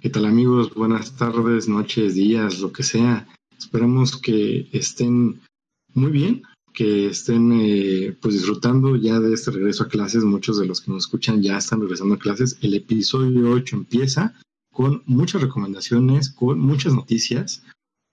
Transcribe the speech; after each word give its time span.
¿Qué 0.00 0.08
tal 0.08 0.24
amigos? 0.24 0.72
Buenas 0.72 1.14
tardes, 1.18 1.68
noches, 1.68 2.14
días, 2.14 2.60
lo 2.60 2.72
que 2.72 2.82
sea. 2.82 3.28
Esperamos 3.58 4.16
que 4.16 4.66
estén 4.72 5.42
muy 5.92 6.10
bien, 6.10 6.42
que 6.72 7.08
estén 7.08 7.52
eh, 7.52 8.16
pues 8.18 8.32
disfrutando 8.32 8.96
ya 8.96 9.20
de 9.20 9.34
este 9.34 9.50
regreso 9.50 9.84
a 9.84 9.88
clases. 9.88 10.24
Muchos 10.24 10.58
de 10.58 10.64
los 10.64 10.80
que 10.80 10.90
nos 10.90 11.04
escuchan 11.04 11.42
ya 11.42 11.58
están 11.58 11.82
regresando 11.82 12.14
a 12.14 12.18
clases. 12.18 12.56
El 12.62 12.72
episodio 12.72 13.50
8 13.52 13.76
empieza 13.76 14.32
con 14.72 15.02
muchas 15.04 15.42
recomendaciones, 15.42 16.30
con 16.30 16.58
muchas 16.58 16.94
noticias, 16.94 17.62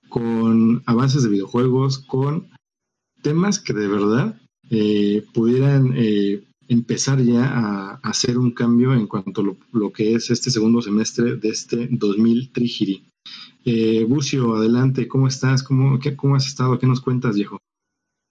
con 0.10 0.84
avances 0.88 1.24
de 1.24 1.30
videojuegos, 1.30 2.00
con 2.00 2.50
temas 3.22 3.60
que 3.60 3.72
de 3.72 3.88
verdad 3.88 4.38
eh, 4.70 5.26
pudieran 5.34 5.94
eh, 5.96 6.44
empezar 6.68 7.22
ya 7.22 7.46
a, 7.46 7.96
hacer 8.04 8.38
un 8.38 8.52
cambio 8.52 8.94
en 8.94 9.08
cuanto 9.08 9.42
a 9.42 9.56
lo, 9.72 9.92
que 9.92 10.14
es 10.14 10.30
este 10.30 10.52
segundo 10.52 10.82
semestre 10.82 11.36
de 11.36 11.50
este 11.50 11.88
2000 11.92 12.52
Trigiri. 12.52 13.04
Eh, 13.66 14.06
Bucio, 14.08 14.56
adelante, 14.56 15.08
¿cómo 15.08 15.28
estás? 15.28 15.64
¿Cómo, 15.64 16.00
qué, 16.00 16.16
¿Cómo 16.16 16.36
has 16.36 16.48
estado? 16.48 16.80
¿Qué 16.80 16.88
nos 16.88 17.02
cuentas, 17.02 17.36
viejo? 17.36 17.60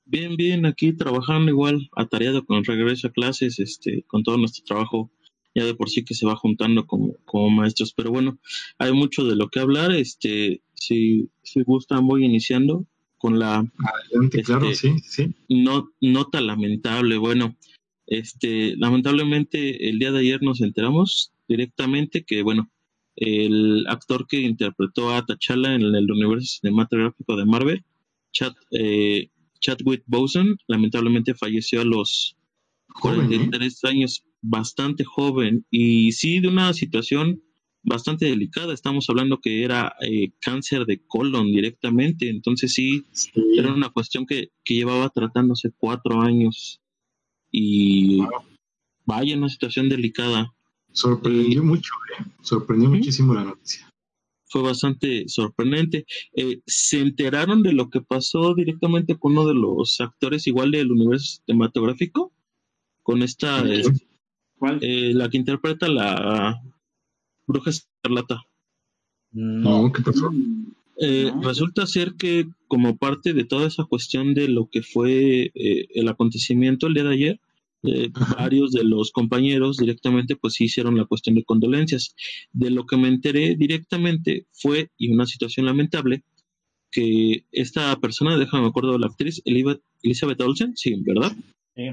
Bien, 0.04 0.36
bien, 0.36 0.66
aquí 0.66 0.92
trabajando 0.92 1.50
igual, 1.50 1.90
atareado 1.96 2.44
con 2.44 2.58
el 2.58 2.64
regreso 2.64 3.08
a 3.08 3.10
clases, 3.10 3.58
este, 3.58 4.04
con 4.06 4.22
todo 4.22 4.38
nuestro 4.38 4.64
trabajo 4.64 5.10
ya 5.56 5.64
de 5.64 5.74
por 5.74 5.88
sí 5.88 6.04
que 6.04 6.14
se 6.14 6.26
va 6.26 6.36
juntando 6.36 6.86
como, 6.86 7.14
como 7.24 7.48
maestros. 7.48 7.94
Pero 7.94 8.10
bueno, 8.10 8.38
hay 8.78 8.92
mucho 8.92 9.24
de 9.24 9.36
lo 9.36 9.48
que 9.48 9.58
hablar. 9.58 9.90
Este, 9.92 10.60
si, 10.74 11.30
si 11.42 11.62
gustan, 11.62 12.06
voy 12.06 12.24
iniciando 12.26 12.86
con 13.16 13.38
la 13.38 13.66
Adelante, 13.78 14.42
claro, 14.42 14.68
este, 14.68 14.98
sí, 14.98 15.34
sí. 15.48 15.84
nota 16.00 16.42
lamentable. 16.42 17.16
Bueno, 17.16 17.56
este, 18.06 18.76
lamentablemente 18.76 19.88
el 19.88 19.98
día 19.98 20.12
de 20.12 20.20
ayer 20.20 20.42
nos 20.42 20.60
enteramos 20.60 21.32
directamente 21.48 22.24
que, 22.24 22.42
bueno, 22.42 22.70
el 23.16 23.86
actor 23.88 24.26
que 24.26 24.40
interpretó 24.40 25.14
a 25.14 25.24
T'Challa 25.24 25.74
en 25.74 25.82
el 25.82 26.10
universo 26.10 26.58
cinematográfico 26.60 27.36
de 27.36 27.46
Marvel, 27.46 27.84
Chad, 28.32 28.52
eh, 28.72 29.30
Chadwick 29.60 30.04
Boseman, 30.06 30.58
lamentablemente 30.68 31.34
falleció 31.34 31.80
a 31.80 31.84
los 31.84 32.36
43 33.00 33.84
¿eh? 33.84 33.88
años, 33.88 34.24
bastante 34.42 35.04
joven 35.04 35.66
y 35.70 36.12
sí 36.12 36.40
de 36.40 36.48
una 36.48 36.72
situación 36.74 37.42
bastante 37.82 38.26
delicada. 38.26 38.74
Estamos 38.74 39.08
hablando 39.08 39.40
que 39.40 39.64
era 39.64 39.94
eh, 40.02 40.32
cáncer 40.40 40.84
de 40.84 41.00
colon 41.06 41.52
directamente, 41.52 42.28
entonces 42.28 42.74
sí, 42.74 43.04
era 43.56 43.72
una 43.72 43.88
cuestión 43.88 44.26
que, 44.26 44.50
que, 44.64 44.74
llevaba 44.74 45.08
tratándose 45.08 45.70
cuatro 45.76 46.20
años 46.20 46.80
y 47.58 48.18
vaya 49.06 49.34
una 49.34 49.48
situación 49.48 49.88
delicada. 49.88 50.52
Sorprendió 50.92 51.64
mucho, 51.64 51.90
¿eh? 52.18 52.24
sorprendió 52.42 52.90
muchísimo 52.90 53.32
la 53.32 53.44
noticia. 53.44 53.90
Fue 54.48 54.60
bastante 54.60 55.24
sorprendente. 55.28 56.04
Eh, 56.34 56.60
¿Se 56.66 57.00
enteraron 57.00 57.62
de 57.62 57.72
lo 57.72 57.88
que 57.88 58.02
pasó 58.02 58.54
directamente 58.54 59.18
con 59.18 59.32
uno 59.32 59.46
de 59.46 59.54
los 59.54 60.00
actores 60.02 60.46
igual 60.46 60.70
del 60.70 60.92
universo 60.92 61.40
cinematográfico? 61.46 62.30
Con 63.02 63.22
esta, 63.22 63.64
¿Cuál? 64.58 64.78
Eh, 64.82 65.14
la 65.14 65.30
que 65.30 65.38
interpreta 65.38 65.88
la 65.88 66.60
Bruja 67.46 67.70
Escarlata. 67.70 68.42
No, 69.32 69.90
¿qué 69.92 70.02
pasó? 70.02 70.30
Eh, 70.98 71.32
resulta 71.42 71.86
ser 71.86 72.14
que 72.14 72.48
como 72.68 72.96
parte 72.96 73.32
de 73.32 73.44
toda 73.44 73.66
esa 73.66 73.84
cuestión 73.84 74.34
de 74.34 74.48
lo 74.48 74.68
que 74.70 74.82
fue 74.82 75.52
eh, 75.54 75.86
el 75.94 76.08
acontecimiento 76.08 76.86
el 76.86 76.94
día 76.94 77.04
de 77.04 77.14
ayer, 77.14 77.40
eh, 77.86 78.10
varios 78.36 78.72
de 78.72 78.84
los 78.84 79.12
compañeros 79.12 79.76
directamente 79.78 80.36
pues 80.36 80.60
hicieron 80.60 80.96
la 80.96 81.04
cuestión 81.04 81.36
de 81.36 81.44
condolencias. 81.44 82.14
De 82.52 82.70
lo 82.70 82.86
que 82.86 82.96
me 82.96 83.08
enteré 83.08 83.56
directamente 83.56 84.46
fue, 84.52 84.90
y 84.98 85.12
una 85.12 85.26
situación 85.26 85.66
lamentable, 85.66 86.24
que 86.90 87.44
esta 87.52 87.94
persona, 88.00 88.36
déjame 88.36 88.64
me 88.64 88.68
acuerdo 88.68 88.92
de 88.92 88.98
la 89.00 89.06
actriz, 89.06 89.42
Elizabeth 89.44 90.40
Olsen, 90.40 90.76
sí, 90.76 90.94
¿verdad? 91.02 91.32
Sí. 91.74 91.90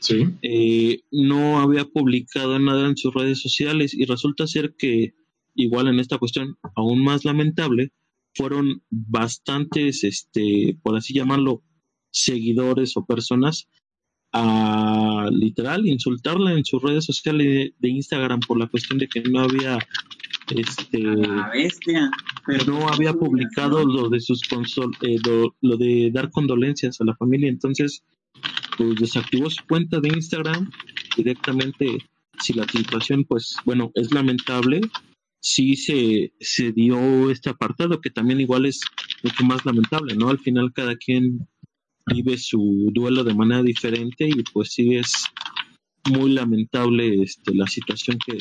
Sí. 0.00 0.26
Eh, 0.42 1.00
no 1.10 1.60
había 1.60 1.84
publicado 1.84 2.58
nada 2.58 2.88
en 2.88 2.96
sus 2.96 3.14
redes 3.14 3.40
sociales 3.40 3.94
y 3.94 4.04
resulta 4.04 4.46
ser 4.46 4.74
que, 4.76 5.14
igual 5.54 5.88
en 5.88 5.98
esta 5.98 6.18
cuestión 6.18 6.56
aún 6.74 7.02
más 7.02 7.24
lamentable, 7.24 7.92
fueron 8.34 8.82
bastantes, 8.90 10.04
este, 10.04 10.76
por 10.82 10.96
así 10.96 11.14
llamarlo, 11.14 11.62
seguidores 12.10 12.96
o 12.96 13.04
personas 13.04 13.68
a 14.36 15.28
literal 15.30 15.86
insultarla 15.86 16.52
en 16.52 16.64
sus 16.64 16.82
redes 16.82 17.04
sociales 17.04 17.72
de, 17.78 17.88
Instagram 17.88 18.40
por 18.40 18.58
la 18.58 18.66
cuestión 18.66 18.98
de 18.98 19.06
que 19.06 19.22
no 19.22 19.42
había 19.42 19.78
este 20.50 20.98
bestia. 21.52 22.10
Pero 22.44 22.64
no 22.64 22.88
había 22.88 23.12
publicado 23.14 23.86
lo 23.86 24.08
de 24.08 24.18
sus 24.18 24.42
consol, 24.42 24.90
eh, 25.02 25.18
lo, 25.60 25.76
de 25.76 26.10
dar 26.12 26.30
condolencias 26.30 27.00
a 27.00 27.04
la 27.04 27.14
familia. 27.14 27.48
Entonces 27.48 28.02
pues 28.76 28.96
desactivó 28.96 29.48
su 29.48 29.64
cuenta 29.66 30.00
de 30.00 30.08
Instagram 30.08 30.68
directamente. 31.16 31.98
Si 32.40 32.54
la 32.54 32.66
situación 32.66 33.24
pues 33.24 33.56
bueno 33.64 33.92
es 33.94 34.12
lamentable. 34.12 34.80
Sí 35.38 35.76
se, 35.76 36.32
se 36.40 36.72
dio 36.72 37.30
este 37.30 37.50
apartado 37.50 38.00
que 38.00 38.10
también 38.10 38.40
igual 38.40 38.66
es 38.66 38.80
mucho 39.22 39.44
más 39.44 39.64
lamentable 39.64 40.16
no 40.16 40.30
al 40.30 40.38
final 40.38 40.72
cada 40.72 40.96
quien 40.96 41.46
vive 42.06 42.38
su 42.38 42.90
duelo 42.92 43.24
de 43.24 43.34
manera 43.34 43.62
diferente 43.62 44.26
y 44.28 44.42
pues 44.52 44.72
sí 44.72 44.96
es 44.96 45.24
muy 46.10 46.32
lamentable 46.32 47.22
este 47.22 47.54
la 47.54 47.66
situación 47.66 48.18
que, 48.24 48.38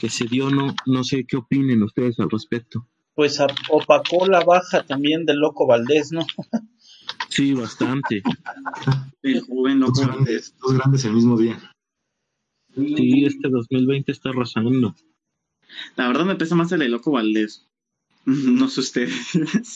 que 0.00 0.08
se 0.08 0.26
dio 0.26 0.50
no 0.50 0.74
no 0.86 1.04
sé 1.04 1.24
qué 1.26 1.36
opinen 1.36 1.82
ustedes 1.82 2.18
al 2.18 2.30
respecto 2.30 2.86
pues 3.14 3.38
opacó 3.68 4.26
la 4.26 4.40
baja 4.40 4.84
también 4.84 5.26
del 5.26 5.38
loco 5.38 5.66
Valdés 5.66 6.12
no 6.12 6.26
Sí, 7.28 7.54
bastante. 7.54 8.22
El 9.22 9.40
joven 9.42 9.80
Loco 9.80 10.06
Valdés. 10.06 10.54
Dos 10.60 10.74
grandes 10.74 11.04
el 11.04 11.12
mismo 11.12 11.36
día. 11.38 11.58
Sí, 12.74 13.24
este 13.24 13.48
2020 13.48 14.12
está 14.12 14.30
arrasando. 14.30 14.94
La 15.96 16.08
verdad 16.08 16.24
me 16.24 16.36
pesa 16.36 16.54
más 16.54 16.72
el 16.72 16.80
de 16.80 16.88
Loco 16.88 17.12
Valdés. 17.12 17.67
No 18.58 18.68
sé 18.68 18.80
usted. 18.80 19.08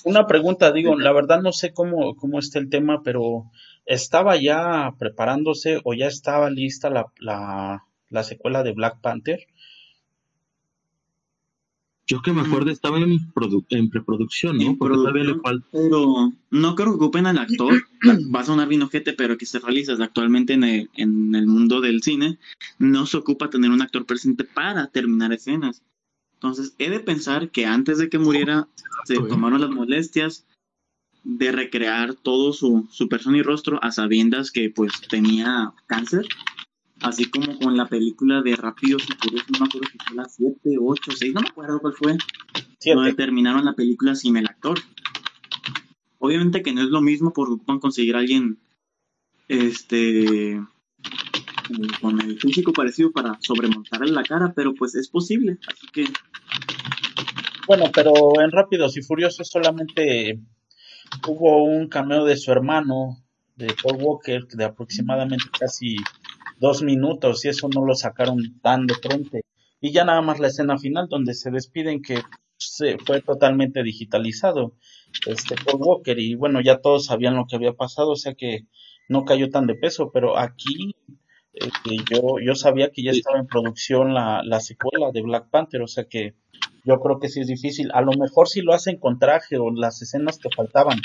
Una 0.04 0.26
pregunta, 0.26 0.72
digo, 0.72 0.98
la 0.98 1.12
verdad 1.12 1.40
no 1.40 1.52
sé 1.52 1.72
cómo, 1.72 2.14
cómo 2.16 2.38
está 2.38 2.58
el 2.58 2.68
tema, 2.68 3.02
pero 3.02 3.50
¿estaba 3.86 4.36
ya 4.36 4.94
preparándose 4.98 5.80
o 5.84 5.94
ya 5.94 6.06
estaba 6.06 6.50
lista 6.50 6.90
la, 6.90 7.06
la, 7.18 7.86
la 8.10 8.22
secuela 8.22 8.62
de 8.62 8.72
Black 8.72 9.00
Panther? 9.00 9.46
Yo 12.06 12.20
que 12.20 12.32
me 12.32 12.42
acuerdo 12.42 12.70
estaba 12.70 12.98
en, 12.98 13.20
en 13.70 13.90
preproducción, 13.90 14.58
¿no? 14.58 14.76
Porque 14.76 14.96
todavía 14.96 15.24
le 15.24 15.40
falta. 15.40 15.66
Pero 15.72 16.32
no 16.50 16.74
creo 16.74 16.88
que 16.88 17.04
ocupen 17.04 17.26
al 17.26 17.38
actor. 17.38 17.72
Va 18.34 18.40
a 18.40 18.44
sonar 18.44 18.68
bien 18.68 18.82
ojete, 18.82 19.14
pero 19.14 19.38
que 19.38 19.46
se 19.46 19.60
realiza 19.60 19.92
actualmente 19.92 20.52
en 20.52 20.64
el, 20.64 20.90
en 20.94 21.34
el 21.34 21.46
mundo 21.46 21.80
del 21.80 22.02
cine. 22.02 22.38
No 22.78 23.06
se 23.06 23.16
ocupa 23.16 23.48
tener 23.48 23.70
un 23.70 23.80
actor 23.80 24.04
presente 24.04 24.44
para 24.44 24.88
terminar 24.88 25.32
escenas. 25.32 25.80
Entonces, 26.42 26.74
he 26.78 26.90
de 26.90 26.98
pensar 26.98 27.50
que 27.50 27.66
antes 27.66 27.98
de 27.98 28.08
que 28.08 28.18
muriera, 28.18 28.66
se 29.04 29.14
tomaron 29.14 29.60
las 29.60 29.70
molestias 29.70 30.44
de 31.22 31.52
recrear 31.52 32.14
todo 32.14 32.52
su, 32.52 32.88
su 32.90 33.08
persona 33.08 33.38
y 33.38 33.42
rostro 33.42 33.78
a 33.80 33.92
sabiendas 33.92 34.50
que 34.50 34.68
pues 34.68 34.92
tenía 35.08 35.72
cáncer. 35.86 36.26
Así 37.00 37.30
como 37.30 37.56
con 37.60 37.76
la 37.76 37.86
película 37.86 38.42
de 38.42 38.56
Rápidos 38.56 39.04
y 39.08 39.12
Furiosos, 39.14 39.50
no 39.52 39.60
me 39.60 39.66
acuerdo 39.66 39.88
si 39.92 39.98
fue 39.98 40.16
la 40.16 40.24
7, 40.24 40.58
8, 40.80 41.10
6, 41.16 41.34
no 41.34 41.40
me 41.42 41.48
acuerdo 41.48 41.80
cuál 41.80 41.94
fue, 41.94 42.16
no 42.92 43.02
determinaron 43.02 43.64
la 43.64 43.74
película 43.74 44.16
sin 44.16 44.36
el 44.36 44.46
actor. 44.46 44.80
Obviamente 46.18 46.62
que 46.62 46.72
no 46.72 46.82
es 46.82 46.88
lo 46.88 47.02
mismo 47.02 47.32
porque 47.32 47.54
ocupan 47.54 47.78
conseguir 47.78 48.16
a 48.16 48.18
alguien 48.18 48.58
este 49.46 50.60
con 52.00 52.20
el 52.20 52.38
físico 52.38 52.72
parecido 52.72 53.12
para 53.12 53.38
sobremontarle 53.40 54.12
la 54.12 54.22
cara, 54.22 54.52
pero 54.54 54.74
pues 54.74 54.94
es 54.94 55.08
posible, 55.08 55.58
así 55.66 55.86
que 55.92 56.04
bueno, 57.66 57.84
pero 57.94 58.12
en 58.42 58.50
Rápidos 58.50 58.96
y 58.96 59.02
Furiosos 59.02 59.48
solamente 59.48 60.40
hubo 61.28 61.64
un 61.64 61.88
cameo 61.88 62.24
de 62.24 62.36
su 62.36 62.50
hermano, 62.50 63.18
de 63.54 63.74
Paul 63.80 64.02
Walker, 64.02 64.46
de 64.48 64.64
aproximadamente 64.64 65.44
casi 65.58 65.96
dos 66.58 66.82
minutos 66.82 67.44
y 67.44 67.48
eso 67.48 67.68
no 67.72 67.84
lo 67.84 67.94
sacaron 67.94 68.60
tan 68.60 68.86
de 68.86 68.94
frente. 68.94 69.44
Y 69.80 69.92
ya 69.92 70.04
nada 70.04 70.22
más 70.22 70.40
la 70.40 70.48
escena 70.48 70.76
final 70.78 71.08
donde 71.08 71.34
se 71.34 71.50
despiden 71.50 72.02
que 72.02 72.22
se 72.56 72.98
fue 72.98 73.20
totalmente 73.20 73.82
digitalizado 73.82 74.76
este 75.26 75.56
Paul 75.64 75.82
Walker 75.82 76.18
y 76.18 76.34
bueno 76.34 76.60
ya 76.60 76.80
todos 76.80 77.06
sabían 77.06 77.36
lo 77.36 77.46
que 77.46 77.56
había 77.56 77.72
pasado 77.72 78.10
o 78.10 78.16
sea 78.16 78.34
que 78.34 78.66
no 79.08 79.24
cayó 79.24 79.50
tan 79.50 79.66
de 79.66 79.74
peso 79.74 80.10
pero 80.12 80.38
aquí 80.38 80.94
este, 81.52 81.96
yo 82.10 82.38
yo 82.44 82.54
sabía 82.54 82.90
que 82.90 83.02
ya 83.02 83.10
estaba 83.10 83.38
en 83.38 83.46
producción 83.46 84.14
la, 84.14 84.42
la 84.44 84.60
secuela 84.60 85.10
de 85.12 85.22
Black 85.22 85.50
Panther 85.50 85.82
o 85.82 85.86
sea 85.86 86.04
que 86.04 86.34
yo 86.84 86.98
creo 87.00 87.20
que 87.20 87.28
sí 87.28 87.40
es 87.40 87.46
difícil. 87.46 87.90
A 87.92 88.00
lo 88.00 88.12
mejor 88.12 88.48
si 88.48 88.60
lo 88.60 88.72
hacen 88.72 88.98
con 88.98 89.18
traje 89.18 89.56
o 89.58 89.70
las 89.70 90.02
escenas 90.02 90.38
que 90.38 90.48
faltaban 90.54 90.98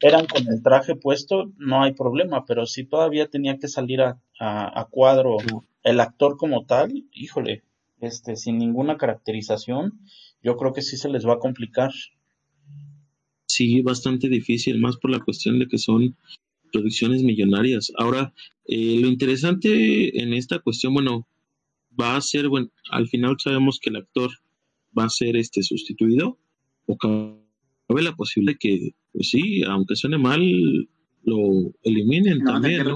eran 0.00 0.26
con 0.26 0.46
el 0.46 0.62
traje 0.62 0.94
puesto, 0.94 1.52
no 1.58 1.82
hay 1.82 1.92
problema, 1.92 2.44
pero 2.46 2.66
si 2.66 2.84
todavía 2.84 3.28
tenía 3.28 3.58
que 3.58 3.68
salir 3.68 4.00
a, 4.00 4.20
a, 4.38 4.86
cuadro 4.90 5.36
el 5.82 6.00
actor 6.00 6.36
como 6.36 6.66
tal, 6.66 7.04
híjole, 7.12 7.64
este, 8.00 8.36
sin 8.36 8.58
ninguna 8.58 8.96
caracterización, 8.96 10.00
yo 10.42 10.56
creo 10.56 10.72
que 10.72 10.82
sí 10.82 10.96
se 10.96 11.08
les 11.08 11.26
va 11.26 11.34
a 11.34 11.38
complicar. 11.40 11.90
Sí, 13.46 13.82
bastante 13.82 14.28
difícil, 14.28 14.78
más 14.78 14.96
por 14.98 15.10
la 15.10 15.18
cuestión 15.18 15.58
de 15.58 15.66
que 15.66 15.78
son 15.78 16.16
producciones 16.72 17.22
millonarias. 17.22 17.92
Ahora, 17.96 18.32
eh, 18.64 18.98
lo 19.00 19.08
interesante 19.08 20.20
en 20.20 20.32
esta 20.32 20.58
cuestión, 20.58 20.94
bueno, 20.94 21.26
va 21.98 22.16
a 22.16 22.20
ser, 22.20 22.48
bueno, 22.48 22.70
al 22.90 23.08
final 23.08 23.36
sabemos 23.38 23.78
que 23.80 23.90
el 23.90 23.96
actor 23.96 24.30
va 24.96 25.04
a 25.04 25.10
ser 25.10 25.36
este 25.36 25.62
sustituido 25.62 26.38
o 26.86 26.96
cabe 26.96 28.02
la 28.02 28.14
posibilidad 28.14 28.54
de 28.54 28.58
que, 28.58 28.94
pues 29.12 29.30
sí, 29.30 29.62
aunque 29.64 29.96
suene 29.96 30.18
mal, 30.18 30.40
lo 31.24 31.72
eliminen 31.82 32.44
también, 32.44 32.86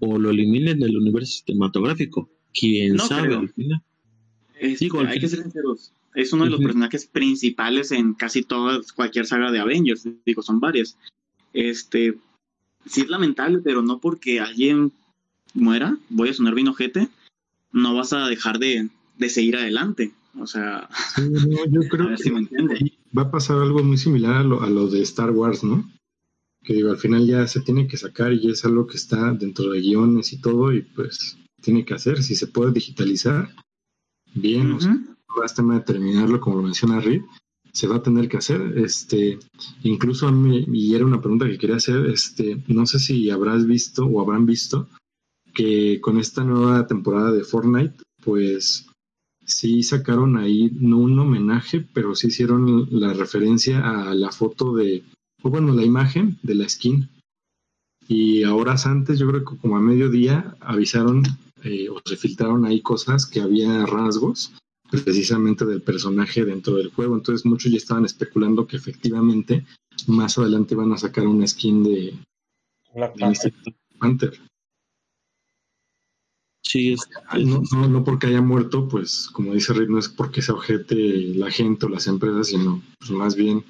O 0.00 0.18
lo 0.18 0.30
eliminen 0.30 0.80
del 0.80 0.96
universo 0.96 1.42
cinematográfico. 1.44 2.30
Quién 2.52 2.98
sabe 2.98 3.34
al 3.34 3.48
final. 3.50 3.82
hay 4.60 5.20
que 5.20 5.28
ser 5.28 5.42
sinceros. 5.42 5.92
Es 6.14 6.32
uno 6.32 6.44
de 6.44 6.50
los 6.50 6.60
personajes 6.60 7.06
principales 7.06 7.92
en 7.92 8.14
casi 8.14 8.42
toda 8.42 8.80
cualquier 8.94 9.26
saga 9.26 9.52
de 9.52 9.58
Avengers. 9.58 10.08
Digo, 10.24 10.42
son 10.42 10.60
varias. 10.60 10.96
Este, 11.56 12.18
sí 12.84 13.00
es 13.00 13.08
lamentable, 13.08 13.60
pero 13.64 13.80
no 13.80 13.98
porque 13.98 14.40
alguien 14.40 14.92
muera, 15.54 15.96
voy 16.10 16.28
a 16.28 16.34
sonar 16.34 16.54
bien 16.54 16.68
ojete, 16.68 17.08
no 17.72 17.94
vas 17.94 18.12
a 18.12 18.28
dejar 18.28 18.58
de, 18.58 18.90
seguir 19.28 19.56
adelante. 19.56 20.12
O 20.38 20.46
sea, 20.46 20.86
yo 21.70 21.80
creo 21.90 22.14
que 22.14 22.92
va 23.16 23.22
a 23.22 23.30
pasar 23.30 23.58
algo 23.58 23.82
muy 23.82 23.96
similar 23.96 24.36
a 24.36 24.42
lo, 24.42 24.62
a 24.62 24.68
lo 24.68 24.86
de 24.88 25.00
Star 25.00 25.30
Wars, 25.30 25.64
¿no? 25.64 25.90
Que 26.62 26.74
digo, 26.74 26.90
al 26.90 26.98
final 26.98 27.26
ya 27.26 27.46
se 27.46 27.62
tiene 27.62 27.88
que 27.88 27.96
sacar 27.96 28.34
y 28.34 28.50
es 28.50 28.62
algo 28.66 28.86
que 28.86 28.98
está 28.98 29.32
dentro 29.32 29.70
de 29.70 29.80
guiones 29.80 30.34
y 30.34 30.40
todo, 30.42 30.74
y 30.74 30.82
pues 30.82 31.38
tiene 31.62 31.86
que 31.86 31.94
hacer. 31.94 32.22
Si 32.22 32.34
se 32.34 32.48
puede 32.48 32.72
digitalizar, 32.72 33.48
bien, 34.34 34.72
o 34.72 34.80
sea, 34.80 34.94
tema 35.54 35.76
de 35.76 35.84
terminarlo, 35.84 36.38
como 36.38 36.56
lo 36.56 36.62
menciona 36.64 37.00
Reed, 37.00 37.22
se 37.76 37.86
va 37.86 37.96
a 37.96 38.02
tener 38.02 38.26
que 38.28 38.38
hacer. 38.38 38.78
Este, 38.78 39.38
incluso 39.82 40.26
a 40.26 40.32
mí, 40.32 40.64
y 40.72 40.94
era 40.94 41.04
una 41.04 41.20
pregunta 41.20 41.46
que 41.46 41.58
quería 41.58 41.76
hacer, 41.76 42.06
este, 42.06 42.62
no 42.68 42.86
sé 42.86 42.98
si 42.98 43.28
habrás 43.28 43.66
visto 43.66 44.06
o 44.06 44.22
habrán 44.22 44.46
visto 44.46 44.88
que 45.52 46.00
con 46.00 46.18
esta 46.18 46.42
nueva 46.42 46.86
temporada 46.86 47.32
de 47.32 47.44
Fortnite, 47.44 48.02
pues 48.24 48.86
sí 49.44 49.82
sacaron 49.82 50.38
ahí, 50.38 50.70
no 50.72 50.96
un 50.96 51.18
homenaje, 51.18 51.86
pero 51.92 52.14
sí 52.14 52.28
hicieron 52.28 52.88
la 52.90 53.12
referencia 53.12 53.80
a 53.80 54.14
la 54.14 54.32
foto 54.32 54.74
de, 54.74 55.04
o 55.42 55.50
bueno, 55.50 55.74
la 55.74 55.84
imagen 55.84 56.38
de 56.42 56.54
la 56.54 56.68
skin. 56.68 57.10
Y 58.08 58.44
horas 58.44 58.86
antes, 58.86 59.18
yo 59.18 59.28
creo 59.28 59.44
que 59.44 59.58
como 59.58 59.76
a 59.76 59.82
mediodía, 59.82 60.56
avisaron 60.60 61.24
eh, 61.62 61.90
o 61.90 62.00
se 62.06 62.16
filtraron 62.16 62.64
ahí 62.64 62.80
cosas 62.80 63.26
que 63.26 63.40
había 63.40 63.84
rasgos 63.84 64.54
precisamente 64.90 65.64
del 65.64 65.82
personaje 65.82 66.44
dentro 66.44 66.76
del 66.76 66.90
juego. 66.90 67.14
Entonces 67.14 67.46
muchos 67.46 67.70
ya 67.70 67.78
estaban 67.78 68.04
especulando 68.04 68.66
que 68.66 68.76
efectivamente 68.76 69.64
más 70.06 70.38
adelante 70.38 70.74
van 70.74 70.92
a 70.92 70.98
sacar 70.98 71.26
una 71.26 71.46
skin 71.46 71.82
de 71.82 72.14
Black 72.94 73.14
Panther. 73.98 74.38
Sí, 76.62 76.92
es, 76.92 77.08
no, 77.44 77.62
no, 77.88 78.04
porque 78.04 78.26
haya 78.26 78.42
muerto, 78.42 78.88
pues 78.88 79.28
como 79.32 79.54
dice 79.54 79.72
Rick, 79.72 79.88
no 79.88 79.98
es 79.98 80.08
porque 80.08 80.42
se 80.42 80.50
objete 80.50 80.94
la 81.34 81.50
gente 81.50 81.86
o 81.86 81.88
las 81.88 82.08
empresas, 82.08 82.48
sino 82.48 82.82
pues, 82.98 83.10
más 83.12 83.36
bien 83.36 83.64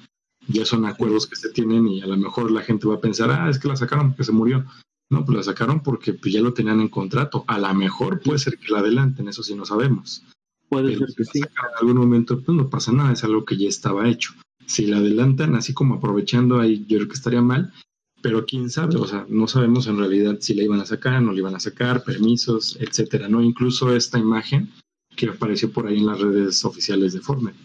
ya 0.47 0.65
son 0.65 0.85
acuerdos 0.85 1.27
que 1.27 1.35
se 1.35 1.49
tienen 1.49 1.87
y 1.87 2.01
a 2.01 2.07
lo 2.07 2.17
mejor 2.17 2.49
la 2.49 2.61
gente 2.61 2.87
va 2.87 2.95
a 2.95 3.01
pensar, 3.01 3.29
ah, 3.29 3.49
es 3.49 3.59
que 3.59 3.67
la 3.67 3.75
sacaron 3.75 4.09
porque 4.09 4.23
se 4.23 4.31
murió. 4.31 4.65
No, 5.09 5.23
pues 5.23 5.37
la 5.37 5.43
sacaron 5.43 5.81
porque 5.81 6.13
pues, 6.13 6.33
ya 6.33 6.41
lo 6.41 6.53
tenían 6.53 6.81
en 6.81 6.89
contrato. 6.89 7.45
A 7.47 7.59
lo 7.59 7.73
mejor 7.73 8.19
puede 8.19 8.39
ser 8.39 8.57
que 8.57 8.73
la 8.73 8.79
adelanten, 8.79 9.27
eso 9.27 9.43
sí 9.43 9.55
no 9.55 9.65
sabemos. 9.65 10.23
Puede 10.69 10.97
ser 10.97 11.07
que 11.15 11.23
sí. 11.23 11.39
En 11.39 11.77
algún 11.79 11.97
momento, 11.97 12.41
pues 12.41 12.57
no 12.57 12.69
pasa 12.69 12.91
nada, 12.91 13.13
es 13.13 13.23
algo 13.23 13.45
que 13.45 13.57
ya 13.57 13.69
estaba 13.69 14.07
hecho. 14.07 14.33
Si 14.65 14.85
la 14.85 14.97
adelantan, 14.97 15.55
así 15.55 15.73
como 15.73 15.95
aprovechando 15.95 16.59
ahí, 16.59 16.85
yo 16.87 16.97
creo 16.97 17.07
que 17.07 17.13
estaría 17.13 17.41
mal, 17.41 17.73
pero 18.21 18.45
quién 18.45 18.69
sabe, 18.69 18.97
o 18.97 19.07
sea, 19.07 19.25
no 19.29 19.47
sabemos 19.47 19.87
en 19.87 19.97
realidad 19.97 20.37
si 20.41 20.53
la 20.53 20.63
iban 20.63 20.81
a 20.81 20.85
sacar, 20.85 21.21
no 21.21 21.31
la 21.31 21.39
iban 21.39 21.55
a 21.55 21.59
sacar, 21.59 22.03
permisos, 22.03 22.77
etcétera, 22.81 23.29
¿no? 23.29 23.41
Incluso 23.41 23.95
esta 23.95 24.19
imagen 24.19 24.69
que 25.15 25.27
apareció 25.29 25.71
por 25.71 25.87
ahí 25.87 25.99
en 25.99 26.07
las 26.07 26.19
redes 26.19 26.65
oficiales 26.65 27.13
de 27.13 27.21
Fortnite. 27.21 27.57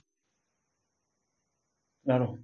Claro. 2.04 2.38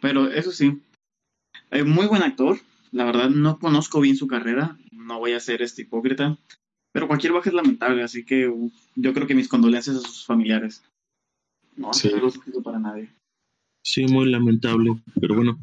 Pero 0.00 0.30
eso 0.30 0.52
sí, 0.52 0.80
es 1.70 1.84
muy 1.84 2.06
buen 2.06 2.22
actor. 2.22 2.58
La 2.92 3.04
verdad, 3.04 3.28
no 3.28 3.58
conozco 3.58 4.00
bien 4.00 4.16
su 4.16 4.26
carrera. 4.26 4.78
No 4.92 5.18
voy 5.18 5.32
a 5.32 5.40
ser 5.40 5.60
este 5.62 5.82
hipócrita. 5.82 6.38
Pero 6.92 7.06
cualquier 7.06 7.32
baja 7.32 7.50
es 7.50 7.54
lamentable, 7.54 8.02
así 8.02 8.24
que 8.24 8.52
yo 8.96 9.14
creo 9.14 9.26
que 9.26 9.34
mis 9.34 9.48
condolencias 9.48 9.96
a 9.96 10.00
sus 10.00 10.24
familiares. 10.24 10.82
No 11.76 11.92
sí. 11.92 12.08
algo 12.08 12.30
para 12.62 12.78
nadie. 12.78 13.12
Sí, 13.84 14.06
muy 14.06 14.30
lamentable, 14.30 15.00
pero 15.20 15.34
bueno, 15.34 15.58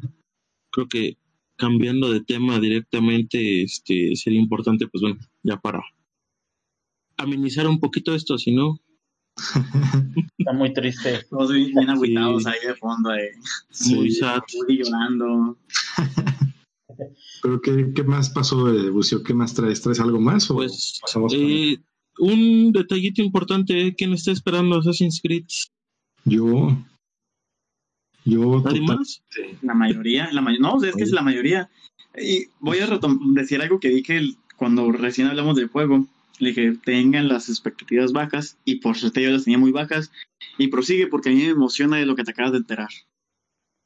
creo 0.72 0.88
que 0.88 1.16
cambiando 1.56 2.10
de 2.10 2.22
tema 2.22 2.58
directamente, 2.58 3.62
este 3.62 4.14
sería 4.16 4.40
importante, 4.40 4.86
pues 4.88 5.02
bueno, 5.02 5.18
ya 5.42 5.56
para 5.58 5.82
amenizar 7.16 7.66
un 7.66 7.80
poquito 7.80 8.14
esto, 8.14 8.38
si 8.38 8.52
no. 8.52 8.80
Está 10.38 10.52
muy 10.52 10.72
triste. 10.72 11.24
Todos 11.28 11.52
bien 11.52 11.90
aguitados 11.90 12.46
ahí 12.46 12.58
de 12.66 12.74
fondo, 12.74 13.14
eh. 13.14 13.32
muy 13.90 14.10
sad. 14.10 14.40
Muy 14.66 14.78
llorando. 14.78 15.58
Pero 17.42 17.60
¿qué, 17.60 17.92
qué 17.94 18.02
más 18.02 18.30
pasó, 18.30 18.72
de 18.72 18.90
Bucio? 18.90 19.22
¿Qué 19.22 19.34
más 19.34 19.54
traes? 19.54 19.82
¿Traes 19.82 20.00
algo 20.00 20.20
más? 20.20 20.50
O 20.50 20.54
pues 20.54 21.00
eh, 21.32 21.78
un 22.18 22.72
detallito 22.72 23.22
importante, 23.22 23.94
¿quién 23.96 24.12
está 24.12 24.32
esperando 24.32 24.78
Assassin's 24.78 25.20
Creed? 25.22 25.44
Yo. 26.24 26.76
Yo. 28.24 28.62
¿Nadie 28.64 28.80
más? 28.82 29.22
La 29.62 29.74
mayoría, 29.74 30.32
la 30.32 30.40
no, 30.40 30.82
es 30.82 30.96
que 30.96 31.02
es 31.02 31.12
la 31.12 31.22
mayoría. 31.22 31.70
Y 32.16 32.46
voy 32.60 32.78
a 32.78 32.98
decir 33.34 33.60
algo 33.60 33.78
que 33.78 33.90
dije 33.90 34.20
cuando 34.56 34.90
recién 34.90 35.28
hablamos 35.28 35.56
del 35.56 35.68
juego. 35.68 36.06
Le 36.38 36.50
dije, 36.50 36.76
tengan 36.84 37.28
las 37.28 37.48
expectativas 37.48 38.12
bajas, 38.12 38.58
y 38.66 38.76
por 38.76 38.96
suerte 38.96 39.22
yo 39.22 39.30
las 39.30 39.44
tenía 39.44 39.58
muy 39.58 39.72
bajas, 39.72 40.12
y 40.58 40.68
prosigue 40.68 41.06
porque 41.06 41.30
a 41.30 41.32
mí 41.32 41.38
me 41.38 41.48
emociona 41.48 41.96
de 41.96 42.04
lo 42.04 42.14
que 42.14 42.24
te 42.24 42.32
acabas 42.32 42.52
de 42.52 42.58
enterar. 42.58 42.90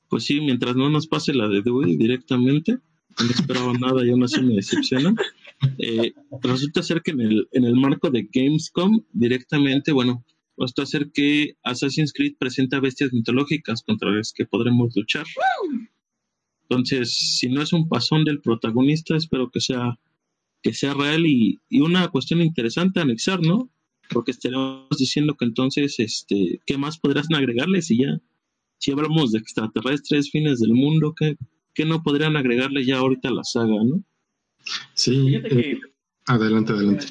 Pues 0.08 0.24
sí, 0.24 0.40
mientras 0.40 0.74
no 0.74 0.90
nos 0.90 1.06
pase 1.06 1.32
la 1.32 1.46
de 1.46 1.62
Dewey 1.62 1.96
directamente, 1.96 2.78
no 3.18 3.30
esperaba 3.30 3.72
nada 3.74 4.04
y 4.04 4.10
aún 4.10 4.24
así 4.24 4.40
me 4.42 4.54
decepciona. 4.54 5.14
Eh, 5.78 6.12
resulta 6.42 6.82
ser 6.82 7.02
que 7.02 7.10
en 7.10 7.20
el, 7.20 7.48
en 7.52 7.64
el 7.64 7.74
marco 7.74 8.10
de 8.10 8.28
Gamescom, 8.32 9.02
directamente, 9.12 9.92
bueno, 9.92 10.24
resulta 10.56 10.86
ser 10.86 11.10
que 11.12 11.56
Assassin's 11.62 12.12
Creed 12.12 12.34
presenta 12.38 12.80
bestias 12.80 13.12
mitológicas 13.12 13.82
contra 13.82 14.10
las 14.10 14.32
que 14.32 14.46
podremos 14.46 14.94
luchar. 14.96 15.26
Entonces, 16.62 17.12
si 17.38 17.48
no 17.48 17.62
es 17.62 17.72
un 17.72 17.88
pasón 17.88 18.24
del 18.24 18.40
protagonista, 18.40 19.16
espero 19.16 19.50
que 19.50 19.60
sea, 19.60 19.98
que 20.62 20.72
sea 20.72 20.94
real 20.94 21.26
y, 21.26 21.58
y 21.68 21.80
una 21.80 22.08
cuestión 22.08 22.40
interesante 22.40 23.00
anexar, 23.00 23.40
¿no? 23.40 23.70
Porque 24.08 24.30
estaremos 24.30 24.88
diciendo 24.98 25.34
que 25.34 25.44
entonces, 25.44 25.98
este, 25.98 26.60
¿qué 26.64 26.78
más 26.78 26.98
podrán 26.98 27.34
agregarle 27.34 27.82
si 27.82 27.98
ya, 27.98 28.20
si 28.78 28.92
hablamos 28.92 29.32
de 29.32 29.40
extraterrestres, 29.40 30.30
fines 30.30 30.60
del 30.60 30.72
mundo, 30.72 31.14
¿qué, 31.16 31.36
que 31.74 31.84
no 31.84 32.02
podrían 32.02 32.36
agregarle 32.36 32.84
ya 32.84 32.98
ahorita 32.98 33.28
a 33.28 33.32
la 33.32 33.44
saga, 33.44 33.76
¿no? 33.84 34.02
Sí, 34.94 35.34
eh, 35.34 35.80
adelante, 36.26 36.72
adelante. 36.72 37.06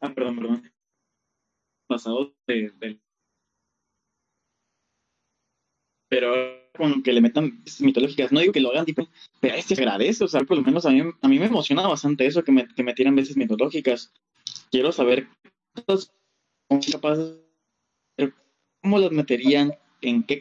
Ah, 0.00 0.12
perdón, 0.14 0.36
perdón. 0.36 0.72
Pasado 1.86 2.34
de, 2.46 2.98
Pero 6.08 6.34
con 6.76 7.02
que 7.02 7.12
le 7.12 7.20
metan 7.20 7.62
mitológicas, 7.80 8.32
no 8.32 8.40
digo 8.40 8.52
que 8.52 8.60
lo 8.60 8.70
hagan 8.70 8.84
tipo, 8.84 9.08
pero 9.40 9.54
este 9.54 9.74
agradece, 9.74 10.24
o 10.24 10.28
sea, 10.28 10.42
por 10.42 10.56
lo 10.56 10.62
menos 10.62 10.86
a 10.86 10.90
mí, 10.90 11.02
a 11.20 11.28
mí 11.28 11.38
me 11.38 11.46
emociona 11.46 11.86
bastante 11.86 12.26
eso, 12.26 12.42
que 12.44 12.52
me, 12.52 12.66
que 12.68 12.82
me 12.82 12.94
tiran 12.94 13.14
veces 13.14 13.36
mitológicas. 13.36 14.12
Quiero 14.70 14.92
saber 14.92 15.28
cómo 18.82 18.98
las 18.98 19.12
meterían, 19.12 19.72
en 20.02 20.22
qué. 20.22 20.40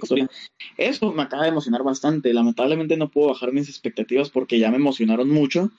Eso 0.77 1.11
me 1.13 1.23
acaba 1.23 1.43
de 1.43 1.49
emocionar 1.49 1.83
bastante. 1.83 2.33
Lamentablemente 2.33 2.97
no 2.97 3.09
puedo 3.09 3.29
bajar 3.29 3.53
mis 3.53 3.69
expectativas 3.69 4.29
porque 4.29 4.59
ya 4.59 4.69
me 4.69 4.77
emocionaron 4.77 5.29
mucho. 5.29 5.71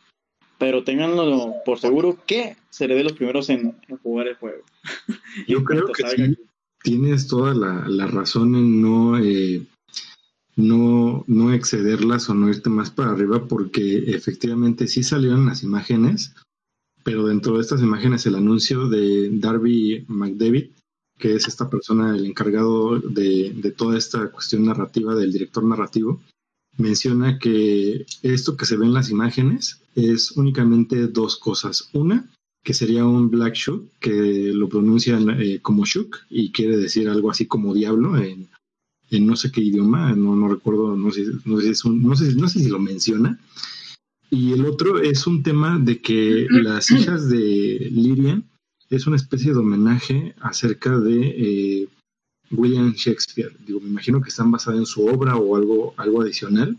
Pero 0.58 0.84
ténganlo 0.84 1.54
por 1.64 1.80
seguro 1.80 2.18
que 2.26 2.56
seré 2.70 2.94
de 2.94 3.04
los 3.04 3.14
primeros 3.14 3.50
en, 3.50 3.76
jugar 4.02 4.28
el 4.28 4.36
juego. 4.36 4.62
Yo 5.48 5.64
creo 5.64 5.86
que 5.88 6.08
sí, 6.08 6.36
tienes 6.82 7.26
toda 7.26 7.54
la, 7.54 8.06
razón 8.06 8.54
en 8.54 8.80
no, 8.80 9.18
eh, 9.18 9.62
no, 10.56 11.24
no 11.26 11.52
excederlas 11.52 12.28
o 12.28 12.34
no 12.34 12.48
irte 12.48 12.70
más 12.70 12.90
para 12.90 13.10
arriba 13.10 13.48
porque 13.48 14.04
efectivamente 14.14 14.86
sí 14.86 15.02
salieron 15.02 15.46
las 15.46 15.62
imágenes, 15.62 16.34
pero 17.02 17.26
dentro 17.26 17.54
de 17.54 17.62
estas 17.62 17.82
imágenes 17.82 18.26
el 18.26 18.36
anuncio 18.36 18.88
de 18.88 19.30
Darby 19.32 20.04
McDavid 20.08 20.70
que 21.23 21.37
es 21.37 21.47
esta 21.47 21.71
persona 21.71 22.17
el 22.17 22.26
encargado 22.26 22.99
de, 22.99 23.73
toda 23.76 23.97
esta 23.97 24.33
cuestión 24.33 24.64
narrativa 24.64 25.14
del 25.14 25.31
director 25.31 25.62
narrativo, 25.62 26.21
menciona 26.79 27.38
que 27.38 28.05
esto 28.25 28.57
que 28.57 28.67
se 28.67 28.76
ve 28.76 28.87
en 28.87 28.93
las 28.93 29.09
imágenes 29.09 29.81
es 29.95 30.33
únicamente 30.33 31.07
dos 31.07 31.37
cosas. 31.37 31.91
Una, 31.93 32.29
que 32.64 32.75
sería 32.75 33.07
un 33.07 33.31
Black 33.31 33.55
Shook, 33.55 33.88
que 34.00 34.50
lo 34.52 34.69
pronuncian 34.69 35.41
eh, 35.41 35.61
como 35.62 35.85
Shook 35.85 36.17
y 36.29 36.50
quiere 36.50 36.76
decir 36.76 37.09
algo 37.09 37.31
así 37.31 37.47
como 37.47 37.73
diablo 37.73 38.17
en, 38.17 38.50
no 39.25 39.37
sé 39.37 39.52
qué 39.52 39.61
idioma, 39.61 40.17
no, 40.17 40.35
no 40.35 40.49
recuerdo, 40.49 40.97
no 40.97 41.12
sé, 41.12 41.25
no 41.45 41.61
sé, 41.61 41.73
no, 41.88 42.17
sé, 42.17 42.35
no 42.35 42.49
sé 42.49 42.59
si 42.59 42.69
lo 42.69 42.81
menciona. 42.81 43.38
Y 44.29 44.55
el 44.55 44.67
otro 44.67 45.00
es 45.00 45.29
un 45.29 45.45
tema 45.45 45.79
de 45.79 46.00
que 46.00 46.49
las 46.50 46.91
hijas 46.91 47.29
de 47.29 47.88
Lyrian 47.93 48.50
es 48.96 49.06
una 49.06 49.16
especie 49.16 49.52
de 49.52 49.58
homenaje 49.58 50.34
acerca 50.40 50.99
de 50.99 51.20
eh, 51.22 51.88
William 52.50 52.92
Shakespeare. 52.92 53.56
Digo, 53.66 53.80
me 53.80 53.88
imagino 53.88 54.20
que 54.20 54.28
están 54.28 54.50
basadas 54.50 54.80
en 54.80 54.87
su 54.87 55.06
obra 55.06 55.37
o 55.37 55.56
algo, 55.56 55.94
algo 55.96 56.20
adicional. 56.20 56.76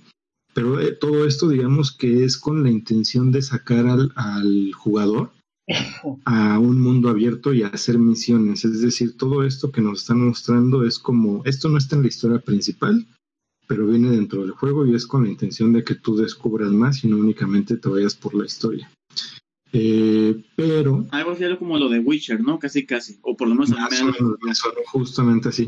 Pero 0.53 0.79
eh, 0.79 0.91
todo 0.91 1.25
esto, 1.25 1.50
digamos 1.50 1.91
que 1.91 2.24
es 2.24 2.38
con 2.38 2.62
la 2.62 2.70
intención 2.70 3.32
de 3.32 3.41
sacar 3.41 3.88
al, 3.88 4.12
al 4.15 4.72
jugador 4.74 5.32
a 6.25 6.60
un 6.60 6.79
mundo 6.79 7.10
abierto 7.10 7.51
y 7.51 7.63
a 7.63 7.70
hacer 7.70 7.98
misiones. 7.98 8.63
Es 8.63 8.82
decir, 8.82 9.17
todo 9.17 9.43
esto 9.43 9.72
que 9.72 9.82
nos 9.82 10.01
están 10.01 10.20
mostrando 10.20 10.86
es 10.86 11.00
como, 11.00 11.41
esto 11.46 11.67
no 11.70 11.79
está 11.79 11.96
en 11.96 12.03
la 12.03 12.10
historia 12.10 12.39
principal, 12.39 13.08
pero 13.67 13.88
viene 13.88 14.12
dentro 14.12 14.41
del 14.41 14.51
juego 14.51 14.86
y 14.86 14.93
es 14.93 15.08
con 15.08 15.24
la 15.24 15.32
intención 15.32 15.74
de 15.74 15.84
que 15.84 15.96
tú 15.96 16.15
descubras 16.15 16.72
más 16.72 17.03
y 17.03 17.08
no 17.08 17.17
únicamente 17.17 17.77
te 17.77 17.89
vayas 17.89 18.13
por 18.13 18.36
la 18.36 18.46
historia. 18.46 18.91
Eh, 19.75 20.44
pero... 20.56 21.08
Algo 21.12 21.32
así 21.32 21.44
como 21.58 21.80
lo 21.80 21.89
de 21.89 22.00
Witcher, 22.00 22.39
¿no? 22.42 22.60
Casi, 22.60 22.86
casi. 22.86 23.18
O 23.24 23.36
por 23.36 23.48
lo 23.48 23.56
menos... 23.56 23.74
justamente 24.86 25.50
así. 25.50 25.68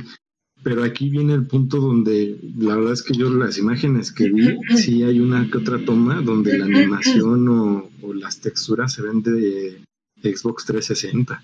Pero 0.63 0.83
aquí 0.83 1.09
viene 1.09 1.33
el 1.33 1.47
punto 1.47 1.79
donde 1.79 2.39
la 2.57 2.75
verdad 2.75 2.93
es 2.93 3.03
que 3.03 3.13
yo 3.13 3.29
las 3.29 3.57
imágenes 3.57 4.11
que 4.11 4.29
vi, 4.29 4.57
sí 4.77 5.03
hay 5.03 5.19
una 5.19 5.49
que 5.49 5.57
otra 5.57 5.83
toma 5.83 6.21
donde 6.21 6.57
la 6.57 6.65
animación 6.65 7.47
o, 7.49 8.13
las 8.13 8.39
texturas 8.39 8.93
se 8.93 9.01
ven 9.01 9.21
de, 9.21 9.83
Xbox 10.21 10.65
360. 10.65 11.43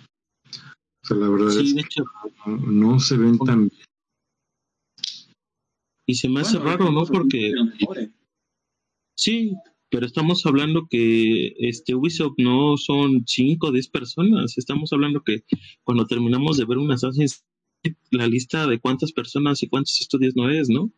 O 1.03 1.07
sea, 1.07 1.17
la 1.17 1.29
verdad 1.29 1.49
es 1.59 1.73
que 1.73 2.03
no, 2.45 2.99
se 2.99 3.17
ven 3.17 3.37
tan 3.39 3.67
bien. 3.67 3.81
Y 6.07 6.15
se 6.15 6.29
me 6.29 6.41
hace 6.41 6.57
raro, 6.57 6.91
¿no? 6.91 7.05
Porque... 7.05 7.53
Sí, 9.15 9.53
pero 9.91 10.05
estamos 10.05 10.45
hablando 10.45 10.87
que 10.89 11.53
este 11.59 11.93
Ubisoft 11.93 12.35
no 12.37 12.77
son 12.77 13.23
5 13.27 13.67
o 13.67 13.71
10 13.71 13.89
personas. 13.89 14.57
Estamos 14.57 14.93
hablando 14.93 15.21
que 15.21 15.43
cuando 15.83 16.07
terminamos 16.07 16.57
de 16.57 16.65
ver 16.65 16.77
un 16.77 16.91
Assassin's 16.91 17.43
la 18.11 18.27
lista 18.27 18.67
de 18.67 18.79
cuántas 18.79 19.11
personas 19.11 19.61
y 19.63 19.67
cuántos 19.67 19.99
estudios 19.99 20.35
no 20.35 20.49
es, 20.49 20.69
¿no? 20.69 20.91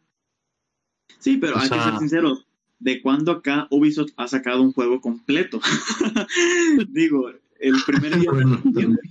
Sí, 1.19 1.38
pero 1.38 1.57
hay 1.57 1.69
que 1.69 1.75
ser 1.75 1.97
sinceros. 1.97 2.45
¿De 2.79 3.01
cuándo 3.01 3.31
acá 3.31 3.67
Ubisoft 3.71 4.12
ha 4.17 4.27
sacado 4.27 4.62
un 4.62 4.73
juego 4.73 5.01
completo? 5.01 5.59
Digo, 6.89 7.31
el 7.59 7.75
primer 7.88 8.19
día 8.19 8.29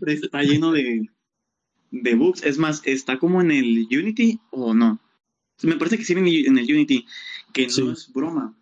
está 0.06 0.42
lleno 0.42 0.72
de, 0.72 1.08
de 1.90 2.14
bugs. 2.14 2.44
Es 2.44 2.58
más, 2.58 2.82
está 2.84 3.18
como 3.18 3.40
en 3.40 3.50
el 3.50 3.88
Unity 3.90 4.38
o 4.50 4.74
no. 4.74 5.00
Me 5.62 5.76
parece 5.76 5.98
que 5.98 6.04
sí 6.04 6.12
en 6.12 6.58
el 6.58 6.64
Unity, 6.72 7.06
que 7.52 7.66
no 7.78 7.92
es 7.92 8.12
broma. 8.12 8.54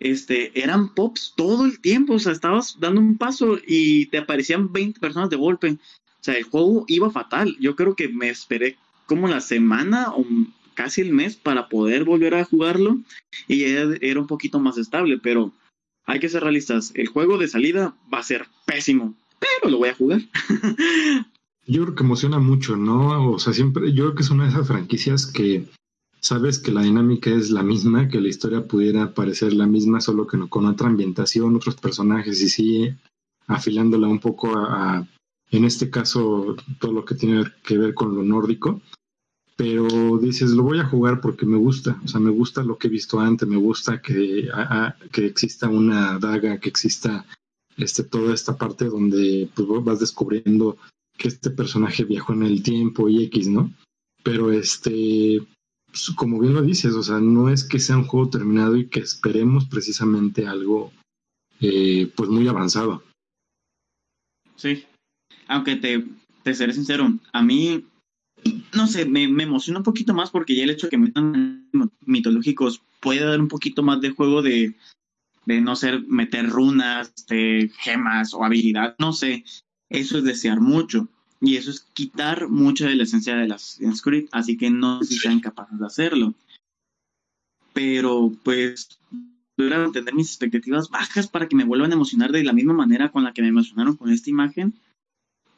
Este, 0.00 0.58
eran 0.58 0.94
pops 0.94 1.34
todo 1.36 1.66
el 1.66 1.78
tiempo, 1.78 2.14
o 2.14 2.18
sea, 2.18 2.32
estabas 2.32 2.78
dando 2.80 3.00
un 3.00 3.18
paso 3.18 3.58
y 3.66 4.06
te 4.06 4.18
aparecían 4.18 4.72
20 4.72 4.98
personas 4.98 5.30
de 5.30 5.36
golpe. 5.36 5.72
O 5.72 6.22
sea, 6.22 6.34
el 6.34 6.44
juego 6.44 6.84
iba 6.88 7.10
fatal. 7.10 7.56
Yo 7.60 7.76
creo 7.76 7.94
que 7.94 8.08
me 8.08 8.30
esperé 8.30 8.76
como 9.06 9.28
la 9.28 9.40
semana 9.40 10.12
o 10.14 10.24
casi 10.74 11.02
el 11.02 11.12
mes 11.12 11.36
para 11.36 11.68
poder 11.68 12.04
volver 12.04 12.34
a 12.34 12.44
jugarlo 12.44 12.98
y 13.46 13.64
era 13.64 14.20
un 14.20 14.26
poquito 14.26 14.58
más 14.58 14.78
estable, 14.78 15.18
pero 15.18 15.52
hay 16.06 16.18
que 16.18 16.28
ser 16.28 16.42
realistas. 16.42 16.92
El 16.94 17.08
juego 17.08 17.36
de 17.36 17.48
salida 17.48 17.94
va 18.12 18.18
a 18.18 18.24
ser 18.24 18.46
pésimo, 18.64 19.14
pero 19.38 19.70
lo 19.70 19.78
voy 19.78 19.90
a 19.90 19.94
jugar. 19.94 20.20
yo 21.66 21.82
creo 21.82 21.94
que 21.94 22.02
emociona 22.02 22.38
mucho, 22.38 22.76
¿no? 22.76 23.32
O 23.32 23.38
sea, 23.38 23.52
siempre, 23.52 23.92
yo 23.92 24.04
creo 24.04 24.14
que 24.14 24.22
es 24.22 24.30
una 24.30 24.44
de 24.44 24.50
esas 24.50 24.66
franquicias 24.66 25.26
que 25.26 25.66
sabes 26.20 26.58
que 26.58 26.70
la 26.70 26.82
dinámica 26.82 27.30
es 27.30 27.50
la 27.50 27.62
misma, 27.62 28.08
que 28.08 28.20
la 28.20 28.28
historia 28.28 28.66
pudiera 28.66 29.14
parecer 29.14 29.52
la 29.52 29.66
misma, 29.66 30.00
solo 30.00 30.26
que 30.26 30.36
no, 30.36 30.48
con 30.48 30.66
otra 30.66 30.88
ambientación, 30.88 31.56
otros 31.56 31.76
personajes 31.76 32.40
y 32.40 32.48
sí 32.48 32.94
afilándola 33.46 34.06
un 34.06 34.20
poco 34.20 34.56
a 34.56 35.06
en 35.50 35.64
este 35.64 35.90
caso 35.90 36.56
todo 36.78 36.92
lo 36.92 37.04
que 37.04 37.16
tiene 37.16 37.44
que 37.64 37.76
ver 37.76 37.94
con 37.94 38.14
lo 38.14 38.22
nórdico, 38.22 38.80
pero 39.56 40.18
dices, 40.18 40.52
lo 40.52 40.62
voy 40.62 40.78
a 40.78 40.86
jugar 40.86 41.20
porque 41.20 41.44
me 41.44 41.58
gusta, 41.58 42.00
o 42.04 42.08
sea, 42.08 42.20
me 42.20 42.30
gusta 42.30 42.62
lo 42.62 42.78
que 42.78 42.86
he 42.86 42.90
visto 42.90 43.20
antes, 43.20 43.48
me 43.48 43.56
gusta 43.56 44.00
que, 44.00 44.48
que 45.12 45.26
exista 45.26 45.68
una 45.68 46.18
daga, 46.18 46.58
que 46.58 46.68
exista 46.68 47.26
este, 47.76 48.04
toda 48.04 48.32
esta 48.32 48.56
parte 48.56 48.86
donde 48.86 49.50
pues, 49.54 49.68
vas 49.84 50.00
descubriendo 50.00 50.78
que 51.18 51.28
este 51.28 51.50
personaje 51.50 52.04
viajó 52.04 52.32
en 52.32 52.44
el 52.44 52.62
tiempo 52.62 53.08
y 53.08 53.24
X, 53.24 53.48
¿no? 53.48 53.70
Pero 54.22 54.52
este, 54.52 55.40
pues, 55.90 56.10
como 56.16 56.38
bien 56.38 56.54
lo 56.54 56.62
dices, 56.62 56.94
o 56.94 57.02
sea, 57.02 57.18
no 57.18 57.48
es 57.48 57.64
que 57.64 57.78
sea 57.78 57.96
un 57.96 58.06
juego 58.06 58.30
terminado 58.30 58.76
y 58.76 58.88
que 58.88 59.00
esperemos 59.00 59.66
precisamente 59.66 60.46
algo 60.46 60.92
eh, 61.60 62.10
pues 62.16 62.30
muy 62.30 62.46
avanzado. 62.48 63.02
Sí, 64.56 64.84
aunque 65.48 65.76
te, 65.76 66.04
te 66.42 66.54
seré 66.54 66.72
sincero, 66.72 67.12
a 67.32 67.42
mí, 67.42 67.84
no 68.74 68.86
sé, 68.86 69.04
me, 69.04 69.26
me, 69.28 69.44
emociona 69.44 69.80
un 69.80 69.84
poquito 69.84 70.14
más 70.14 70.30
porque 70.30 70.54
ya 70.54 70.64
el 70.64 70.70
hecho 70.70 70.86
de 70.86 70.90
que 70.90 70.98
metan 70.98 71.68
mitológicos 72.04 72.82
puede 73.00 73.24
dar 73.24 73.40
un 73.40 73.48
poquito 73.48 73.82
más 73.82 74.00
de 74.00 74.10
juego 74.10 74.42
de, 74.42 74.74
de 75.46 75.60
no 75.60 75.76
ser 75.76 76.02
meter 76.06 76.48
runas, 76.48 77.12
de 77.26 77.70
gemas 77.78 78.34
o 78.34 78.44
habilidad, 78.44 78.94
no 78.98 79.12
sé, 79.12 79.44
eso 79.88 80.18
es 80.18 80.24
desear 80.24 80.60
mucho. 80.60 81.08
Y 81.40 81.56
eso 81.56 81.70
es 81.70 81.80
quitar 81.80 82.48
mucha 82.48 82.86
de 82.86 82.96
la 82.96 83.04
esencia 83.04 83.34
de 83.36 83.48
las 83.48 83.80
script, 83.94 84.28
así 84.32 84.56
que 84.56 84.70
no 84.70 85.02
sé 85.02 85.14
si 85.14 85.18
sean 85.18 85.40
capaces 85.40 85.78
de 85.78 85.86
hacerlo. 85.86 86.34
Pero 87.72 88.32
pues 88.42 89.00
a 89.68 89.92
tener 89.92 90.14
mis 90.14 90.28
expectativas 90.28 90.88
bajas 90.88 91.28
para 91.28 91.48
que 91.48 91.56
me 91.56 91.64
vuelvan 91.64 91.90
a 91.90 91.94
emocionar 91.94 92.32
de 92.32 92.44
la 92.44 92.52
misma 92.52 92.72
manera 92.72 93.10
con 93.10 93.24
la 93.24 93.32
que 93.32 93.42
me 93.42 93.48
emocionaron 93.48 93.96
con 93.96 94.10
esta 94.10 94.30
imagen 94.30 94.74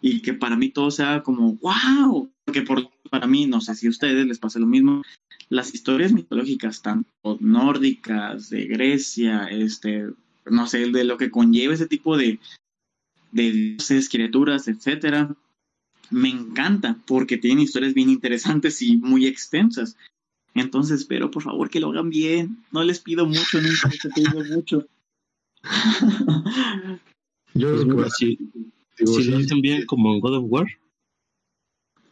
y 0.00 0.20
que 0.22 0.34
para 0.34 0.56
mí 0.56 0.70
todo 0.70 0.90
sea 0.90 1.22
como, 1.22 1.54
wow, 1.56 2.28
porque 2.44 2.62
por, 2.62 2.90
para 3.08 3.28
mí, 3.28 3.46
no 3.46 3.60
sé 3.60 3.74
si 3.76 3.86
a 3.86 3.90
ustedes 3.90 4.26
les 4.26 4.40
pasa 4.40 4.58
lo 4.58 4.66
mismo, 4.66 5.02
las 5.48 5.72
historias 5.74 6.12
mitológicas, 6.12 6.82
tanto 6.82 7.38
nórdicas, 7.40 8.50
de 8.50 8.66
Grecia, 8.66 9.46
este, 9.46 10.08
no 10.46 10.66
sé, 10.66 10.90
de 10.90 11.04
lo 11.04 11.16
que 11.16 11.30
conlleva 11.30 11.74
ese 11.74 11.86
tipo 11.86 12.16
de, 12.16 12.40
de 13.30 13.52
dioses, 13.52 14.08
criaturas, 14.08 14.66
etcétera, 14.66 15.36
me 16.12 16.28
encanta 16.28 16.98
porque 17.06 17.38
tienen 17.38 17.64
historias 17.64 17.94
bien 17.94 18.10
interesantes 18.10 18.80
y 18.82 18.96
muy 18.96 19.26
extensas. 19.26 19.96
Entonces 20.54 21.00
espero 21.00 21.30
por 21.30 21.42
favor 21.42 21.70
que 21.70 21.80
lo 21.80 21.90
hagan 21.90 22.10
bien. 22.10 22.58
No 22.70 22.84
les 22.84 23.00
pido 23.00 23.26
mucho, 23.26 23.60
nunca 23.60 23.88
les 23.90 24.14
pido 24.14 24.44
mucho. 24.54 24.86
Yo 27.54 27.82
creo 27.82 28.04
que 28.04 28.10
sí 28.10 28.38
si 29.06 29.24
lo 29.24 29.38
hacen 29.38 29.60
bien 29.60 29.86
como 29.86 30.20
God 30.20 30.36
of 30.36 30.44
War. 30.48 30.66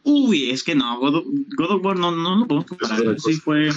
Uy, 0.03 0.49
es 0.49 0.63
que 0.63 0.75
no, 0.75 0.99
God 0.99 1.15
of, 1.15 1.85
War 1.85 1.97
no, 1.97 2.11
no 2.11 2.37
lo 2.37 2.47
podemos 2.47 2.67
comparar. 2.67 3.19
Sí 3.19 3.33
fue. 3.33 3.69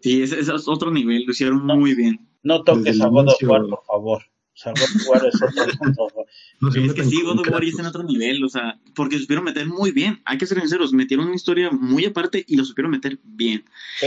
Sí, 0.00 0.22
ese, 0.22 0.40
es 0.40 0.68
otro 0.68 0.90
nivel, 0.90 1.24
lo 1.24 1.32
hicieron 1.32 1.64
muy 1.64 1.94
bien. 1.94 2.26
No 2.42 2.64
toques 2.64 3.00
a 3.00 3.08
God 3.08 3.28
of 3.28 3.42
War, 3.42 3.66
por 3.66 3.84
favor. 3.84 4.22
O 4.52 4.62
sea, 4.62 4.72
God 4.72 4.82
of 4.82 5.08
War 5.08 5.26
es 5.26 5.40
otro 5.42 6.26
es 6.84 6.94
que 6.94 7.04
sí, 7.04 7.22
God 7.22 7.40
of 7.40 7.48
War 7.48 7.64
está 7.64 7.82
en 7.82 7.88
otro 7.88 8.02
nivel, 8.02 8.44
o 8.44 8.48
sea, 8.48 8.78
porque 8.94 9.16
lo 9.16 9.22
supieron 9.22 9.44
meter 9.44 9.66
muy 9.66 9.92
bien. 9.92 10.20
Hay 10.24 10.38
que 10.38 10.46
ser 10.46 10.60
sinceros, 10.60 10.92
metieron 10.92 11.26
una 11.26 11.36
historia 11.36 11.70
muy 11.70 12.04
aparte 12.04 12.44
y 12.46 12.56
lo 12.56 12.64
supieron 12.64 12.90
meter 12.90 13.18
bien. 13.22 13.64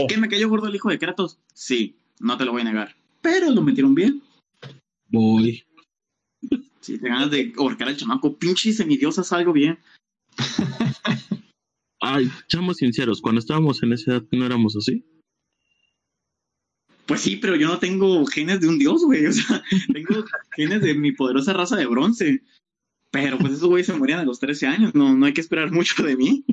¿Que 0.08 0.16
me 0.16 0.28
cayó 0.28 0.48
gordo 0.48 0.68
el 0.68 0.74
hijo 0.74 0.90
de 0.90 0.98
Kratos? 0.98 1.38
Sí, 1.54 1.96
no 2.20 2.36
te 2.36 2.44
lo 2.44 2.52
voy 2.52 2.62
a 2.62 2.64
negar. 2.64 2.94
Pero 3.20 3.50
lo 3.50 3.62
metieron 3.62 3.94
bien. 3.94 4.22
Voy. 5.08 5.64
Si 6.80 6.98
te 6.98 7.08
ganas 7.08 7.30
de 7.30 7.50
ahorcar 7.56 7.88
al 7.88 7.96
chamaco, 7.96 8.36
pinche 8.36 8.70
semidiosas 8.70 9.32
algo 9.32 9.54
bien. 9.54 9.78
Ay, 11.98 12.30
seamos 12.46 12.76
sinceros, 12.76 13.22
cuando 13.22 13.38
estábamos 13.38 13.82
en 13.82 13.94
esa 13.94 14.10
edad 14.10 14.24
no 14.32 14.44
éramos 14.44 14.76
así. 14.76 15.02
Pues 17.06 17.20
sí, 17.20 17.36
pero 17.36 17.56
yo 17.56 17.68
no 17.68 17.78
tengo 17.78 18.24
genes 18.26 18.60
de 18.60 18.68
un 18.68 18.78
dios, 18.78 19.04
güey. 19.04 19.26
O 19.26 19.32
sea, 19.32 19.62
tengo 19.92 20.24
genes 20.52 20.80
de 20.82 20.94
mi 20.94 21.12
poderosa 21.12 21.52
raza 21.52 21.76
de 21.76 21.86
bronce. 21.86 22.42
Pero 23.10 23.38
pues 23.38 23.52
esos 23.52 23.68
güeyes 23.68 23.86
se 23.86 23.92
morían 23.94 24.20
a 24.20 24.24
los 24.24 24.40
13 24.40 24.66
años. 24.66 24.94
No, 24.94 25.14
no 25.14 25.26
hay 25.26 25.32
que 25.32 25.40
esperar 25.40 25.70
mucho 25.70 26.02
de 26.02 26.16
mí. 26.16 26.44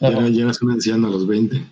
Ya, 0.00 0.28
ya 0.28 0.42
eras 0.44 0.60
un 0.62 0.72
anciano 0.72 1.06
a 1.06 1.10
los 1.10 1.26
20. 1.26 1.64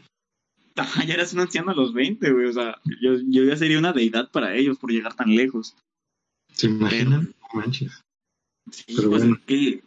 ya 1.07 1.15
eras 1.15 1.33
un 1.33 1.41
anciano 1.41 1.73
a 1.73 1.75
los 1.75 1.93
20, 1.93 2.33
güey. 2.33 2.47
O 2.47 2.53
sea, 2.53 2.79
yo, 3.01 3.19
yo 3.27 3.45
ya 3.45 3.57
sería 3.57 3.79
una 3.79 3.93
deidad 3.93 4.31
para 4.31 4.55
ellos 4.55 4.79
por 4.79 4.93
llegar 4.93 5.15
tan 5.15 5.35
lejos. 5.35 5.75
¿Se 6.53 6.67
imaginan? 6.67 7.35
no 7.41 7.61
manches. 7.61 8.01
Sí, 8.71 8.95
pues 9.09 9.25
que 9.47 9.83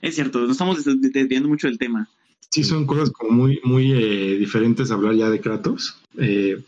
es 0.00 0.14
cierto, 0.14 0.40
no 0.40 0.52
estamos 0.52 0.84
desviando 0.84 1.48
mucho 1.48 1.66
del 1.66 1.78
tema. 1.78 2.08
Sí, 2.56 2.64
son 2.64 2.86
cosas 2.86 3.10
como 3.10 3.32
muy, 3.32 3.60
muy 3.64 3.92
eh, 3.92 4.38
diferentes 4.38 4.90
hablar 4.90 5.14
ya 5.14 5.28
de 5.28 5.42
Kratos. 5.42 6.00
Eh, 6.16 6.64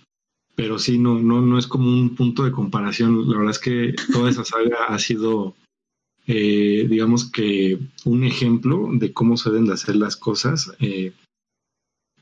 pero 0.55 0.79
sí, 0.79 0.99
no, 0.99 1.19
no, 1.19 1.41
no 1.41 1.59
es 1.59 1.67
como 1.67 1.89
un 1.89 2.15
punto 2.15 2.45
de 2.45 2.53
comparación. 2.53 3.27
La 3.31 3.39
verdad 3.39 3.53
es 3.53 3.59
que 3.59 3.95
toda 4.13 4.29
esa 4.29 4.45
saga 4.45 4.85
ha 4.89 4.99
sido 4.99 5.55
eh, 6.27 6.87
digamos 6.91 7.33
que 7.33 7.79
un 8.05 8.23
ejemplo 8.23 8.91
de 8.93 9.15
cómo 9.15 9.39
se 9.39 9.49
deben 9.49 9.65
de 9.65 9.73
hacer 9.73 9.97
las 9.97 10.15
cosas 10.15 10.71
eh, 10.79 11.15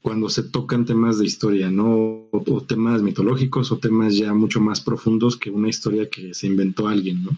cuando 0.00 0.28
se 0.28 0.44
tocan 0.44 0.84
temas 0.84 1.18
de 1.18 1.26
historia, 1.26 1.68
¿no? 1.68 2.28
O, 2.30 2.64
temas 2.64 3.02
mitológicos 3.02 3.72
o 3.72 3.78
temas 3.78 4.16
ya 4.16 4.32
mucho 4.32 4.60
más 4.60 4.80
profundos 4.80 5.36
que 5.36 5.50
una 5.50 5.68
historia 5.68 6.08
que 6.08 6.34
se 6.34 6.46
inventó 6.46 6.86
alguien, 6.86 7.24
¿no? 7.24 7.30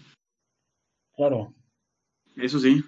Claro. 1.15 1.51
Eso 2.35 2.59
sí. 2.59 2.83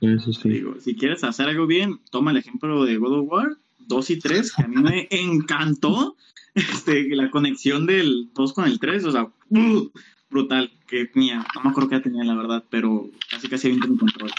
Eso 0.00 0.32
sí. 0.32 0.48
Digo, 0.48 0.76
si 0.80 0.94
quieres 0.96 1.24
hacer 1.24 1.48
algo 1.48 1.66
bien, 1.66 2.00
toma 2.10 2.30
el 2.30 2.36
ejemplo 2.36 2.84
de 2.84 2.96
God 2.96 3.20
of 3.20 3.32
War 3.32 3.56
2 3.86 4.10
y 4.10 4.18
3, 4.18 4.52
que 4.52 4.62
a 4.62 4.68
mí 4.68 4.76
me 4.76 5.08
encantó 5.10 6.16
este, 6.54 7.08
la 7.14 7.30
conexión 7.30 7.86
del 7.86 8.30
2 8.34 8.52
con 8.52 8.64
el 8.64 8.78
3, 8.78 9.04
o 9.04 9.12
sea, 9.12 9.24
¡uh! 9.50 9.90
brutal, 10.28 10.70
que 10.86 11.06
tenía, 11.06 11.46
no 11.54 11.62
me 11.62 11.70
acuerdo 11.70 11.90
qué 11.90 12.00
tenía 12.00 12.24
la 12.24 12.34
verdad, 12.34 12.64
pero 12.68 13.08
casi 13.30 13.48
casi 13.48 13.68
había 13.68 13.86
mi 13.86 13.96
control. 13.96 14.30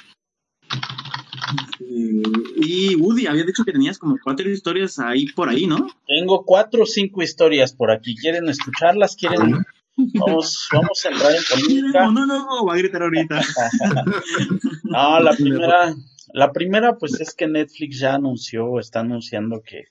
Eh, 1.80 2.22
y 2.58 2.96
Woody, 2.96 3.28
había 3.28 3.46
dicho 3.46 3.64
que 3.64 3.72
tenías 3.72 3.98
como 3.98 4.18
cuatro 4.22 4.50
historias 4.50 5.00
ahí 5.00 5.28
por 5.28 5.50
ahí, 5.50 5.66
¿no? 5.66 5.88
Tengo 6.06 6.44
cuatro 6.44 6.84
o 6.84 6.86
cinco 6.86 7.24
historias 7.24 7.74
por 7.74 7.90
aquí. 7.90 8.16
¿Quieren 8.16 8.50
escucharlas? 8.50 9.16
¿Quieren? 9.16 9.66
Vamos, 9.98 10.68
vamos 10.72 11.06
a 11.06 11.10
entrar 11.10 11.32
en 11.34 11.44
política. 11.50 12.06
No, 12.06 12.12
no, 12.12 12.26
no, 12.26 12.66
va 12.66 12.74
a 12.74 12.78
gritar 12.78 13.02
ahorita. 13.02 13.42
no, 14.84 15.20
la 15.20 15.32
primera, 15.32 15.96
la 16.34 16.52
primera, 16.52 16.98
pues 16.98 17.20
es 17.20 17.34
que 17.34 17.48
Netflix 17.48 18.00
ya 18.00 18.14
anunció, 18.14 18.80
está 18.80 19.00
anunciando 19.00 19.64
que, 19.64 19.86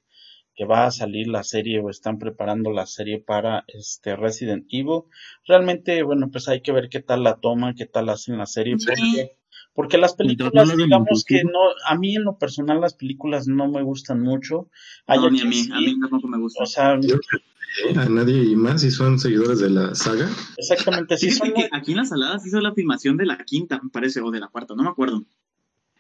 que 0.54 0.64
va 0.64 0.86
a 0.86 0.90
salir 0.90 1.26
la 1.26 1.42
serie 1.42 1.80
o 1.80 1.90
están 1.90 2.18
preparando 2.18 2.70
la 2.70 2.86
serie 2.86 3.18
para 3.20 3.64
este 3.66 4.14
Resident 4.14 4.66
Evil. 4.70 5.02
Realmente, 5.44 6.02
bueno, 6.02 6.30
pues 6.30 6.48
hay 6.48 6.60
que 6.60 6.72
ver 6.72 6.88
qué 6.88 7.00
tal 7.00 7.24
la 7.24 7.36
toman, 7.36 7.74
qué 7.74 7.86
tal 7.86 8.08
hacen 8.08 8.38
la 8.38 8.46
serie, 8.46 8.76
porque 8.76 9.36
porque 9.76 9.98
las 9.98 10.14
películas, 10.14 10.74
digamos 10.74 11.22
que 11.24 11.44
no, 11.44 11.60
a 11.86 11.96
mí 11.96 12.16
en 12.16 12.24
lo 12.24 12.38
personal 12.38 12.80
las 12.80 12.94
películas 12.94 13.46
no 13.46 13.68
me 13.68 13.82
gustan 13.82 14.22
mucho. 14.22 14.70
No, 15.06 15.30
ni 15.30 15.42
a 15.42 15.44
mí, 15.44 15.68
a 15.70 15.78
mí 15.80 16.00
tampoco 16.00 16.26
me 16.28 16.38
gusta. 16.38 16.62
O 16.62 16.66
sea, 16.66 16.92
a 16.92 18.08
nadie 18.08 18.42
y 18.42 18.56
más 18.56 18.80
si 18.80 18.90
son 18.90 19.18
seguidores 19.18 19.58
de 19.58 19.68
la 19.68 19.94
saga. 19.94 20.30
Exactamente, 20.56 21.18
sí. 21.18 21.30
Son... 21.30 21.52
Que 21.52 21.68
aquí 21.70 21.92
en 21.92 21.98
las 21.98 22.08
saladas 22.08 22.46
hizo 22.46 22.58
la 22.60 22.72
filmación 22.72 23.18
de 23.18 23.26
la 23.26 23.36
quinta, 23.44 23.78
me 23.82 23.90
parece, 23.90 24.22
o 24.22 24.30
de 24.30 24.40
la 24.40 24.48
cuarta, 24.48 24.74
no 24.74 24.82
me 24.82 24.88
acuerdo. 24.88 25.24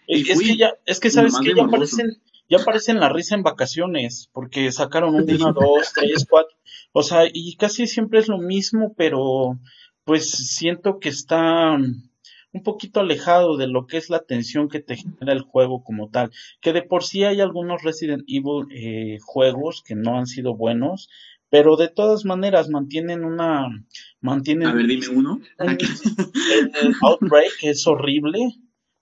Es, 0.06 0.30
es 0.30 0.40
que 0.40 0.56
ya, 0.56 0.72
es 0.86 0.98
que 0.98 1.10
sabes 1.10 1.34
que 1.38 1.54
ya 1.54 1.64
aparecen, 1.64 2.16
ya 2.48 2.58
aparecen 2.58 2.98
la 2.98 3.10
risa 3.10 3.34
en 3.34 3.42
vacaciones, 3.42 4.30
porque 4.32 4.72
sacaron 4.72 5.14
una, 5.14 5.22
dos, 5.52 5.92
tres, 5.94 6.26
cuatro. 6.26 6.56
O 6.92 7.02
sea, 7.02 7.24
y 7.30 7.56
casi 7.56 7.86
siempre 7.86 8.20
es 8.20 8.28
lo 8.28 8.38
mismo, 8.38 8.94
pero 8.96 9.58
pues 10.04 10.30
siento 10.30 10.98
que 10.98 11.10
está 11.10 11.76
un 12.56 12.62
poquito 12.62 13.00
alejado 13.00 13.56
de 13.56 13.68
lo 13.68 13.86
que 13.86 13.98
es 13.98 14.08
la 14.10 14.24
tensión 14.24 14.68
que 14.68 14.80
te 14.80 14.96
genera 14.96 15.32
el 15.32 15.42
juego 15.42 15.84
como 15.84 16.08
tal. 16.08 16.30
Que 16.60 16.72
de 16.72 16.82
por 16.82 17.04
sí 17.04 17.24
hay 17.24 17.40
algunos 17.40 17.82
Resident 17.82 18.24
Evil 18.26 18.66
eh, 18.70 19.18
juegos 19.22 19.82
que 19.86 19.94
no 19.94 20.18
han 20.18 20.26
sido 20.26 20.56
buenos, 20.56 21.08
pero 21.50 21.76
de 21.76 21.88
todas 21.88 22.24
maneras 22.24 22.68
mantienen 22.70 23.24
una 23.24 23.68
mantienen 24.20 24.68
a 24.68 24.74
ver 24.74 24.86
dime 24.86 25.08
uno. 25.08 25.40
El, 25.58 25.76
Outbreak 27.02 27.52
es 27.62 27.86
horrible 27.86 28.54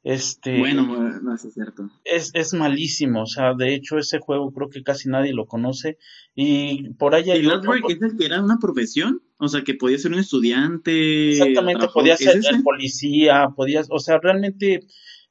este 0.03 0.59
bueno 0.59 0.83
no 1.23 1.35
es 1.35 1.47
cierto. 1.55 1.89
es, 2.05 2.31
es 2.35 2.53
malísimo 2.53 3.23
o 3.23 3.27
sea 3.27 3.55
de 3.55 3.75
hecho 3.75 3.97
ese 3.97 4.19
juego 4.19 4.53
creo 4.53 4.69
que 4.69 4.83
casi 4.83 5.09
nadie 5.09 5.33
lo 5.33 5.47
conoce 5.47 5.97
y 6.35 6.91
por 6.91 7.15
ahí 7.15 7.31
hay 7.31 7.41
el 7.41 7.51
Outbreak 7.51 7.89
es 7.89 8.03
el 8.03 8.19
que 8.19 8.27
era 8.27 8.43
una 8.43 8.59
profesión 8.59 9.23
o 9.39 9.49
sea, 9.49 9.63
que 9.63 9.75
podía 9.75 9.99
ser 9.99 10.13
un 10.13 10.21
estudiante. 10.21 11.31
Exactamente, 11.31 11.89
podía 11.93 12.17
ser 12.17 12.37
el 12.37 12.63
policía, 12.63 13.49
podías, 13.57 13.89
o 13.91 13.99
sea, 13.99 14.19
realmente, 14.19 14.81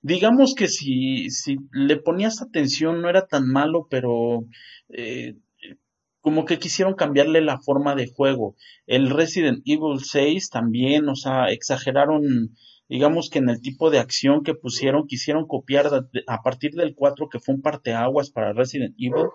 digamos 0.02 0.56
que 0.56 0.68
si, 0.68 1.30
si 1.30 1.58
le 1.72 1.98
ponías 1.98 2.42
atención 2.42 3.02
no 3.02 3.10
era 3.10 3.26
tan 3.26 3.48
malo, 3.48 3.88
pero 3.90 4.46
eh, 4.90 5.36
como 6.24 6.46
que 6.46 6.58
quisieron 6.58 6.96
cambiarle 6.96 7.42
la 7.42 7.60
forma 7.60 7.96
de 7.96 8.08
juego. 8.08 8.56
El 8.88 9.10
Resident 9.10 9.62
Evil 9.66 10.00
6 10.02 10.50
también, 10.50 11.10
o 11.10 11.16
sea, 11.16 11.48
exageraron, 11.50 12.56
digamos 12.88 13.30
que 13.30 13.40
en 13.40 13.50
el 13.50 13.62
tipo 13.62 13.90
de 13.90 14.00
acción 14.00 14.44
que 14.44 14.54
pusieron, 14.54 15.06
quisieron 15.06 15.48
copiar 15.48 15.88
a 16.28 16.42
partir 16.42 16.72
del 16.76 16.96
4 16.96 17.28
que 17.30 17.40
fue 17.40 17.56
un 17.56 17.62
parteaguas 17.62 18.32
para 18.32 18.54
Resident 18.54 18.96
Evil 18.98 19.28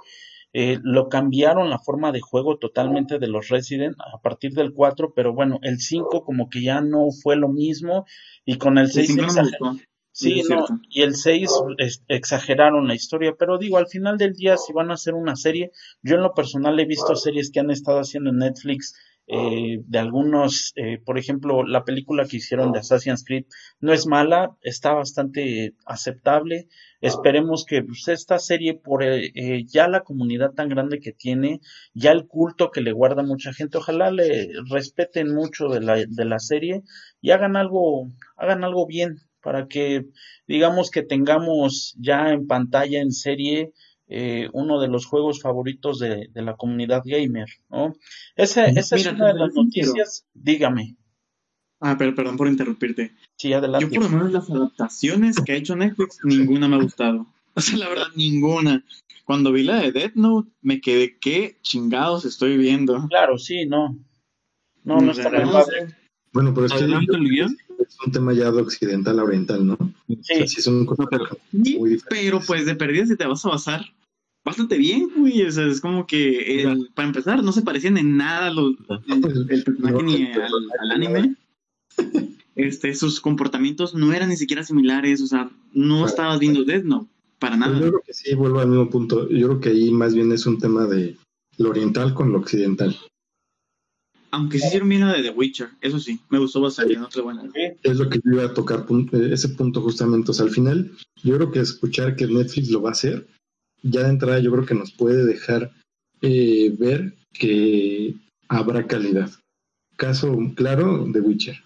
eh, 0.53 0.79
lo 0.83 1.09
cambiaron 1.09 1.71
la 1.71 1.79
forma 1.79 2.11
de 2.13 2.21
juego 2.21 2.59
totalmente 2.59 3.19
de 3.19 3.29
los 3.29 3.49
Resident 3.49 3.97
a 4.01 4.19
partir 4.21 4.53
del 4.53 4.73
4, 4.73 5.13
pero 5.15 5.35
bueno, 5.35 5.59
el 5.63 5.79
5 5.81 6.25
como 6.25 6.49
que 6.49 6.63
ya 6.63 6.81
no 6.81 7.11
fue 7.11 7.37
lo 7.37 7.49
mismo 7.49 8.07
y 8.45 8.57
con 8.57 8.79
el 8.79 8.91
6 8.91 9.17
Sí, 10.11 10.43
no, 10.51 10.67
y 10.91 11.03
el 11.03 11.15
6 11.15 11.49
exageraron 12.09 12.89
la 12.89 12.97
historia, 12.97 13.37
pero 13.39 13.57
digo, 13.57 13.79
al 13.79 13.87
final 13.87 14.19
del 14.19 14.33
día, 14.33 14.57
si 14.57 14.73
van 14.73 14.91
a 14.91 14.95
hacer 14.95 15.15
una 15.15 15.37
serie, 15.37 15.71
yo 16.03 16.17
en 16.17 16.23
lo 16.23 16.35
personal 16.35 16.81
he 16.81 16.87
visto 16.87 17.15
series 17.15 17.53
que 17.53 17.61
han 17.61 17.71
estado 17.71 18.01
haciendo 18.01 18.31
en 18.31 18.39
Netflix 18.39 18.97
eh, 19.31 19.83
de 19.87 19.99
algunos, 19.99 20.73
eh, 20.77 20.99
por 21.05 21.19
ejemplo, 21.19 21.62
la 21.62 21.85
película 21.85 22.25
que 22.27 22.38
hicieron 22.38 22.73
de 22.73 22.79
Assassin's 22.79 23.25
Creed 23.25 23.45
no 23.79 23.93
es 23.93 24.07
mala, 24.07 24.57
está 24.62 24.95
bastante 24.95 25.75
aceptable. 25.85 26.69
Esperemos 27.03 27.67
que 27.67 27.83
pues, 27.83 28.09
esta 28.09 28.38
serie, 28.38 28.75
por 28.75 29.03
eh, 29.05 29.31
eh, 29.35 29.64
ya 29.67 29.87
la 29.87 30.01
comunidad 30.01 30.53
tan 30.53 30.71
grande 30.71 30.99
que 30.99 31.12
tiene, 31.12 31.61
ya 31.93 32.12
el 32.12 32.27
culto 32.27 32.71
que 32.71 32.81
le 32.81 32.93
guarda 32.93 33.23
mucha 33.23 33.53
gente, 33.53 33.77
ojalá 33.77 34.11
le 34.11 34.51
respeten 34.71 35.35
mucho 35.35 35.69
de 35.69 35.81
la, 35.83 35.97
de 35.97 36.25
la 36.25 36.38
serie 36.38 36.83
y 37.21 37.31
hagan 37.31 37.57
algo, 37.57 38.09
hagan 38.37 38.64
algo 38.64 38.87
bien 38.87 39.19
para 39.43 39.69
que 39.69 40.07
digamos 40.47 40.91
que 40.91 41.03
tengamos 41.03 41.95
ya 41.99 42.31
en 42.31 42.47
pantalla 42.47 43.01
en 43.01 43.12
serie 43.12 43.73
eh, 44.09 44.49
uno 44.53 44.81
de 44.81 44.88
los 44.88 45.07
juegos 45.07 45.40
favoritos 45.40 45.99
de, 45.99 46.31
la 46.35 46.57
comunidad 46.57 47.03
gamer, 47.05 47.49
¿no? 47.68 47.94
Esa, 48.37 48.66
esa 48.66 48.97
es 48.97 49.07
una 49.07 49.29
de 49.29 49.38
las 49.38 49.55
noticias, 49.55 50.27
dígame. 50.35 50.97
Ah, 51.81 51.97
pero 51.99 52.14
perdón 52.14 52.37
por 52.37 52.49
interrumpirte. 52.49 53.12
Sí, 53.37 53.53
adelante. 53.53 53.94
Yo 53.94 54.01
por 54.01 54.11
lo 54.11 54.16
menos 54.16 54.33
las 54.33 54.51
adaptaciones 54.51 55.37
que 55.40 55.53
ha 55.53 55.57
hecho 55.57 55.77
Netflix, 55.77 56.18
ninguna 56.25 56.68
me 56.68 56.77
ha 56.77 56.83
gustado. 56.83 57.27
O 57.55 57.61
sea, 57.61 57.77
la 57.77 57.88
verdad, 57.88 58.07
ninguna. 58.14 58.85
Cuando 59.25 59.51
vi 59.51 59.64
la 59.64 59.81
de 59.81 59.90
Death 59.90 60.14
Note, 60.14 60.49
me 60.62 60.81
quedé, 60.81 61.18
¿qué 61.18 61.59
chingados 61.61 62.25
estoy 62.25 62.57
viendo? 62.57 63.09
Claro, 63.09 63.37
sí, 63.37 63.66
no. 63.66 63.99
No, 64.85 65.01
no, 65.01 65.11
está 65.11 65.29
no 65.29 65.64
Bueno, 66.33 66.55
pero 66.55 66.66
es 66.66 66.73
que 66.73 66.85
es 66.85 67.97
un 68.07 68.12
tema 68.12 68.33
ya 68.33 68.53
de 68.53 68.62
occidental 68.62 69.18
a 69.18 69.25
oriental, 69.25 69.66
¿no? 69.66 69.77
Sí. 70.07 70.47
sí 70.47 70.61
es 70.61 70.66
un 70.68 70.87
muy 71.53 72.01
Pero 72.09 72.40
pues 72.47 72.64
de 72.64 72.77
perdida 72.77 73.07
si 73.07 73.16
te 73.16 73.27
vas 73.27 73.44
a 73.44 73.51
basar 73.51 73.81
bastante 74.49 74.79
bien, 74.79 75.09
güey. 75.17 75.43
O 75.43 75.51
sea, 75.51 75.67
es 75.67 75.81
como 75.81 76.07
que, 76.07 76.75
para 76.95 77.09
empezar, 77.09 77.43
no 77.43 77.53
se 77.53 77.63
parecían 77.63 77.99
en 77.99 78.17
nada 78.17 78.51
los, 78.51 78.75
el, 79.49 79.63
personaje 79.63 80.03
ni 80.03 80.25
al, 80.33 80.91
anime. 80.91 81.35
Este, 82.57 82.95
sus 82.95 83.21
comportamientos 83.21 83.95
no 83.95 84.13
eran 84.13 84.31
ni 84.31 84.37
siquiera 84.37 84.65
similares, 84.65 85.21
o 85.23 85.27
sea, 85.27 85.51
no 85.73 86.07
estabas 86.07 86.41
viendo 86.41 86.65
Death 86.65 86.85
no 86.85 87.09
para 87.39 87.57
nada. 87.57 87.79
Yo 87.79 87.89
creo 87.89 88.03
que 88.05 88.15
sí, 88.15 88.35
vuelvo 88.35 88.61
al 88.61 88.69
mismo 88.69 88.91
punto. 88.91 89.29
Yo 89.29 89.47
creo 89.49 89.61
que 89.61 89.69
ahí 89.69 89.91
más 89.91 90.15
bien 90.15 90.33
es 90.33 90.45
un 90.47 90.59
tema 90.59 90.87
de 90.87 91.17
lo 91.57 91.71
oriental 91.71 92.15
con 92.15 92.33
lo 92.33 92.39
occidental. 92.39 92.97
Aunque 94.31 94.59
sí 94.59 94.67
hicieron 94.67 94.89
bien 94.89 95.03
la 95.03 95.15
de 95.15 95.23
The 95.23 95.31
Witcher, 95.31 95.71
eso 95.81 95.99
sí, 95.99 96.21
me 96.29 96.39
gustó 96.39 96.61
bastante, 96.61 96.97
no 96.97 97.09
Es 97.83 97.97
lo 97.97 98.11
que 98.11 98.21
yo 98.23 98.33
iba 98.33 98.45
a 98.45 98.55
tocar, 98.55 98.85
ese 99.13 99.49
punto 99.51 99.81
justamente. 99.81 100.33
O 100.33 100.35
sea, 100.35 100.45
al 100.45 100.53
final, 100.53 100.93
yo 101.23 101.37
creo 101.37 101.51
que 101.51 101.61
escuchar 101.61 102.15
que 102.17 102.27
Netflix 102.27 102.71
lo 102.71 102.83
va 102.83 102.91
a 102.91 102.93
hacer, 102.93 103.27
ya 103.83 104.03
de 104.05 104.11
entrada 104.11 104.38
yo 104.41 104.51
creo 104.53 104.67
que 104.67 104.75
nos 104.75 104.93
puede 104.93 105.25
dejar 105.25 105.73
eh, 106.21 106.75
ver 106.79 107.17
que 107.33 108.14
habrá 108.49 108.87
calidad. 108.87 109.31
Caso 109.97 110.37
claro, 110.55 111.07
The 111.12 111.21
Witcher. 111.21 111.64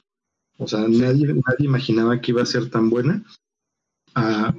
O 0.58 0.68
sea, 0.68 0.86
nadie, 0.88 1.26
nadie 1.26 1.66
imaginaba 1.66 2.20
que 2.20 2.30
iba 2.30 2.42
a 2.42 2.46
ser 2.46 2.70
tan 2.70 2.90
buena. 2.90 3.24
Ah, 4.14 4.54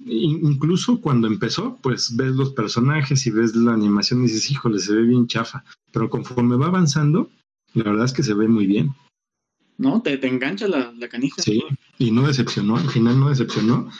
incluso 0.00 1.00
cuando 1.00 1.26
empezó, 1.26 1.78
pues 1.82 2.14
ves 2.16 2.32
los 2.32 2.52
personajes 2.52 3.26
y 3.26 3.30
ves 3.30 3.54
la 3.56 3.72
animación 3.72 4.20
y 4.20 4.24
dices, 4.24 4.50
híjole, 4.50 4.78
se 4.78 4.94
ve 4.94 5.02
bien 5.02 5.26
chafa. 5.26 5.64
Pero 5.92 6.08
conforme 6.08 6.56
va 6.56 6.66
avanzando, 6.66 7.30
la 7.74 7.84
verdad 7.84 8.04
es 8.04 8.12
que 8.12 8.22
se 8.22 8.34
ve 8.34 8.48
muy 8.48 8.66
bien. 8.66 8.94
No, 9.76 10.02
te, 10.02 10.16
te 10.18 10.26
engancha 10.26 10.66
la, 10.68 10.92
la 10.92 11.08
canija. 11.08 11.40
Sí, 11.40 11.62
y 11.98 12.10
no 12.10 12.26
decepcionó, 12.26 12.76
al 12.76 12.90
final 12.90 13.18
no 13.18 13.28
decepcionó. 13.28 13.90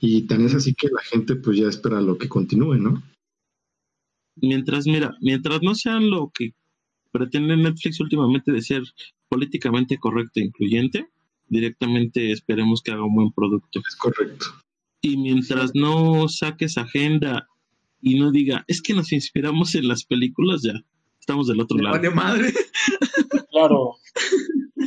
Y 0.00 0.22
tan 0.26 0.44
es 0.44 0.54
así 0.54 0.74
que 0.74 0.88
la 0.88 1.02
gente 1.02 1.36
pues 1.36 1.56
ya 1.58 1.68
espera 1.68 2.00
lo 2.00 2.18
que 2.18 2.28
continúe, 2.28 2.76
¿no? 2.76 3.02
Mientras, 4.36 4.86
mira, 4.86 5.16
mientras 5.20 5.62
no 5.62 5.74
sean 5.74 6.10
lo 6.10 6.30
que 6.32 6.54
pretende 7.10 7.56
Netflix 7.56 8.00
últimamente 8.00 8.52
de 8.52 8.60
ser 8.60 8.82
políticamente 9.28 9.96
correcto 9.96 10.40
e 10.40 10.44
incluyente, 10.44 11.08
directamente 11.48 12.32
esperemos 12.32 12.82
que 12.82 12.92
haga 12.92 13.04
un 13.04 13.14
buen 13.14 13.32
producto. 13.32 13.80
Es 13.86 13.96
correcto. 13.96 14.46
Y 15.00 15.16
mientras 15.16 15.74
no 15.74 16.28
saques 16.28 16.76
agenda 16.76 17.48
y 18.02 18.18
no 18.18 18.30
diga, 18.30 18.64
es 18.68 18.82
que 18.82 18.92
nos 18.92 19.12
inspiramos 19.12 19.74
en 19.74 19.88
las 19.88 20.04
películas, 20.04 20.62
ya 20.62 20.74
estamos 21.18 21.46
del 21.46 21.60
otro 21.60 21.78
lado. 21.78 22.10
madre. 22.12 22.52
Claro. 23.50 23.94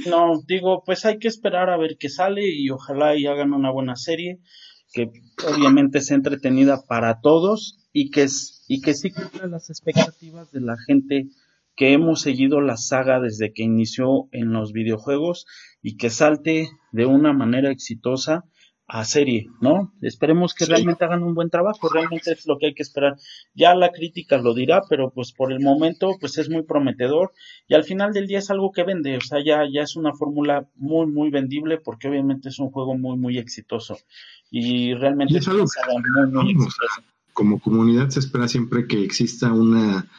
No, 0.08 0.44
digo, 0.46 0.84
pues 0.86 1.04
hay 1.04 1.18
que 1.18 1.28
esperar 1.28 1.72
a 1.72 1.78
ver 1.78 1.98
qué 1.98 2.08
sale 2.08 2.48
y 2.48 2.70
ojalá 2.70 3.18
y 3.18 3.26
hagan 3.26 3.52
una 3.54 3.72
buena 3.72 3.96
serie 3.96 4.40
que 4.92 5.12
obviamente 5.48 6.02
sea 6.02 6.18
entretenida 6.18 6.82
para 6.88 7.22
todos 7.22 7.78
y 7.94 8.10
que, 8.10 8.28
y 8.68 8.82
que 8.82 8.94
sí 8.94 9.12
cumpla 9.12 9.48
las 9.48 9.70
expectativas 9.70 10.52
de 10.52 10.62
la 10.62 10.78
gente 10.78 11.28
que 11.76 11.94
hemos 11.94 12.22
seguido 12.22 12.60
la 12.60 12.76
saga 12.76 13.20
desde 13.20 13.54
que 13.54 13.64
inició 13.64 14.28
en 14.32 14.52
los 14.52 14.74
videojuegos 14.74 15.46
y 15.82 15.96
que 15.96 16.10
salte 16.10 16.68
de 16.92 17.06
una 17.06 17.32
manera 17.34 17.72
exitosa 17.72 18.44
a 18.92 19.06
serie, 19.06 19.52
¿no? 19.62 19.94
Esperemos 20.02 20.56
que 20.56 20.66
realmente 20.66 21.06
hagan 21.06 21.22
un 21.22 21.36
buen 21.36 21.52
trabajo, 21.52 21.90
realmente 21.90 22.32
es 22.32 22.48
lo 22.48 22.58
que 22.58 22.66
hay 22.66 22.74
que 22.74 22.82
esperar. 22.82 23.18
Ya 23.54 23.76
la 23.76 23.92
crítica 23.92 24.40
lo 24.40 24.56
dirá, 24.56 24.82
pero 24.90 25.12
pues 25.12 25.32
por 25.32 25.54
el 25.54 25.60
momento 25.60 26.18
pues 26.20 26.40
es 26.40 26.50
muy 26.50 26.64
prometedor 26.64 27.32
y 27.68 27.76
al 27.76 27.84
final 27.84 28.14
del 28.14 28.26
día 28.26 28.40
es 28.40 28.50
algo 28.50 28.72
que 28.72 28.84
vende, 28.84 29.16
o 29.16 29.22
sea, 29.22 29.44
ya, 29.46 29.62
ya 29.72 29.84
es 29.84 29.96
una 29.96 30.14
fórmula 30.14 30.68
muy, 30.76 31.06
muy 31.06 31.30
vendible 31.30 31.78
porque 31.78 32.08
obviamente 32.08 32.50
es 32.50 32.58
un 32.58 32.72
juego 32.72 32.98
muy, 32.98 33.16
muy 33.16 33.38
exitoso 33.38 33.96
y 34.50 34.96
realmente 34.96 35.38
es 35.38 35.48
algo 35.48 35.66
muy, 36.28 36.56
Como 37.32 37.60
comunidad 37.60 38.10
se 38.10 38.22
espera 38.22 38.48
siempre 38.48 38.88
que 38.88 39.04
exista 39.04 39.54
una, 39.54 40.10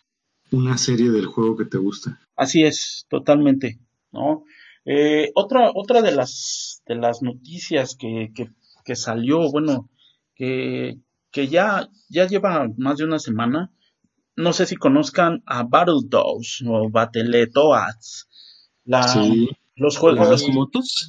una 0.52 0.78
serie 0.78 1.11
del 1.11 1.26
juego 1.26 1.56
que 1.56 1.64
te 1.64 1.78
gusta. 1.78 2.20
Así 2.37 2.62
es, 2.62 3.04
totalmente, 3.09 3.80
¿no? 4.12 4.44
Eh, 4.85 5.33
otra, 5.35 5.72
otra 5.74 6.02
de 6.02 6.12
las, 6.12 6.83
de 6.87 6.94
las 6.94 7.20
noticias 7.20 7.96
que, 7.96 8.30
que 8.35 8.48
que 8.90 8.96
salió, 8.96 9.48
bueno, 9.53 9.88
que, 10.35 10.98
que 11.31 11.46
ya, 11.46 11.88
ya 12.09 12.26
lleva 12.26 12.68
más 12.76 12.98
de 12.98 13.05
una 13.05 13.20
semana. 13.20 13.70
No 14.35 14.53
sé 14.53 14.66
si 14.66 14.74
conozcan 14.74 15.44
a 15.46 15.62
Battletoads 15.62 16.64
o 16.66 16.90
Battletoads. 16.90 18.26
La, 18.85 19.07
Los 19.76 19.96
juegos. 19.96 20.44
de 20.44 20.53
motos? 20.53 21.09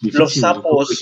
los 0.00 0.34
sapos. 0.34 0.98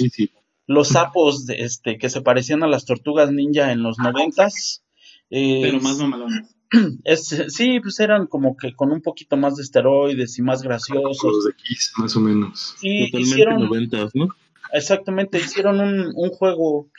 Los 0.67 0.89
sapos 0.89 1.47
de, 1.47 1.63
este, 1.63 1.97
que 1.97 2.11
se 2.11 2.21
parecían 2.21 2.63
a 2.63 2.69
las 2.69 2.85
tortugas 2.85 3.33
ninja 3.33 3.73
en 3.73 3.83
los 3.83 3.99
noventas. 3.99 4.85
Eh, 5.31 5.61
Pero 5.63 5.81
más 5.81 5.97
mamalones. 5.97 6.55
Es, 7.05 7.29
sí, 7.49 7.81
pues 7.81 7.99
eran 8.01 8.27
como 8.27 8.57
que 8.59 8.75
con 8.75 8.93
un 8.93 9.01
poquito 9.01 9.39
más 9.39 9.57
de 9.57 9.63
esteroides 9.63 10.39
y 10.39 10.43
más 10.43 10.63
graciosos. 10.63 11.23
Los 11.23 11.45
de 11.47 11.53
Kiss, 11.55 11.93
más 11.97 12.15
o 12.15 12.21
menos. 12.21 12.75
Sí, 12.79 13.09
hicieron, 13.15 13.63
noventas, 13.63 14.11
¿no? 14.15 14.29
Exactamente, 14.73 15.39
hicieron 15.39 15.81
un, 15.81 16.31
juego 16.31 16.91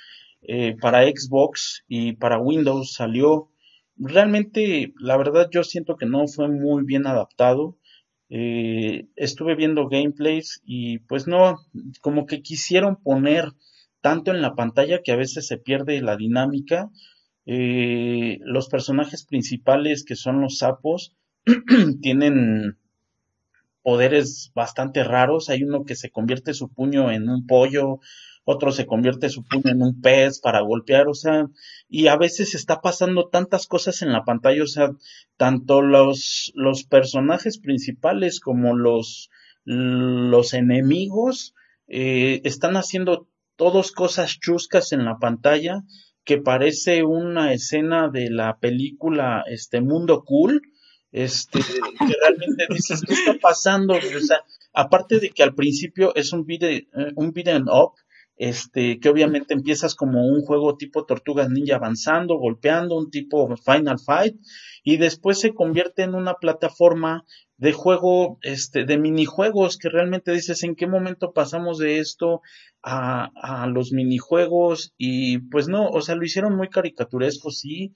eh, 0.41 0.75
para 0.79 1.03
Xbox 1.03 1.83
y 1.87 2.13
para 2.13 2.39
Windows 2.39 2.93
salió. 2.93 3.49
Realmente, 3.97 4.93
la 4.99 5.17
verdad, 5.17 5.49
yo 5.51 5.63
siento 5.63 5.97
que 5.97 6.05
no 6.05 6.27
fue 6.27 6.47
muy 6.47 6.83
bien 6.83 7.07
adaptado. 7.07 7.77
Eh, 8.29 9.07
estuve 9.15 9.55
viendo 9.55 9.87
gameplays 9.87 10.61
y 10.65 10.99
pues 10.99 11.27
no, 11.27 11.57
como 12.01 12.25
que 12.25 12.41
quisieron 12.41 12.97
poner 12.97 13.53
tanto 14.01 14.31
en 14.31 14.41
la 14.41 14.53
pantalla 14.55 15.01
que 15.03 15.11
a 15.11 15.15
veces 15.17 15.47
se 15.47 15.57
pierde 15.57 16.01
la 16.01 16.17
dinámica. 16.17 16.89
Eh, 17.45 18.39
los 18.41 18.67
personajes 18.67 19.25
principales 19.25 20.03
que 20.03 20.15
son 20.15 20.41
los 20.41 20.57
sapos 20.57 21.15
tienen 22.01 22.77
poderes 23.87 24.51
bastante 24.53 25.05
raros. 25.05 25.47
Hay 25.47 25.63
uno 25.63 25.85
que 25.85 25.95
se 25.95 26.09
convierte 26.09 26.53
su 26.53 26.67
puño 26.67 27.09
en 27.09 27.29
un 27.29 27.47
pollo, 27.47 27.99
otro 28.43 28.73
se 28.73 28.85
convierte 28.85 29.29
su 29.29 29.45
puño 29.45 29.71
en 29.71 29.81
un 29.81 30.01
pez 30.01 30.41
para 30.41 30.59
golpear, 30.59 31.07
o 31.07 31.13
sea, 31.13 31.45
y 31.87 32.07
a 32.07 32.17
veces 32.17 32.53
está 32.53 32.81
pasando 32.81 33.29
tantas 33.29 33.65
cosas 33.65 34.01
en 34.01 34.11
la 34.11 34.25
pantalla, 34.25 34.61
o 34.61 34.67
sea, 34.67 34.89
tanto 35.37 35.81
los, 35.81 36.51
los 36.53 36.83
personajes 36.83 37.59
principales 37.59 38.41
como 38.41 38.75
los, 38.75 39.29
los 39.63 40.53
enemigos 40.53 41.55
eh, 41.87 42.41
están 42.43 42.75
haciendo 42.75 43.29
todos 43.55 43.93
cosas 43.93 44.37
chuscas 44.37 44.91
en 44.91 45.05
la 45.05 45.17
pantalla 45.17 45.83
que 46.25 46.39
parece 46.39 47.05
una 47.05 47.53
escena 47.53 48.09
de 48.09 48.31
la 48.31 48.57
película 48.59 49.45
este 49.47 49.79
Mundo 49.79 50.25
Cool 50.25 50.61
este, 51.23 51.59
que 51.59 52.13
realmente 52.21 52.67
dices, 52.69 53.01
¿qué 53.01 53.13
está 53.13 53.35
pasando? 53.41 53.95
O 53.95 54.19
sea, 54.21 54.43
aparte 54.73 55.19
de 55.19 55.31
que 55.31 55.41
al 55.41 55.55
principio 55.55 56.13
es 56.15 56.31
un 56.31 56.45
beat, 56.45 56.85
un 57.15 57.33
up, 57.69 57.93
este, 58.35 58.99
que 58.99 59.09
obviamente 59.09 59.55
empiezas 59.55 59.95
como 59.95 60.27
un 60.27 60.41
juego 60.41 60.77
tipo 60.77 61.05
Tortugas 61.05 61.49
Ninja 61.49 61.77
avanzando, 61.77 62.37
golpeando, 62.37 62.95
un 62.95 63.09
tipo 63.09 63.49
Final 63.57 63.97
Fight, 63.99 64.35
y 64.83 64.97
después 64.97 65.39
se 65.39 65.55
convierte 65.55 66.03
en 66.03 66.13
una 66.13 66.35
plataforma 66.35 67.25
de 67.57 67.73
juego, 67.73 68.37
este, 68.43 68.85
de 68.85 68.99
minijuegos, 68.99 69.79
que 69.79 69.89
realmente 69.89 70.31
dices 70.31 70.61
en 70.63 70.75
qué 70.75 70.85
momento 70.85 71.33
pasamos 71.33 71.79
de 71.79 71.97
esto 71.97 72.41
a, 72.83 73.31
a 73.33 73.65
los 73.65 73.91
minijuegos, 73.91 74.93
y 74.97 75.39
pues 75.39 75.67
no, 75.67 75.89
o 75.89 76.01
sea, 76.01 76.13
lo 76.13 76.23
hicieron 76.23 76.55
muy 76.55 76.69
caricaturesco, 76.69 77.49
sí, 77.49 77.95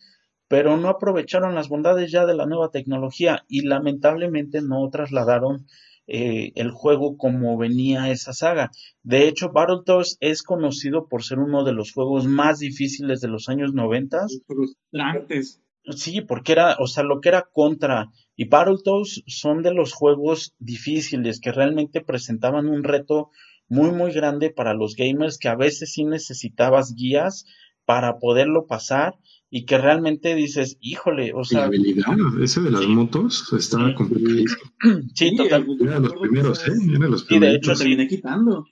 pero 0.52 0.76
no 0.76 0.90
aprovecharon 0.90 1.56
las 1.56 1.70
bondades 1.70 2.12
ya 2.12 2.26
de 2.26 2.36
la 2.36 2.46
nueva 2.46 2.72
tecnología 2.72 3.46
y 3.48 3.62
lamentablemente 3.62 4.62
no 4.62 4.86
trasladaron 4.90 5.66
eh, 6.08 6.52
el 6.56 6.72
juego 6.72 7.16
como 7.16 7.58
venía 7.58 8.12
esa 8.12 8.34
saga. 8.34 8.70
De 9.02 9.30
hecho, 9.30 9.54
Battletoads 9.54 10.18
es 10.20 10.44
conocido 10.44 11.08
por 11.08 11.24
ser 11.24 11.40
uno 11.40 11.64
de 11.64 11.72
los 11.72 11.94
juegos 11.94 12.26
más 12.26 12.60
difíciles 12.60 13.22
de 13.22 13.30
los 13.30 13.48
años 13.48 13.74
90. 13.74 14.26
Frustrantes. 14.46 15.62
Sí, 15.96 16.20
porque 16.20 16.52
era, 16.52 16.76
o 16.82 16.88
sea, 16.88 17.04
lo 17.04 17.22
que 17.22 17.30
era 17.30 17.48
contra 17.54 18.10
y 18.36 18.50
Battletoads 18.50 19.24
son 19.28 19.64
de 19.64 19.74
los 19.74 19.94
juegos 19.94 20.54
difíciles 20.60 21.40
que 21.40 21.54
realmente 21.54 22.02
presentaban 22.02 22.68
un 22.68 22.84
reto 22.84 23.30
muy 23.70 23.92
muy 23.92 24.12
grande 24.12 24.50
para 24.50 24.74
los 24.74 24.96
gamers 24.98 25.38
que 25.38 25.48
a 25.48 25.56
veces 25.56 25.94
sí 25.94 26.04
necesitabas 26.04 26.94
guías 26.94 27.46
para 27.86 28.20
poderlo 28.20 28.68
pasar 28.68 29.16
y 29.54 29.66
que 29.66 29.78
realmente 29.78 30.34
dices, 30.34 30.78
híjole, 30.80 31.34
o 31.34 31.44
sea... 31.44 31.60
La 31.60 31.66
habilidad, 31.66 32.16
ese 32.42 32.62
de 32.62 32.72
las 32.72 32.88
motos 32.88 33.52
está 33.52 33.94
complicadísimo. 33.94 34.62
Sí, 35.14 35.36
totalmente. 35.36 35.84
Era 35.84 35.96
de 35.96 36.00
los 36.00 36.14
primeros, 36.14 36.68
¿eh? 36.68 36.72
Era 36.90 37.00
de 37.00 37.10
los 37.10 37.24
primeros. 37.26 37.52
de 37.52 37.58
hecho, 37.58 37.76
se 37.76 37.86
viene 37.86 38.08
quitando. 38.08 38.66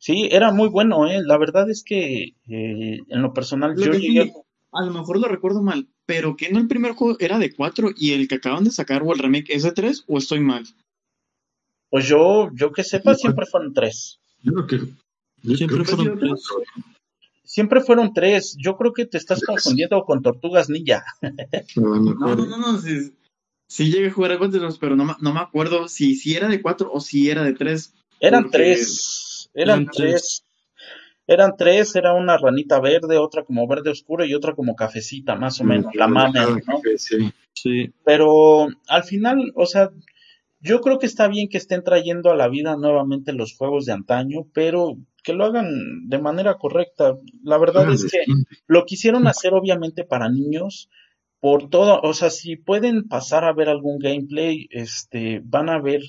Sí, 0.00 0.28
era 0.30 0.52
muy 0.52 0.68
bueno, 0.68 1.06
¿eh? 1.06 1.20
La 1.24 1.38
verdad 1.38 1.70
es 1.70 1.84
que 1.84 2.34
eh, 2.48 2.98
en 3.08 3.22
lo 3.22 3.32
personal 3.32 3.76
yo 3.76 3.92
llegué... 3.92 4.32
A 4.72 4.84
lo 4.84 4.92
mejor 4.92 5.18
lo 5.18 5.28
recuerdo 5.28 5.62
mal, 5.62 5.88
pero 6.04 6.36
que 6.36 6.50
no 6.50 6.58
el 6.58 6.68
primer 6.68 6.92
juego 6.92 7.16
era 7.20 7.38
de 7.38 7.54
4 7.54 7.90
y 7.96 8.12
el 8.12 8.28
que 8.28 8.34
acaban 8.34 8.64
de 8.64 8.70
sacar 8.70 9.02
o 9.02 9.12
el 9.12 9.18
remake 9.18 9.54
es 9.54 9.62
de 9.62 9.72
3 9.72 10.04
o 10.08 10.18
estoy 10.18 10.40
mal. 10.40 10.64
Pues 11.90 12.06
yo, 12.06 12.50
yo 12.54 12.72
que 12.72 12.82
sepa, 12.84 13.14
siempre 13.14 13.46
fueron 13.46 13.72
3. 13.72 14.20
Yo 14.42 14.52
creo 14.52 14.66
que... 14.66 14.80
Yo 15.42 15.56
siempre 15.56 15.84
fueron 15.84 16.18
3. 16.18 16.32
Siempre 17.58 17.80
fueron 17.80 18.12
tres. 18.14 18.56
Yo 18.56 18.76
creo 18.76 18.92
que 18.92 19.04
te 19.04 19.18
estás 19.18 19.42
confundiendo 19.42 20.04
con 20.04 20.22
Tortugas 20.22 20.70
Ninja. 20.70 21.04
no, 21.74 21.96
no, 21.96 22.14
no, 22.14 22.56
no. 22.56 22.78
Sí, 22.78 23.90
llegué 23.90 24.06
a 24.06 24.12
jugar 24.12 24.30
a 24.30 24.38
pero 24.78 24.94
no, 24.94 25.16
no 25.20 25.34
me 25.34 25.40
acuerdo 25.40 25.88
si, 25.88 26.14
si 26.14 26.36
era 26.36 26.46
de 26.46 26.62
cuatro 26.62 26.88
o 26.92 27.00
si 27.00 27.28
era 27.28 27.42
de 27.42 27.54
tres. 27.54 27.94
Eran 28.20 28.48
tres. 28.50 29.50
Eran 29.54 29.86
tres. 29.86 30.44
Eran 31.26 31.56
tres, 31.58 31.96
era 31.96 32.14
una 32.14 32.38
ranita 32.38 32.78
verde, 32.78 33.18
otra 33.18 33.42
como 33.42 33.66
verde 33.66 33.90
oscuro 33.90 34.24
y 34.24 34.34
otra 34.34 34.54
como 34.54 34.76
cafecita, 34.76 35.34
más 35.34 35.60
o 35.60 35.64
menos, 35.64 35.92
la 35.96 36.06
mame, 36.06 36.38
¿no? 36.64 36.80
Sí. 36.96 37.32
sí. 37.54 37.92
Pero 38.04 38.68
al 38.86 39.02
final, 39.02 39.50
o 39.56 39.66
sea, 39.66 39.90
yo 40.60 40.80
creo 40.80 41.00
que 41.00 41.06
está 41.06 41.26
bien 41.26 41.48
que 41.48 41.58
estén 41.58 41.82
trayendo 41.82 42.30
a 42.30 42.36
la 42.36 42.46
vida 42.46 42.76
nuevamente 42.76 43.32
los 43.32 43.56
juegos 43.56 43.84
de 43.84 43.94
antaño, 43.94 44.46
pero 44.54 44.96
que 45.22 45.32
lo 45.32 45.44
hagan 45.44 46.08
de 46.08 46.18
manera 46.18 46.56
correcta. 46.56 47.16
La 47.42 47.58
verdad 47.58 47.90
es 47.92 48.04
que 48.10 48.20
lo 48.66 48.84
quisieron 48.84 49.26
hacer 49.26 49.54
obviamente 49.54 50.04
para 50.04 50.28
niños, 50.28 50.88
por 51.40 51.68
todo, 51.70 52.00
o 52.02 52.14
sea, 52.14 52.30
si 52.30 52.56
pueden 52.56 53.06
pasar 53.08 53.44
a 53.44 53.52
ver 53.52 53.68
algún 53.68 53.98
gameplay, 53.98 54.66
este, 54.70 55.40
van 55.44 55.68
a 55.68 55.80
ver 55.80 56.00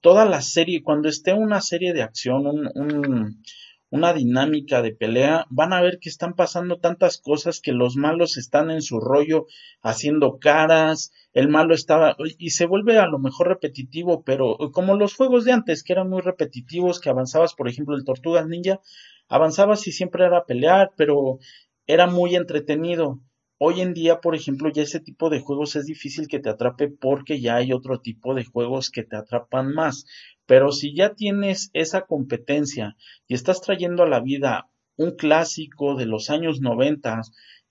toda 0.00 0.24
la 0.24 0.40
serie, 0.40 0.82
cuando 0.82 1.08
esté 1.08 1.34
una 1.34 1.60
serie 1.60 1.92
de 1.92 2.02
acción, 2.02 2.46
un, 2.46 3.42
una 3.90 4.12
dinámica 4.12 4.82
de 4.82 4.92
pelea, 4.92 5.46
van 5.50 5.72
a 5.72 5.80
ver 5.80 5.98
que 5.98 6.08
están 6.08 6.34
pasando 6.34 6.78
tantas 6.78 7.18
cosas 7.18 7.60
que 7.60 7.72
los 7.72 7.96
malos 7.96 8.36
están 8.36 8.70
en 8.70 8.82
su 8.82 9.00
rollo 9.00 9.46
haciendo 9.82 10.38
caras, 10.38 11.12
el 11.32 11.48
malo 11.48 11.74
estaba 11.74 12.16
y 12.38 12.50
se 12.50 12.66
vuelve 12.66 12.98
a 12.98 13.06
lo 13.06 13.18
mejor 13.18 13.48
repetitivo, 13.48 14.22
pero 14.24 14.56
como 14.72 14.96
los 14.96 15.14
juegos 15.14 15.44
de 15.44 15.52
antes 15.52 15.82
que 15.82 15.94
eran 15.94 16.10
muy 16.10 16.20
repetitivos, 16.20 17.00
que 17.00 17.10
avanzabas, 17.10 17.54
por 17.54 17.68
ejemplo, 17.68 17.96
el 17.96 18.04
Tortugas 18.04 18.46
Ninja, 18.46 18.80
avanzabas 19.28 19.86
y 19.86 19.92
siempre 19.92 20.24
era 20.24 20.44
pelear, 20.44 20.92
pero 20.96 21.38
era 21.86 22.06
muy 22.06 22.36
entretenido. 22.36 23.20
Hoy 23.60 23.80
en 23.80 23.92
día, 23.92 24.20
por 24.20 24.36
ejemplo, 24.36 24.70
ya 24.70 24.82
ese 24.82 25.00
tipo 25.00 25.30
de 25.30 25.40
juegos 25.40 25.74
es 25.74 25.86
difícil 25.86 26.28
que 26.28 26.38
te 26.38 26.48
atrape 26.48 26.88
porque 26.88 27.40
ya 27.40 27.56
hay 27.56 27.72
otro 27.72 28.00
tipo 28.00 28.34
de 28.34 28.44
juegos 28.44 28.90
que 28.90 29.02
te 29.02 29.16
atrapan 29.16 29.72
más. 29.74 30.06
Pero 30.46 30.70
si 30.70 30.94
ya 30.94 31.14
tienes 31.14 31.70
esa 31.72 32.02
competencia 32.02 32.96
y 33.26 33.34
estás 33.34 33.60
trayendo 33.60 34.04
a 34.04 34.08
la 34.08 34.20
vida 34.20 34.70
un 34.96 35.16
clásico 35.16 35.96
de 35.96 36.06
los 36.06 36.30
años 36.30 36.60
90 36.60 37.22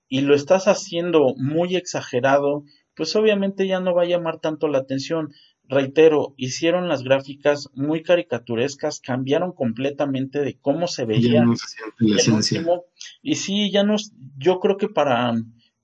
y 0.10 0.22
lo 0.22 0.36
estás 0.36 0.68
haciendo 0.68 1.36
muy 1.38 1.78
exagerado, 1.78 2.64
pues 2.94 3.16
obviamente 3.16 3.66
ya 3.66 3.80
no 3.80 3.94
va 3.94 4.04
a 4.04 4.08
llamar 4.08 4.40
tanto 4.40 4.68
la 4.68 4.80
atención. 4.80 5.32
reitero, 5.70 6.34
hicieron 6.38 6.88
las 6.88 7.04
gráficas 7.04 7.70
muy 7.74 8.02
caricaturescas, 8.02 9.02
cambiaron 9.02 9.52
completamente 9.52 10.40
de 10.40 10.58
cómo 10.58 10.88
se 10.88 11.06
veía 11.06 11.44
el 11.44 12.34
último. 12.34 12.84
Y 13.22 13.36
sí, 13.36 13.70
ya 13.72 13.84
nos, 13.84 14.14
yo 14.38 14.60
creo 14.60 14.78
que 14.78 14.88
para, 14.88 15.34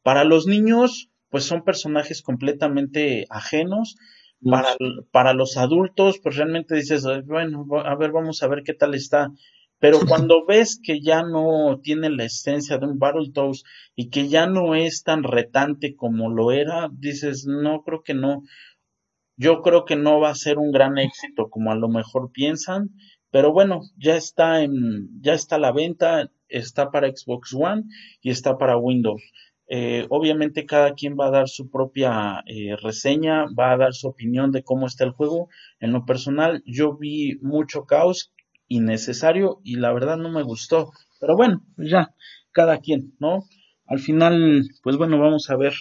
para 0.03 0.23
los 0.23 0.45
niños, 0.45 1.09
pues 1.29 1.45
son 1.45 1.63
personajes 1.63 2.21
completamente 2.21 3.25
ajenos. 3.29 3.95
Para, 4.45 4.75
para 5.11 5.33
los 5.33 5.55
adultos, 5.55 6.19
pues 6.21 6.35
realmente 6.35 6.75
dices, 6.75 7.05
bueno, 7.25 7.65
a 7.85 7.95
ver, 7.95 8.11
vamos 8.11 8.43
a 8.43 8.47
ver 8.47 8.63
qué 8.63 8.73
tal 8.73 8.93
está. 8.93 9.31
Pero 9.79 9.99
cuando 10.07 10.45
ves 10.45 10.79
que 10.81 11.01
ya 11.01 11.23
no 11.23 11.79
tiene 11.81 12.09
la 12.09 12.23
esencia 12.25 12.77
de 12.77 12.85
un 12.85 12.99
Battletoads 12.99 13.63
y 13.95 14.09
que 14.09 14.29
ya 14.29 14.47
no 14.47 14.75
es 14.75 15.03
tan 15.03 15.23
retante 15.23 15.95
como 15.95 16.29
lo 16.29 16.51
era, 16.51 16.89
dices, 16.91 17.45
no, 17.45 17.83
creo 17.83 18.01
que 18.03 18.13
no. 18.13 18.43
Yo 19.35 19.61
creo 19.61 19.83
que 19.83 19.95
no 19.95 20.19
va 20.19 20.29
a 20.29 20.35
ser 20.35 20.57
un 20.57 20.71
gran 20.71 20.97
éxito 20.97 21.49
como 21.49 21.71
a 21.71 21.75
lo 21.75 21.89
mejor 21.89 22.31
piensan, 22.31 22.91
pero 23.31 23.51
bueno, 23.51 23.81
ya 23.97 24.15
está 24.15 24.61
en, 24.61 25.09
ya 25.21 25.33
está 25.33 25.55
a 25.55 25.59
la 25.59 25.71
venta, 25.71 26.31
está 26.47 26.91
para 26.91 27.09
Xbox 27.09 27.53
One 27.53 27.83
y 28.21 28.29
está 28.29 28.57
para 28.57 28.77
Windows. 28.77 29.21
Eh, 29.67 30.05
obviamente 30.09 30.65
cada 30.65 30.93
quien 30.93 31.15
va 31.19 31.27
a 31.27 31.31
dar 31.31 31.49
su 31.49 31.69
propia 31.69 32.43
eh, 32.45 32.75
reseña, 32.75 33.45
va 33.57 33.71
a 33.71 33.77
dar 33.77 33.93
su 33.93 34.07
opinión 34.07 34.51
de 34.51 34.63
cómo 34.63 34.87
está 34.87 35.03
el 35.03 35.11
juego. 35.11 35.49
En 35.79 35.93
lo 35.93 36.05
personal, 36.05 36.63
yo 36.65 36.95
vi 36.95 37.37
mucho 37.41 37.85
caos 37.85 38.31
innecesario 38.67 39.59
y 39.63 39.75
la 39.75 39.93
verdad 39.93 40.17
no 40.17 40.29
me 40.29 40.43
gustó. 40.43 40.91
Pero 41.19 41.35
bueno, 41.35 41.63
pues 41.75 41.89
ya, 41.89 42.13
cada 42.51 42.79
quien, 42.79 43.15
¿no? 43.19 43.45
Al 43.85 43.99
final, 43.99 44.67
pues 44.81 44.97
bueno, 44.97 45.19
vamos 45.19 45.49
a 45.49 45.55
ver. 45.55 45.73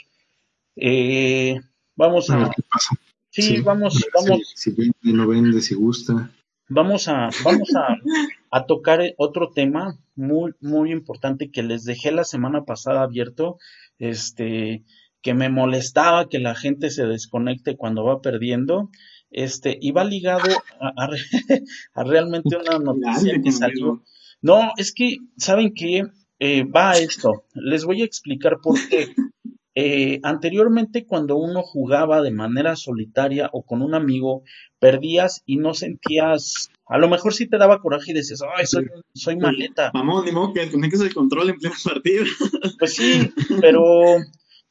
Eh, 0.77 1.61
vamos 1.97 2.31
a, 2.31 2.51
qué 2.55 2.63
pasa. 2.63 2.97
Sí, 3.31 3.61
vamos, 3.61 4.05
vamos. 4.15 4.53
Si, 4.55 4.73
vende, 4.73 4.95
no 5.03 5.27
vende, 5.27 5.61
si 5.61 5.75
gusta. 5.75 6.31
Vamos 6.69 7.09
a, 7.09 7.31
vamos 7.45 7.75
a, 7.75 7.97
a, 8.53 8.67
tocar 8.67 9.01
otro 9.17 9.51
tema 9.51 9.99
muy, 10.15 10.53
muy 10.61 10.93
importante 10.93 11.51
que 11.51 11.63
les 11.63 11.85
dejé 11.85 12.13
la 12.13 12.25
semana 12.25 12.65
pasada 12.65 13.03
abierto, 13.03 13.57
este, 13.99 14.85
que 15.23 15.35
me 15.35 15.49
molestaba 15.49 16.29
que 16.29 16.39
la 16.39 16.55
gente 16.55 16.91
se 16.91 17.07
desconecte 17.07 17.77
cuando 17.77 18.05
va 18.05 18.21
perdiendo, 18.21 18.91
este, 19.31 19.79
y 19.81 19.93
va 19.93 20.05
ligado 20.05 20.51
a, 20.81 20.93
a, 21.05 21.09
realmente 22.05 22.57
una 22.57 22.79
noticia 22.79 23.41
que 23.43 23.53
salió. 23.53 24.03
No, 24.43 24.73
es 24.77 24.93
que, 24.93 25.17
¿saben 25.37 25.73
qué? 25.75 26.03
Eh, 26.39 26.65
va 26.65 26.91
a 26.91 26.99
esto. 26.99 27.45
Les 27.55 27.85
voy 27.85 28.03
a 28.03 28.05
explicar 28.05 28.59
por 28.63 28.77
qué. 28.89 29.15
Eh, 29.75 30.21
anteriormente, 30.23 31.07
cuando 31.07 31.37
uno 31.37 31.63
jugaba 31.63 32.21
de 32.21 32.31
manera 32.31 32.77
solitaria 32.77 33.49
o 33.53 33.63
con 33.63 33.81
un 33.81 33.95
amigo, 33.95 34.43
perdías 34.79 35.43
y 35.47 35.57
no 35.57 35.73
sentías. 35.73 36.71
A 36.87 36.99
lo 36.99 37.09
mejor 37.09 37.33
sí 37.33 37.49
te 37.49 37.57
daba 37.57 37.81
coraje 37.81 38.11
y 38.11 38.15
decías, 38.15 38.43
ay, 38.57 38.67
soy, 38.67 38.87
soy 39.15 39.37
maleta. 39.37 39.91
Vamos, 39.95 40.25
ni 40.25 40.33
modo 40.33 40.53
que 40.53 40.69
que 40.69 40.77
el 40.77 41.15
control 41.15 41.51
en 41.51 41.59
pleno 41.59 41.75
partido. 41.83 42.25
Pues 42.79 42.95
sí, 42.95 43.33
pero 43.61 44.17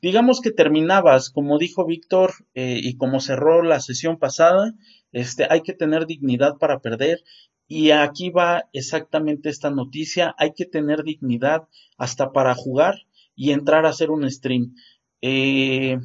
digamos 0.01 0.41
que 0.41 0.51
terminabas, 0.51 1.29
como 1.29 1.57
dijo 1.57 1.85
Víctor 1.85 2.33
eh, 2.53 2.79
y 2.83 2.97
como 2.97 3.21
cerró 3.21 3.63
la 3.63 3.79
sesión 3.79 4.19
pasada, 4.19 4.73
este, 5.11 5.47
hay 5.49 5.61
que 5.61 5.73
tener 5.73 6.05
dignidad 6.05 6.57
para 6.59 6.79
perder. 6.79 7.23
Y 7.67 7.91
aquí 7.91 8.29
va 8.29 8.65
exactamente 8.73 9.49
esta 9.49 9.71
noticia, 9.71 10.35
hay 10.37 10.51
que 10.53 10.65
tener 10.65 11.03
dignidad 11.03 11.69
hasta 11.97 12.33
para 12.33 12.53
jugar 12.53 12.95
y 13.33 13.51
entrar 13.51 13.85
a 13.85 13.89
hacer 13.89 14.11
un 14.11 14.29
stream. 14.29 14.75
Eh, 15.21 15.97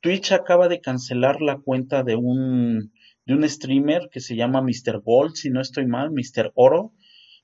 Twitch 0.00 0.32
acaba 0.32 0.68
de 0.68 0.80
cancelar 0.80 1.40
la 1.40 1.58
cuenta 1.58 2.02
de 2.02 2.16
un, 2.16 2.92
de 3.26 3.34
un 3.34 3.48
streamer 3.48 4.08
que 4.10 4.20
se 4.20 4.34
llama 4.34 4.62
Mr. 4.62 5.00
Gold, 5.00 5.34
si 5.34 5.50
no 5.50 5.60
estoy 5.60 5.86
mal, 5.86 6.10
Mr. 6.10 6.52
Oro. 6.54 6.92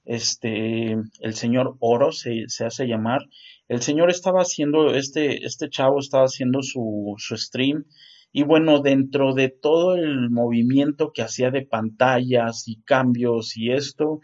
Este, 0.05 0.93
el 1.21 1.35
señor 1.35 1.77
Oro 1.81 2.13
se, 2.13 2.49
se 2.49 2.65
hace 2.65 2.87
llamar. 2.87 3.21
El 3.69 3.83
señor 3.83 4.11
estaba 4.11 4.41
haciendo, 4.41 4.95
este, 4.95 5.45
este 5.45 5.69
chavo 5.69 6.01
estaba 6.01 6.25
haciendo 6.25 6.63
su, 6.63 7.15
su 7.19 7.37
stream. 7.37 7.85
Y 8.33 8.43
bueno, 8.43 8.81
dentro 8.81 9.35
de 9.35 9.51
todo 9.51 9.95
el 9.95 10.31
movimiento 10.31 11.13
que 11.13 11.23
hacía 11.23 11.51
de 11.51 11.67
pantallas 11.67 12.67
y 12.67 12.83
cambios 12.83 13.57
y 13.57 13.73
esto, 13.73 14.21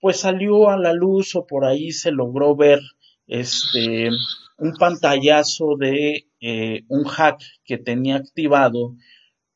pues 0.00 0.18
salió 0.20 0.70
a 0.70 0.76
la 0.76 0.92
luz 0.92 1.34
o 1.36 1.46
por 1.46 1.64
ahí 1.64 1.92
se 1.92 2.12
logró 2.12 2.54
ver 2.56 2.80
este 3.26 4.10
un 4.58 4.74
pantallazo 4.74 5.76
de 5.78 6.26
eh, 6.40 6.82
un 6.88 7.04
hack 7.04 7.40
que 7.64 7.78
tenía 7.78 8.16
activado 8.16 8.96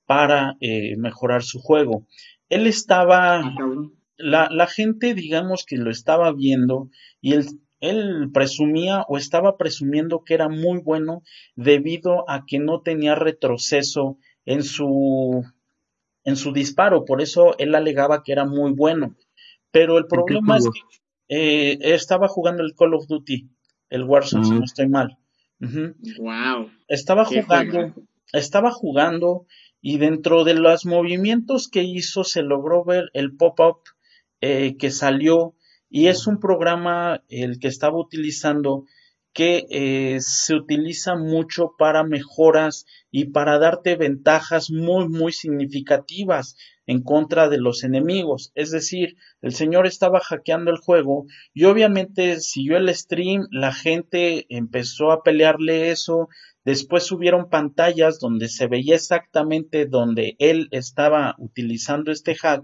para 0.06 0.56
eh, 0.60 0.96
mejorar 0.96 1.42
su 1.42 1.60
juego. 1.60 2.06
Él 2.48 2.66
estaba, 2.66 3.40
ah, 3.40 3.54
la, 4.16 4.48
la, 4.50 4.66
gente 4.66 5.14
digamos 5.14 5.64
que 5.66 5.76
lo 5.76 5.90
estaba 5.90 6.32
viendo 6.32 6.88
y 7.20 7.32
él, 7.32 7.46
él 7.80 8.30
presumía 8.32 9.04
o 9.08 9.16
estaba 9.18 9.56
presumiendo 9.56 10.22
que 10.24 10.34
era 10.34 10.48
muy 10.48 10.80
bueno 10.80 11.22
debido 11.56 12.28
a 12.30 12.44
que 12.46 12.58
no 12.58 12.80
tenía 12.82 13.14
retroceso 13.14 14.18
en 14.44 14.62
su, 14.62 15.44
en 16.24 16.36
su 16.36 16.52
disparo, 16.52 17.04
por 17.04 17.22
eso 17.22 17.56
él 17.58 17.74
alegaba 17.74 18.22
que 18.22 18.32
era 18.32 18.44
muy 18.44 18.72
bueno. 18.72 19.16
Pero 19.70 19.98
el 19.98 20.06
problema 20.06 20.58
es 20.58 20.68
que 20.68 20.80
eh, 21.28 21.78
estaba 21.94 22.28
jugando 22.28 22.62
el 22.62 22.74
Call 22.76 22.94
of 22.94 23.06
Duty 23.06 23.48
el 23.92 24.04
Warzone, 24.04 24.44
si 24.44 24.52
no 24.52 24.64
estoy 24.64 24.88
mal. 24.88 25.18
Wow. 25.60 26.70
Estaba 26.88 27.24
jugando, 27.26 27.94
estaba 28.32 28.70
jugando 28.72 29.46
y 29.82 29.98
dentro 29.98 30.44
de 30.44 30.54
los 30.54 30.86
movimientos 30.86 31.68
que 31.68 31.82
hizo 31.82 32.24
se 32.24 32.42
logró 32.42 32.84
ver 32.84 33.10
el 33.12 33.36
pop-up 33.36 33.80
eh, 34.40 34.76
que 34.78 34.90
salió 34.90 35.54
y 35.90 36.06
es 36.06 36.26
un 36.26 36.40
programa 36.40 37.22
el 37.28 37.58
que 37.60 37.68
estaba 37.68 37.98
utilizando 37.98 38.86
que 39.34 39.66
eh, 39.70 40.18
se 40.20 40.54
utiliza 40.54 41.14
mucho 41.14 41.74
para 41.78 42.02
mejoras 42.02 42.86
y 43.10 43.26
para 43.26 43.58
darte 43.58 43.96
ventajas 43.96 44.70
muy 44.70 45.08
muy 45.08 45.32
significativas 45.32 46.56
en 46.86 47.02
contra 47.02 47.48
de 47.48 47.58
los 47.58 47.84
enemigos. 47.84 48.52
Es 48.54 48.70
decir, 48.70 49.16
el 49.40 49.52
señor 49.52 49.86
estaba 49.86 50.20
hackeando 50.20 50.70
el 50.70 50.78
juego 50.78 51.26
y 51.54 51.64
obviamente 51.64 52.40
siguió 52.40 52.76
el 52.76 52.92
stream, 52.94 53.46
la 53.50 53.72
gente 53.72 54.46
empezó 54.48 55.12
a 55.12 55.22
pelearle 55.22 55.90
eso, 55.90 56.28
después 56.64 57.04
subieron 57.04 57.48
pantallas 57.48 58.18
donde 58.18 58.48
se 58.48 58.66
veía 58.66 58.94
exactamente 58.94 59.86
donde 59.86 60.36
él 60.38 60.68
estaba 60.70 61.34
utilizando 61.38 62.12
este 62.12 62.34
hack 62.34 62.62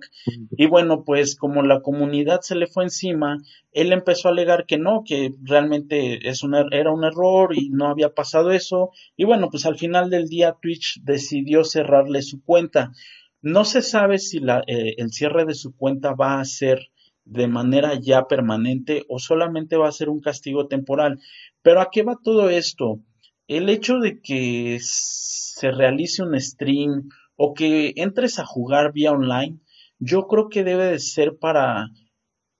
y 0.50 0.66
bueno, 0.66 1.04
pues 1.04 1.36
como 1.36 1.62
la 1.62 1.80
comunidad 1.80 2.40
se 2.42 2.54
le 2.54 2.66
fue 2.66 2.84
encima, 2.84 3.38
él 3.72 3.92
empezó 3.92 4.28
a 4.28 4.32
alegar 4.32 4.66
que 4.66 4.78
no, 4.78 5.02
que 5.04 5.34
realmente 5.42 6.28
es 6.28 6.42
un, 6.42 6.54
er, 6.54 6.66
era 6.72 6.92
un 6.92 7.04
error 7.04 7.56
y 7.56 7.70
no 7.70 7.88
había 7.88 8.10
pasado 8.10 8.52
eso 8.52 8.90
y 9.16 9.24
bueno, 9.24 9.48
pues 9.50 9.66
al 9.66 9.78
final 9.78 10.10
del 10.10 10.28
día 10.28 10.56
Twitch 10.60 11.00
decidió 11.02 11.64
cerrarle 11.64 12.22
su 12.22 12.42
cuenta. 12.42 12.92
No 13.40 13.64
se 13.64 13.82
sabe 13.82 14.18
si 14.18 14.40
la, 14.40 14.64
eh, 14.66 14.94
el 14.98 15.12
cierre 15.12 15.44
de 15.44 15.54
su 15.54 15.76
cuenta 15.76 16.14
va 16.14 16.40
a 16.40 16.44
ser 16.44 16.90
de 17.24 17.46
manera 17.46 17.94
ya 17.94 18.26
permanente 18.26 19.04
o 19.08 19.18
solamente 19.18 19.76
va 19.76 19.88
a 19.88 19.92
ser 19.92 20.08
un 20.08 20.20
castigo 20.20 20.66
temporal. 20.66 21.20
Pero 21.62 21.80
¿a 21.80 21.90
qué 21.90 22.02
va 22.02 22.18
todo 22.22 22.50
esto? 22.50 23.00
El 23.46 23.68
hecho 23.68 23.98
de 23.98 24.20
que 24.20 24.78
se 24.80 25.70
realice 25.70 26.22
un 26.22 26.38
stream 26.40 27.10
o 27.36 27.54
que 27.54 27.92
entres 27.96 28.38
a 28.38 28.46
jugar 28.46 28.92
vía 28.92 29.12
online, 29.12 29.60
yo 29.98 30.26
creo 30.26 30.48
que 30.48 30.64
debe 30.64 30.86
de 30.86 30.98
ser 30.98 31.36
para, 31.38 31.90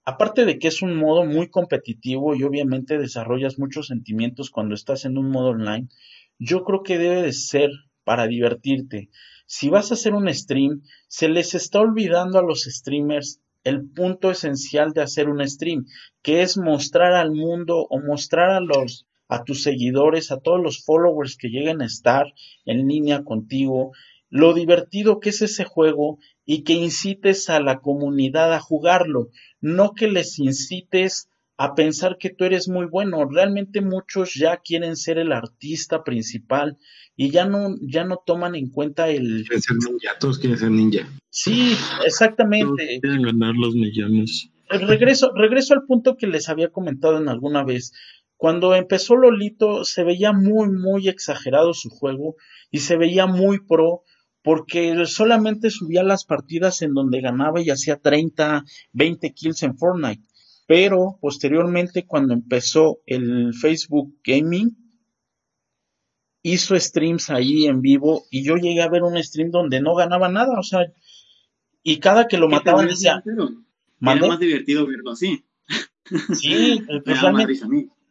aparte 0.05 0.45
de 0.45 0.59
que 0.59 0.69
es 0.69 0.81
un 0.81 0.95
modo 0.95 1.25
muy 1.25 1.49
competitivo 1.49 2.35
y 2.35 2.43
obviamente 2.43 2.97
desarrollas 2.97 3.59
muchos 3.59 3.87
sentimientos 3.87 4.49
cuando 4.49 4.75
estás 4.75 5.05
en 5.05 5.17
un 5.17 5.29
modo 5.29 5.49
online, 5.49 5.89
yo 6.37 6.63
creo 6.63 6.83
que 6.83 6.97
debe 6.97 7.21
de 7.21 7.33
ser 7.33 7.69
para 8.03 8.27
divertirte 8.27 9.09
si 9.51 9.67
vas 9.67 9.89
a 9.89 9.95
hacer 9.95 10.13
un 10.13 10.31
stream, 10.31 10.83
se 11.07 11.27
les 11.27 11.55
está 11.55 11.79
olvidando 11.79 12.37
a 12.37 12.43
los 12.43 12.65
streamers 12.65 13.41
el 13.63 13.89
punto 13.89 14.29
esencial 14.29 14.93
de 14.93 15.01
hacer 15.01 15.27
un 15.27 15.45
stream, 15.47 15.87
que 16.21 16.43
es 16.43 16.55
mostrar 16.55 17.13
al 17.13 17.31
mundo 17.31 17.87
o 17.89 17.99
mostrar 17.99 18.51
a 18.51 18.59
los 18.59 19.07
a 19.27 19.43
tus 19.43 19.63
seguidores, 19.63 20.31
a 20.31 20.39
todos 20.39 20.61
los 20.61 20.83
followers 20.83 21.35
que 21.35 21.49
lleguen 21.49 21.81
a 21.81 21.85
estar 21.85 22.27
en 22.65 22.87
línea 22.87 23.23
contigo, 23.23 23.91
lo 24.29 24.53
divertido 24.53 25.19
que 25.19 25.29
es 25.29 25.41
ese 25.41 25.65
juego 25.65 26.19
y 26.45 26.63
que 26.63 26.73
incites 26.73 27.49
a 27.49 27.59
la 27.59 27.79
comunidad 27.79 28.53
a 28.53 28.59
jugarlo, 28.59 29.29
no 29.61 29.93
que 29.93 30.07
les 30.07 30.37
incites 30.37 31.27
a 31.61 31.75
pensar 31.75 32.17
que 32.17 32.29
tú 32.29 32.45
eres 32.45 32.69
muy 32.69 32.85
bueno. 32.85 33.27
Realmente 33.29 33.81
muchos 33.81 34.33
ya 34.33 34.61
quieren 34.63 34.95
ser 34.95 35.17
el 35.17 35.33
artista 35.33 36.05
principal 36.05 36.77
y 37.17 37.31
ya 37.31 37.45
no, 37.45 37.75
ya 37.81 38.05
no 38.05 38.23
toman 38.25 38.55
en 38.55 38.69
cuenta 38.69 39.09
el... 39.09 39.43
Quieren 39.43 39.61
ser 39.61 39.75
ninja, 39.75 40.17
todos 40.21 40.39
quieren 40.39 40.57
ser 40.57 40.71
ninja. 40.71 41.09
Sí, 41.29 41.75
exactamente. 42.05 42.99
quieren 43.01 43.23
ganar 43.23 43.55
los 43.55 43.75
millones. 43.75 44.49
Regreso, 44.69 45.33
regreso 45.35 45.73
al 45.73 45.83
punto 45.85 46.15
que 46.15 46.27
les 46.27 46.47
había 46.47 46.69
comentado 46.69 47.17
en 47.17 47.27
alguna 47.27 47.65
vez. 47.65 47.91
Cuando 48.37 48.73
empezó 48.73 49.17
Lolito 49.17 49.83
se 49.83 50.05
veía 50.05 50.31
muy, 50.31 50.69
muy 50.69 51.09
exagerado 51.09 51.73
su 51.73 51.89
juego 51.89 52.37
y 52.71 52.79
se 52.79 52.95
veía 52.95 53.27
muy 53.27 53.59
pro 53.59 54.03
porque 54.41 54.95
solamente 55.07 55.71
subía 55.71 56.03
las 56.03 56.23
partidas 56.23 56.81
en 56.81 56.93
donde 56.93 57.19
ganaba 57.19 57.61
y 57.61 57.69
hacía 57.69 57.97
30, 57.97 58.63
20 58.93 59.33
kills 59.33 59.63
en 59.63 59.77
Fortnite. 59.77 60.23
Pero 60.69 61.17
posteriormente, 61.19 62.05
cuando 62.05 62.35
empezó 62.35 62.99
el 63.07 63.55
Facebook 63.55 64.19
Gaming, 64.23 64.69
hizo 66.43 66.79
streams 66.79 67.31
ahí 67.31 67.65
en 67.65 67.81
vivo 67.81 68.25
y 68.29 68.43
yo 68.43 68.55
llegué 68.55 68.83
a 68.83 68.87
ver 68.87 69.01
un 69.01 69.17
stream 69.23 69.49
donde 69.49 69.81
no 69.81 69.95
ganaba 69.95 70.29
nada, 70.29 70.59
o 70.59 70.61
sea, 70.61 70.81
y 71.81 71.97
cada 71.97 72.27
que 72.27 72.37
lo 72.37 72.49
mataban 72.49 72.87
decía... 72.87 73.23
Era 73.25 74.27
más 74.27 74.39
divertido 74.39 74.85
verlo 74.85 75.13
así. 75.13 75.43
Sí, 76.35 76.83
pues 77.03 77.17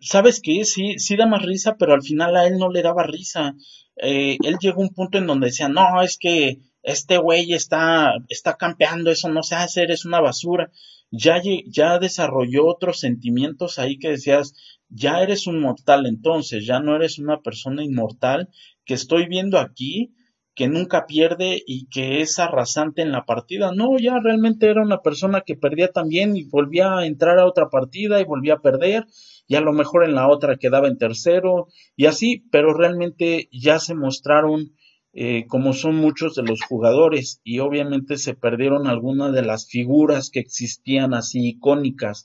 ¿sabes 0.01 0.40
qué? 0.42 0.64
Sí, 0.64 0.99
sí 0.99 1.14
da 1.14 1.27
más 1.27 1.44
risa, 1.44 1.77
pero 1.79 1.94
al 1.94 2.03
final 2.03 2.35
a 2.37 2.49
él 2.49 2.59
no 2.59 2.73
le 2.73 2.83
daba 2.83 3.05
risa. 3.05 3.55
Eh, 4.03 4.37
él 4.42 4.57
llegó 4.61 4.81
a 4.81 4.85
un 4.85 4.92
punto 4.92 5.18
en 5.18 5.29
donde 5.29 5.47
decía, 5.47 5.68
no, 5.68 6.03
es 6.03 6.18
que 6.18 6.59
este 6.83 7.18
güey 7.18 7.53
está, 7.53 8.14
está 8.29 8.57
campeando, 8.57 9.12
eso 9.12 9.29
no 9.29 9.44
se 9.44 9.55
hace, 9.55 9.83
eres 9.83 10.05
una 10.05 10.21
basura. 10.21 10.73
Ya, 11.11 11.40
ya 11.66 11.99
desarrolló 11.99 12.66
otros 12.66 13.01
sentimientos 13.01 13.79
ahí 13.79 13.99
que 13.99 14.11
decías, 14.11 14.55
ya 14.88 15.23
eres 15.23 15.47
un 15.47 15.61
mortal 15.61 16.07
entonces, 16.07 16.66
ya 16.66 16.81
no 16.81 16.97
eres 16.97 17.18
una 17.18 17.40
persona 17.40 17.83
inmortal 17.83 18.49
que 18.85 18.94
estoy 18.94 19.27
viendo 19.27 19.59
aquí 19.59 20.14
que 20.55 20.66
nunca 20.68 21.07
pierde 21.07 21.62
y 21.66 21.87
que 21.88 22.21
es 22.21 22.40
arrasante 22.40 23.01
en 23.01 23.12
la 23.12 23.25
partida. 23.25 23.71
No, 23.73 23.97
ya 23.97 24.18
realmente 24.18 24.68
era 24.68 24.83
una 24.83 25.03
persona 25.03 25.42
que 25.42 25.55
perdía 25.55 25.92
también 25.92 26.37
y 26.37 26.44
volvía 26.44 26.99
a 26.99 27.07
entrar 27.07 27.38
a 27.38 27.47
otra 27.47 27.68
partida 27.71 28.21
y 28.21 28.25
volvía 28.25 28.55
a 28.55 28.61
perder 28.61 29.07
y 29.47 29.55
a 29.55 29.61
lo 29.61 29.73
mejor 29.73 30.05
en 30.05 30.16
la 30.16 30.29
otra 30.29 30.57
quedaba 30.57 30.88
en 30.88 30.99
tercero 30.99 31.68
y 31.94 32.07
así, 32.07 32.44
pero 32.51 32.75
realmente 32.75 33.49
ya 33.53 33.79
se 33.79 33.94
mostraron 33.94 34.73
eh, 35.12 35.47
como 35.49 35.73
son 35.73 35.97
muchos 35.97 36.35
de 36.35 36.42
los 36.42 36.62
jugadores 36.62 37.40
y 37.44 37.59
obviamente 37.61 38.16
se 38.16 38.35
perdieron 38.35 38.87
algunas 38.87 39.33
de 39.33 39.42
las 39.42 39.68
figuras 39.68 40.31
que 40.31 40.40
existían 40.40 41.14
así 41.14 41.49
icónicas. 41.49 42.25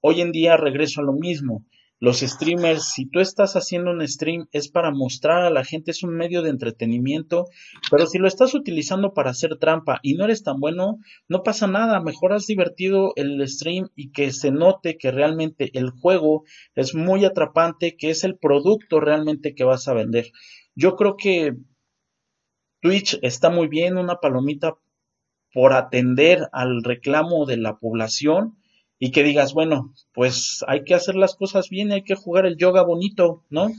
Hoy 0.00 0.20
en 0.20 0.32
día 0.32 0.56
regreso 0.56 1.00
a 1.00 1.04
lo 1.04 1.12
mismo 1.12 1.64
los 1.98 2.20
streamers, 2.20 2.92
si 2.92 3.08
tú 3.08 3.20
estás 3.20 3.56
haciendo 3.56 3.90
un 3.90 4.06
stream 4.06 4.48
es 4.52 4.68
para 4.68 4.90
mostrar 4.90 5.44
a 5.44 5.50
la 5.50 5.64
gente, 5.64 5.92
es 5.92 6.02
un 6.02 6.14
medio 6.14 6.42
de 6.42 6.50
entretenimiento, 6.50 7.46
pero 7.90 8.06
si 8.06 8.18
lo 8.18 8.28
estás 8.28 8.54
utilizando 8.54 9.14
para 9.14 9.30
hacer 9.30 9.56
trampa 9.56 9.98
y 10.02 10.14
no 10.14 10.24
eres 10.24 10.42
tan 10.42 10.60
bueno, 10.60 10.98
no 11.26 11.42
pasa 11.42 11.66
nada, 11.66 12.02
mejor 12.02 12.34
has 12.34 12.46
divertido 12.46 13.14
el 13.16 13.46
stream 13.48 13.88
y 13.96 14.12
que 14.12 14.30
se 14.32 14.50
note 14.50 14.98
que 14.98 15.10
realmente 15.10 15.70
el 15.72 15.88
juego 15.88 16.44
es 16.74 16.94
muy 16.94 17.24
atrapante, 17.24 17.96
que 17.96 18.10
es 18.10 18.24
el 18.24 18.36
producto 18.36 19.00
realmente 19.00 19.54
que 19.54 19.64
vas 19.64 19.88
a 19.88 19.94
vender. 19.94 20.26
Yo 20.74 20.96
creo 20.96 21.16
que 21.16 21.54
Twitch 22.80 23.18
está 23.22 23.50
muy 23.50 23.68
bien, 23.68 23.96
una 23.96 24.16
palomita 24.16 24.74
por 25.52 25.72
atender 25.72 26.48
al 26.52 26.82
reclamo 26.84 27.46
de 27.46 27.56
la 27.56 27.78
población, 27.78 28.56
y 28.98 29.10
que 29.10 29.22
digas, 29.22 29.52
bueno, 29.52 29.92
pues 30.12 30.64
hay 30.66 30.84
que 30.84 30.94
hacer 30.94 31.16
las 31.16 31.34
cosas 31.34 31.68
bien, 31.68 31.92
hay 31.92 32.02
que 32.02 32.14
jugar 32.14 32.46
el 32.46 32.56
yoga 32.56 32.82
bonito, 32.82 33.44
¿no? 33.50 33.70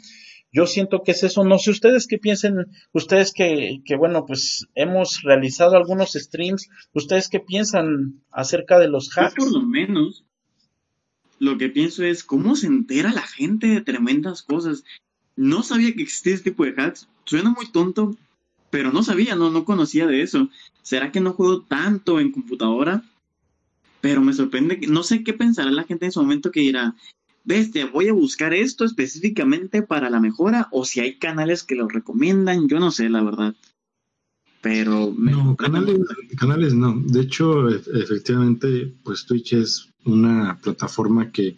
Yo 0.52 0.66
siento 0.66 1.04
que 1.04 1.12
es 1.12 1.24
eso, 1.24 1.44
no 1.44 1.60
sé 1.60 1.72
ustedes 1.72 2.08
qué 2.08 2.18
piensen, 2.18 2.68
ustedes 2.94 3.34
que, 3.34 3.82
que 3.84 3.96
bueno, 3.96 4.26
pues 4.26 4.68
hemos 4.76 5.22
realizado 5.24 5.76
algunos 5.76 6.14
streams, 6.14 6.70
ustedes 6.94 7.30
qué 7.30 7.40
piensan 7.40 8.22
acerca 8.32 8.80
de 8.80 8.88
los 8.88 9.16
hacks. 9.16 9.36
por 9.36 9.52
lo 9.52 9.62
menos, 9.62 10.24
lo 11.40 11.58
que 11.58 11.70
pienso 11.70 12.04
es 12.04 12.24
cómo 12.24 12.56
se 12.56 12.68
entera 12.68 13.12
la 13.12 13.24
gente 13.24 13.68
de 13.68 13.82
tremendas 13.82 14.42
cosas. 14.42 14.84
No 15.36 15.64
sabía 15.64 15.94
que 15.94 16.04
existía 16.04 16.36
este 16.36 16.52
tipo 16.52 16.64
de 16.64 16.74
hacks, 16.78 17.10
suena 17.26 17.52
muy 17.52 17.70
tonto, 17.72 18.16
pero 18.70 18.92
no 18.92 19.04
sabía, 19.04 19.36
no, 19.36 19.50
no 19.50 19.66
conocía 19.66 20.08
de 20.08 20.22
eso. 20.22 20.50
¿Será 20.82 21.12
que 21.12 21.20
no 21.20 21.34
juego 21.34 21.62
tanto 21.62 22.20
en 22.20 22.32
computadora? 22.32 23.04
Pero 24.02 24.22
me 24.22 24.34
sorprende 24.34 24.80
que 24.80 24.88
no 24.88 25.04
sé 25.04 25.24
qué 25.24 25.34
pensará 25.34 25.72
la 25.72 25.84
gente 25.84 26.06
en 26.06 26.12
su 26.12 26.22
momento 26.22 26.52
que 26.52 26.62
dirá, 26.62 26.96
bestia, 27.44 27.88
voy 27.88 28.10
a 28.10 28.14
buscar 28.14 28.54
esto 28.54 28.86
específicamente 28.86 29.82
para 29.82 30.10
la 30.10 30.20
mejora 30.20 30.68
o 30.72 30.86
si 30.86 31.00
hay 31.00 31.18
canales 31.18 31.64
que 31.64 31.76
lo 31.76 31.88
recomiendan, 31.88 32.68
yo 32.68 32.80
no 32.80 32.92
sé, 32.92 33.10
la 33.10 33.24
verdad. 33.24 33.56
Pero... 34.62 35.14
no, 35.18 35.56
canales, 35.56 35.98
canales 36.38 36.74
no. 36.74 37.00
De 37.06 37.22
hecho, 37.22 37.70
e, 37.70 37.82
efectivamente, 37.94 38.94
pues 39.04 39.26
Twitch 39.26 39.54
es 39.54 39.90
una 40.04 40.58
plataforma 40.62 41.32
que 41.32 41.56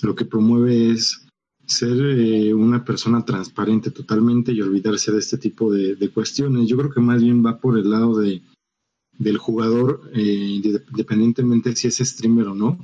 lo 0.00 0.14
que 0.14 0.24
promueve 0.24 0.92
es 0.92 1.25
ser 1.66 1.98
eh, 1.98 2.54
una 2.54 2.84
persona 2.84 3.24
transparente 3.24 3.90
totalmente 3.90 4.52
y 4.52 4.60
olvidarse 4.60 5.12
de 5.12 5.18
este 5.18 5.38
tipo 5.38 5.72
de, 5.72 6.10
cuestiones. 6.14 6.68
Yo 6.68 6.76
creo 6.76 6.90
que 6.90 7.00
más 7.00 7.22
bien 7.22 7.44
va 7.44 7.58
por 7.58 7.78
el 7.78 7.90
lado 7.90 8.18
de 8.18 8.42
del 9.18 9.38
jugador, 9.38 10.10
eh, 10.12 10.60
independientemente 10.62 11.74
si 11.74 11.88
es 11.88 11.96
streamer 11.96 12.48
o 12.48 12.54
no, 12.54 12.78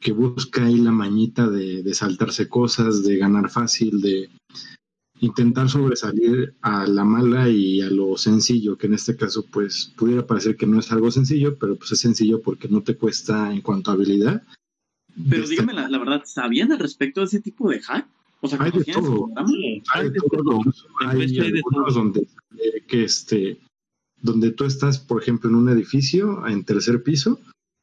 que 0.00 0.12
busca 0.12 0.64
ahí 0.64 0.76
la 0.76 0.92
mañita 0.92 1.48
de, 1.48 1.94
saltarse 1.94 2.48
cosas, 2.48 3.02
de 3.02 3.16
ganar 3.16 3.50
fácil, 3.50 4.00
de 4.00 4.30
intentar 5.20 5.68
sobresalir 5.68 6.54
a 6.60 6.86
la 6.86 7.04
mala 7.04 7.48
y 7.48 7.80
a 7.80 7.90
lo 7.90 8.16
sencillo, 8.16 8.76
que 8.76 8.86
en 8.86 8.94
este 8.94 9.16
caso 9.16 9.46
pues 9.50 9.92
pudiera 9.96 10.26
parecer 10.26 10.56
que 10.56 10.66
no 10.66 10.78
es 10.78 10.92
algo 10.92 11.10
sencillo, 11.10 11.56
pero 11.58 11.76
pues 11.76 11.92
es 11.92 12.00
sencillo 12.00 12.40
porque 12.42 12.68
no 12.68 12.82
te 12.82 12.96
cuesta 12.96 13.52
en 13.52 13.62
cuanto 13.62 13.90
a 13.90 13.94
habilidad. 13.94 14.42
Pero 15.28 15.46
dígame 15.46 15.72
la, 15.72 15.98
verdad, 15.98 16.22
¿sabían 16.24 16.72
al 16.72 16.78
respecto 16.78 17.20
de 17.20 17.26
ese 17.26 17.40
tipo 17.40 17.70
de 17.70 17.80
hack? 17.80 18.06
O 18.40 18.48
sea, 18.48 18.60
hay 18.60 18.72
de 18.72 18.84
todo. 18.84 19.28
Hay 19.94 20.10
de 20.10 20.20
todo. 20.20 20.60
Hay 21.06 21.38
algunos 21.38 21.94
donde 21.94 22.26
que 22.86 23.04
este 23.04 23.58
donde 24.20 24.52
tú 24.52 24.64
estás, 24.64 24.98
por 24.98 25.22
ejemplo, 25.22 25.50
en 25.50 25.56
un 25.56 25.68
edificio, 25.68 26.46
en 26.46 26.64
tercer 26.64 27.02
piso, 27.02 27.40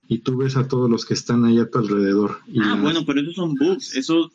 y 0.08 0.20
tú 0.20 0.38
ves 0.38 0.58
a 0.58 0.68
todos 0.68 0.90
los 0.90 1.06
que 1.06 1.14
están 1.14 1.46
ahí 1.46 1.60
a 1.60 1.70
tu 1.70 1.78
alrededor. 1.78 2.40
ah, 2.62 2.80
bueno, 2.82 3.06
pero 3.06 3.22
esos 3.22 3.36
son 3.36 3.54
bugs, 3.54 3.96
eso 3.96 4.32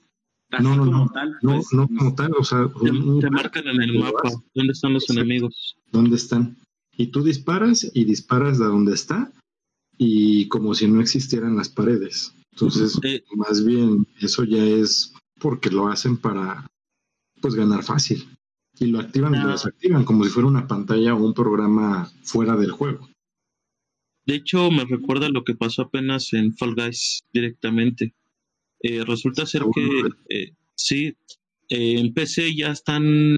no, 0.61 0.77
no, 0.77 0.87
no, 0.87 1.11
tal, 1.13 1.37
no, 1.43 1.57
pues, 1.57 1.73
no 1.73 1.89
como 1.89 2.15
tal, 2.15 2.33
o 2.39 2.45
sea, 2.45 2.71
te, 2.81 3.31
marcan 3.31 3.67
en 3.67 3.83
el 3.83 3.99
mapa 3.99 4.31
dónde 4.55 4.73
están 4.73 4.93
los 4.93 5.11
enemigos. 5.11 5.77
¿Dónde 5.91 6.15
están? 6.15 6.57
Y 6.97 7.09
tú 7.09 7.25
disparas 7.25 7.91
y 7.93 8.05
disparas 8.05 8.59
de 8.61 8.67
donde 8.67 8.95
está 8.95 9.33
y 9.99 10.47
como 10.49 10.75
si 10.75 10.87
no 10.87 11.01
existieran 11.01 11.57
las 11.57 11.69
paredes. 11.69 12.36
Entonces, 12.59 12.99
más 13.37 13.63
bien, 13.67 14.07
eso 14.19 14.43
ya 14.45 14.65
es 14.65 15.13
porque 15.39 15.71
lo 15.71 15.89
hacen 15.89 16.17
para 16.17 16.67
pues 17.43 17.55
ganar 17.55 17.85
fácil 17.85 18.27
y 18.79 18.87
lo 18.87 18.99
activan 18.99 19.35
y 19.35 19.39
lo 19.39 19.51
desactivan 19.51 20.05
como 20.05 20.25
si 20.25 20.31
fuera 20.31 20.49
una 20.49 20.67
pantalla 20.67 21.15
o 21.15 21.23
un 21.23 21.35
programa 21.35 22.11
fuera 22.23 22.57
del 22.57 22.71
juego. 22.71 23.11
De 24.25 24.37
hecho, 24.37 24.71
me 24.71 24.87
recuerda 24.87 25.29
lo 25.29 25.45
que 25.45 25.55
pasó 25.55 25.83
apenas 25.83 26.33
en 26.33 26.57
Fall 26.57 26.75
Guys 26.75 27.27
directamente. 27.31 28.15
Eh, 28.81 29.05
resulta 29.05 29.45
ser 29.45 29.63
que 29.75 30.09
eh, 30.31 30.53
sí, 30.75 31.15
eh, 31.69 31.99
en 31.99 32.15
PC 32.15 32.57
ya 32.57 32.71
están 32.71 33.37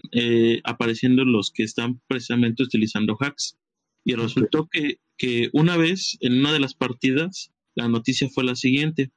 apareciendo 0.63 1.25
los 1.25 1.51
que 1.51 1.65
están 1.65 2.01
precisamente 2.07 2.63
utilizando 2.63 3.17
hacks. 3.19 3.59
Y 4.05 4.15
resultó 4.15 4.69
que, 4.71 5.01
que 5.17 5.51
una 5.53 5.77
vez 5.77 6.17
en 6.21 6.39
una 6.39 6.53
de 6.53 6.61
las 6.61 6.75
partidas, 6.75 7.51
la 7.79 7.88
noticia 7.88 8.29
fue 8.29 8.43
la 8.45 8.57
siguiente. 8.57 9.12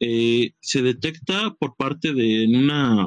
se 0.00 0.82
detecta 0.82 1.54
por 1.54 1.76
parte 1.76 2.12
de 2.12 2.46
una, 2.48 3.06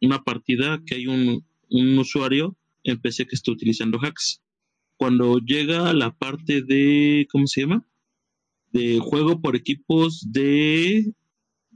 una 0.00 0.22
partida 0.24 0.82
que 0.84 0.96
hay 0.96 1.06
un, 1.06 1.46
un 1.70 1.98
usuario 1.98 2.56
en 2.82 3.00
PC 3.00 3.26
que 3.26 3.36
está 3.36 3.52
utilizando 3.52 3.98
hacks. 4.02 4.42
Cuando 4.96 5.38
llega 5.38 5.88
a 5.88 5.94
la 5.94 6.10
parte 6.10 6.62
de, 6.62 7.26
¿cómo 7.30 7.46
se 7.46 7.62
llama? 7.62 7.86
De 8.72 8.98
juego 8.98 9.40
por 9.40 9.54
equipos 9.54 10.26
de 10.32 11.12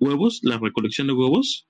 huevos, 0.01 0.41
la 0.43 0.59
recolección 0.59 1.07
de 1.07 1.13
huevos. 1.13 1.69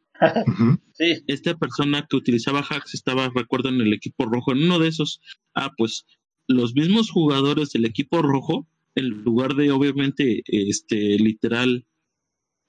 Esta 1.27 1.59
persona 1.59 2.07
que 2.09 2.17
utilizaba 2.17 2.61
hacks 2.61 2.95
estaba, 2.95 3.31
recuerdo, 3.35 3.69
en 3.69 3.83
el 3.83 3.93
equipo 3.93 4.25
rojo, 4.25 4.53
en 4.53 4.65
uno 4.65 4.79
de 4.79 4.89
esos. 4.89 5.21
Ah, 5.55 5.73
pues 5.77 6.07
los 6.49 6.75
mismos 6.75 7.11
jugadores 7.11 7.71
del 7.73 7.85
equipo 7.85 8.23
rojo, 8.23 8.67
en 8.97 9.23
lugar 9.23 9.55
de 9.55 9.71
obviamente, 9.71 10.43
este, 10.47 11.19
literal, 11.19 11.87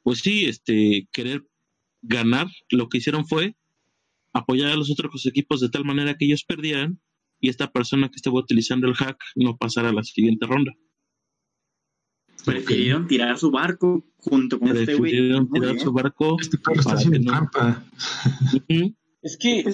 pues 0.04 0.20
sí, 0.20 0.46
este, 0.46 1.08
querer 1.12 1.48
ganar, 2.02 2.48
lo 2.70 2.90
que 2.90 3.00
hicieron 3.00 3.26
fue 3.26 3.56
apoyar 4.34 4.72
a 4.72 4.76
los 4.76 4.92
otros 4.92 5.26
equipos 5.26 5.62
de 5.62 5.70
tal 5.70 5.86
manera 5.86 6.16
que 6.16 6.26
ellos 6.26 6.44
perdieran 6.44 7.00
y 7.40 7.50
esta 7.50 7.72
persona 7.72 8.10
que 8.10 8.18
estaba 8.18 8.40
utilizando 8.40 8.88
el 8.88 8.94
hack 8.94 9.18
no 9.36 9.58
pasara 9.58 9.90
a 9.90 9.94
la 9.94 10.04
siguiente 10.04 10.46
ronda. 10.46 10.74
Prefirieron 12.46 13.08
tirar 13.08 13.38
su 13.38 13.52
barco 13.52 14.06
junto 14.18 14.60
con 14.60 14.70
este 14.70 14.96
güey. 14.96 15.12
Prefirieron 15.12 15.50
tirar 15.50 15.80
su 15.80 15.92
barco. 15.92 16.38
Este 16.40 16.58
está 16.58 16.94
haciendo 16.94 17.32
trampa. 17.32 17.84
es 19.22 19.38
que 19.38 19.66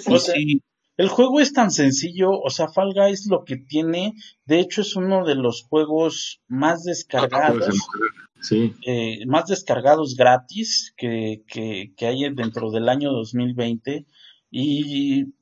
el 0.97 1.07
juego 1.07 1.39
es 1.39 1.53
tan 1.53 1.71
sencillo, 1.71 2.31
o 2.31 2.49
sea, 2.49 2.67
Fall 2.67 2.93
Guys 2.93 3.27
lo 3.29 3.43
que 3.43 3.57
tiene, 3.57 4.13
de 4.45 4.59
hecho 4.59 4.81
es 4.81 4.95
uno 4.95 5.25
de 5.25 5.35
los 5.35 5.63
juegos 5.63 6.41
más 6.47 6.83
descargados. 6.83 7.75
Sí. 8.41 8.73
Eh, 8.85 9.25
más 9.25 9.45
descargados 9.45 10.15
gratis 10.17 10.93
que, 10.97 11.43
que, 11.47 11.93
que 11.95 12.07
hay 12.07 12.29
dentro 12.35 12.71
del 12.71 12.89
año 12.89 13.11
2020 13.13 14.05
y 14.51 15.33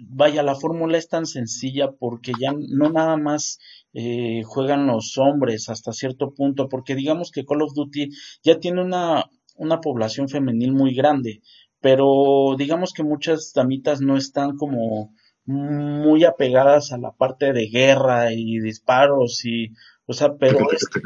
vaya, 0.00 0.42
la 0.42 0.54
fórmula 0.54 0.98
es 0.98 1.08
tan 1.08 1.26
sencilla 1.26 1.92
porque 1.92 2.32
ya 2.38 2.52
no 2.52 2.90
nada 2.90 3.16
más 3.16 3.58
eh, 3.92 4.42
juegan 4.44 4.86
los 4.86 5.18
hombres 5.18 5.68
hasta 5.68 5.92
cierto 5.92 6.32
punto, 6.34 6.68
porque 6.68 6.94
digamos 6.94 7.30
que 7.30 7.44
Call 7.44 7.62
of 7.62 7.74
Duty 7.74 8.10
ya 8.42 8.58
tiene 8.58 8.82
una, 8.82 9.26
una 9.56 9.80
población 9.80 10.28
femenil 10.28 10.72
muy 10.72 10.94
grande, 10.94 11.42
pero 11.80 12.54
digamos 12.58 12.92
que 12.92 13.02
muchas 13.02 13.52
damitas 13.54 14.00
no 14.00 14.16
están 14.16 14.56
como 14.56 15.14
muy 15.46 16.24
apegadas 16.24 16.92
a 16.92 16.98
la 16.98 17.12
parte 17.12 17.52
de 17.52 17.66
guerra 17.66 18.32
y 18.32 18.60
disparos 18.60 19.44
y 19.44 19.72
o 20.10 20.12
sea, 20.12 20.34
pero 20.38 20.58
este, 20.72 21.00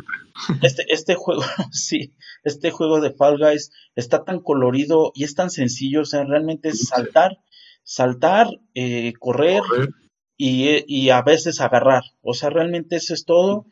este, 0.63 0.85
este 0.89 1.15
juego, 1.15 1.43
sí, 1.73 2.15
este 2.43 2.71
juego 2.71 3.03
de 3.03 3.13
Fall 3.13 3.39
Guys 3.39 3.71
está 3.95 4.25
tan 4.25 4.41
colorido 4.41 5.13
y 5.15 5.25
es 5.25 5.35
tan 5.35 5.51
sencillo, 5.51 6.01
o 6.01 6.05
sea, 6.07 6.25
realmente 6.25 6.71
es 6.71 6.89
saltar, 6.89 7.37
saltar, 7.83 8.47
eh, 8.75 9.13
correr, 9.19 9.63
Y, 10.37 10.83
y, 10.89 11.11
a 11.11 11.23
veces 11.23 11.61
agarrar, 11.61 12.03
o 12.23 12.33
sea, 12.33 12.51
realmente 12.51 12.97
eso 12.97 13.15
es 13.15 13.25
todo. 13.25 13.67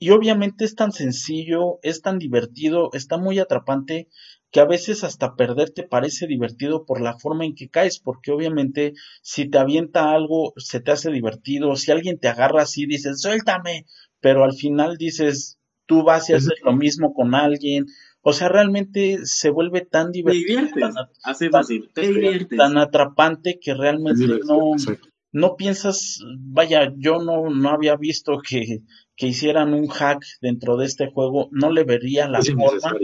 Y 0.00 0.10
obviamente 0.10 0.64
es 0.64 0.74
tan 0.74 0.92
sencillo, 0.92 1.78
es 1.82 2.02
tan 2.02 2.18
divertido, 2.18 2.90
está 2.92 3.16
muy 3.16 3.38
atrapante 3.38 4.08
que 4.52 4.60
a 4.60 4.66
veces 4.66 5.02
hasta 5.02 5.34
perder 5.34 5.70
te 5.70 5.82
parece 5.82 6.26
divertido 6.26 6.84
por 6.84 7.00
la 7.00 7.18
forma 7.18 7.46
en 7.46 7.54
que 7.54 7.70
caes, 7.70 7.98
porque 7.98 8.30
obviamente 8.30 8.92
si 9.22 9.48
te 9.48 9.58
avienta 9.58 10.12
algo 10.12 10.52
se 10.56 10.80
te 10.80 10.92
hace 10.92 11.10
divertido, 11.10 11.74
si 11.74 11.90
alguien 11.90 12.18
te 12.18 12.28
agarra 12.28 12.62
así 12.62 12.86
dices, 12.86 13.22
suéltame, 13.22 13.86
pero 14.20 14.44
al 14.44 14.52
final 14.52 14.98
dices, 14.98 15.58
tú 15.86 16.04
vas 16.04 16.28
y 16.28 16.34
haces 16.34 16.60
lo 16.62 16.74
mismo 16.74 17.14
con 17.14 17.34
alguien. 17.34 17.86
O 18.20 18.32
sea, 18.32 18.48
realmente 18.48 19.20
se 19.24 19.50
vuelve 19.50 19.80
tan 19.80 20.12
divertido, 20.12 20.60
tan, 22.56 22.78
atrapante 22.78 23.58
que 23.60 23.74
realmente 23.74 24.38
no, 24.46 24.76
no 25.32 25.56
piensas, 25.56 26.20
vaya, 26.38 26.92
yo 26.96 27.18
no, 27.20 27.50
no 27.50 27.70
había 27.70 27.96
visto 27.96 28.38
que, 28.46 28.82
que 29.16 29.26
hicieran 29.26 29.74
un 29.74 29.88
hack 29.88 30.24
dentro 30.40 30.76
de 30.76 30.86
este 30.86 31.10
juego, 31.10 31.48
no 31.50 31.72
le 31.72 31.84
vería 31.84 32.28
la 32.28 32.42
forma. 32.42 32.98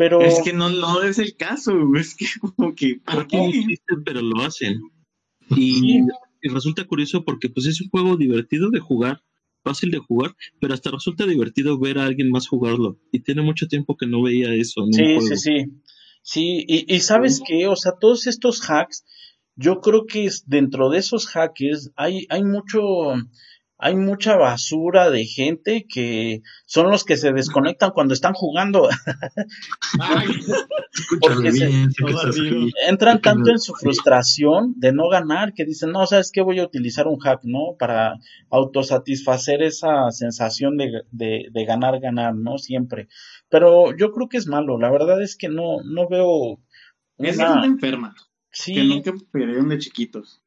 Pero... 0.00 0.22
Es 0.22 0.40
que 0.42 0.54
no, 0.54 0.70
no 0.70 1.02
es 1.02 1.18
el 1.18 1.36
caso, 1.36 1.72
es 1.94 2.14
que 2.14 2.24
como 2.40 2.74
que... 2.74 3.00
¿para 3.04 3.26
qué? 3.26 3.76
pero 4.02 4.22
lo 4.22 4.40
hacen. 4.40 4.80
Y, 5.50 5.98
y, 5.98 6.48
resulta 6.48 6.86
curioso 6.86 7.22
porque 7.22 7.50
pues 7.50 7.66
es 7.66 7.82
un 7.82 7.90
juego 7.90 8.16
divertido 8.16 8.70
de 8.70 8.80
jugar 8.80 9.22
fácil 9.62 9.90
de 9.90 9.98
jugar, 9.98 10.34
pero 10.58 10.72
hasta 10.72 10.90
resulta 10.90 11.26
divertido 11.26 11.78
ver 11.78 11.98
a 11.98 12.06
alguien 12.06 12.30
más 12.30 12.48
jugarlo. 12.48 12.98
Y 13.12 13.20
tiene 13.20 13.42
mucho 13.42 13.66
tiempo 13.66 13.94
que 13.98 14.06
no 14.06 14.22
veía 14.22 14.54
eso. 14.54 14.86
sí, 14.90 15.20
sí, 15.20 15.36
sí. 15.36 15.66
Sí, 16.22 16.64
y, 16.66 16.94
y 16.94 17.00
sabes 17.00 17.42
que, 17.46 17.66
o 17.66 17.76
sea, 17.76 17.92
todos 18.00 18.26
estos 18.26 18.62
hacks, 18.70 19.04
yo 19.54 19.82
creo 19.82 20.06
que 20.06 20.30
dentro 20.46 20.88
de 20.88 20.96
esos 20.96 21.26
hackers 21.26 21.90
hay, 21.94 22.26
hay 22.30 22.42
mucho, 22.42 22.80
hay 23.82 23.96
mucha 23.96 24.36
basura 24.36 25.10
de 25.10 25.24
gente 25.24 25.86
que 25.88 26.42
son 26.66 26.90
los 26.90 27.04
que 27.04 27.16
se 27.16 27.32
desconectan 27.32 27.92
cuando 27.92 28.12
están 28.12 28.34
jugando. 28.34 28.88
Porque 31.20 31.50
entran 32.86 33.22
tanto 33.22 33.50
en 33.50 33.58
su 33.58 33.72
frustración 33.74 34.74
de 34.76 34.92
no 34.92 35.08
ganar 35.08 35.54
que 35.54 35.64
dicen, 35.64 35.92
no, 35.92 36.06
sabes 36.06 36.30
que 36.30 36.42
voy 36.42 36.58
a 36.58 36.64
utilizar 36.64 37.08
un 37.08 37.18
hack, 37.18 37.40
¿no? 37.44 37.76
Para 37.78 38.18
autosatisfacer 38.50 39.62
esa 39.62 40.10
sensación 40.10 40.76
de, 40.76 41.02
de, 41.10 41.64
ganar, 41.64 42.00
ganar, 42.00 42.34
¿no? 42.34 42.58
Siempre. 42.58 43.08
Pero 43.48 43.96
yo 43.96 44.12
creo 44.12 44.28
que 44.28 44.36
es 44.36 44.46
malo, 44.46 44.78
la 44.78 44.90
verdad 44.90 45.22
es 45.22 45.36
que 45.36 45.48
no, 45.48 45.82
no 45.84 46.06
veo. 46.06 46.60
Es 47.16 47.38
una 47.38 47.64
enferma. 47.64 48.14
Sí. 48.52 48.74
Que 48.74 48.84
nunca 48.84 49.14
perdieron 49.32 49.70
de 49.70 49.78
chiquitos. 49.78 50.42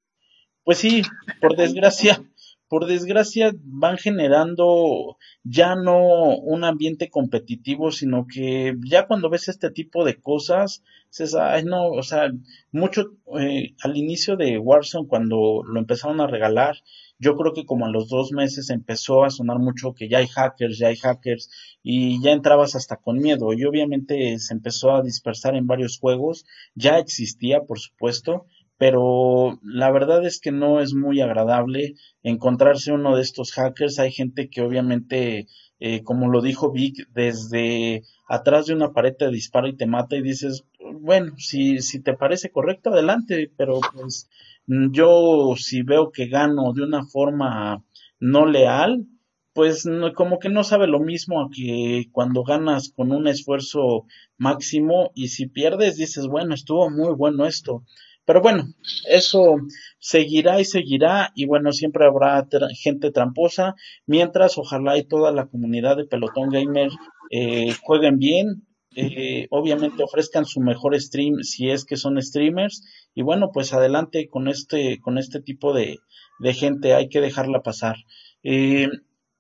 Pues 0.64 0.78
sí, 0.78 1.02
por 1.42 1.58
desgracia 1.58 2.24
por 2.68 2.86
desgracia 2.88 3.54
van 3.64 3.98
generando 3.98 5.18
ya 5.44 5.76
no 5.76 6.38
un 6.38 6.64
ambiente 6.64 7.10
competitivo, 7.10 7.92
sino 7.92 8.26
que 8.28 8.76
ya 8.86 9.06
cuando 9.08 9.30
ves 9.30 9.48
este 9.48 9.70
tipo 9.70 10.04
de 10.06 10.20
cosas, 10.20 10.84
dices, 11.10 11.36
ay 11.36 11.64
no, 11.66 11.90
o 11.90 12.04
sea, 12.04 12.32
mucho 12.72 13.12
eh, 13.40 13.76
al 13.84 13.98
inicio 13.98 14.36
de 14.38 14.58
Warzone 14.58 15.08
cuando 15.08 15.62
lo 15.64 15.80
empezaron 15.80 16.22
a 16.22 16.28
regalar, 16.28 16.78
yo 17.20 17.36
creo 17.36 17.54
que 17.54 17.66
como 17.66 17.86
a 17.86 17.92
los 17.92 18.10
dos 18.10 18.32
meses 18.32 18.70
empezó 18.70 19.24
a 19.24 19.30
sonar 19.30 19.60
mucho 19.60 19.94
que 19.94 20.10
ya 20.10 20.18
hay 20.18 20.28
hackers, 20.28 20.78
ya 20.78 20.88
hay 20.88 20.96
hackers 20.96 21.50
y 21.84 22.22
ya 22.22 22.32
entrabas 22.32 22.76
hasta 22.76 22.98
con 22.98 23.20
miedo 23.20 23.54
y 23.54 23.64
obviamente 23.66 24.38
se 24.40 24.54
empezó 24.54 24.92
a 24.92 25.04
dispersar 25.04 25.56
en 25.56 25.68
varios 25.68 26.00
juegos, 26.00 26.46
ya 26.76 26.98
existía 26.98 27.62
por 27.62 27.80
supuesto, 27.80 28.48
pero 28.84 29.60
la 29.64 29.90
verdad 29.92 30.26
es 30.26 30.42
que 30.42 30.52
no 30.52 30.82
es 30.82 30.94
muy 30.94 31.22
agradable 31.22 31.96
encontrarse 32.22 32.92
uno 32.92 33.16
de 33.16 33.22
estos 33.22 33.54
hackers. 33.54 33.98
Hay 33.98 34.12
gente 34.12 34.50
que 34.50 34.60
obviamente, 34.60 35.48
eh, 35.80 36.04
como 36.04 36.30
lo 36.30 36.42
dijo 36.42 36.70
Vic, 36.70 37.08
desde 37.14 38.04
atrás 38.28 38.66
de 38.66 38.74
una 38.74 38.92
pared 38.92 39.16
te 39.18 39.30
dispara 39.30 39.70
y 39.70 39.78
te 39.78 39.88
mata 39.88 40.18
y 40.18 40.22
dices, 40.22 40.66
bueno, 41.00 41.32
si, 41.38 41.80
si 41.80 42.02
te 42.02 42.14
parece 42.14 42.52
correcto, 42.52 42.90
adelante, 42.90 43.50
pero 43.56 43.80
pues 43.96 44.30
yo 44.68 45.54
si 45.56 45.82
veo 45.82 46.12
que 46.12 46.28
gano 46.28 46.74
de 46.74 46.84
una 46.84 47.06
forma 47.06 47.86
no 48.20 48.46
leal, 48.46 49.06
pues 49.54 49.88
como 50.16 50.40
que 50.40 50.50
no 50.50 50.66
sabe 50.66 50.88
lo 50.88 51.00
mismo 51.00 51.50
que 51.56 52.10
cuando 52.12 52.44
ganas 52.44 52.90
con 52.90 53.14
un 53.14 53.28
esfuerzo 53.28 54.08
máximo 54.38 55.12
y 55.14 55.30
si 55.30 55.48
pierdes 55.48 55.96
dices, 55.96 56.28
bueno, 56.28 56.54
estuvo 56.54 56.90
muy 56.90 57.14
bueno 57.14 57.46
esto. 57.46 57.86
Pero 58.26 58.42
bueno, 58.42 58.66
eso 59.10 59.58
seguirá 60.00 60.62
y 60.62 60.66
seguirá 60.66 61.32
y 61.36 61.46
bueno, 61.46 61.72
siempre 61.72 62.06
habrá 62.06 62.48
gente 62.82 63.12
tramposa, 63.12 63.76
mientras 64.06 64.58
ojalá 64.58 64.98
y 64.98 65.04
toda 65.04 65.32
la 65.32 65.48
comunidad 65.48 65.98
de 65.98 66.06
Pelotón 66.06 66.50
Gamer 66.50 66.90
eh, 67.32 67.74
jueguen 67.82 68.18
bien, 68.20 68.66
eh, 68.96 69.48
obviamente 69.50 70.04
ofrezcan 70.04 70.46
su 70.46 70.62
mejor 70.62 71.00
stream 71.00 71.44
si 71.44 71.70
es 71.70 71.84
que 71.86 71.98
son 71.98 72.22
streamers. 72.22 72.84
Y 73.14 73.24
bueno, 73.24 73.50
pues 73.54 73.74
adelante 73.74 74.28
con 74.30 74.48
este, 74.48 75.00
con 75.02 75.18
este 75.18 75.42
tipo 75.42 75.74
de, 75.74 76.00
de 76.40 76.54
gente, 76.54 76.94
hay 76.94 77.10
que 77.10 77.22
dejarla 77.22 77.62
pasar. 77.62 77.96
Eh, 78.44 78.90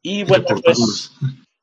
y 0.02 0.24
bueno, 0.24 0.46
pues 0.64 1.12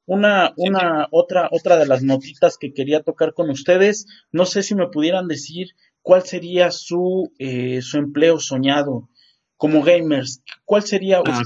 una, 0.07 0.53
una, 0.57 1.09
otra, 1.11 1.49
otra 1.53 1.77
de 1.77 1.87
las 1.87 2.03
notitas 2.03 2.57
que 2.59 2.73
quería 2.73 3.03
tocar 3.03 3.35
con 3.35 3.51
ustedes, 3.51 4.07
no 4.33 4.47
sé 4.47 4.63
si 4.63 4.75
me 4.75 4.89
pudieran 4.89 5.29
decir 5.29 5.69
cuál 6.03 6.25
sería 6.25 6.71
su, 6.71 7.33
eh, 7.39 7.83
su 7.83 7.99
empleo 7.99 8.41
soñado 8.41 9.09
como 9.57 9.83
gamers. 9.83 10.43
¿Cuál 10.65 10.83
sería, 10.83 11.19
ah, 11.19 11.23
¿cuál, 11.23 11.37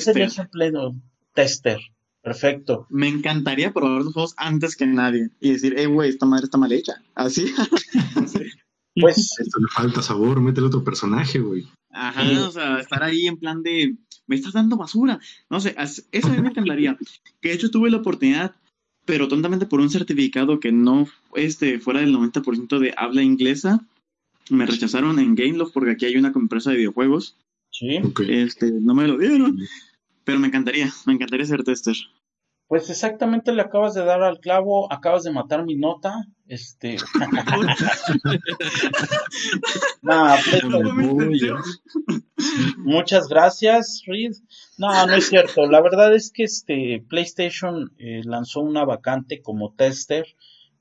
sería 0.00 0.30
su 0.30 0.42
empleo? 0.42 0.94
Tester. 1.34 1.80
Perfecto. 2.22 2.86
Me 2.88 3.08
encantaría 3.08 3.72
probar 3.72 4.02
los 4.02 4.12
juegos 4.12 4.34
antes 4.36 4.76
que 4.76 4.86
nadie 4.86 5.30
y 5.40 5.52
decir, 5.52 5.76
eh, 5.76 5.86
güey, 5.86 6.10
esta 6.10 6.26
madre 6.26 6.44
está 6.44 6.58
mal 6.58 6.72
hecha. 6.72 7.02
Así. 7.14 7.52
Pues. 8.94 9.16
Esto 9.38 9.58
le 9.58 9.68
falta 9.68 10.02
sabor, 10.02 10.40
métele 10.42 10.66
otro 10.66 10.84
personaje, 10.84 11.38
güey. 11.38 11.66
Ajá, 11.90 12.22
o 12.46 12.50
sea, 12.50 12.78
estar 12.78 13.02
ahí 13.02 13.26
en 13.26 13.38
plan 13.38 13.62
de, 13.62 13.96
me 14.26 14.36
estás 14.36 14.52
dando 14.52 14.76
basura. 14.76 15.18
No 15.50 15.60
sé, 15.60 15.74
eso 15.78 16.28
a 16.28 16.30
mí 16.30 16.42
me 16.42 16.48
encantaría. 16.48 16.96
Que 17.40 17.50
de 17.50 17.54
hecho 17.54 17.70
tuve 17.70 17.90
la 17.90 17.98
oportunidad 17.98 18.54
pero 19.04 19.28
tontamente 19.28 19.66
por 19.66 19.80
un 19.80 19.90
certificado 19.90 20.60
que 20.60 20.72
no 20.72 21.08
este, 21.34 21.78
fuera 21.78 22.00
del 22.00 22.14
90% 22.14 22.78
de 22.78 22.94
habla 22.96 23.22
inglesa, 23.22 23.84
me 24.50 24.66
rechazaron 24.66 25.18
en 25.18 25.34
Gameloft 25.34 25.72
porque 25.72 25.92
aquí 25.92 26.06
hay 26.06 26.16
una 26.16 26.32
empresa 26.34 26.70
de 26.70 26.76
videojuegos. 26.76 27.36
Sí. 27.70 28.00
Este, 28.28 28.70
no 28.70 28.94
me 28.94 29.06
lo 29.08 29.18
dieron, 29.18 29.58
pero 30.24 30.38
me 30.38 30.48
encantaría, 30.48 30.92
me 31.06 31.14
encantaría 31.14 31.46
ser 31.46 31.64
tester. 31.64 31.96
Pues 32.72 32.88
exactamente 32.88 33.52
le 33.52 33.60
acabas 33.60 33.92
de 33.92 34.02
dar 34.02 34.22
al 34.22 34.40
clavo, 34.40 34.90
acabas 34.90 35.24
de 35.24 35.30
matar 35.30 35.62
mi 35.62 35.74
nota. 35.74 36.24
Este. 36.46 36.96
Muchas 42.78 43.28
gracias, 43.28 44.02
Reed. 44.06 44.32
No, 44.78 45.06
no 45.06 45.12
es 45.12 45.28
cierto. 45.28 45.66
La 45.66 45.82
verdad 45.82 46.14
es 46.14 46.32
que 46.32 46.44
este 46.44 47.04
PlayStation 47.06 47.92
eh, 47.98 48.22
lanzó 48.24 48.60
una 48.60 48.86
vacante 48.86 49.42
como 49.42 49.74
tester. 49.74 50.24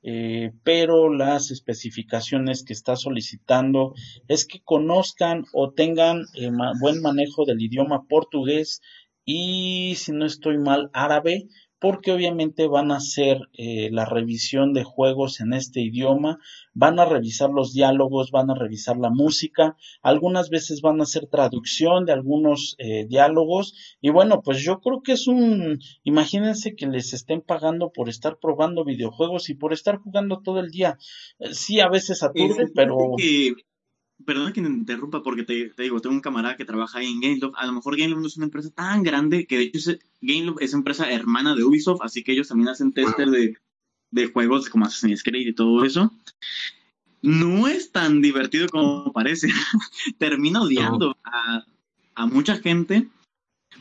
Eh, 0.02 0.54
pero 0.64 1.14
las 1.14 1.52
especificaciones 1.52 2.64
que 2.64 2.72
está 2.72 2.96
solicitando 2.96 3.96
es 4.30 4.46
que 4.46 4.62
conozcan 4.64 5.44
o 5.52 5.74
tengan 5.74 6.22
eh, 6.36 6.52
buen 6.80 7.02
manejo 7.02 7.44
del 7.44 7.62
idioma 7.62 8.08
portugués 8.08 8.80
y 9.26 9.96
si 9.98 10.14
no 10.14 10.26
estoy 10.26 10.58
mal 10.58 10.90
árabe 10.94 11.50
porque 11.82 12.12
obviamente 12.12 12.68
van 12.68 12.92
a 12.92 12.98
hacer 12.98 13.50
eh, 13.54 13.90
la 13.92 14.06
revisión 14.06 14.72
de 14.72 14.84
juegos 14.84 15.42
en 15.42 15.52
este 15.52 15.82
idioma, 15.82 16.38
van 16.76 17.00
a 17.00 17.06
revisar 17.06 17.50
los 17.50 17.74
diálogos, 17.74 18.30
van 18.30 18.52
a 18.52 18.56
revisar 18.56 18.98
la 18.98 19.10
música, 19.10 19.76
algunas 20.04 20.52
veces 20.52 20.82
van 20.82 21.00
a 21.00 21.04
hacer 21.04 21.26
traducción 21.26 22.06
de 22.06 22.14
algunos 22.14 22.76
eh, 22.78 23.08
diálogos 23.10 23.74
y 24.00 24.12
bueno, 24.12 24.44
pues 24.44 24.64
yo 24.64 24.80
creo 24.80 25.02
que 25.02 25.14
es 25.14 25.26
un, 25.26 25.80
imagínense 26.04 26.76
que 26.76 26.86
les 26.86 27.14
estén 27.14 27.42
pagando 27.42 27.92
por 27.92 28.10
estar 28.10 28.38
probando 28.40 28.86
videojuegos 28.86 29.50
y 29.50 29.56
por 29.56 29.74
estar 29.74 29.98
jugando 29.98 30.42
todo 30.44 30.60
el 30.60 30.70
día. 30.70 31.00
Eh, 31.40 31.56
sí, 31.56 31.80
a 31.80 31.90
veces 31.90 32.22
aturde, 32.22 32.68
pero... 32.76 33.16
perdona 34.26 34.54
que 34.54 34.62
me 34.62 34.70
interrumpa 34.70 35.24
porque 35.24 35.44
te, 35.44 35.72
digo, 35.78 36.00
tengo 36.00 36.16
un 36.16 36.22
camarada 36.22 36.58
que 36.58 36.66
trabaja 36.66 37.00
ahí 37.00 37.12
en 37.12 37.22
GameLoft. 37.22 37.56
A 37.58 37.66
lo 37.66 37.74
mejor 37.74 37.98
GameLoft 37.98 38.22
no 38.22 38.28
es 38.28 38.38
una 38.38 38.46
empresa 38.46 38.70
tan 38.72 39.04
grande 39.04 39.46
que 39.46 39.58
de 39.58 39.64
hecho 39.64 39.92
es, 39.92 40.00
GameLoft 40.22 40.62
es 40.62 40.74
empresa 40.74 41.12
hermana 41.12 41.56
de 41.56 41.64
Ubisoft, 41.64 42.02
así 42.02 42.24
que 42.24 42.34
ellos 42.34 42.48
también 42.48 42.70
hacen 42.70 42.94
tester 42.94 43.30
de, 43.30 43.58
de 44.12 44.28
juegos 44.28 44.70
como 44.70 44.86
Assassin's 44.86 45.24
Creed 45.24 45.48
y 45.48 45.54
todo 45.54 45.84
eso. 45.84 46.12
No 47.22 47.68
es 47.68 47.92
tan 47.92 48.22
divertido 48.22 48.68
como 48.68 49.12
parece. 49.14 49.50
Termina 50.18 50.62
odiando 50.62 51.18
a, 51.24 51.66
a, 52.16 52.26
mucha 52.26 52.58
gente. 52.58 53.08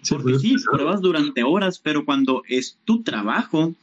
Porque 0.09 0.39
sí, 0.39 0.57
pruebas 0.71 1.01
durante 1.01 1.43
horas, 1.43 1.79
pero 1.79 2.05
cuando 2.05 2.43
es 2.49 2.79
tu 2.85 3.03
trabajo, 3.03 3.75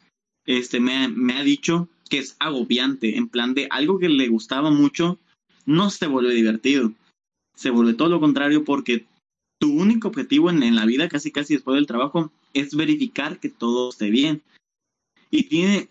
este 0.45 0.79
me, 0.79 1.09
me 1.09 1.33
ha 1.33 1.43
dicho 1.43 1.89
que 2.09 2.19
es 2.19 2.35
agobiante, 2.39 3.17
en 3.17 3.27
plan 3.27 3.53
de 3.53 3.67
algo 3.69 3.99
que 3.99 4.09
le 4.09 4.27
gustaba 4.27 4.71
mucho, 4.71 5.19
no 5.67 5.91
se 5.91 6.07
vuelve 6.07 6.33
divertido. 6.33 6.93
Se 7.55 7.69
vuelve 7.69 7.93
todo 7.93 8.09
lo 8.09 8.19
contrario 8.19 8.63
porque 8.63 9.05
tu 9.59 9.71
único 9.71 10.07
objetivo 10.07 10.49
en, 10.49 10.75
la 10.75 10.85
vida, 10.85 11.09
casi 11.09 11.31
casi 11.31 11.53
después 11.53 11.75
del 11.75 11.85
trabajo, 11.85 12.31
es 12.53 12.75
verificar 12.75 13.39
que 13.39 13.49
todo 13.49 13.89
esté 13.89 14.09
bien. 14.09 14.41
Y 15.29 15.43
tiene, 15.43 15.89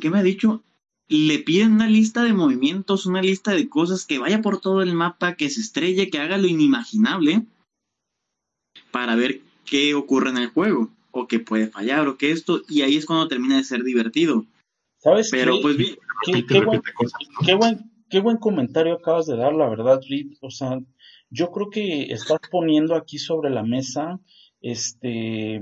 ¿qué 0.00 0.10
me 0.10 0.18
ha 0.18 0.22
dicho? 0.22 0.62
Le 1.08 1.40
piden 1.40 1.72
una 1.72 1.88
lista 1.88 2.22
de 2.22 2.32
movimientos, 2.32 3.04
una 3.04 3.20
lista 3.20 3.52
de 3.52 3.68
cosas 3.68 4.06
que 4.06 4.18
vaya 4.18 4.42
por 4.42 4.60
todo 4.60 4.80
el 4.80 4.94
mapa, 4.94 5.34
que 5.34 5.50
se 5.50 5.60
estrelle, 5.60 6.08
que 6.08 6.20
haga 6.20 6.38
lo 6.38 6.46
inimaginable 6.46 7.44
para 8.92 9.16
ver 9.16 9.40
qué 9.64 9.94
ocurre 9.94 10.30
en 10.30 10.38
el 10.38 10.50
juego, 10.50 10.88
o 11.10 11.26
qué 11.26 11.40
puede 11.40 11.66
fallar, 11.66 12.06
o 12.06 12.16
que 12.16 12.30
esto, 12.30 12.62
y 12.68 12.82
ahí 12.82 12.96
es 12.96 13.06
cuando 13.06 13.26
termina 13.26 13.56
de 13.56 13.64
ser 13.64 13.82
divertido. 13.82 14.46
¿Sabes 14.98 15.30
Pero 15.32 15.60
pues 15.60 15.76
bien. 15.76 15.96
Qué, 16.46 16.60
buen, 16.60 16.82
qué 17.44 17.54
buen 17.54 17.89
comentario 18.40 18.94
acabas 18.94 19.26
de 19.26 19.36
dar, 19.36 19.54
la 19.54 19.68
verdad, 19.68 20.00
Reed. 20.08 20.32
O 20.40 20.50
sea, 20.50 20.78
yo 21.30 21.50
creo 21.50 21.70
que 21.70 22.12
estás 22.12 22.40
poniendo 22.50 22.94
aquí 22.94 23.18
sobre 23.18 23.50
la 23.50 23.62
mesa 23.62 24.20
este 24.60 25.60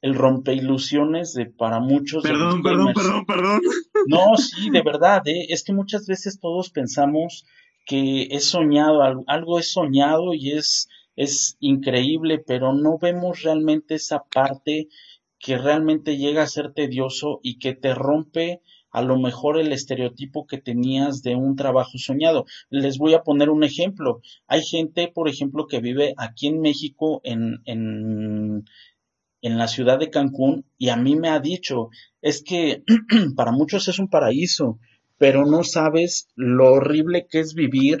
el 0.00 0.14
rompeilusiones 0.14 1.34
de 1.34 1.46
para 1.46 1.80
muchos. 1.80 2.22
Perdón, 2.22 2.62
perdón, 2.62 2.92
perdón, 2.94 3.26
perdón. 3.26 3.60
No, 4.06 4.36
sí, 4.36 4.70
de 4.70 4.82
verdad, 4.82 5.26
¿eh? 5.26 5.46
es 5.48 5.64
que 5.64 5.72
muchas 5.72 6.06
veces 6.06 6.38
todos 6.40 6.70
pensamos 6.70 7.44
que 7.84 8.28
es 8.30 8.44
soñado, 8.44 9.02
algo 9.26 9.58
es 9.58 9.72
soñado 9.72 10.34
y 10.34 10.52
es, 10.52 10.88
es 11.16 11.56
increíble, 11.58 12.38
pero 12.38 12.72
no 12.74 12.98
vemos 12.98 13.42
realmente 13.42 13.96
esa 13.96 14.22
parte 14.32 14.88
que 15.38 15.58
realmente 15.58 16.16
llega 16.16 16.42
a 16.42 16.48
ser 16.48 16.72
tedioso 16.72 17.40
y 17.42 17.58
que 17.58 17.74
te 17.74 17.94
rompe 17.94 18.60
a 18.90 19.02
lo 19.02 19.18
mejor 19.18 19.58
el 19.58 19.72
estereotipo 19.72 20.46
que 20.46 20.58
tenías 20.58 21.22
de 21.22 21.36
un 21.36 21.56
trabajo 21.56 21.98
soñado. 21.98 22.46
Les 22.70 22.98
voy 22.98 23.14
a 23.14 23.22
poner 23.22 23.50
un 23.50 23.64
ejemplo. 23.64 24.20
Hay 24.46 24.62
gente, 24.62 25.08
por 25.08 25.28
ejemplo, 25.28 25.66
que 25.66 25.80
vive 25.80 26.14
aquí 26.16 26.46
en 26.46 26.60
México, 26.60 27.20
en, 27.24 27.60
en, 27.64 28.64
en 29.42 29.58
la 29.58 29.68
ciudad 29.68 29.98
de 29.98 30.10
Cancún, 30.10 30.64
y 30.78 30.88
a 30.88 30.96
mí 30.96 31.16
me 31.16 31.28
ha 31.28 31.40
dicho, 31.40 31.90
es 32.22 32.42
que 32.42 32.82
para 33.36 33.52
muchos 33.52 33.88
es 33.88 33.98
un 33.98 34.08
paraíso, 34.08 34.78
pero 35.18 35.46
no 35.46 35.64
sabes 35.64 36.28
lo 36.34 36.72
horrible 36.72 37.26
que 37.28 37.40
es 37.40 37.54
vivir 37.54 37.98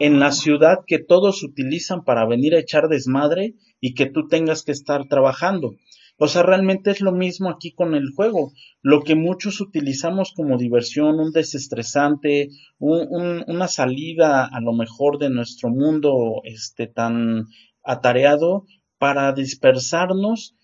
en 0.00 0.20
la 0.20 0.32
ciudad 0.32 0.78
que 0.86 0.98
todos 0.98 1.42
utilizan 1.42 2.04
para 2.04 2.26
venir 2.26 2.54
a 2.54 2.60
echar 2.60 2.88
desmadre 2.88 3.54
y 3.80 3.94
que 3.94 4.06
tú 4.06 4.28
tengas 4.28 4.62
que 4.62 4.72
estar 4.72 5.08
trabajando. 5.08 5.74
O 6.20 6.26
sea, 6.26 6.42
realmente 6.42 6.90
es 6.90 7.00
lo 7.00 7.12
mismo 7.12 7.48
aquí 7.48 7.72
con 7.72 7.94
el 7.94 8.10
juego. 8.14 8.52
Lo 8.82 9.02
que 9.02 9.14
muchos 9.14 9.60
utilizamos 9.60 10.32
como 10.34 10.58
diversión, 10.58 11.20
un 11.20 11.30
desestresante, 11.30 12.48
una 12.78 13.68
salida 13.68 14.44
a 14.44 14.60
lo 14.60 14.72
mejor 14.72 15.18
de 15.18 15.30
nuestro 15.30 15.70
mundo 15.70 16.40
este, 16.42 16.88
tan 16.88 17.46
atareado 17.84 18.66
para 18.98 19.32
dispersarnos 19.32 20.56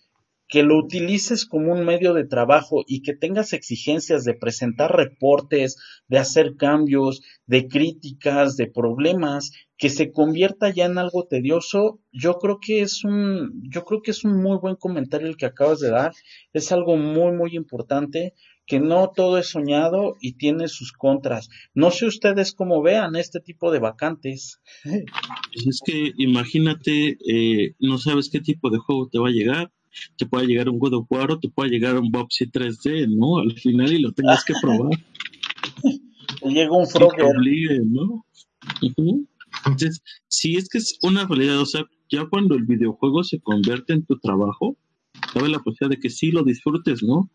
que 0.49 0.63
lo 0.63 0.79
utilices 0.79 1.47
como 1.47 1.73
un 1.73 1.85
medio 1.85 2.13
de 2.13 2.27
trabajo 2.27 2.85
y 2.87 3.03
que 3.03 3.15
tengas 3.15 3.53
exigencias 3.53 4.25
de 4.25 4.35
presentar 4.35 4.95
reportes, 4.95 5.77
de 6.09 6.19
hacer 6.19 6.57
cambios, 6.57 7.23
de 7.47 7.67
críticas, 7.67 8.57
de 8.57 8.67
problemas, 8.67 9.53
que 9.77 9.89
se 9.89 10.13
convierta 10.13 10.71
ya 10.71 10.87
en 10.87 10.99
algo 10.99 11.27
tedioso, 11.27 12.01
yo 12.13 12.35
creo 12.35 12.59
que 12.61 12.83
es 12.83 13.05
un, 13.05 13.63
yo 13.71 13.85
creo 13.85 14.03
que 14.03 14.13
es 14.13 14.25
un 14.25 14.41
muy 14.41 14.59
buen 14.59 14.77
comentario 14.77 15.27
el 15.27 15.37
que 15.37 15.47
acabas 15.47 15.81
de 15.81 15.91
dar, 15.91 16.13
es 16.53 16.71
algo 16.73 16.97
muy, 16.97 17.33
muy 17.33 17.57
importante, 17.57 18.35
que 18.67 18.81
no 18.81 19.11
todo 19.15 19.39
es 19.39 19.49
soñado 19.49 20.17
y 20.21 20.35
tiene 20.35 20.69
sus 20.69 20.93
contras. 20.93 21.49
No 21.75 21.91
sé 21.91 22.07
ustedes 22.07 22.55
cómo 22.55 22.83
vean 22.83 23.17
este 23.17 23.41
tipo 23.41 23.71
de 23.71 23.79
vacantes. 23.79 24.61
Pues 24.83 25.67
es 25.67 25.81
que 25.85 26.13
imagínate, 26.17 27.19
eh, 27.29 27.75
no 27.79 27.99
sabes 27.99 28.31
qué 28.31 28.41
tipo 28.41 28.71
de 28.71 28.79
juego 28.79 29.09
te 29.09 29.19
va 29.19 29.29
a 29.29 29.33
llegar, 29.33 29.71
te 30.17 30.27
puede 30.27 30.47
llegar 30.47 30.69
un 30.69 30.79
God 30.79 30.95
of 30.95 31.07
War 31.11 31.33
o 31.33 31.39
te 31.39 31.49
puede 31.49 31.71
llegar 31.71 31.99
un 31.99 32.11
Bobsy 32.11 32.47
3D, 32.47 33.09
¿no? 33.09 33.39
Al 33.39 33.53
final 33.53 33.93
y 33.93 34.01
lo 34.01 34.13
tengas 34.13 34.45
que 34.45 34.55
probar. 34.61 34.91
Llega 36.43 36.73
un 36.73 36.87
Frogger. 36.87 37.27
¿no? 37.87 38.25
Entonces, 38.81 40.03
si 40.29 40.57
es 40.57 40.69
que 40.69 40.79
es 40.79 40.99
una 41.03 41.27
realidad, 41.27 41.61
o 41.61 41.67
sea, 41.67 41.85
ya 42.11 42.27
cuando 42.27 42.55
el 42.55 42.65
videojuego 42.65 43.25
se 43.25 43.41
convierte 43.41 43.93
en 43.93 44.05
tu 44.05 44.19
trabajo, 44.19 44.77
cabe 45.33 45.49
la 45.49 45.61
posibilidad 45.61 45.97
de 45.97 46.01
que 46.01 46.11
sí 46.11 46.31
lo 46.31 46.45
disfrutes, 46.45 47.03
¿no? 47.03 47.31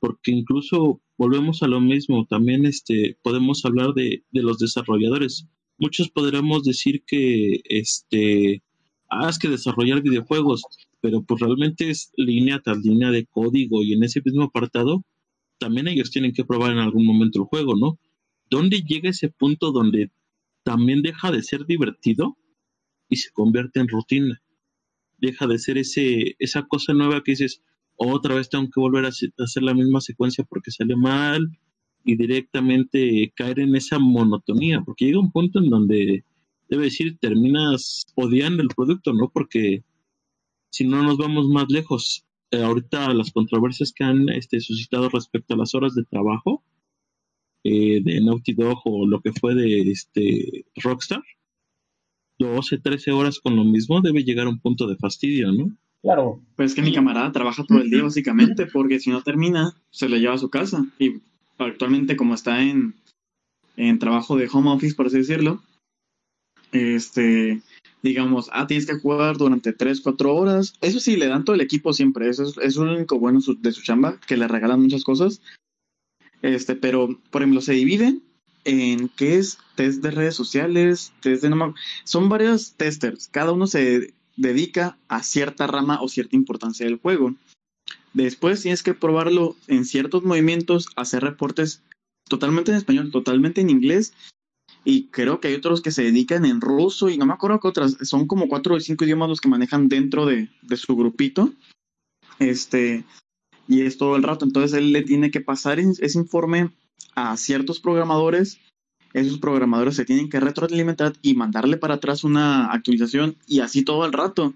Porque 0.00 0.30
incluso 0.30 1.00
volvemos 1.16 1.62
a 1.62 1.68
lo 1.68 1.80
mismo, 1.80 2.26
también 2.28 2.66
este 2.66 3.18
podemos 3.22 3.64
hablar 3.64 3.94
de, 3.94 4.24
de 4.30 4.42
los 4.42 4.58
desarrolladores. 4.58 5.46
Muchos 5.78 6.10
podríamos 6.10 6.62
decir 6.62 7.02
que 7.06 7.60
este 7.64 8.62
ah, 9.10 9.28
es 9.28 9.38
que 9.38 9.48
desarrollar 9.48 10.02
videojuegos 10.02 10.62
pero 11.04 11.22
pues 11.22 11.38
realmente 11.38 11.90
es 11.90 12.12
línea 12.16 12.62
tras 12.64 12.78
línea 12.78 13.10
de 13.10 13.26
código 13.26 13.82
y 13.82 13.92
en 13.92 14.04
ese 14.04 14.22
mismo 14.24 14.44
apartado 14.44 15.04
también 15.58 15.86
ellos 15.86 16.10
tienen 16.10 16.32
que 16.32 16.46
probar 16.46 16.72
en 16.72 16.78
algún 16.78 17.04
momento 17.04 17.40
el 17.40 17.44
juego, 17.44 17.76
¿no? 17.76 17.98
¿Dónde 18.48 18.80
llega 18.80 19.10
ese 19.10 19.28
punto 19.28 19.70
donde 19.70 20.10
también 20.62 21.02
deja 21.02 21.30
de 21.30 21.42
ser 21.42 21.66
divertido 21.66 22.38
y 23.10 23.16
se 23.16 23.30
convierte 23.32 23.80
en 23.80 23.88
rutina? 23.88 24.40
Deja 25.18 25.46
de 25.46 25.58
ser 25.58 25.76
ese, 25.76 26.36
esa 26.38 26.62
cosa 26.62 26.94
nueva 26.94 27.22
que 27.22 27.32
dices, 27.32 27.60
otra 27.96 28.36
vez 28.36 28.48
tengo 28.48 28.70
que 28.70 28.80
volver 28.80 29.04
a 29.04 29.08
hacer 29.08 29.62
la 29.62 29.74
misma 29.74 30.00
secuencia 30.00 30.42
porque 30.48 30.70
sale 30.70 30.96
mal 30.96 31.46
y 32.02 32.16
directamente 32.16 33.30
caer 33.36 33.60
en 33.60 33.76
esa 33.76 33.98
monotonía, 33.98 34.80
porque 34.80 35.04
llega 35.04 35.20
un 35.20 35.32
punto 35.32 35.58
en 35.58 35.68
donde 35.68 36.24
debe 36.70 36.84
decir 36.84 37.18
terminas 37.18 38.06
odiando 38.14 38.62
el 38.62 38.68
producto, 38.68 39.12
¿no? 39.12 39.28
Porque 39.28 39.84
si 40.74 40.84
no 40.84 41.04
nos 41.04 41.18
vamos 41.18 41.46
más 41.46 41.66
lejos, 41.68 42.26
eh, 42.50 42.60
ahorita 42.60 43.14
las 43.14 43.30
controversias 43.30 43.92
que 43.92 44.02
han 44.02 44.28
este, 44.28 44.58
suscitado 44.58 45.08
respecto 45.08 45.54
a 45.54 45.56
las 45.56 45.72
horas 45.72 45.94
de 45.94 46.02
trabajo 46.02 46.64
eh, 47.62 48.00
de 48.02 48.20
Naughty 48.20 48.54
Dog 48.54 48.80
o 48.84 49.06
lo 49.06 49.20
que 49.20 49.32
fue 49.32 49.54
de 49.54 49.82
este 49.82 50.66
Rockstar, 50.82 51.22
12, 52.40 52.78
13 52.78 53.12
horas 53.12 53.38
con 53.38 53.54
lo 53.54 53.62
mismo 53.62 54.00
debe 54.00 54.24
llegar 54.24 54.48
a 54.48 54.50
un 54.50 54.58
punto 54.58 54.88
de 54.88 54.96
fastidio, 54.96 55.52
¿no? 55.52 55.78
Claro. 56.02 56.40
Pues 56.56 56.72
es 56.72 56.74
que 56.74 56.82
mi 56.82 56.92
camarada 56.92 57.30
trabaja 57.30 57.62
todo 57.62 57.78
el 57.78 57.88
día 57.88 58.02
básicamente, 58.02 58.66
porque 58.66 58.98
si 58.98 59.10
no 59.10 59.22
termina, 59.22 59.80
se 59.90 60.08
le 60.08 60.18
lleva 60.18 60.34
a 60.34 60.38
su 60.38 60.50
casa. 60.50 60.84
Y 60.98 61.20
actualmente 61.56 62.16
como 62.16 62.34
está 62.34 62.60
en, 62.64 62.96
en 63.76 64.00
trabajo 64.00 64.36
de 64.36 64.48
home 64.52 64.72
office, 64.72 64.96
por 64.96 65.06
así 65.06 65.18
decirlo, 65.18 65.62
este, 66.72 67.62
digamos, 68.04 68.50
ah, 68.52 68.66
tienes 68.66 68.84
que 68.84 68.98
jugar 68.98 69.38
durante 69.38 69.72
3, 69.72 70.02
4 70.02 70.34
horas. 70.36 70.74
Eso 70.82 71.00
sí, 71.00 71.16
le 71.16 71.26
dan 71.26 71.42
todo 71.42 71.56
el 71.56 71.62
equipo 71.62 71.94
siempre. 71.94 72.28
Eso 72.28 72.42
es, 72.42 72.58
es 72.58 72.76
lo 72.76 72.92
único 72.92 73.18
bueno 73.18 73.40
de 73.58 73.72
su 73.72 73.82
chamba, 73.82 74.20
que 74.26 74.36
le 74.36 74.46
regalan 74.46 74.82
muchas 74.82 75.04
cosas. 75.04 75.40
Este, 76.42 76.76
pero, 76.76 77.18
por 77.30 77.40
ejemplo, 77.40 77.62
se 77.62 77.72
divide 77.72 78.20
en 78.64 79.08
qué 79.08 79.38
es 79.38 79.56
test 79.74 80.02
de 80.02 80.10
redes 80.10 80.34
sociales, 80.34 81.14
test 81.22 81.42
de... 81.42 81.48
No, 81.48 81.74
son 82.04 82.28
varios 82.28 82.74
testers. 82.74 83.28
Cada 83.28 83.52
uno 83.52 83.66
se 83.66 84.12
dedica 84.36 84.98
a 85.08 85.22
cierta 85.22 85.66
rama 85.66 86.02
o 86.02 86.08
cierta 86.08 86.36
importancia 86.36 86.84
del 86.84 86.98
juego. 86.98 87.34
Después 88.12 88.60
tienes 88.60 88.82
que 88.82 88.92
probarlo 88.92 89.56
en 89.66 89.86
ciertos 89.86 90.24
movimientos, 90.24 90.88
hacer 90.96 91.22
reportes 91.22 91.82
totalmente 92.28 92.70
en 92.70 92.76
español, 92.76 93.10
totalmente 93.10 93.62
en 93.62 93.70
inglés 93.70 94.12
y 94.84 95.06
creo 95.06 95.40
que 95.40 95.48
hay 95.48 95.54
otros 95.54 95.80
que 95.80 95.90
se 95.90 96.02
dedican 96.02 96.44
en 96.44 96.60
ruso 96.60 97.08
y 97.08 97.16
no 97.16 97.24
me 97.24 97.32
acuerdo 97.32 97.58
qué 97.58 97.68
otras, 97.68 97.96
son 98.02 98.26
como 98.26 98.48
cuatro 98.48 98.74
o 98.74 98.80
cinco 98.80 99.04
idiomas 99.04 99.30
los 99.30 99.40
que 99.40 99.48
manejan 99.48 99.88
dentro 99.88 100.26
de, 100.26 100.50
su 100.76 100.94
grupito. 100.94 101.52
Este, 102.38 103.04
y 103.66 103.82
es 103.82 103.96
todo 103.96 104.16
el 104.16 104.22
rato. 104.22 104.44
Entonces 104.44 104.76
él 104.76 104.92
le 104.92 105.02
tiene 105.02 105.30
que 105.30 105.40
pasar 105.40 105.78
ese 105.80 106.18
informe 106.18 106.70
a 107.14 107.36
ciertos 107.38 107.80
programadores. 107.80 108.60
Esos 109.14 109.38
programadores 109.38 109.96
se 109.96 110.04
tienen 110.04 110.28
que 110.28 110.40
retroalimentar 110.40 111.14
y 111.22 111.34
mandarle 111.34 111.78
para 111.78 111.94
atrás 111.94 112.24
una 112.24 112.70
actualización 112.72 113.36
y 113.46 113.60
así 113.60 113.84
todo 113.84 114.04
el 114.04 114.12
rato. 114.12 114.52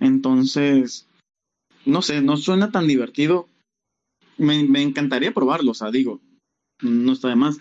Entonces, 0.00 1.06
no 1.86 2.02
sé, 2.02 2.20
no 2.20 2.36
suena 2.36 2.72
tan 2.72 2.86
divertido. 2.86 3.46
Me, 4.36 4.64
me 4.64 4.82
encantaría 4.82 5.32
probarlo, 5.32 5.70
o 5.70 5.74
sea, 5.74 5.90
digo, 5.90 6.20
no 6.82 7.12
está 7.12 7.28
de 7.28 7.36
más 7.36 7.60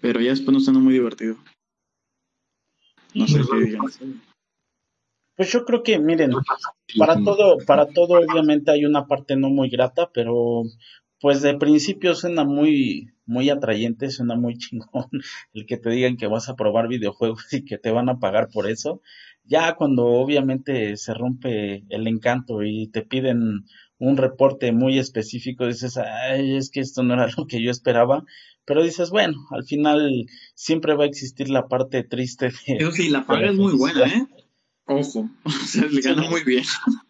pero 0.00 0.20
ya 0.20 0.30
después 0.30 0.52
no 0.52 0.60
siendo 0.60 0.80
muy 0.80 0.94
divertido. 0.94 1.36
No 3.14 3.26
sé 3.26 3.40
qué 3.50 3.64
digan. 3.64 4.22
Pues 5.36 5.52
yo 5.52 5.64
creo 5.64 5.82
que, 5.82 5.98
miren, 5.98 6.32
para 6.98 7.14
todo, 7.24 7.56
para 7.66 7.86
todo 7.86 8.18
obviamente 8.18 8.70
hay 8.70 8.84
una 8.84 9.06
parte 9.06 9.36
no 9.36 9.48
muy 9.48 9.70
grata, 9.70 10.10
pero 10.12 10.64
pues 11.20 11.42
de 11.42 11.56
principio 11.56 12.14
suena 12.14 12.44
muy, 12.44 13.10
muy 13.26 13.48
atrayente, 13.50 14.10
suena 14.10 14.34
muy 14.36 14.58
chingón 14.58 15.06
el 15.54 15.66
que 15.66 15.76
te 15.76 15.90
digan 15.90 16.16
que 16.16 16.26
vas 16.26 16.48
a 16.48 16.56
probar 16.56 16.88
videojuegos 16.88 17.52
y 17.52 17.64
que 17.64 17.78
te 17.78 17.90
van 17.90 18.08
a 18.08 18.18
pagar 18.18 18.48
por 18.52 18.68
eso. 18.68 19.02
Ya 19.44 19.74
cuando 19.76 20.06
obviamente 20.06 20.96
se 20.96 21.14
rompe 21.14 21.84
el 21.88 22.06
encanto 22.06 22.62
y 22.62 22.88
te 22.88 23.02
piden 23.02 23.64
un 24.00 24.16
reporte 24.16 24.72
muy 24.72 24.98
específico, 24.98 25.66
dices, 25.66 25.96
ay, 25.98 26.56
es 26.56 26.70
que 26.70 26.80
esto 26.80 27.02
no 27.02 27.14
era 27.14 27.28
lo 27.36 27.46
que 27.46 27.62
yo 27.62 27.70
esperaba, 27.70 28.24
pero 28.64 28.82
dices, 28.82 29.10
bueno, 29.10 29.46
al 29.50 29.64
final 29.64 30.26
siempre 30.54 30.94
va 30.94 31.04
a 31.04 31.06
existir 31.06 31.48
la 31.48 31.68
parte 31.68 32.02
triste 32.02 32.46
de... 32.46 32.76
Eso 32.78 32.92
sí, 32.92 33.10
la 33.10 33.24
paga 33.24 33.50
es 33.50 33.56
muy 33.56 33.74
buena, 33.74 34.06
¿eh? 34.06 34.26
Ojo, 34.86 35.30
o 35.44 35.50
sea, 35.50 35.86
le 35.86 36.00
gana 36.00 36.28
muy 36.28 36.42
bien. 36.42 36.64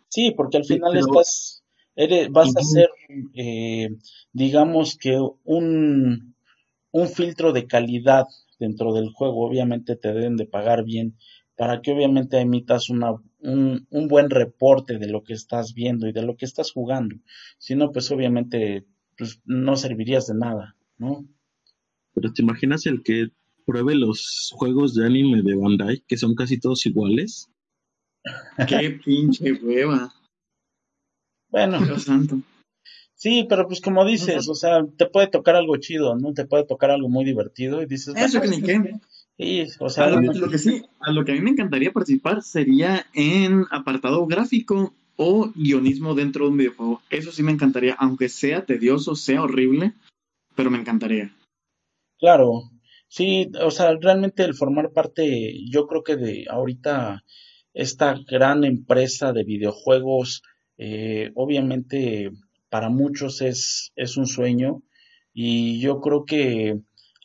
Sí, 0.09 0.33
porque 0.37 0.59
al 0.59 0.65
final 0.65 0.97
estás, 0.97 1.63
eres, 1.95 2.31
vas 2.31 2.55
a 2.57 2.63
ser, 2.63 2.91
eh, 3.35 3.91
digamos 4.33 4.99
que 4.99 5.19
un, 5.45 6.35
un 6.91 7.09
filtro 7.09 7.53
de 7.53 7.67
calidad 7.67 8.27
dentro 8.59 8.93
del 8.93 9.11
juego. 9.11 9.47
Obviamente 9.47 9.97
te 9.97 10.13
deben 10.13 10.37
de 10.37 10.47
pagar 10.47 10.85
bien 10.85 11.17
para 11.61 11.83
que 11.83 11.93
obviamente 11.93 12.41
emitas 12.41 12.89
una, 12.89 13.13
un, 13.41 13.87
un, 13.91 14.09
buen 14.09 14.31
reporte 14.31 14.97
de 14.97 15.09
lo 15.09 15.23
que 15.23 15.35
estás 15.35 15.75
viendo 15.75 16.09
y 16.09 16.13
de 16.13 16.23
lo 16.23 16.35
que 16.35 16.47
estás 16.47 16.73
jugando. 16.73 17.17
Si 17.59 17.75
no, 17.75 17.93
pues 17.93 18.11
obviamente 18.11 18.87
pues, 19.19 19.43
no 19.45 19.77
servirías 19.77 20.27
de 20.27 20.37
nada, 20.37 20.75
¿no? 20.97 21.29
Pero 22.15 22.33
te 22.33 22.41
imaginas 22.41 22.87
el 22.87 23.03
que 23.03 23.27
pruebe 23.67 23.95
los 23.95 24.51
juegos 24.55 24.95
de 24.95 25.05
anime 25.05 25.43
de 25.43 25.55
Bandai, 25.55 26.03
que 26.09 26.17
son 26.17 26.35
casi 26.35 26.59
todos 26.59 26.87
iguales. 26.87 27.51
Qué 28.67 28.99
pinche 29.05 29.53
hueva. 29.63 30.15
Bueno, 31.51 31.85
Dios 31.85 32.05
santo. 32.05 32.41
Sí, 33.13 33.45
pero 33.47 33.69
pues 33.69 33.83
como 33.83 34.07
dices, 34.07 34.49
o 34.49 34.55
sea, 34.55 34.87
te 34.97 35.05
puede 35.05 35.27
tocar 35.27 35.57
algo 35.57 35.77
chido, 35.77 36.17
¿no? 36.17 36.33
Te 36.33 36.47
puede 36.47 36.65
tocar 36.65 36.91
algo 36.91 37.11
muy 37.11 37.27
divertido 37.27 37.83
y 37.83 37.87
dices... 37.87 38.15
Eso 38.17 38.41
que 38.41 38.49
ni 38.49 38.63
qué. 38.63 38.99
Sí, 39.39 39.65
o 39.79 39.89
sea... 39.89 40.05
A 40.05 40.11
lo, 40.11 40.21
lo, 40.21 40.51
que 40.51 40.59
sí, 40.59 40.83
a 41.01 41.13
lo 41.13 41.25
que 41.25 41.33
a 41.33 41.35
mí 41.35 41.41
me 41.41 41.51
encantaría 41.51 41.93
participar 41.93 42.43
sería 42.43 43.07
en 43.15 43.65
apartado 43.71 44.27
gráfico 44.27 44.95
o 45.17 45.53
guionismo 45.55 46.15
dentro 46.15 46.45
de 46.45 46.51
un 46.51 46.57
videojuego. 46.57 47.03
Eso 47.11 47.31
sí 47.31 47.43
me 47.43 47.53
encantaría, 47.53 47.95
aunque 47.99 48.29
sea 48.29 48.65
tedioso, 48.65 49.15
sea 49.15 49.43
horrible, 49.43 49.93
pero 50.57 50.71
me 50.71 50.79
encantaría. 50.79 51.35
Claro, 52.19 52.71
sí, 53.09 53.51
o 53.63 53.71
sea, 53.71 53.95
realmente 54.01 54.45
el 54.45 54.55
formar 54.55 54.93
parte, 54.93 55.55
yo 55.71 55.87
creo 55.87 56.03
que 56.05 56.17
de 56.17 56.47
ahorita 56.49 57.23
esta 57.75 58.19
gran 58.27 58.65
empresa 58.65 59.33
de 59.33 59.45
videojuegos, 59.45 60.43
eh, 60.79 61.31
obviamente 61.35 62.31
para 62.69 62.89
muchos 62.89 63.43
es, 63.43 63.93
es 63.97 64.17
un 64.17 64.27
sueño 64.27 64.83
y 65.33 65.81
yo 65.81 66.01
creo 66.01 66.25
que 66.25 66.81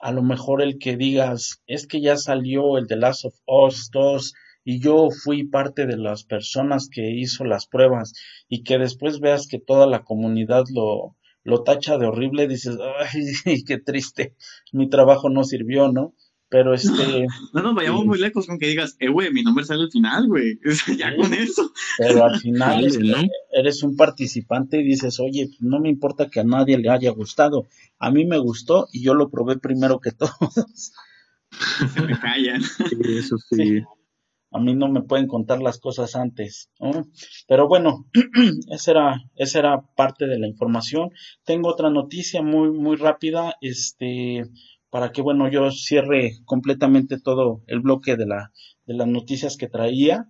a 0.05 0.11
lo 0.11 0.21
mejor 0.21 0.61
el 0.61 0.77
que 0.77 0.97
digas 0.97 1.63
es 1.65 1.87
que 1.87 1.99
ya 1.99 2.15
salió 2.15 2.77
el 2.77 2.85
The 2.85 2.95
Last 2.95 3.25
of 3.25 3.33
Us 3.47 3.89
2 3.91 4.35
y 4.63 4.79
yo 4.79 5.09
fui 5.09 5.47
parte 5.47 5.87
de 5.87 5.97
las 5.97 6.23
personas 6.23 6.89
que 6.91 7.09
hizo 7.09 7.43
las 7.43 7.65
pruebas 7.65 8.13
y 8.47 8.61
que 8.61 8.77
después 8.77 9.19
veas 9.19 9.47
que 9.47 9.57
toda 9.57 9.87
la 9.87 10.03
comunidad 10.03 10.65
lo, 10.71 11.17
lo 11.43 11.63
tacha 11.63 11.97
de 11.97 12.05
horrible, 12.05 12.47
dices, 12.47 12.77
ay, 12.99 13.63
qué 13.65 13.79
triste, 13.79 14.35
mi 14.71 14.87
trabajo 14.91 15.31
no 15.31 15.43
sirvió, 15.43 15.91
¿no? 15.91 16.13
Pero 16.49 16.75
este. 16.75 17.25
No 17.53 17.63
nos 17.63 17.73
vayamos 17.73 18.01
sí. 18.01 18.07
muy 18.07 18.19
lejos 18.19 18.45
con 18.45 18.59
que 18.59 18.67
digas, 18.67 18.95
eh, 18.99 19.09
güey, 19.09 19.31
mi 19.33 19.41
nombre 19.41 19.65
sale 19.65 19.81
al 19.81 19.91
final, 19.91 20.27
güey. 20.27 20.59
ya 20.97 21.09
sí. 21.09 21.17
con 21.17 21.33
eso. 21.33 21.71
Pero 21.97 22.25
al 22.25 22.39
final 22.39 22.85
este, 22.85 23.03
¿no? 23.03 23.17
Eres 23.55 23.83
un 23.83 23.95
participante 23.95 24.81
y 24.81 24.83
dices, 24.83 25.19
oye, 25.21 25.49
no 25.61 25.79
me 25.79 25.89
importa 25.89 26.29
que 26.29 26.41
a 26.41 26.43
nadie 26.43 26.77
le 26.77 26.89
haya 26.89 27.09
gustado. 27.11 27.67
A 27.97 28.11
mí 28.11 28.25
me 28.25 28.37
gustó 28.37 28.87
y 28.91 29.01
yo 29.01 29.13
lo 29.13 29.29
probé 29.29 29.57
primero 29.57 29.99
que 29.99 30.11
todos. 30.11 30.91
Se 31.93 32.01
me 32.01 32.19
callan. 32.19 32.61
Sí, 32.61 32.97
eso 33.17 33.37
sí. 33.37 33.81
A 34.51 34.59
mí 34.59 34.75
no 34.75 34.89
me 34.89 35.03
pueden 35.03 35.27
contar 35.27 35.61
las 35.61 35.79
cosas 35.79 36.17
antes. 36.17 36.69
¿no? 36.81 37.07
Pero 37.47 37.69
bueno, 37.69 38.05
esa 38.71 38.91
era, 38.91 39.21
esa 39.35 39.59
era 39.59 39.81
parte 39.95 40.27
de 40.27 40.37
la 40.37 40.47
información. 40.47 41.11
Tengo 41.45 41.69
otra 41.69 41.89
noticia 41.89 42.41
muy, 42.41 42.71
muy 42.71 42.97
rápida. 42.97 43.55
Este 43.61 44.43
para 44.89 45.11
que 45.11 45.21
bueno 45.21 45.49
yo 45.49 45.71
cierre 45.71 46.37
completamente 46.45 47.19
todo 47.19 47.63
el 47.67 47.81
bloque 47.81 48.15
de, 48.15 48.25
la, 48.25 48.53
de 48.85 48.93
las 48.93 49.07
noticias 49.07 49.57
que 49.57 49.67
traía. 49.67 50.29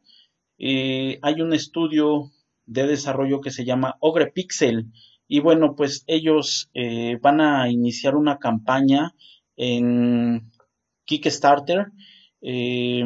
Eh, 0.57 1.19
hay 1.21 1.41
un 1.41 1.53
estudio 1.53 2.32
de 2.66 2.88
desarrollo 2.88 3.41
que 3.41 3.51
se 3.51 3.66
llama 3.66 3.97
Ogre 3.99 4.32
Pixel 4.32 4.91
y 5.28 5.39
bueno 5.39 5.76
pues 5.76 6.03
ellos 6.07 6.70
eh, 6.74 7.18
van 7.22 7.41
a 7.41 7.70
iniciar 7.70 8.16
una 8.16 8.38
campaña 8.38 9.13
en 9.55 10.51
Kickstarter 11.05 11.88
eh, 12.41 13.05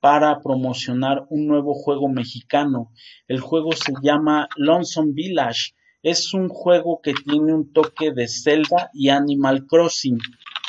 para 0.00 0.40
promocionar 0.40 1.24
un 1.30 1.46
nuevo 1.46 1.72
juego 1.74 2.08
mexicano. 2.08 2.92
El 3.26 3.40
juego 3.40 3.72
se 3.72 3.92
llama 4.02 4.48
Lonesome 4.56 5.12
Village. 5.14 5.72
Es 6.02 6.34
un 6.34 6.48
juego 6.48 7.00
que 7.02 7.14
tiene 7.14 7.54
un 7.54 7.72
toque 7.72 8.12
de 8.12 8.28
Zelda 8.28 8.90
y 8.92 9.08
Animal 9.08 9.64
Crossing. 9.66 10.18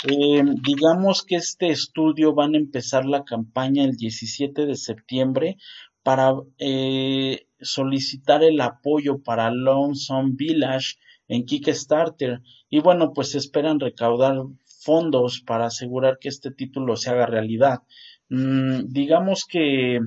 Eh, 0.08 0.44
digamos 0.64 1.24
que 1.24 1.36
este 1.36 1.70
estudio 1.70 2.34
van 2.34 2.56
a 2.56 2.60
empezar 2.60 3.06
la 3.06 3.26
campaña 3.26 3.84
el 3.84 3.98
17 3.98 4.66
de 4.66 4.76
septiembre 4.76 5.58
para 6.02 6.36
solicitar 7.66 8.44
el 8.44 8.62
apoyo 8.62 9.22
para 9.22 9.52
Lonesome 9.52 10.32
Village 10.34 10.96
en 11.28 11.46
Kickstarter 11.46 12.42
y 12.70 12.80
bueno 12.80 13.12
pues 13.14 13.36
esperan 13.36 13.80
recaudar 13.80 14.38
fondos 14.86 15.42
para 15.42 15.66
asegurar 15.66 16.20
que 16.20 16.30
este 16.30 16.52
título 16.52 16.96
se 16.96 17.10
haga 17.10 17.26
realidad. 17.26 17.80
Mm, 18.30 18.88
digamos 18.88 19.46
que 19.46 20.00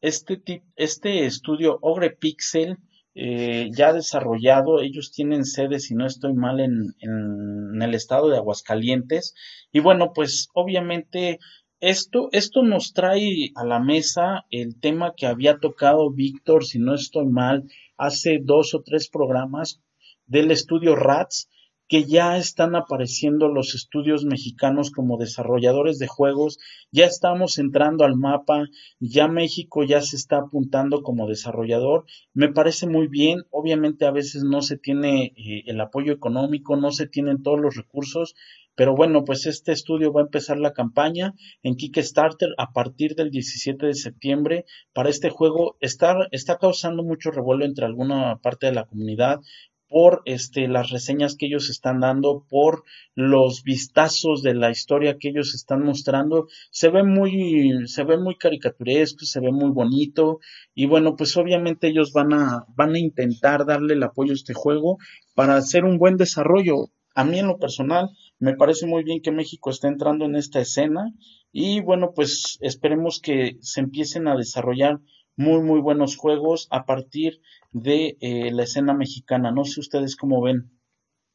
este, 0.00 0.40
este 0.76 1.26
estudio 1.26 1.78
Ogre 1.82 2.10
Pixel 2.10 2.78
eh, 3.14 3.70
ya 3.72 3.92
desarrollado. 3.92 4.80
Ellos 4.80 5.12
tienen 5.12 5.44
sede, 5.44 5.80
si 5.80 5.94
no 5.94 6.06
estoy 6.06 6.32
mal, 6.32 6.60
en, 6.60 6.94
en, 7.00 7.82
el 7.82 7.94
estado 7.94 8.28
de 8.28 8.36
Aguascalientes. 8.36 9.34
Y 9.72 9.80
bueno, 9.80 10.12
pues 10.14 10.48
obviamente 10.54 11.38
esto, 11.80 12.28
esto 12.32 12.62
nos 12.62 12.92
trae 12.92 13.52
a 13.54 13.64
la 13.64 13.80
mesa 13.80 14.46
el 14.50 14.78
tema 14.78 15.14
que 15.16 15.26
había 15.26 15.58
tocado 15.58 16.10
Víctor, 16.10 16.64
si 16.64 16.78
no 16.78 16.94
estoy 16.94 17.26
mal, 17.26 17.64
hace 17.96 18.38
dos 18.42 18.74
o 18.74 18.82
tres 18.82 19.08
programas 19.08 19.80
del 20.26 20.50
estudio 20.50 20.94
RATS 20.94 21.48
que 21.90 22.04
ya 22.04 22.36
están 22.36 22.76
apareciendo 22.76 23.48
los 23.48 23.74
estudios 23.74 24.24
mexicanos 24.24 24.92
como 24.92 25.18
desarrolladores 25.18 25.98
de 25.98 26.06
juegos, 26.06 26.58
ya 26.92 27.04
estamos 27.06 27.58
entrando 27.58 28.04
al 28.04 28.14
mapa, 28.14 28.66
ya 29.00 29.26
México 29.26 29.82
ya 29.82 30.00
se 30.00 30.14
está 30.14 30.36
apuntando 30.36 31.02
como 31.02 31.26
desarrollador, 31.26 32.04
me 32.32 32.48
parece 32.48 32.86
muy 32.86 33.08
bien, 33.08 33.42
obviamente 33.50 34.06
a 34.06 34.12
veces 34.12 34.44
no 34.44 34.62
se 34.62 34.76
tiene 34.76 35.32
eh, 35.36 35.64
el 35.66 35.80
apoyo 35.80 36.12
económico, 36.12 36.76
no 36.76 36.92
se 36.92 37.08
tienen 37.08 37.42
todos 37.42 37.58
los 37.58 37.74
recursos, 37.74 38.36
pero 38.74 38.94
bueno, 38.94 39.24
pues 39.24 39.46
este 39.46 39.72
estudio 39.72 40.12
va 40.12 40.22
a 40.22 40.24
empezar 40.24 40.58
la 40.58 40.72
campaña 40.72 41.34
en 41.62 41.76
Kickstarter 41.76 42.50
a 42.56 42.72
partir 42.72 43.14
del 43.14 43.30
17 43.30 43.86
de 43.86 43.94
septiembre 43.94 44.64
para 44.92 45.10
este 45.10 45.30
juego. 45.30 45.76
Está, 45.80 46.16
causando 46.58 47.02
mucho 47.02 47.30
revuelo 47.30 47.64
entre 47.64 47.84
alguna 47.84 48.36
parte 48.36 48.66
de 48.66 48.72
la 48.72 48.86
comunidad 48.86 49.40
por 49.88 50.22
este, 50.24 50.68
las 50.68 50.90
reseñas 50.90 51.34
que 51.36 51.46
ellos 51.46 51.68
están 51.68 51.98
dando, 51.98 52.46
por 52.48 52.84
los 53.16 53.64
vistazos 53.64 54.40
de 54.40 54.54
la 54.54 54.70
historia 54.70 55.18
que 55.18 55.30
ellos 55.30 55.52
están 55.54 55.82
mostrando. 55.82 56.46
Se 56.70 56.90
ve 56.90 57.02
muy, 57.02 57.86
se 57.86 58.04
ve 58.04 58.16
muy 58.16 58.36
caricaturesco, 58.36 59.24
se 59.24 59.40
ve 59.40 59.50
muy 59.50 59.72
bonito. 59.72 60.38
Y 60.74 60.86
bueno, 60.86 61.16
pues 61.16 61.36
obviamente 61.36 61.88
ellos 61.88 62.12
van 62.12 62.32
a, 62.32 62.64
van 62.68 62.94
a 62.94 63.00
intentar 63.00 63.66
darle 63.66 63.94
el 63.94 64.02
apoyo 64.04 64.30
a 64.30 64.36
este 64.36 64.54
juego 64.54 64.98
para 65.34 65.56
hacer 65.56 65.84
un 65.84 65.98
buen 65.98 66.16
desarrollo. 66.16 66.90
A 67.16 67.24
mí 67.24 67.40
en 67.40 67.48
lo 67.48 67.58
personal 67.58 68.10
me 68.40 68.54
parece 68.54 68.86
muy 68.86 69.04
bien 69.04 69.20
que 69.20 69.30
México 69.30 69.70
esté 69.70 69.88
entrando 69.88 70.24
en 70.24 70.34
esta 70.34 70.60
escena 70.60 71.12
y 71.52 71.80
bueno, 71.80 72.12
pues 72.14 72.58
esperemos 72.60 73.20
que 73.20 73.58
se 73.60 73.80
empiecen 73.80 74.26
a 74.28 74.36
desarrollar 74.36 75.00
muy, 75.36 75.62
muy 75.62 75.80
buenos 75.80 76.16
juegos 76.16 76.66
a 76.70 76.84
partir 76.84 77.40
de 77.72 78.16
eh, 78.20 78.50
la 78.52 78.64
escena 78.64 78.94
mexicana. 78.94 79.52
No 79.52 79.64
sé 79.64 79.80
ustedes 79.80 80.16
cómo 80.16 80.42
ven. 80.42 80.70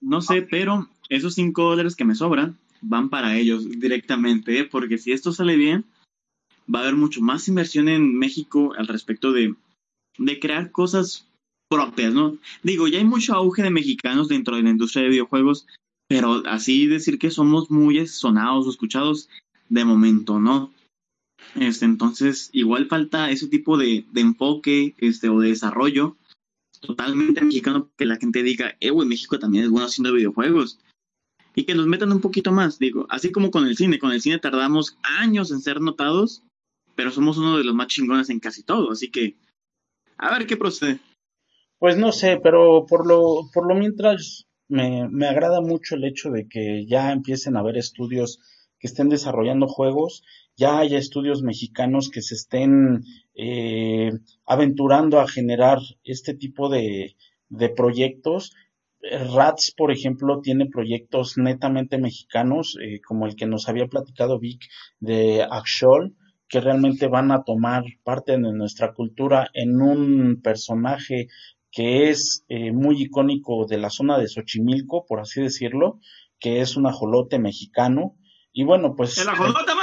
No 0.02 0.22
sé, 0.22 0.42
pero 0.42 0.90
esos 1.10 1.36
5 1.36 1.64
dólares 1.64 1.96
que 1.96 2.06
me 2.06 2.16
sobran 2.16 2.58
van 2.82 3.10
para 3.10 3.38
ellos 3.38 3.70
directamente, 3.70 4.60
¿eh? 4.60 4.66
porque 4.66 4.98
si 4.98 5.12
esto 5.12 5.32
sale 5.32 5.56
bien, 5.56 5.86
va 6.74 6.80
a 6.80 6.82
haber 6.84 6.96
mucho 6.96 7.22
más 7.22 7.48
inversión 7.48 7.88
en 7.88 8.18
México 8.18 8.74
al 8.78 8.88
respecto 8.88 9.32
de, 9.32 9.54
de 10.18 10.40
crear 10.40 10.72
cosas 10.72 11.28
propias, 11.70 12.14
¿no? 12.14 12.38
Digo, 12.64 12.88
ya 12.88 13.00
hay 13.00 13.06
mucho 13.06 13.34
auge 13.34 13.64
de 13.64 13.72
mexicanos 13.72 14.28
dentro 14.28 14.56
de 14.56 14.64
la 14.64 14.70
industria 14.70 15.04
de 15.04 15.10
videojuegos, 15.10 15.66
pero 16.08 16.44
así 16.46 16.88
decir 16.88 17.20
que 17.20 17.32
somos 17.32 17.72
muy 17.72 18.06
sonados 18.08 18.68
o 18.68 18.70
escuchados, 18.70 19.30
de 19.70 19.86
momento, 19.86 20.40
¿no? 20.40 20.72
Este, 21.56 21.86
entonces, 21.86 22.50
igual 22.54 22.88
falta 22.88 23.32
ese 23.32 23.48
tipo 23.48 23.78
de, 23.78 24.06
de 24.12 24.22
enfoque 24.22 24.96
este, 24.98 25.30
o 25.30 25.40
de 25.40 25.50
desarrollo 25.50 26.18
totalmente 26.82 27.42
mexicano 27.42 27.90
que 27.98 28.06
la 28.06 28.18
gente 28.18 28.44
diga, 28.44 28.76
eh, 28.80 28.90
güey, 28.90 29.08
México 29.08 29.40
también 29.40 29.64
es 29.64 29.70
bueno 29.70 29.88
haciendo 29.88 30.14
videojuegos. 30.14 30.80
Y 31.56 31.64
que 31.64 31.74
nos 31.74 31.88
metan 31.88 32.12
un 32.12 32.22
poquito 32.22 32.52
más, 32.52 32.80
digo, 32.80 33.08
así 33.10 33.32
como 33.32 33.50
con 33.50 33.66
el 33.66 33.78
cine, 33.78 33.98
con 33.98 34.12
el 34.12 34.22
cine 34.22 34.40
tardamos 34.40 34.98
años 35.04 35.52
en 35.52 35.62
ser 35.62 35.80
notados, 35.80 36.44
pero 36.96 37.12
somos 37.12 37.38
uno 37.38 37.58
de 37.58 37.64
los 37.64 37.74
más 37.74 37.88
chingones 37.88 38.30
en 38.30 38.40
casi 38.40 38.64
todo, 38.64 38.92
así 38.92 39.10
que 39.10 39.38
a 40.18 40.38
ver 40.38 40.48
qué 40.48 40.58
procede. 40.58 41.00
Pues 41.80 41.98
no 41.98 42.12
sé, 42.12 42.40
pero 42.44 42.86
por 42.88 43.08
lo, 43.08 43.50
por 43.54 43.68
lo 43.68 43.76
mientras 43.76 44.46
me, 44.68 45.08
me 45.10 45.28
agrada 45.28 45.62
mucho 45.62 45.96
el 45.96 46.04
hecho 46.06 46.32
de 46.32 46.48
que 46.48 46.86
ya 46.86 47.12
empiecen 47.12 47.56
a 47.56 47.60
haber 47.60 47.78
estudios 47.78 48.40
que 48.80 48.88
estén 48.88 49.10
desarrollando 49.10 49.68
juegos, 49.68 50.24
ya 50.58 50.80
haya 50.80 50.98
estudios 50.98 51.44
mexicanos 51.44 52.10
que 52.10 52.22
se 52.22 52.36
estén 52.36 53.04
eh, 53.36 54.12
aventurando 54.46 55.20
a 55.20 55.28
generar 55.28 55.80
este 56.04 56.34
tipo 56.34 56.70
de, 56.70 57.16
de 57.50 57.70
proyectos. 57.70 58.54
RATS, 59.02 59.74
por 59.76 59.92
ejemplo, 59.92 60.42
tiene 60.42 60.66
proyectos 60.68 61.38
netamente 61.38 61.98
mexicanos, 61.98 62.78
eh, 62.82 63.02
como 63.02 63.28
el 63.28 63.36
que 63.36 63.46
nos 63.46 63.70
había 63.70 63.88
platicado 63.88 64.40
Vic 64.40 64.62
de 65.00 65.44
Axol, 65.44 66.16
que 66.48 66.62
realmente 66.62 67.08
van 67.08 67.32
a 67.32 67.44
tomar 67.44 67.84
parte 68.04 68.34
de 68.34 68.40
nuestra 68.40 68.94
cultura 68.94 69.50
en 69.54 69.82
un 69.82 70.42
personaje 70.42 71.28
que 71.76 72.10
es 72.10 72.46
eh, 72.48 72.72
muy 72.72 73.02
icónico 73.02 73.66
de 73.66 73.78
la 73.78 73.90
zona 73.90 74.18
de 74.18 74.30
Xochimilco, 74.30 75.06
por 75.06 75.20
así 75.20 75.42
decirlo, 75.42 76.00
que 76.40 76.62
es 76.62 76.78
un 76.78 76.88
ajolote 76.88 77.38
mexicano. 77.38 78.16
Y 78.54 78.64
bueno, 78.64 78.96
pues... 78.96 79.18
¡El 79.18 79.28
ajolote, 79.28 79.75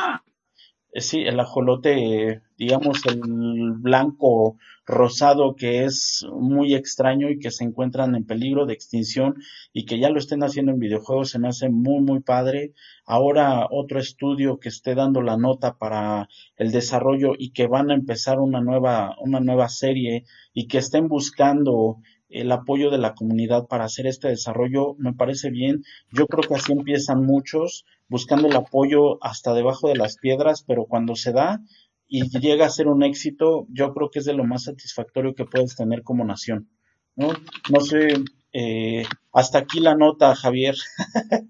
sí, 0.94 1.20
el 1.20 1.40
ajolote, 1.40 2.42
digamos, 2.58 3.00
el 3.06 3.72
blanco 3.78 4.56
rosado 4.84 5.54
que 5.54 5.84
es 5.84 6.26
muy 6.32 6.74
extraño 6.74 7.30
y 7.30 7.38
que 7.38 7.50
se 7.50 7.64
encuentran 7.64 8.14
en 8.14 8.26
peligro 8.26 8.66
de 8.66 8.74
extinción 8.74 9.36
y 9.72 9.84
que 9.86 9.98
ya 9.98 10.10
lo 10.10 10.18
estén 10.18 10.42
haciendo 10.42 10.72
en 10.72 10.80
videojuegos 10.80 11.30
se 11.30 11.38
me 11.38 11.48
hace 11.48 11.68
muy 11.68 12.02
muy 12.02 12.20
padre. 12.20 12.72
Ahora 13.06 13.66
otro 13.70 14.00
estudio 14.00 14.58
que 14.58 14.68
esté 14.68 14.94
dando 14.94 15.22
la 15.22 15.36
nota 15.36 15.78
para 15.78 16.28
el 16.56 16.72
desarrollo 16.72 17.32
y 17.38 17.52
que 17.52 17.66
van 17.68 17.90
a 17.90 17.94
empezar 17.94 18.40
una 18.40 18.60
nueva 18.60 19.16
una 19.20 19.40
nueva 19.40 19.68
serie 19.68 20.24
y 20.52 20.66
que 20.66 20.78
estén 20.78 21.08
buscando 21.08 21.98
el 22.28 22.50
apoyo 22.50 22.90
de 22.90 22.98
la 22.98 23.14
comunidad 23.14 23.66
para 23.66 23.84
hacer 23.84 24.06
este 24.06 24.28
desarrollo 24.28 24.94
me 24.98 25.12
parece 25.12 25.50
bien. 25.50 25.84
Yo 26.10 26.26
creo 26.26 26.48
que 26.48 26.54
así 26.54 26.72
empiezan 26.72 27.24
muchos 27.24 27.84
buscando 28.12 28.46
el 28.46 28.54
apoyo 28.54 29.16
hasta 29.24 29.54
debajo 29.54 29.88
de 29.88 29.96
las 29.96 30.18
piedras, 30.18 30.62
pero 30.68 30.84
cuando 30.84 31.16
se 31.16 31.32
da 31.32 31.62
y 32.06 32.28
llega 32.38 32.66
a 32.66 32.70
ser 32.70 32.88
un 32.88 33.02
éxito, 33.02 33.66
yo 33.70 33.94
creo 33.94 34.10
que 34.10 34.18
es 34.18 34.26
de 34.26 34.34
lo 34.34 34.44
más 34.44 34.64
satisfactorio 34.64 35.34
que 35.34 35.46
puedes 35.46 35.74
tener 35.74 36.02
como 36.02 36.22
nación. 36.22 36.68
No, 37.16 37.32
no 37.70 37.80
sé, 37.80 38.22
eh, 38.52 39.06
hasta 39.32 39.60
aquí 39.60 39.80
la 39.80 39.94
nota, 39.94 40.34
Javier. 40.34 40.74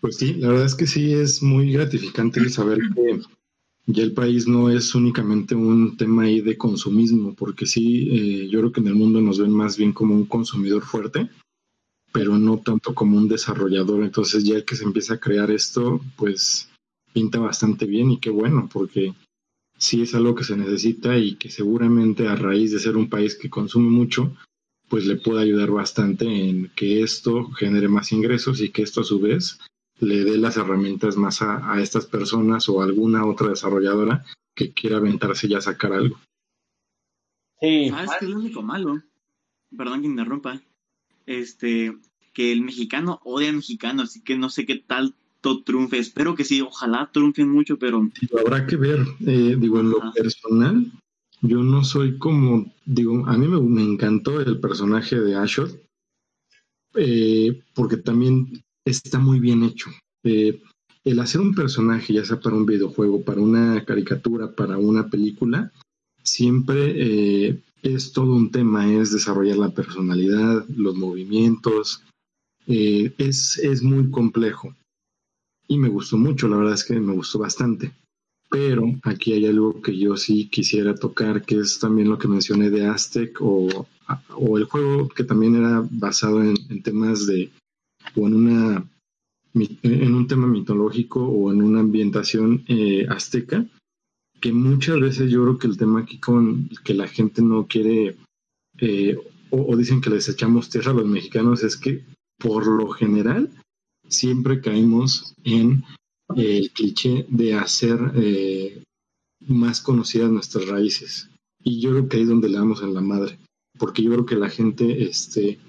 pues 0.00 0.16
sí, 0.16 0.34
la 0.34 0.48
verdad 0.48 0.66
es 0.66 0.74
que 0.74 0.88
sí 0.88 1.14
es 1.14 1.40
muy 1.40 1.72
gratificante 1.72 2.48
saber 2.50 2.78
que 2.96 3.20
ya 3.86 4.02
el 4.02 4.12
país 4.12 4.48
no 4.48 4.70
es 4.70 4.92
únicamente 4.96 5.54
un 5.54 5.96
tema 5.96 6.24
ahí 6.24 6.40
de 6.40 6.58
consumismo, 6.58 7.34
porque 7.34 7.66
sí, 7.66 8.08
eh, 8.10 8.48
yo 8.50 8.58
creo 8.58 8.72
que 8.72 8.80
en 8.80 8.88
el 8.88 8.96
mundo 8.96 9.20
nos 9.20 9.38
ven 9.38 9.52
más 9.52 9.76
bien 9.76 9.92
como 9.92 10.16
un 10.16 10.26
consumidor 10.26 10.82
fuerte, 10.82 11.30
pero 12.12 12.38
no 12.38 12.58
tanto 12.58 12.94
como 12.94 13.16
un 13.16 13.28
desarrollador. 13.28 14.04
Entonces 14.04 14.44
ya 14.44 14.64
que 14.64 14.76
se 14.76 14.84
empieza 14.84 15.14
a 15.14 15.20
crear 15.20 15.50
esto, 15.50 16.00
pues 16.16 16.68
pinta 17.12 17.38
bastante 17.38 17.86
bien 17.86 18.10
y 18.10 18.18
qué 18.18 18.30
bueno, 18.30 18.68
porque 18.72 19.14
sí 19.76 20.02
es 20.02 20.14
algo 20.14 20.34
que 20.34 20.44
se 20.44 20.56
necesita 20.56 21.18
y 21.18 21.34
que 21.36 21.50
seguramente 21.50 22.28
a 22.28 22.36
raíz 22.36 22.72
de 22.72 22.78
ser 22.78 22.96
un 22.96 23.08
país 23.08 23.36
que 23.36 23.50
consume 23.50 23.90
mucho, 23.90 24.34
pues 24.88 25.06
le 25.06 25.16
puede 25.16 25.42
ayudar 25.42 25.70
bastante 25.70 26.26
en 26.26 26.70
que 26.76 27.02
esto 27.02 27.50
genere 27.52 27.88
más 27.88 28.12
ingresos 28.12 28.60
y 28.60 28.70
que 28.70 28.82
esto 28.82 29.00
a 29.00 29.04
su 29.04 29.18
vez 29.18 29.58
le 29.98 30.24
dé 30.24 30.36
las 30.36 30.56
herramientas 30.56 31.16
más 31.16 31.42
a, 31.42 31.80
estas 31.80 32.06
personas 32.06 32.68
o 32.68 32.80
a 32.80 32.84
alguna 32.84 33.24
otra 33.24 33.48
desarrolladora 33.48 34.24
que 34.54 34.72
quiera 34.72 34.98
aventarse 34.98 35.48
ya 35.48 35.58
a 35.58 35.62
sacar 35.62 35.92
algo. 35.92 36.18
Sí. 37.60 37.88
¿Sabes 37.90 38.10
qué 38.18 38.24
es 38.24 38.30
lo 38.30 38.38
único 38.38 38.62
malo? 38.62 39.00
Perdón 39.76 40.02
que 40.02 40.08
interrumpa. 40.08 40.60
Este, 41.26 41.96
que 42.32 42.52
el 42.52 42.62
mexicano 42.62 43.20
odia 43.24 43.50
al 43.50 43.56
mexicano, 43.56 44.02
así 44.02 44.22
que 44.22 44.36
no 44.36 44.50
sé 44.50 44.66
qué 44.66 44.76
tal 44.76 45.14
triunfe. 45.64 45.98
Espero 45.98 46.34
que 46.34 46.44
sí, 46.44 46.60
ojalá 46.60 47.10
triunfen 47.12 47.48
mucho, 47.48 47.78
pero... 47.78 48.08
Habrá 48.38 48.66
que 48.66 48.76
ver, 48.76 49.00
eh, 49.26 49.56
digo, 49.58 49.80
en 49.80 49.90
lo 49.90 50.12
personal, 50.14 50.92
yo 51.40 51.58
no 51.62 51.84
soy 51.84 52.18
como, 52.18 52.72
digo, 52.84 53.26
a 53.26 53.36
mí 53.36 53.48
me, 53.48 53.82
encantó 53.82 54.40
el 54.40 54.60
personaje 54.60 55.20
de 55.20 55.36
Ashot, 55.36 55.82
eh, 56.94 57.62
porque 57.74 57.96
también 57.96 58.62
está 58.84 59.18
muy 59.18 59.40
bien 59.40 59.64
hecho. 59.64 59.90
Eh, 60.24 60.62
el 61.04 61.18
hacer 61.18 61.40
un 61.40 61.54
personaje, 61.54 62.12
ya 62.12 62.24
sea 62.24 62.38
para 62.38 62.56
un 62.56 62.64
videojuego, 62.64 63.24
para 63.24 63.40
una 63.40 63.84
caricatura, 63.84 64.54
para 64.54 64.78
una 64.78 65.08
película, 65.08 65.72
siempre 66.22 67.60
es 67.82 68.12
todo 68.12 68.34
un 68.34 68.50
tema, 68.50 68.90
es 68.92 69.12
desarrollar 69.12 69.58
la 69.58 69.70
personalidad, 69.70 70.66
los 70.68 70.94
movimientos, 70.94 72.02
es, 72.66 73.58
es 73.58 73.82
muy 73.82 74.10
complejo 74.10 74.74
y 75.72 75.78
me 75.78 75.88
gustó 75.88 76.16
mucho, 76.16 76.48
la 76.48 76.56
verdad 76.56 76.74
es 76.74 76.84
que 76.84 76.98
me 77.00 77.14
gustó 77.14 77.38
bastante. 77.38 77.92
Pero 78.50 78.84
aquí 79.04 79.32
hay 79.32 79.46
algo 79.46 79.80
que 79.80 79.96
yo 79.96 80.16
sí 80.18 80.48
quisiera 80.50 80.94
tocar, 80.94 81.42
que 81.42 81.60
es 81.60 81.78
también 81.78 82.10
lo 82.10 82.18
que 82.18 82.28
mencioné 82.28 82.68
de 82.68 82.86
Aztec 82.86 83.38
o, 83.40 83.86
o 84.36 84.58
el 84.58 84.64
juego 84.64 85.08
que 85.08 85.24
también 85.24 85.56
era 85.56 85.82
basado 85.90 86.42
en, 86.42 86.82
temas 86.82 87.26
de, 87.26 87.50
o 88.14 88.26
en 88.26 88.34
una 88.34 88.88
en 89.54 90.14
un 90.14 90.26
tema 90.26 90.46
mitológico 90.46 91.22
o 91.24 91.52
en 91.52 91.62
una 91.62 91.80
ambientación 91.80 92.64
eh, 92.68 93.06
azteca, 93.08 93.66
que 94.42 94.52
muchas 94.52 95.00
veces 95.00 95.30
yo 95.30 95.42
creo 95.44 95.58
que 95.58 95.68
el 95.68 95.78
tema 95.78 96.00
aquí 96.00 96.18
con 96.18 96.68
que 96.84 96.94
la 96.94 97.06
gente 97.06 97.40
no 97.40 97.66
quiere 97.66 98.16
eh, 98.78 99.16
o, 99.50 99.76
dicen 99.76 100.00
que 100.00 100.10
les 100.10 100.28
echamos 100.28 100.68
tierra 100.68 100.90
a 100.90 100.94
los 100.94 101.06
mexicanos 101.06 101.62
es 101.62 101.76
que 101.76 102.04
por 102.38 102.66
lo 102.66 102.88
general 102.90 103.50
siempre 104.08 104.60
caemos 104.60 105.34
en 105.44 105.84
eh, 106.36 106.58
el 106.58 106.70
cliché 106.72 107.24
de 107.28 107.54
hacer 107.54 107.98
eh, 108.16 108.82
más 109.46 109.80
conocidas 109.80 110.30
nuestras 110.30 110.66
raíces. 110.66 111.30
Y 111.62 111.80
yo 111.80 111.90
creo 111.90 112.08
que 112.08 112.16
ahí 112.16 112.22
es 112.24 112.28
donde 112.28 112.48
le 112.48 112.58
damos 112.58 112.82
en 112.82 112.94
la 112.94 113.00
madre. 113.00 113.38
Porque 113.78 114.02
yo 114.02 114.10
creo 114.10 114.26
que 114.26 114.34
la 114.34 114.50
gente, 114.50 115.04
este, 115.04 115.60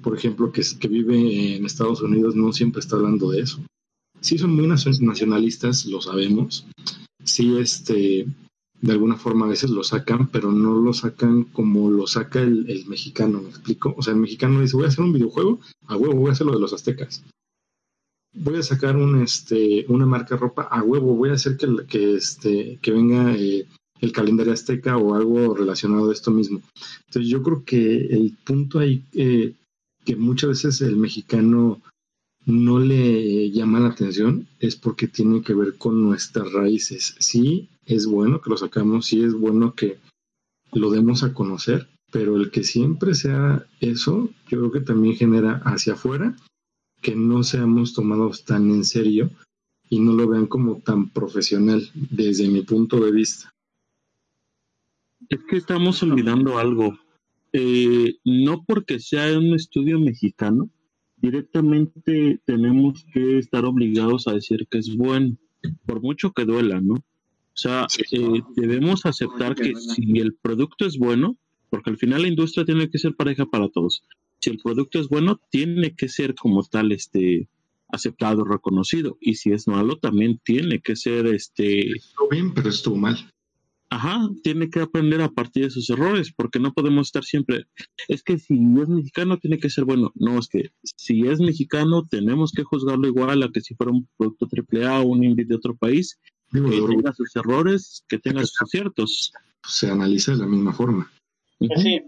por 0.00 0.16
ejemplo, 0.16 0.52
que, 0.52 0.62
que 0.78 0.88
vive 0.88 1.56
en 1.56 1.66
Estados 1.66 2.00
Unidos 2.00 2.36
no 2.36 2.52
siempre 2.52 2.80
está 2.80 2.96
hablando 2.96 3.30
de 3.30 3.40
eso. 3.40 3.60
Sí 4.20 4.38
son 4.38 4.54
muy 4.54 4.66
nacionalistas, 4.66 5.86
lo 5.86 6.00
sabemos. 6.00 6.66
Sí, 7.24 7.58
este, 7.58 8.26
de 8.80 8.92
alguna 8.92 9.16
forma 9.16 9.46
a 9.46 9.50
veces 9.50 9.70
lo 9.70 9.84
sacan, 9.84 10.28
pero 10.28 10.52
no 10.52 10.74
lo 10.80 10.92
sacan 10.92 11.44
como 11.44 11.90
lo 11.90 12.06
saca 12.06 12.40
el, 12.40 12.84
mexicano, 12.86 13.42
¿me 13.42 13.50
explico? 13.50 13.94
O 13.96 14.02
sea, 14.02 14.14
el 14.14 14.20
mexicano 14.20 14.60
dice, 14.60 14.76
voy 14.76 14.86
a 14.86 14.88
hacer 14.88 15.04
un 15.04 15.12
videojuego, 15.12 15.60
a 15.86 15.96
huevo, 15.96 16.14
voy 16.14 16.30
a 16.30 16.32
hacer 16.32 16.46
lo 16.46 16.54
de 16.54 16.60
los 16.60 16.72
aztecas 16.72 17.22
voy 18.32 18.58
a 18.58 18.62
sacar 18.62 18.96
un, 18.96 19.22
este, 19.22 19.84
una 19.88 20.06
marca 20.06 20.36
ropa 20.36 20.62
a 20.62 20.82
huevo, 20.82 21.16
voy 21.16 21.30
a 21.30 21.34
hacer 21.34 21.56
que, 21.56 21.66
que, 21.88 22.14
este, 22.14 22.78
que 22.80 22.92
venga 22.92 23.34
eh, 23.34 23.66
el 24.00 24.12
calendario 24.12 24.52
azteca 24.52 24.96
o 24.96 25.14
algo 25.14 25.54
relacionado 25.54 26.10
a 26.10 26.12
esto 26.12 26.30
mismo. 26.30 26.62
Entonces 27.06 27.30
yo 27.30 27.42
creo 27.42 27.64
que 27.64 28.06
el 28.06 28.36
punto 28.44 28.78
ahí 28.78 29.04
eh, 29.14 29.54
que 30.04 30.16
muchas 30.16 30.50
veces 30.50 30.80
el 30.80 30.96
mexicano 30.96 31.80
no 32.50 32.78
le 32.78 33.50
llama 33.50 33.80
la 33.80 33.88
atención 33.88 34.46
es 34.58 34.76
porque 34.76 35.08
tiene 35.08 35.42
que 35.42 35.54
ver 35.54 35.76
con 35.76 36.02
nuestras 36.02 36.52
raíces. 36.52 37.16
Sí, 37.18 37.68
es 37.86 38.06
bueno 38.06 38.40
que 38.40 38.50
lo 38.50 38.56
sacamos, 38.56 39.06
sí 39.06 39.22
es 39.22 39.34
bueno 39.34 39.74
que 39.74 39.98
lo 40.72 40.90
demos 40.90 41.22
a 41.22 41.34
conocer, 41.34 41.88
pero 42.12 42.36
el 42.36 42.50
que 42.50 42.64
siempre 42.64 43.14
sea 43.14 43.66
eso, 43.80 44.30
yo 44.48 44.58
creo 44.58 44.72
que 44.72 44.80
también 44.80 45.16
genera 45.16 45.60
hacia 45.64 45.94
afuera 45.94 46.36
que 47.00 47.14
no 47.16 47.42
seamos 47.42 47.94
tomados 47.94 48.44
tan 48.44 48.70
en 48.70 48.84
serio 48.84 49.30
y 49.88 50.00
no 50.00 50.12
lo 50.12 50.28
vean 50.28 50.46
como 50.46 50.80
tan 50.80 51.08
profesional 51.10 51.90
desde 51.94 52.48
mi 52.48 52.62
punto 52.62 53.00
de 53.00 53.10
vista. 53.10 53.52
Es 55.28 55.40
que 55.48 55.56
estamos 55.56 56.02
olvidando 56.02 56.58
algo. 56.58 56.98
Eh, 57.52 58.16
no 58.24 58.64
porque 58.64 59.00
sea 59.00 59.36
un 59.36 59.54
estudio 59.54 59.98
mexicano, 59.98 60.70
directamente 61.20 62.40
tenemos 62.44 63.04
que 63.12 63.38
estar 63.38 63.64
obligados 63.64 64.28
a 64.28 64.34
decir 64.34 64.66
que 64.70 64.78
es 64.78 64.96
bueno, 64.96 65.36
por 65.86 66.02
mucho 66.02 66.32
que 66.32 66.44
duela, 66.44 66.80
¿no? 66.80 66.94
O 66.94 67.56
sea, 67.62 67.86
eh, 68.12 68.40
debemos 68.56 69.04
aceptar 69.04 69.54
que 69.54 69.74
si 69.74 70.18
el 70.18 70.34
producto 70.34 70.86
es 70.86 70.96
bueno, 70.98 71.36
porque 71.68 71.90
al 71.90 71.98
final 71.98 72.22
la 72.22 72.28
industria 72.28 72.64
tiene 72.64 72.88
que 72.88 72.98
ser 72.98 73.14
pareja 73.14 73.46
para 73.46 73.68
todos 73.68 74.04
si 74.40 74.50
el 74.50 74.58
producto 74.58 74.98
es 74.98 75.08
bueno, 75.08 75.40
tiene 75.50 75.94
que 75.94 76.08
ser 76.08 76.34
como 76.34 76.62
tal, 76.64 76.92
este, 76.92 77.48
aceptado, 77.88 78.44
reconocido. 78.44 79.18
Y 79.20 79.34
si 79.34 79.52
es 79.52 79.68
malo, 79.68 79.98
también 79.98 80.40
tiene 80.42 80.80
que 80.80 80.96
ser 80.96 81.26
este. 81.26 81.92
Estuvo 81.92 82.28
bien, 82.28 82.54
pero 82.54 82.70
estuvo 82.70 82.96
mal. 82.96 83.16
Ajá, 83.90 84.28
tiene 84.44 84.70
que 84.70 84.80
aprender 84.80 85.20
a 85.20 85.30
partir 85.30 85.64
de 85.64 85.70
sus 85.70 85.90
errores, 85.90 86.32
porque 86.34 86.60
no 86.60 86.72
podemos 86.72 87.08
estar 87.08 87.24
siempre. 87.24 87.64
Es 88.06 88.22
que 88.22 88.38
si 88.38 88.54
es 88.54 88.88
mexicano, 88.88 89.38
tiene 89.38 89.58
que 89.58 89.68
ser 89.68 89.84
bueno. 89.84 90.12
No, 90.14 90.38
es 90.38 90.48
que 90.48 90.70
si 90.82 91.26
es 91.26 91.40
mexicano, 91.40 92.06
tenemos 92.08 92.52
que 92.52 92.62
juzgarlo 92.62 93.08
igual 93.08 93.42
a 93.42 93.50
que 93.52 93.60
si 93.60 93.74
fuera 93.74 93.92
un 93.92 94.08
producto 94.16 94.46
AAA 94.46 95.00
o 95.00 95.06
un 95.06 95.24
indie 95.24 95.44
de 95.44 95.56
otro 95.56 95.76
país, 95.76 96.20
que 96.52 96.60
tenga 96.60 97.12
sus 97.12 97.34
errores, 97.34 98.04
que 98.08 98.18
tenga 98.18 98.40
sus 98.42 98.62
aciertos. 98.62 99.32
Se 99.66 99.90
analiza 99.90 100.32
de 100.32 100.38
la 100.38 100.46
misma 100.46 100.72
forma. 100.72 101.10
Pues 101.58 101.82
sí, 101.82 102.00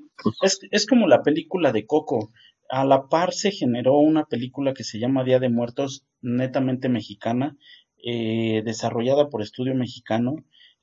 es, 0.43 0.61
es 0.71 0.87
como 0.87 1.09
la 1.09 1.23
película 1.23 1.73
de 1.73 1.85
Coco 1.85 2.31
a 2.73 2.87
la 2.87 3.07
par 3.09 3.35
se 3.35 3.51
generó 3.51 3.99
una 3.99 4.25
película 4.25 4.73
que 4.73 4.83
se 4.83 4.99
llama 4.99 5.25
Día 5.25 5.39
de 5.39 5.51
Muertos, 5.51 6.07
netamente 6.23 6.89
mexicana, 6.89 7.59
eh, 8.03 8.63
desarrollada 8.65 9.29
por 9.29 9.43
Estudio 9.43 9.75
Mexicano, 9.75 10.37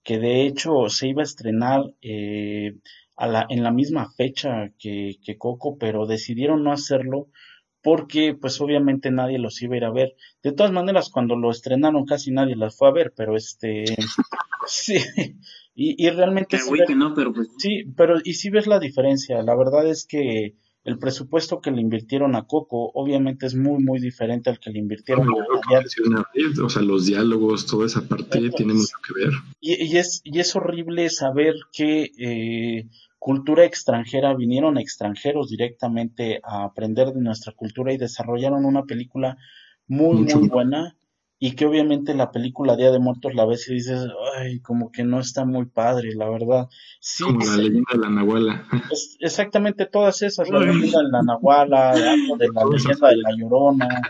que 0.04 0.20
de 0.20 0.46
hecho 0.46 0.90
se 0.90 1.08
iba 1.08 1.22
a 1.22 1.24
estrenar 1.24 1.94
eh, 2.02 2.76
a 3.16 3.28
la, 3.28 3.46
en 3.50 3.64
la 3.64 3.72
misma 3.72 4.10
fecha 4.12 4.72
que, 4.80 5.18
que, 5.24 5.38
Coco, 5.38 5.78
pero 5.78 6.06
decidieron 6.06 6.64
no 6.64 6.72
hacerlo 6.72 7.28
porque 7.82 8.36
pues 8.40 8.60
obviamente 8.62 9.12
nadie 9.12 9.40
los 9.40 9.62
iba 9.62 9.76
a 9.76 9.78
ir 9.78 9.86
a 9.86 9.92
ver. 9.92 10.16
De 10.44 10.52
todas 10.52 10.72
maneras, 10.72 11.10
cuando 11.10 11.36
lo 11.36 11.50
estrenaron 11.52 12.06
casi 12.06 12.32
nadie 12.32 12.56
las 12.56 12.78
fue 12.78 12.90
a 12.90 12.92
ver, 12.92 13.14
pero 13.16 13.36
este... 13.36 13.86
sí, 14.68 14.98
y, 15.76 16.06
y 16.06 16.10
realmente... 16.10 16.58
Sí, 16.58 16.72
que 16.86 16.96
no, 16.96 17.14
pero 17.14 17.34
pues... 17.34 17.48
Sí, 17.58 17.84
pero 17.96 18.16
y 18.24 18.34
si 18.34 18.50
ves 18.50 18.68
la 18.68 18.80
diferencia, 18.80 19.42
la 19.44 19.56
verdad 19.56 19.88
es 19.88 20.06
que 20.06 20.56
el 20.84 20.98
presupuesto 20.98 21.60
que 21.60 21.72
le 21.72 21.82
invirtieron 21.82 22.36
a 22.36 22.48
Coco 22.48 22.92
obviamente 22.94 23.46
es 23.46 23.56
muy, 23.56 23.84
muy 23.84 24.00
diferente 24.00 24.50
al 24.50 24.60
que 24.60 24.72
le 24.72 24.80
invirtieron 24.80 25.28
a 25.28 26.64
O 26.64 26.70
sea, 26.70 26.82
los 26.82 27.06
diálogos, 27.06 27.66
toda 27.66 27.86
esa 27.86 28.08
parte 28.08 28.50
tiene 28.52 28.74
mucho 28.74 28.96
que 29.06 29.26
ver. 29.26 29.34
Y, 29.60 29.98
es, 29.98 30.22
y 30.24 30.40
es 30.40 30.56
horrible 30.56 31.10
saber 31.10 31.56
que 31.74 32.12
eh, 32.18 32.88
cultura 33.18 33.66
extranjera 33.66 34.34
vinieron 34.34 34.78
extranjeros 34.78 35.50
directamente 35.50 36.40
a 36.44 36.64
aprender 36.64 37.10
de 37.10 37.22
nuestra 37.22 37.54
cultura 37.54 37.94
y 37.94 37.98
desarrollaron 37.98 38.66
una 38.66 38.84
película 38.84 39.38
muy, 39.88 40.22
muy 40.22 40.48
buena 40.48 40.96
y 41.42 41.56
que 41.56 41.66
obviamente 41.66 42.14
la 42.14 42.32
película 42.32 42.76
Día 42.76 42.92
de 42.92 43.00
Muertos 43.00 43.34
la 43.34 43.46
ves 43.46 43.70
y 43.70 43.76
dices, 43.76 44.08
ay, 44.36 44.60
como 44.60 44.92
que 44.92 45.06
no 45.06 45.22
está 45.22 45.46
muy 45.46 45.66
padre, 45.66 46.14
la 46.14 46.30
verdad. 46.30 46.68
Sí, 47.00 47.24
como 47.24 47.40
la 47.40 47.56
leyenda 47.56 47.94
de 47.94 48.00
la 48.00 48.10
Nahuala. 48.10 48.68
exactamente 49.22 49.86
todas 49.86 50.22
esas, 50.22 50.50
la 50.50 50.60
leyenda 50.60 51.00
de 51.00 51.10
la 51.10 51.22
Nahuala, 51.22 51.92
algo 51.92 52.36
de 52.38 52.50
la 52.54 52.66
leyenda 52.66 53.10
de 53.10 53.18
la 53.18 53.32
Llorona. 53.38 54.02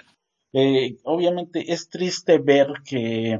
Eh, 0.54 0.98
obviamente 1.04 1.72
es 1.72 1.90
triste 1.90 2.40
ver 2.40 2.68
que, 2.84 3.40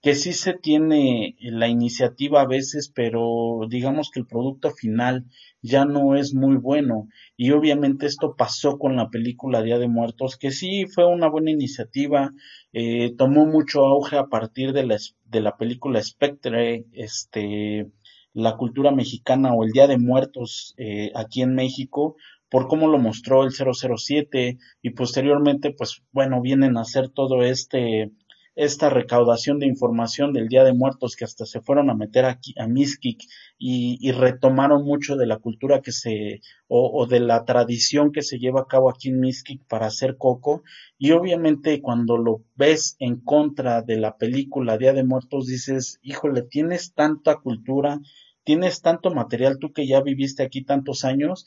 que 0.00 0.14
sí 0.14 0.32
se 0.32 0.52
tiene 0.52 1.34
la 1.40 1.66
iniciativa 1.66 2.42
a 2.42 2.46
veces, 2.46 2.92
pero 2.94 3.60
digamos 3.68 4.10
que 4.12 4.20
el 4.20 4.26
producto 4.26 4.70
final 4.70 5.24
ya 5.60 5.86
no 5.86 6.14
es 6.14 6.34
muy 6.34 6.56
bueno. 6.56 7.08
Y 7.36 7.52
obviamente 7.52 8.04
esto 8.04 8.36
pasó 8.36 8.78
con 8.78 8.96
la 8.96 9.08
película 9.08 9.62
Día 9.62 9.78
de 9.78 9.88
Muertos, 9.88 10.36
que 10.36 10.50
sí 10.50 10.84
fue 10.86 11.06
una 11.06 11.28
buena 11.28 11.50
iniciativa, 11.50 12.30
eh, 12.74 13.14
tomó 13.16 13.46
mucho 13.46 13.86
auge 13.86 14.16
a 14.16 14.26
partir 14.26 14.72
de 14.72 14.84
la, 14.84 14.98
de 15.26 15.40
la 15.40 15.56
película 15.56 16.02
Spectre, 16.02 16.84
este, 16.92 17.86
la 18.32 18.56
cultura 18.56 18.90
mexicana 18.90 19.54
o 19.54 19.62
el 19.62 19.70
Día 19.70 19.86
de 19.86 19.96
Muertos 19.96 20.74
eh, 20.76 21.12
aquí 21.14 21.42
en 21.42 21.54
México, 21.54 22.16
por 22.50 22.66
cómo 22.66 22.88
lo 22.88 22.98
mostró 22.98 23.44
el 23.44 23.52
007 23.52 24.58
y 24.82 24.90
posteriormente, 24.90 25.70
pues 25.70 26.02
bueno, 26.10 26.40
vienen 26.40 26.76
a 26.76 26.80
hacer 26.80 27.10
todo 27.10 27.42
este 27.42 28.10
esta 28.56 28.88
recaudación 28.88 29.58
de 29.58 29.66
información 29.66 30.32
del 30.32 30.48
Día 30.48 30.62
de 30.62 30.72
Muertos 30.72 31.16
que 31.16 31.24
hasta 31.24 31.44
se 31.44 31.60
fueron 31.60 31.90
a 31.90 31.94
meter 31.94 32.24
aquí 32.24 32.54
a 32.56 32.68
Miskik 32.68 33.24
y, 33.58 34.12
retomaron 34.12 34.84
mucho 34.84 35.16
de 35.16 35.26
la 35.26 35.38
cultura 35.38 35.80
que 35.80 35.90
se 35.90 36.40
o, 36.68 37.06
de 37.06 37.20
la 37.20 37.44
tradición 37.44 38.12
que 38.12 38.22
se 38.22 38.38
lleva 38.38 38.62
a 38.62 38.66
cabo 38.66 38.90
aquí 38.90 39.08
en 39.08 39.20
Miskik 39.20 39.66
para 39.66 39.86
hacer 39.86 40.16
coco. 40.16 40.62
Y 40.98 41.10
obviamente 41.10 41.80
cuando 41.80 42.16
lo 42.16 42.42
ves 42.54 42.96
en 43.00 43.20
contra 43.20 43.82
de 43.82 43.96
la 43.96 44.16
película 44.16 44.78
Día 44.78 44.92
de 44.92 45.04
Muertos 45.04 45.46
dices 45.46 45.98
híjole 46.02 46.42
tienes 46.42 46.94
tanta 46.94 47.36
cultura 47.36 48.00
tienes 48.44 48.82
tanto 48.82 49.12
material 49.12 49.58
tú 49.58 49.72
que 49.72 49.86
ya 49.86 50.02
viviste 50.02 50.42
aquí 50.42 50.62
tantos 50.62 51.04
años 51.04 51.46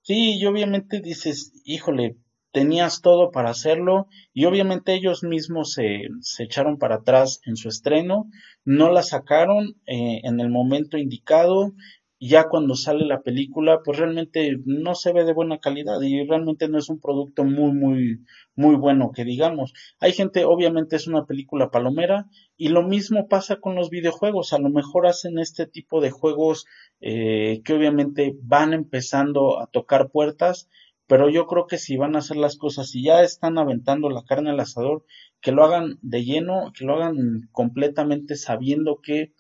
sí 0.02 0.38
y 0.38 0.46
obviamente 0.46 1.00
dices 1.00 1.54
híjole 1.64 2.18
tenías 2.56 3.02
todo 3.02 3.32
para 3.32 3.50
hacerlo 3.50 4.08
y 4.34 4.46
obviamente 4.46 4.94
ellos 4.94 5.24
mismos 5.24 5.74
se, 5.74 6.08
echaron 6.40 6.78
para 6.78 6.96
atrás 6.96 7.42
en 7.46 7.58
su 7.58 7.68
estreno, 7.68 8.30
no 8.64 8.94
la 8.94 9.04
sacaron 9.04 9.76
eh, 9.86 10.22
en 10.24 10.40
el 10.40 10.50
momento 10.50 10.98
indicado, 10.98 11.74
ya 12.18 12.46
cuando 12.46 12.76
sale 12.76 13.06
la 13.06 13.24
película 13.24 13.82
pues 13.84 14.00
realmente 14.00 14.56
no 14.64 14.96
se 14.96 15.12
ve 15.12 15.26
de 15.26 15.34
buena 15.34 15.58
calidad 15.60 16.00
y 16.02 16.26
realmente 16.26 16.70
no 16.70 16.78
es 16.78 16.88
un 16.88 17.02
producto 17.02 17.44
muy 17.44 17.74
muy 17.74 18.22
muy 18.56 18.76
bueno 18.76 19.12
que 19.14 19.26
digamos. 19.26 19.74
Hay 20.00 20.14
gente, 20.14 20.46
obviamente 20.46 20.96
es 20.96 21.08
una 21.08 21.26
película 21.26 21.72
palomera 21.72 22.28
y 22.56 22.70
lo 22.70 22.84
mismo 22.84 23.28
pasa 23.28 23.58
con 23.58 23.76
los 23.76 23.90
videojuegos, 23.90 24.54
a 24.54 24.60
lo 24.60 24.70
mejor 24.70 25.08
hacen 25.08 25.40
este 25.40 25.68
tipo 25.68 26.00
de 26.00 26.12
juegos 26.12 26.68
eh, 27.02 27.62
que 27.66 27.74
obviamente 27.74 28.34
van 28.42 28.74
empezando 28.74 29.60
a 29.60 29.68
tocar 29.68 30.10
puertas 30.10 30.70
pero 31.08 31.30
yo 31.30 31.46
creo 31.48 31.68
que 31.68 31.78
si 31.78 31.98
van 31.98 32.16
a 32.16 32.20
hacer 32.20 32.38
las 32.38 32.58
cosas, 32.58 32.90
si 32.90 33.04
ya 33.04 33.22
están 33.22 33.58
aventando 33.58 34.10
la 34.10 34.24
carne 34.24 34.50
al 34.50 34.60
asador, 34.60 35.06
que 35.42 35.52
lo 35.52 35.64
hagan 35.64 36.00
de 36.02 36.24
lleno, 36.24 36.72
que 36.78 36.86
lo 36.86 36.96
hagan 36.96 37.50
completamente 37.52 38.36
sabiendo 38.36 39.00
que 39.02 39.34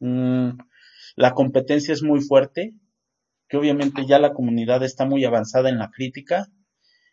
mm, 0.00 0.50
la 1.16 1.34
competencia 1.34 1.92
es 1.92 2.02
muy 2.02 2.20
fuerte, 2.20 2.74
que 3.48 3.58
obviamente 3.58 4.06
ya 4.06 4.18
la 4.18 4.32
comunidad 4.32 4.82
está 4.82 5.04
muy 5.04 5.24
avanzada 5.24 5.68
en 5.68 5.78
la 5.78 5.90
crítica 5.90 6.46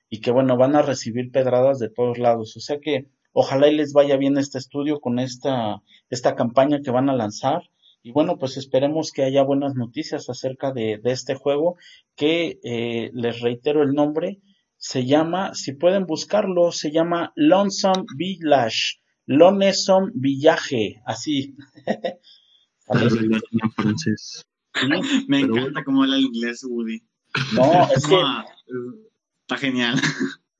y 0.09 0.21
que 0.21 0.31
bueno, 0.31 0.55
van 0.55 0.75
a 0.75 0.81
recibir 0.81 1.31
pedradas 1.31 1.79
de 1.79 1.89
todos 1.89 2.17
lados. 2.17 2.55
O 2.55 2.61
sea 2.61 2.79
que 2.79 3.07
ojalá 3.33 3.67
y 3.67 3.75
les 3.75 3.91
vaya 3.91 4.15
bien 4.15 4.37
este 4.37 4.57
estudio 4.57 5.01
con 5.01 5.19
esta, 5.19 5.81
esta 6.09 6.35
campaña 6.35 6.79
que 6.81 6.91
van 6.91 7.09
a 7.09 7.15
lanzar 7.15 7.63
y 8.01 8.11
bueno, 8.11 8.37
pues 8.37 8.57
esperemos 8.57 9.11
que 9.11 9.23
haya 9.23 9.43
buenas 9.43 9.75
noticias 9.75 10.29
acerca 10.29 10.71
de, 10.71 10.99
este 11.03 11.35
juego, 11.35 11.75
que 12.15 12.59
eh, 12.63 13.11
les 13.13 13.41
reitero 13.41 13.83
el 13.83 13.93
nombre, 13.93 14.39
se 14.77 15.05
llama, 15.05 15.53
si 15.53 15.73
pueden 15.73 16.05
buscarlo, 16.05 16.71
se 16.71 16.91
llama 16.91 17.33
Lonesome 17.35 18.05
Village, 18.17 19.01
Lonesome 19.25 20.11
Village, 20.15 21.01
así. 21.05 21.55
Me 25.27 25.41
encanta 25.41 25.83
cómo 25.83 26.03
habla 26.03 26.15
el 26.15 26.23
inglés, 26.23 26.65
Woody. 26.67 27.03
No, 27.53 27.87
es 27.95 28.03
que... 28.07 28.15
Está 29.41 29.57
genial. 29.57 30.01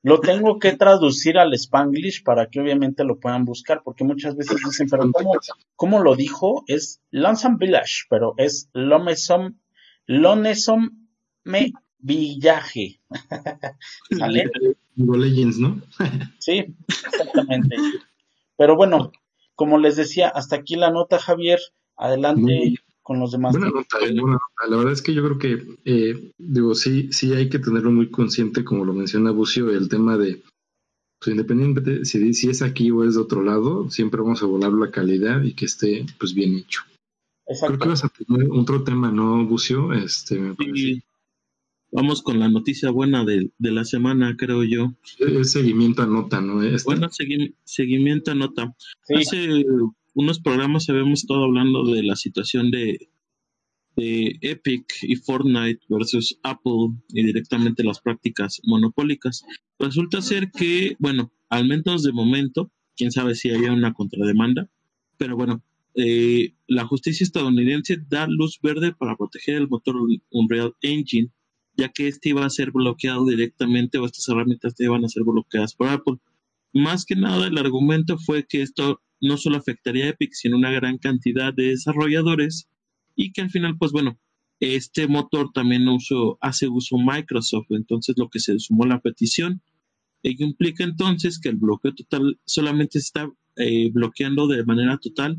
Lo 0.02 0.20
tengo 0.20 0.58
que 0.58 0.72
traducir 0.76 1.38
al 1.38 1.52
spanglish 1.54 2.22
para 2.22 2.46
que 2.46 2.60
obviamente 2.60 3.04
lo 3.04 3.18
puedan 3.18 3.44
buscar, 3.44 3.82
porque 3.84 4.04
muchas 4.04 4.34
veces 4.34 4.58
dicen, 4.64 4.88
pero 4.88 5.10
¿cómo, 5.12 5.32
cómo 5.76 6.00
lo 6.00 6.16
dijo? 6.16 6.64
Es 6.66 7.02
Lonesome 7.10 7.56
Village, 7.58 8.04
pero 8.08 8.34
es 8.38 8.70
Lonesome, 8.72 9.54
Lonesome 10.06 10.90
Me 11.44 11.72
Village. 11.98 13.00
¿Sale? 14.18 14.50
Legends, 14.96 15.58
¿no? 15.58 15.80
sí, 16.38 16.74
exactamente. 16.88 17.76
Pero 18.56 18.76
bueno, 18.76 19.12
como 19.54 19.78
les 19.78 19.96
decía, 19.96 20.28
hasta 20.28 20.56
aquí 20.56 20.76
la 20.76 20.90
nota, 20.90 21.18
Javier. 21.18 21.58
Adelante 21.96 22.76
con 23.02 23.18
los 23.18 23.32
demás. 23.32 23.52
Buena 23.52 23.68
nota, 23.68 23.98
buena 23.98 24.32
nota. 24.32 24.68
La 24.68 24.76
verdad 24.76 24.92
es 24.92 25.02
que 25.02 25.14
yo 25.14 25.24
creo 25.24 25.38
que, 25.38 25.78
eh, 25.84 26.32
digo, 26.38 26.74
sí, 26.74 27.12
sí 27.12 27.32
hay 27.32 27.48
que 27.48 27.58
tenerlo 27.58 27.90
muy 27.90 28.10
consciente, 28.10 28.64
como 28.64 28.84
lo 28.84 28.92
menciona 28.92 29.30
Bucio, 29.30 29.70
el 29.70 29.88
tema 29.88 30.16
de, 30.16 30.42
pues, 31.18 31.32
independientemente 31.32 32.04
si, 32.04 32.32
si 32.34 32.50
es 32.50 32.62
aquí 32.62 32.90
o 32.90 33.04
es 33.04 33.14
de 33.14 33.20
otro 33.20 33.42
lado, 33.42 33.90
siempre 33.90 34.20
vamos 34.20 34.42
a 34.42 34.46
volar 34.46 34.72
la 34.72 34.90
calidad 34.90 35.42
y 35.42 35.54
que 35.54 35.64
esté, 35.64 36.06
pues, 36.18 36.34
bien 36.34 36.54
hecho. 36.54 36.82
Exacto. 37.46 37.78
Creo 37.78 37.78
que 37.80 37.88
vas 37.88 38.04
a 38.04 38.08
tener 38.08 38.48
otro 38.50 38.84
tema, 38.84 39.10
¿no, 39.10 39.44
Bucio? 39.46 39.92
Este, 39.92 40.54
Vamos 41.92 42.22
con 42.22 42.38
la 42.38 42.48
noticia 42.48 42.90
buena 42.90 43.24
de, 43.24 43.50
de, 43.58 43.72
la 43.72 43.84
semana, 43.84 44.36
creo 44.38 44.62
yo. 44.62 44.92
Es 45.18 45.50
seguimiento 45.50 46.02
a 46.02 46.06
nota, 46.06 46.40
¿no? 46.40 46.62
Este. 46.62 46.84
Bueno, 46.84 47.08
seguimiento 47.64 48.30
a 48.30 48.34
nota. 48.36 48.76
Hace 49.08 49.64
unos 50.14 50.40
programas 50.40 50.88
habíamos 50.88 51.20
estado 51.20 51.44
hablando 51.44 51.84
de 51.84 52.02
la 52.02 52.16
situación 52.16 52.70
de, 52.70 53.10
de 53.96 54.38
Epic 54.40 54.84
y 55.02 55.16
Fortnite 55.16 55.80
versus 55.88 56.38
Apple 56.42 56.96
y 57.08 57.24
directamente 57.24 57.84
las 57.84 58.00
prácticas 58.00 58.60
monopólicas. 58.64 59.44
Resulta 59.78 60.22
ser 60.22 60.50
que, 60.50 60.96
bueno, 60.98 61.32
al 61.48 61.66
menos 61.66 62.02
de 62.02 62.12
momento, 62.12 62.70
quién 62.96 63.12
sabe 63.12 63.34
si 63.34 63.50
haya 63.50 63.72
una 63.72 63.92
contrademanda, 63.92 64.68
pero 65.16 65.36
bueno, 65.36 65.62
eh, 65.94 66.54
la 66.66 66.86
justicia 66.86 67.24
estadounidense 67.24 67.98
da 68.08 68.26
luz 68.26 68.58
verde 68.62 68.92
para 68.92 69.16
proteger 69.16 69.56
el 69.56 69.68
motor 69.68 69.96
Unreal 70.30 70.74
Engine 70.82 71.30
ya 71.76 71.88
que 71.88 72.08
este 72.08 72.30
iba 72.30 72.44
a 72.44 72.50
ser 72.50 72.70
bloqueado 72.72 73.24
directamente 73.26 73.98
o 73.98 74.04
estas 74.04 74.28
herramientas 74.28 74.74
iban 74.78 75.04
a 75.04 75.08
ser 75.08 75.24
bloqueadas 75.24 75.74
por 75.74 75.88
Apple. 75.88 76.18
Más 76.72 77.04
que 77.04 77.16
nada, 77.16 77.46
el 77.46 77.58
argumento 77.58 78.18
fue 78.18 78.46
que 78.46 78.62
esto 78.62 79.00
no 79.20 79.36
solo 79.36 79.56
afectaría 79.56 80.06
a 80.06 80.08
Epic, 80.08 80.32
sino 80.32 80.56
una 80.56 80.70
gran 80.70 80.98
cantidad 80.98 81.52
de 81.52 81.70
desarrolladores 81.70 82.68
y 83.16 83.32
que 83.32 83.42
al 83.42 83.50
final, 83.50 83.76
pues 83.78 83.92
bueno, 83.92 84.18
este 84.60 85.08
motor 85.08 85.50
también 85.52 85.88
uso, 85.88 86.38
hace 86.40 86.68
uso 86.68 86.96
Microsoft, 86.98 87.66
entonces 87.70 88.16
lo 88.18 88.28
que 88.28 88.40
se 88.40 88.58
sumó 88.58 88.84
la 88.84 89.00
petición. 89.00 89.62
Ello 90.22 90.44
implica 90.44 90.84
entonces 90.84 91.38
que 91.38 91.48
el 91.48 91.56
bloqueo 91.56 91.94
total 91.94 92.38
solamente 92.44 92.98
está 92.98 93.30
eh, 93.56 93.90
bloqueando 93.90 94.46
de 94.46 94.64
manera 94.64 94.98
total 94.98 95.38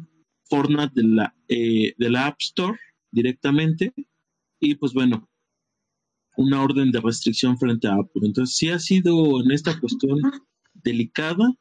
Fortnite 0.50 0.92
de 0.96 1.04
la, 1.04 1.36
eh, 1.48 1.94
de 1.98 2.10
la 2.10 2.28
App 2.28 2.38
Store 2.40 2.78
directamente 3.12 3.94
y 4.60 4.76
pues 4.76 4.94
bueno, 4.94 5.30
una 6.38 6.62
orden 6.62 6.92
de 6.92 7.00
restricción 7.02 7.58
frente 7.58 7.88
a 7.88 7.96
Apple. 7.96 8.24
Entonces 8.26 8.56
sí 8.56 8.70
ha 8.70 8.80
sido 8.80 9.42
en 9.42 9.52
esta 9.52 9.80
cuestión 9.80 10.20
delicada. 10.74 11.54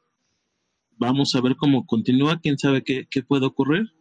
Vamos 1.01 1.35
a 1.35 1.41
ver 1.41 1.57
cómo 1.57 1.87
continúa, 1.87 2.39
quién 2.41 2.59
sabe 2.59 2.85
qué, 2.85 3.09
qué 3.11 3.23
puede 3.23 3.47
ocurrir 3.47 3.93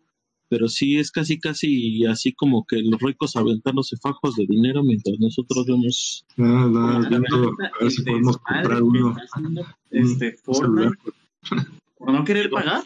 pero 0.49 0.67
sí 0.67 0.97
es 0.97 1.11
casi 1.11 1.39
casi 1.39 2.05
así 2.05 2.33
como 2.33 2.65
que 2.65 2.81
los 2.81 2.99
ricos 2.99 3.35
aventándose 3.35 3.95
fajos 3.97 4.35
de 4.35 4.45
dinero 4.47 4.83
mientras 4.83 5.17
nosotros 5.19 5.65
vemos 5.67 6.25
no, 6.35 6.67
no, 6.67 6.87
a 6.87 6.99
ver 7.79 7.91
si 7.91 8.03
podemos 8.03 8.37
comprar 8.37 8.81
uno. 8.81 9.15
este 9.91 10.35
por 10.43 12.13
no 12.13 12.25
querer 12.25 12.49
pagar. 12.49 12.83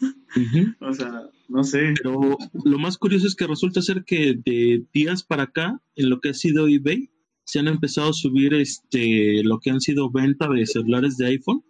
O 0.80 0.92
sea 0.92 1.22
no 1.48 1.64
sé. 1.64 1.94
Pero 2.00 2.36
lo 2.64 2.78
más 2.78 2.98
curioso 2.98 3.26
es 3.26 3.34
que 3.34 3.46
resulta 3.46 3.80
ser 3.80 4.04
que 4.04 4.34
de 4.44 4.84
días 4.92 5.24
para 5.24 5.44
acá 5.44 5.80
en 5.96 6.10
lo 6.10 6.20
que 6.20 6.28
ha 6.28 6.34
sido 6.34 6.68
eBay 6.68 7.10
se 7.44 7.58
han 7.58 7.66
empezado 7.66 8.10
a 8.10 8.12
subir 8.12 8.52
este 8.54 9.42
lo 9.42 9.58
que 9.58 9.70
han 9.70 9.80
sido 9.80 10.10
venta 10.10 10.46
de 10.48 10.66
celulares 10.66 11.16
de 11.16 11.26
iPhone 11.28 11.64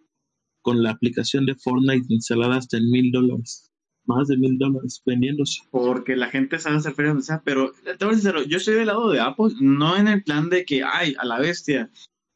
con 0.62 0.82
la 0.82 0.90
aplicación 0.90 1.46
de 1.46 1.54
Fortnite 1.54 2.06
instalada 2.12 2.56
hasta 2.56 2.76
en 2.76 2.90
mil 2.90 3.10
dólares 3.12 3.68
más 4.08 4.26
de 4.26 4.38
mil 4.38 4.58
dólares 4.58 5.02
vendiéndose. 5.04 5.60
Porque 5.70 6.16
la 6.16 6.30
gente 6.30 6.58
sabe 6.58 6.76
hacer 6.76 6.94
feria 6.94 7.10
donde 7.10 7.24
sea, 7.24 7.42
pero 7.44 7.72
te 7.98 8.04
voy 8.04 8.14
a 8.14 8.16
decir, 8.16 8.34
yo 8.48 8.56
estoy 8.56 8.74
del 8.74 8.86
lado 8.86 9.10
de 9.10 9.20
Apple, 9.20 9.54
no 9.60 9.96
en 9.96 10.08
el 10.08 10.24
plan 10.24 10.48
de 10.48 10.64
que, 10.64 10.82
ay, 10.82 11.14
a 11.18 11.26
la 11.26 11.38
bestia, 11.38 11.90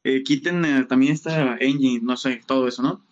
eh, 0.05 0.23
quiten 0.23 0.63
eh, 0.63 0.85
también 0.87 1.13
esta 1.13 1.57
engine, 1.57 2.01
no 2.03 2.15
sé, 2.15 2.41
todo 2.45 2.67
eso, 2.67 2.83
¿no? 2.83 3.03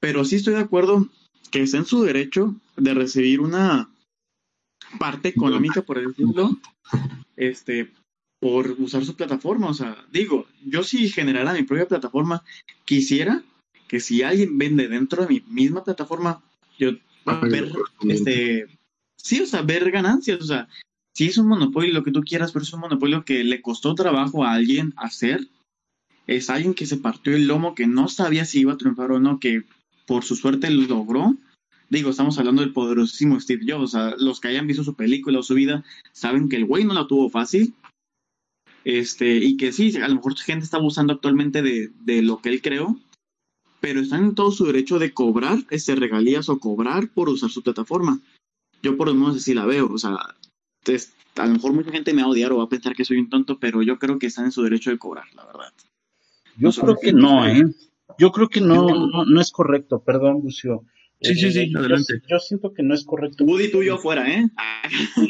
Pero 0.00 0.24
sí 0.24 0.36
estoy 0.36 0.54
de 0.54 0.60
acuerdo 0.60 1.08
que 1.50 1.62
es 1.62 1.74
en 1.74 1.86
su 1.86 2.02
derecho 2.02 2.54
de 2.76 2.94
recibir 2.94 3.40
una 3.40 3.90
parte 4.98 5.28
económica, 5.28 5.82
por 5.82 6.06
decirlo, 6.06 6.58
este, 7.36 7.90
por 8.38 8.70
usar 8.72 9.04
su 9.04 9.16
plataforma. 9.16 9.68
O 9.68 9.74
sea, 9.74 9.96
digo, 10.12 10.46
yo 10.64 10.82
si 10.82 11.08
generara 11.08 11.52
mi 11.54 11.62
propia 11.62 11.88
plataforma, 11.88 12.44
quisiera 12.84 13.42
que 13.90 13.98
si 13.98 14.22
alguien 14.22 14.56
vende 14.56 14.86
dentro 14.86 15.22
de 15.22 15.28
mi 15.28 15.40
misma 15.48 15.82
plataforma, 15.82 16.40
yo 16.78 16.92
ver, 17.42 17.72
este, 18.08 18.66
sí, 19.16 19.40
o 19.40 19.46
sea, 19.46 19.62
ver 19.62 19.90
ganancias, 19.90 20.40
o 20.40 20.44
sea, 20.44 20.68
si 21.12 21.26
es 21.26 21.38
un 21.38 21.48
monopolio 21.48 21.92
lo 21.92 22.04
que 22.04 22.12
tú 22.12 22.20
quieras, 22.20 22.52
pero 22.52 22.62
es 22.62 22.72
un 22.72 22.78
monopolio 22.78 23.24
que 23.24 23.42
le 23.42 23.60
costó 23.60 23.96
trabajo 23.96 24.44
a 24.44 24.52
alguien 24.52 24.94
hacer, 24.96 25.48
es 26.28 26.50
alguien 26.50 26.74
que 26.74 26.86
se 26.86 26.98
partió 26.98 27.34
el 27.34 27.48
lomo, 27.48 27.74
que 27.74 27.88
no 27.88 28.06
sabía 28.06 28.44
si 28.44 28.60
iba 28.60 28.74
a 28.74 28.78
triunfar 28.78 29.10
o 29.10 29.18
no, 29.18 29.40
que 29.40 29.64
por 30.06 30.22
su 30.22 30.36
suerte 30.36 30.70
lo 30.70 30.86
logró. 30.86 31.34
Digo, 31.88 32.10
estamos 32.10 32.38
hablando 32.38 32.62
del 32.62 32.72
poderosísimo 32.72 33.40
Steve 33.40 33.64
Jobs, 33.66 33.82
o 33.82 33.88
sea, 33.88 34.14
los 34.18 34.38
que 34.38 34.46
hayan 34.46 34.68
visto 34.68 34.84
su 34.84 34.94
película 34.94 35.40
o 35.40 35.42
su 35.42 35.54
vida 35.54 35.82
saben 36.12 36.48
que 36.48 36.54
el 36.54 36.64
güey 36.64 36.84
no 36.84 36.94
la 36.94 37.08
tuvo 37.08 37.28
fácil. 37.28 37.74
Este, 38.84 39.34
y 39.38 39.56
que 39.56 39.72
sí, 39.72 39.96
a 39.96 40.06
lo 40.06 40.14
mejor 40.14 40.38
gente 40.38 40.64
está 40.64 40.76
abusando 40.76 41.12
actualmente 41.12 41.60
de, 41.60 41.90
de 42.04 42.22
lo 42.22 42.40
que 42.40 42.50
él 42.50 42.62
creó, 42.62 42.96
pero 43.80 44.00
están 44.00 44.24
en 44.24 44.34
todo 44.34 44.50
su 44.52 44.66
derecho 44.66 44.98
de 44.98 45.12
cobrar 45.12 45.58
ese 45.70 45.94
regalías 45.94 46.48
o 46.48 46.58
cobrar 46.58 47.08
por 47.08 47.28
usar 47.28 47.50
su 47.50 47.62
plataforma. 47.62 48.20
Yo 48.82 48.96
por 48.96 49.08
lo 49.08 49.14
menos 49.14 49.36
así 49.36 49.54
la 49.54 49.66
veo, 49.66 49.90
o 49.92 49.98
sea, 49.98 50.16
a 51.36 51.46
lo 51.46 51.52
mejor 51.52 51.72
mucha 51.72 51.90
gente 51.90 52.12
me 52.12 52.22
va 52.22 52.28
a 52.28 52.30
odiar 52.30 52.52
o 52.52 52.58
va 52.58 52.64
a 52.64 52.68
pensar 52.68 52.94
que 52.94 53.04
soy 53.04 53.18
un 53.18 53.30
tonto, 53.30 53.58
pero 53.58 53.82
yo 53.82 53.98
creo 53.98 54.18
que 54.18 54.26
están 54.26 54.46
en 54.46 54.52
su 54.52 54.62
derecho 54.62 54.90
de 54.90 54.98
cobrar, 54.98 55.26
la 55.34 55.44
verdad. 55.46 55.72
Yo 56.56 56.70
creo 56.72 56.96
que 57.00 57.12
no, 57.12 57.46
¿eh? 57.46 57.64
Yo 58.18 58.32
creo 58.32 58.48
que 58.48 58.60
no, 58.60 58.86
no, 59.24 59.40
es 59.40 59.50
correcto, 59.50 60.02
perdón, 60.02 60.40
Lucio. 60.42 60.84
Sí, 61.22 61.34
sí, 61.34 61.52
sí, 61.52 61.60
eh, 61.60 61.72
adelante. 61.76 62.22
Yo, 62.28 62.38
siento 62.38 62.72
que 62.72 62.82
no 62.82 62.94
es 62.94 63.04
correcto. 63.04 63.44
Woody, 63.44 63.70
tú 63.70 63.82
y 63.82 63.86
yo 63.86 63.98
fuera, 63.98 64.30
¿eh? 64.30 64.48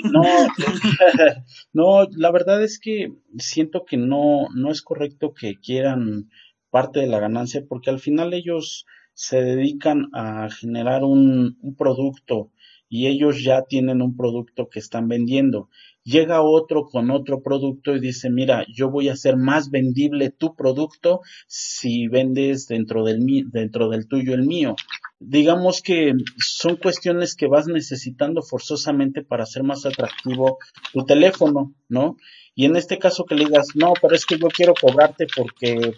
No, 0.04 0.22
no, 1.72 2.08
la 2.16 2.30
verdad 2.30 2.62
es 2.62 2.78
que 2.78 3.12
siento 3.38 3.84
que 3.84 3.96
no, 3.96 4.48
no 4.54 4.70
es 4.70 4.82
correcto 4.82 5.34
que 5.34 5.56
quieran 5.56 6.30
parte 6.70 7.00
de 7.00 7.06
la 7.06 7.20
ganancia 7.20 7.64
porque 7.68 7.90
al 7.90 7.98
final 7.98 8.32
ellos 8.32 8.86
se 9.14 9.42
dedican 9.42 10.08
a 10.14 10.48
generar 10.48 11.04
un, 11.04 11.58
producto 11.76 12.50
y 12.88 13.06
ellos 13.06 13.42
ya 13.44 13.64
tienen 13.68 14.02
un 14.02 14.16
producto 14.16 14.68
que 14.68 14.78
están 14.78 15.08
vendiendo. 15.08 15.68
Llega 16.04 16.42
otro 16.42 16.86
con 16.86 17.10
otro 17.10 17.42
producto 17.42 17.94
y 17.94 18.00
dice, 18.00 18.30
mira, 18.30 18.64
yo 18.72 18.90
voy 18.90 19.08
a 19.08 19.12
hacer 19.12 19.36
más 19.36 19.70
vendible 19.70 20.30
tu 20.30 20.56
producto 20.56 21.20
si 21.46 22.08
vendes 22.08 22.66
dentro 22.66 23.04
del, 23.04 23.20
dentro 23.52 23.90
del 23.90 24.08
tuyo 24.08 24.34
el 24.34 24.46
mío. 24.46 24.74
Digamos 25.20 25.82
que 25.82 26.14
son 26.38 26.76
cuestiones 26.76 27.36
que 27.36 27.46
vas 27.46 27.66
necesitando 27.66 28.40
forzosamente 28.40 29.22
para 29.22 29.42
hacer 29.42 29.62
más 29.62 29.84
atractivo 29.84 30.58
tu 30.94 31.04
teléfono, 31.04 31.74
¿no? 31.90 32.16
Y 32.54 32.64
en 32.64 32.76
este 32.76 32.98
caso 32.98 33.24
que 33.24 33.34
le 33.34 33.44
digas, 33.44 33.68
no, 33.74 33.92
pero 34.00 34.14
es 34.14 34.24
que 34.24 34.38
yo 34.38 34.48
quiero 34.48 34.72
cobrarte 34.74 35.26
porque 35.36 35.92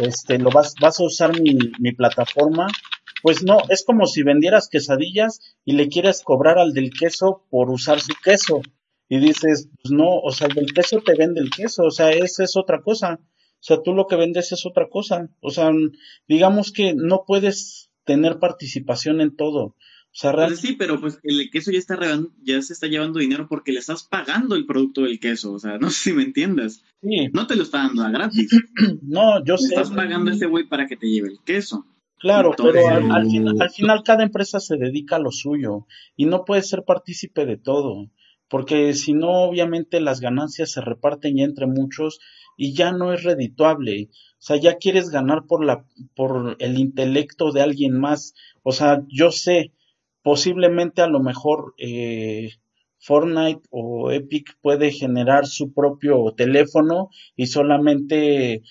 este, 0.00 0.38
lo 0.38 0.50
vas, 0.50 0.74
a 0.80 1.04
usar 1.04 1.40
mi, 1.40 1.56
mi 1.78 1.92
plataforma, 1.92 2.66
pues 3.22 3.42
no, 3.42 3.58
es 3.68 3.84
como 3.84 4.06
si 4.06 4.22
vendieras 4.22 4.68
quesadillas 4.68 5.40
y 5.64 5.72
le 5.72 5.88
quieres 5.88 6.22
cobrar 6.22 6.58
al 6.58 6.72
del 6.72 6.90
queso 6.90 7.46
por 7.50 7.70
usar 7.70 8.00
su 8.00 8.14
queso. 8.22 8.62
Y 9.08 9.18
dices, 9.18 9.68
pues 9.82 9.92
no, 9.92 10.20
o 10.20 10.30
sea, 10.30 10.46
el 10.46 10.54
del 10.54 10.72
queso 10.72 11.00
te 11.00 11.14
vende 11.14 11.40
el 11.40 11.50
queso, 11.50 11.82
o 11.84 11.90
sea, 11.90 12.10
esa 12.10 12.44
es 12.44 12.56
otra 12.56 12.80
cosa. 12.80 13.18
O 13.60 13.62
sea, 13.62 13.82
tú 13.82 13.92
lo 13.92 14.06
que 14.06 14.16
vendes 14.16 14.52
es 14.52 14.64
otra 14.64 14.88
cosa. 14.88 15.28
O 15.40 15.50
sea, 15.50 15.70
digamos 16.28 16.72
que 16.72 16.94
no 16.94 17.24
puedes 17.26 17.90
tener 18.04 18.38
participación 18.38 19.20
en 19.20 19.36
todo. 19.36 19.76
O 20.12 20.18
sea, 20.20 20.32
pues 20.32 20.58
sí, 20.58 20.74
pero 20.76 21.00
pues 21.00 21.20
el 21.22 21.50
queso 21.50 21.70
ya 21.70 21.78
está 21.78 21.96
ya 22.42 22.60
se 22.62 22.72
está 22.72 22.88
llevando 22.88 23.20
dinero 23.20 23.46
porque 23.48 23.70
le 23.70 23.78
estás 23.78 24.02
pagando 24.02 24.56
el 24.56 24.66
producto 24.66 25.02
del 25.02 25.20
queso, 25.20 25.52
o 25.52 25.58
sea, 25.58 25.78
no 25.80 25.90
sé 25.90 26.10
si 26.10 26.12
me 26.12 26.24
entiendas. 26.24 26.82
Sí. 27.00 27.28
No 27.32 27.46
te 27.46 27.56
lo 27.56 27.62
está 27.62 27.78
dando 27.78 28.02
a 28.02 28.10
gratis. 28.10 28.50
no, 29.02 29.44
yo 29.44 29.56
sé. 29.56 29.68
Estás 29.68 29.90
pagando 29.90 30.30
a 30.30 30.34
ese 30.34 30.46
güey 30.46 30.68
para 30.68 30.86
que 30.86 30.96
te 30.96 31.06
lleve 31.06 31.28
el 31.28 31.38
queso. 31.44 31.86
Claro, 32.18 32.52
pero 32.54 32.86
al, 32.86 33.30
final, 33.30 33.56
al 33.60 33.70
final 33.70 34.02
cada 34.04 34.24
empresa 34.24 34.60
se 34.60 34.76
dedica 34.76 35.16
a 35.16 35.20
lo 35.20 35.30
suyo 35.30 35.86
y 36.16 36.26
no 36.26 36.44
puedes 36.44 36.68
ser 36.68 36.82
partícipe 36.86 37.46
de 37.46 37.56
todo, 37.56 38.10
porque 38.50 38.92
si 38.92 39.14
no, 39.14 39.44
obviamente 39.44 40.02
las 40.02 40.20
ganancias 40.20 40.72
se 40.72 40.82
reparten 40.82 41.38
ya 41.38 41.44
entre 41.44 41.66
muchos 41.66 42.20
y 42.58 42.74
ya 42.74 42.92
no 42.92 43.14
es 43.14 43.22
redituable. 43.22 44.10
O 44.12 44.42
sea, 44.42 44.56
ya 44.56 44.76
quieres 44.76 45.08
ganar 45.08 45.46
por 45.46 45.64
la, 45.64 45.86
por 46.14 46.56
el 46.58 46.78
intelecto 46.78 47.52
de 47.52 47.62
alguien 47.62 47.98
más. 47.98 48.34
O 48.62 48.72
sea, 48.72 49.02
yo 49.08 49.30
sé, 49.30 49.72
posiblemente 50.22 51.02
a 51.02 51.06
lo 51.06 51.20
mejor 51.20 51.74
eh, 51.78 52.50
Fortnite 52.98 53.62
o 53.70 54.10
Epic 54.10 54.58
puede 54.60 54.92
generar 54.92 55.46
su 55.46 55.72
propio 55.72 56.34
teléfono 56.36 57.08
y 57.34 57.46
solamente 57.46 58.54
eh, 58.54 58.62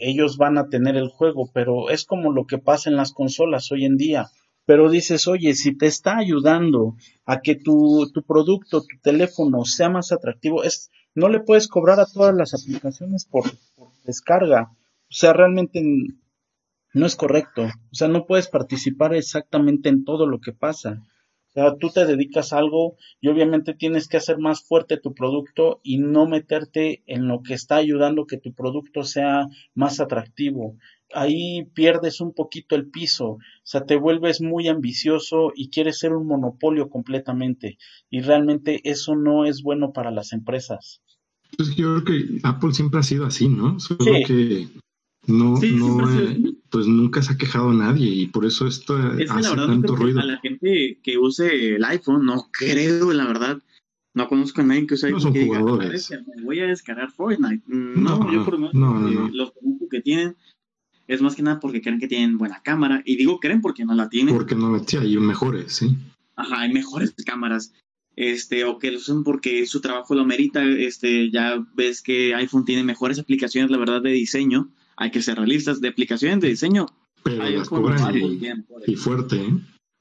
ellos 0.00 0.38
van 0.38 0.56
a 0.56 0.68
tener 0.68 0.96
el 0.96 1.08
juego, 1.08 1.50
pero 1.52 1.90
es 1.90 2.04
como 2.06 2.32
lo 2.32 2.46
que 2.46 2.58
pasa 2.58 2.88
en 2.88 2.96
las 2.96 3.12
consolas 3.12 3.70
hoy 3.70 3.84
en 3.84 3.96
día. 3.96 4.26
Pero 4.64 4.90
dices, 4.90 5.28
oye, 5.28 5.54
si 5.54 5.76
te 5.76 5.86
está 5.86 6.16
ayudando 6.16 6.96
a 7.24 7.40
que 7.40 7.54
tu, 7.54 8.10
tu 8.12 8.22
producto, 8.24 8.80
tu 8.80 8.98
teléfono 9.00 9.64
sea 9.64 9.90
más 9.90 10.10
atractivo, 10.10 10.64
es, 10.64 10.90
no 11.14 11.28
le 11.28 11.40
puedes 11.40 11.68
cobrar 11.68 12.00
a 12.00 12.06
todas 12.06 12.34
las 12.34 12.52
aplicaciones 12.54 13.26
por, 13.26 13.44
por 13.76 13.90
descarga. 14.04 14.72
O 15.08 15.14
sea, 15.14 15.34
realmente 15.34 15.80
no 16.96 17.04
es 17.04 17.14
correcto. 17.14 17.64
O 17.64 17.94
sea, 17.94 18.08
no 18.08 18.24
puedes 18.24 18.48
participar 18.48 19.14
exactamente 19.14 19.90
en 19.90 20.04
todo 20.04 20.26
lo 20.26 20.40
que 20.40 20.52
pasa. 20.52 21.02
O 21.48 21.52
sea, 21.52 21.76
tú 21.76 21.90
te 21.90 22.06
dedicas 22.06 22.52
a 22.52 22.58
algo 22.58 22.96
y 23.20 23.28
obviamente 23.28 23.74
tienes 23.74 24.08
que 24.08 24.16
hacer 24.16 24.38
más 24.38 24.66
fuerte 24.66 24.96
tu 24.96 25.12
producto 25.12 25.80
y 25.82 25.98
no 25.98 26.26
meterte 26.26 27.02
en 27.06 27.28
lo 27.28 27.42
que 27.42 27.52
está 27.52 27.76
ayudando 27.76 28.26
que 28.26 28.38
tu 28.38 28.54
producto 28.54 29.04
sea 29.04 29.46
más 29.74 30.00
atractivo. 30.00 30.78
Ahí 31.12 31.66
pierdes 31.74 32.22
un 32.22 32.32
poquito 32.32 32.74
el 32.76 32.88
piso, 32.88 33.26
o 33.26 33.40
sea, 33.62 33.84
te 33.84 33.96
vuelves 33.96 34.40
muy 34.40 34.66
ambicioso 34.66 35.52
y 35.54 35.68
quieres 35.68 35.98
ser 35.98 36.14
un 36.14 36.26
monopolio 36.26 36.88
completamente. 36.88 37.76
Y 38.08 38.22
realmente 38.22 38.80
eso 38.84 39.16
no 39.16 39.44
es 39.44 39.62
bueno 39.62 39.92
para 39.92 40.10
las 40.10 40.32
empresas. 40.32 41.02
Pues 41.58 41.76
yo 41.76 42.02
creo 42.02 42.04
que 42.04 42.40
Apple 42.42 42.72
siempre 42.72 43.00
ha 43.00 43.02
sido 43.02 43.26
así, 43.26 43.48
¿no? 43.48 43.78
Solo 43.80 44.04
que 44.26 44.68
no, 45.26 45.58
no, 45.60 46.20
eh, 46.20 46.55
pues 46.70 46.86
nunca 46.86 47.22
se 47.22 47.32
ha 47.32 47.36
quejado 47.38 47.72
nadie 47.72 48.08
y 48.08 48.26
por 48.26 48.44
eso 48.44 48.66
esto 48.66 48.96
es 49.18 49.30
hace 49.30 49.54
tanto 49.56 49.96
ruido. 49.96 50.20
A 50.20 50.24
la 50.24 50.38
gente 50.38 50.98
que 51.02 51.18
use 51.18 51.76
el 51.76 51.84
iPhone, 51.84 52.24
no 52.26 52.48
creo, 52.52 53.12
la 53.12 53.26
verdad, 53.26 53.62
No 54.14 54.28
conozco 54.28 54.62
a 54.62 54.64
nadie 54.64 54.86
que 54.86 54.94
use 54.94 55.10
No 55.10 55.16
iPhone 55.18 55.22
son 55.22 55.32
que 55.34 55.38
diga, 55.40 55.58
jugadores. 55.58 56.04
"¿Sabes 56.06 56.24
qué? 56.26 56.36
me 56.36 56.42
voy 56.42 56.60
a 56.60 56.66
descargar 56.66 57.10
Fortnite. 57.12 57.62
Mm, 57.66 58.02
No, 58.02 58.18
No, 58.18 58.32
yo 58.32 58.44
por 58.46 58.54
lo 58.54 58.58
menos 58.60 58.74
no, 58.74 58.98
no, 58.98 59.10
no. 59.10 59.28
los 59.28 59.52
que 59.90 60.00
tienen 60.00 60.36
es 61.06 61.20
más 61.20 61.36
que 61.36 61.42
nada 61.42 61.60
porque 61.60 61.82
creen 61.82 61.98
que 62.00 62.08
tienen 62.08 62.38
buena 62.38 62.62
cámara. 62.62 63.02
Y 63.04 63.16
digo 63.16 63.38
creen 63.40 63.60
porque 63.60 63.84
no 63.84 63.94
la 63.94 64.08
tienen. 64.08 64.34
Porque 64.34 64.54
no 64.54 64.70
metí 64.70 64.96
hay 64.96 65.16
mejores, 65.18 65.72
sí. 65.74 65.94
Ajá, 66.34 66.60
hay 66.62 66.72
mejores 66.72 67.14
cámaras. 67.26 67.74
Este, 68.16 68.64
o 68.64 68.78
que 68.78 68.90
lo 68.90 68.96
usan 68.96 69.22
porque 69.22 69.66
su 69.66 69.82
trabajo 69.82 70.14
lo 70.14 70.24
merita. 70.24 70.64
Este, 70.64 71.30
ya 71.30 71.62
ves 71.74 72.00
que 72.02 72.34
iPhone 72.34 72.64
tiene 72.64 72.82
mejores 72.84 73.18
aplicaciones, 73.18 73.70
la 73.70 73.76
verdad, 73.76 74.00
de 74.00 74.12
diseño. 74.12 74.70
Hay 74.96 75.10
que 75.10 75.22
ser 75.22 75.36
realistas. 75.38 75.80
De 75.80 75.88
aplicaciones 75.88 76.40
de 76.40 76.48
diseño, 76.48 76.86
Pero 77.22 77.42
hay 77.42 77.56
las 77.56 77.68
cobran 77.68 78.16
y, 78.16 78.40
y 78.86 78.96
fuerte, 78.96 79.36
¿eh? 79.36 79.50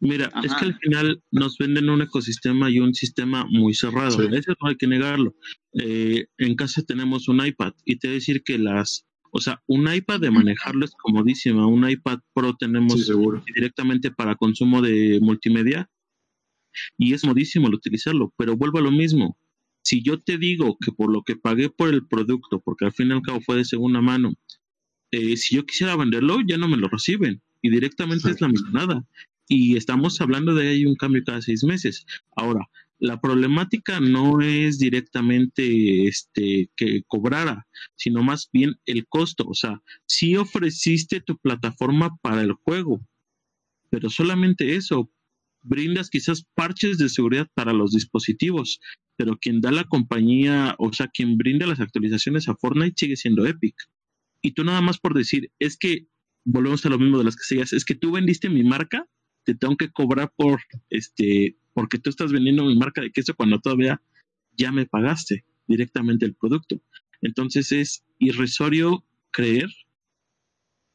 Mira, 0.02 0.30
es 0.44 0.54
que 0.54 0.66
al 0.66 0.78
final 0.78 1.24
nos 1.32 1.58
venden 1.58 1.90
un 1.90 2.02
ecosistema 2.02 2.70
y 2.70 2.80
un 2.80 2.94
sistema 2.94 3.46
muy 3.50 3.74
cerrado. 3.74 4.12
Sí. 4.12 4.28
Eso 4.36 4.54
no 4.62 4.68
hay 4.70 4.76
que 4.76 4.88
negarlo. 4.88 5.34
Eh, 5.74 6.26
en 6.38 6.56
casa 6.56 6.84
tenemos 6.84 7.28
un 7.30 7.44
iPad 7.46 7.74
y 7.86 7.98
te 7.98 8.08
voy 8.08 8.16
a 8.16 8.20
decir 8.20 8.44
que 8.44 8.58
las, 8.58 9.06
o 9.32 9.40
sea, 9.40 9.64
un 9.68 9.92
iPad 9.92 10.20
de 10.20 10.32
manejarlo 10.32 10.84
es 10.86 10.92
comodísima. 11.02 11.66
Un 11.66 11.90
iPad 11.90 12.20
Pro 12.34 12.56
tenemos 12.60 12.94
Sí, 12.94 13.04
seguro. 13.06 13.42
directamente 13.56 14.12
para 14.12 14.36
consumo 14.36 14.82
de 14.82 15.20
multimedia 15.22 15.90
y 16.98 17.14
es 17.14 17.24
modísimo 17.26 17.68
el 17.70 17.76
utilizarlo, 17.76 18.34
pero 18.38 18.58
vuelvo 18.58 18.80
a 18.80 18.82
lo 18.82 18.92
mismo. 18.92 19.38
Si 19.82 20.04
yo 20.04 20.20
te 20.20 20.38
digo 20.38 20.78
que 20.84 20.92
por 20.92 21.12
lo 21.12 21.22
que 21.24 21.36
pagué 21.38 21.70
por 21.70 21.94
el 21.94 22.06
producto, 22.06 22.60
porque 22.60 22.86
al 22.86 22.92
fin 22.92 23.10
y 23.10 23.14
al 23.14 23.22
cabo 23.22 23.40
fue 23.40 23.56
de 23.56 23.66
segunda 23.66 24.02
mano, 24.02 24.34
eh, 25.12 25.38
si 25.38 25.56
yo 25.56 25.66
quisiera 25.66 25.96
venderlo, 25.96 26.40
ya 26.46 26.58
no 26.58 26.68
me 26.68 26.78
lo 26.78 26.88
reciben 26.88 27.42
y 27.62 27.70
directamente 27.70 28.30
es 28.30 28.42
la 28.42 28.48
millonada. 28.48 29.06
Y 29.48 29.78
estamos 29.78 30.20
hablando 30.22 30.56
de 30.56 30.70
ahí 30.70 30.86
un 30.86 30.96
cambio 30.96 31.24
cada 31.26 31.42
seis 31.42 31.64
meses. 31.64 32.06
Ahora, 32.36 32.68
la 33.00 33.20
problemática 33.20 34.00
no 34.00 34.42
es 34.42 34.80
directamente 34.80 36.08
este 36.08 36.70
que 36.76 37.04
cobrara, 37.08 37.68
sino 37.96 38.24
más 38.24 38.50
bien 38.52 38.76
el 38.86 39.08
costo. 39.08 39.46
O 39.48 39.54
sea, 39.54 39.82
si 40.08 40.36
ofreciste 40.36 41.22
tu 41.22 41.38
plataforma 41.38 42.18
para 42.22 42.42
el 42.42 42.54
juego, 42.54 43.06
pero 43.90 44.10
solamente 44.10 44.76
eso. 44.76 45.12
Brindas 45.68 46.12
quizás 46.12 46.46
parches 46.54 47.00
de 47.00 47.10
seguridad 47.10 47.48
para 47.56 47.74
los 47.74 47.92
dispositivos, 47.92 48.80
pero 49.18 49.36
quien 49.38 49.62
da 49.62 49.72
la 49.72 49.86
compañía, 49.86 50.76
o 50.78 50.94
sea, 50.94 51.08
quien 51.08 51.38
brinda 51.38 51.66
las 51.66 51.80
actualizaciones 51.80 52.48
a 52.48 52.56
Fortnite 52.56 52.94
sigue 52.96 53.16
siendo 53.16 53.48
Epic. 53.48 53.76
Y 54.46 54.52
tú 54.52 54.64
nada 54.64 54.80
más 54.80 55.00
por 55.00 55.16
decir, 55.16 55.52
es 55.58 55.76
que 55.76 56.08
volvemos 56.44 56.86
a 56.86 56.90
lo 56.90 57.00
mismo 57.00 57.18
de 57.18 57.24
las 57.24 57.34
seguías, 57.34 57.74
es 57.74 57.84
que 57.84 57.96
tú 57.96 58.12
vendiste 58.12 58.48
mi 58.48 58.64
marca, 58.64 59.10
te 59.44 59.56
tengo 59.56 59.76
que 59.76 59.90
cobrar 59.90 60.32
por 60.36 60.62
este, 60.92 61.58
porque 61.74 61.98
tú 61.98 62.12
estás 62.12 62.32
vendiendo 62.32 62.64
mi 62.64 62.76
marca 62.78 63.02
de 63.02 63.12
queso 63.12 63.34
cuando 63.34 63.60
todavía 63.60 64.04
ya 64.56 64.72
me 64.72 64.86
pagaste 64.86 65.46
directamente 65.66 66.28
el 66.28 66.36
producto. 66.36 66.80
Entonces 67.24 67.72
es 67.72 68.06
irrisorio 68.20 69.04
creer 69.32 69.72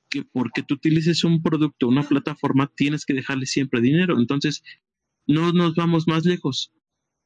que 0.09 0.23
porque 0.23 0.63
tú 0.63 0.75
utilices 0.75 1.25
un 1.25 1.43
producto, 1.43 1.89
una 1.89 2.05
plataforma, 2.05 2.73
tienes 2.73 3.05
que 3.05 3.15
dejarle 3.15 3.47
siempre 3.47 3.81
dinero. 3.81 4.17
Entonces, 4.17 4.63
no 5.27 5.53
nos 5.53 5.75
vamos 5.75 6.07
más 6.07 6.25
lejos. 6.25 6.73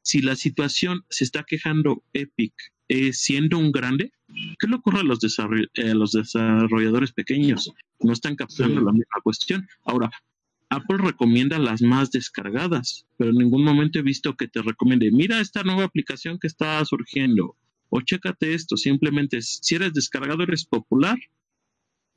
Si 0.02 0.22
la 0.22 0.36
situación 0.36 1.04
se 1.10 1.24
está 1.24 1.44
quejando 1.44 2.02
Epic 2.14 2.54
eh, 2.88 3.12
siendo 3.12 3.58
un 3.58 3.72
grande, 3.72 4.12
¿qué 4.58 4.66
le 4.66 4.76
ocurre 4.76 5.00
a 5.00 5.04
los, 5.04 5.20
desarroll- 5.20 5.70
eh, 5.74 5.94
los 5.94 6.12
desarrolladores 6.12 7.12
pequeños? 7.12 7.72
No 8.00 8.12
están 8.12 8.36
captando 8.36 8.80
Sí. 8.80 8.86
la 8.86 8.92
misma 8.92 9.20
cuestión. 9.22 9.66
Ahora, 9.84 10.10
Apple 10.70 10.98
recomienda 10.98 11.58
las 11.58 11.82
más 11.82 12.10
descargadas, 12.10 13.06
pero 13.16 13.30
en 13.30 13.36
ningún 13.36 13.64
momento 13.64 13.98
he 13.98 14.02
visto 14.02 14.34
que 14.34 14.48
te 14.48 14.60
recomiende, 14.62 15.10
mira 15.12 15.40
esta 15.40 15.62
nueva 15.62 15.84
aplicación 15.84 16.38
que 16.38 16.46
está 16.48 16.84
surgiendo, 16.84 17.56
o 17.90 18.00
chécate 18.00 18.54
esto, 18.54 18.76
simplemente 18.76 19.40
si 19.40 19.76
eres 19.76 19.92
descargado 19.92 20.42
eres 20.42 20.64
popular 20.64 21.16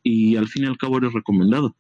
y 0.02 0.36
al 0.38 0.48
fin 0.48 0.64
y 0.64 0.68
al 0.68 0.78
cabo 0.78 0.98
eres 0.98 1.14
recomendado. 1.14 1.76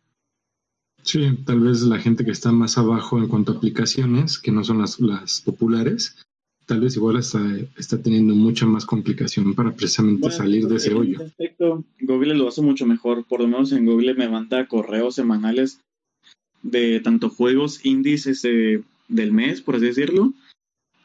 Sí, 1.03 1.37
tal 1.45 1.61
vez 1.61 1.81
la 1.83 1.99
gente 1.99 2.25
que 2.25 2.31
está 2.31 2.51
más 2.51 2.77
abajo 2.77 3.17
en 3.17 3.27
cuanto 3.27 3.53
a 3.53 3.55
aplicaciones, 3.55 4.37
que 4.37 4.51
no 4.51 4.63
son 4.63 4.79
las, 4.79 4.99
las 4.99 5.41
populares, 5.41 6.17
tal 6.67 6.81
vez 6.81 6.95
igual 6.97 7.17
está, 7.17 7.41
está 7.77 8.01
teniendo 8.01 8.35
mucha 8.35 8.65
más 8.65 8.85
complicación 8.85 9.55
para 9.55 9.73
precisamente 9.73 10.21
Bueno, 10.21 10.35
salir 10.35 10.67
de 10.67 10.75
ese 10.75 10.93
hoyo. 10.93 11.15
ese 11.15 11.23
aspecto, 11.23 11.83
Google 12.01 12.35
lo 12.35 12.47
hace 12.47 12.61
mucho 12.61 12.85
mejor. 12.85 13.25
Por 13.25 13.39
lo 13.39 13.47
menos 13.47 13.71
en 13.71 13.85
Google 13.85 14.13
me 14.13 14.29
manda 14.29 14.67
correos 14.67 15.15
semanales 15.15 15.79
de 16.61 16.99
tanto 16.99 17.29
juegos 17.29 17.83
indies 17.85 18.27
este, 18.27 18.83
del 19.07 19.31
mes, 19.31 19.61
por 19.61 19.77
así 19.77 19.85
decirlo, 19.85 20.33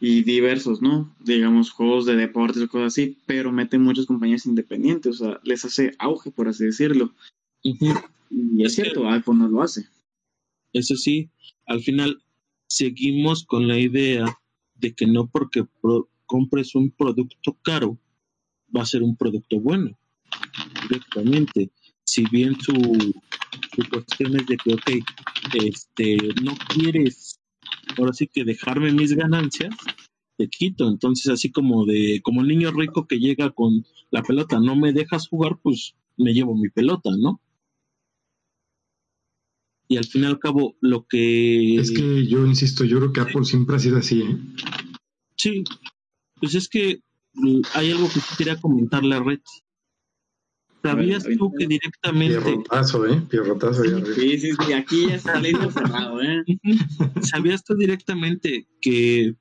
y 0.01 0.25
diversos, 0.25 0.83
¿no? 0.83 1.15
Digamos, 1.21 1.71
juegos 1.71 2.07
de 2.07 2.17
deportes 2.17 2.63
o 2.65 2.69
cosas 2.69 2.93
así, 2.93 3.17
pero 3.27 3.53
mete 3.53 3.79
muchas 3.79 4.07
compañías 4.07 4.47
independientes, 4.47 5.21
o 5.21 5.25
sea, 5.25 5.41
les 5.45 5.65
hace 5.65 5.95
auge, 5.99 6.33
por 6.33 6.49
así 6.49 6.65
decirlo. 6.65 7.13
Y 7.63 8.65
es 8.65 8.75
cierto, 8.75 9.09
iPhone 9.09 9.39
no 9.39 9.49
lo 9.49 9.63
hace. 9.63 9.87
Eso 10.73 10.97
sí, 10.97 11.31
al 11.67 11.81
final 11.83 12.21
seguimos 12.69 13.45
con 13.45 13.69
la 13.69 13.79
idea 13.79 14.25
de 14.83 14.93
que 14.95 15.07
no 15.07 15.27
porque 15.29 15.65
pro- 15.81 16.09
compres 16.27 16.75
un 16.75 16.91
producto 16.91 17.57
caro 17.63 17.99
va 18.77 18.83
a 18.83 18.87
ser 18.87 19.03
un 19.03 19.17
producto 19.17 19.59
bueno. 19.61 19.97
Directamente. 20.89 21.71
Si 22.05 22.25
bien 22.31 22.57
su, 22.61 22.73
su 22.73 23.89
cuestión 23.91 24.37
es 24.37 24.47
de 24.47 24.57
que, 24.57 24.75
ok, 24.75 24.91
este, 25.65 26.17
no 26.43 26.55
quieres 26.69 27.39
ahora 27.97 28.13
sí 28.13 28.27
que 28.27 28.45
dejarme 28.45 28.93
mis 28.93 29.15
ganancias, 29.15 29.75
te 30.37 30.49
quito. 30.49 30.89
Entonces, 30.89 31.29
así 31.29 31.51
como 31.51 31.85
de, 31.87 32.21
como 32.23 32.41
el 32.41 32.49
niño 32.49 32.73
rico 32.73 33.07
que 33.07 33.19
llega 33.19 33.51
con 33.51 33.85
la 34.11 34.23
pelota, 34.23 34.59
no 34.59 34.75
me 34.75 34.93
dejas 34.93 35.29
jugar, 35.29 35.59
pues 35.63 35.95
me 36.17 36.33
llevo 36.33 36.55
mi 36.57 36.69
pelota, 36.71 37.11
¿no? 37.19 37.41
Y 39.93 39.99
al 39.99 40.07
fin 40.07 40.23
y 40.23 40.25
al 40.25 40.39
cabo, 40.39 40.75
lo 40.81 41.05
que... 41.07 41.77
Es 41.77 41.91
que 41.91 42.27
yo 42.27 42.47
insisto, 42.47 42.83
yo 42.83 42.97
creo 42.99 43.13
que 43.13 43.21
Apple 43.21 43.45
siempre 43.45 43.77
ha 43.77 43.79
sido 43.79 43.99
así, 43.99 44.23
¿eh? 44.23 44.39
Sí, 45.37 45.65
pues 46.41 46.55
es 46.55 46.67
que 46.67 47.03
mm, 47.35 47.61
hay 47.75 47.91
algo 47.91 48.09
que 48.09 48.21
sí 48.21 48.35
quería 48.39 48.59
comentarle 48.59 49.17
a 49.17 49.21
Red. 49.21 49.41
¿Sabías 50.83 51.25
ver, 51.25 51.37
tú 51.37 51.53
que 51.59 51.67
directamente, 51.67 52.41
Pierrotazo, 52.41 53.07
¿eh? 53.07 53.21
Pierrotazo. 53.29 53.83
Sí, 54.15 54.39
sí, 54.39 54.53
sí, 54.53 54.73
aquí 54.73 55.09
ya 55.09 55.17
está 55.17 55.39
ley 55.39 55.53
cerrado, 55.71 56.23
¿eh? 56.23 56.43
sabías 57.21 57.63
tú 57.63 57.75
directamente 57.75 58.67
que 58.81 59.37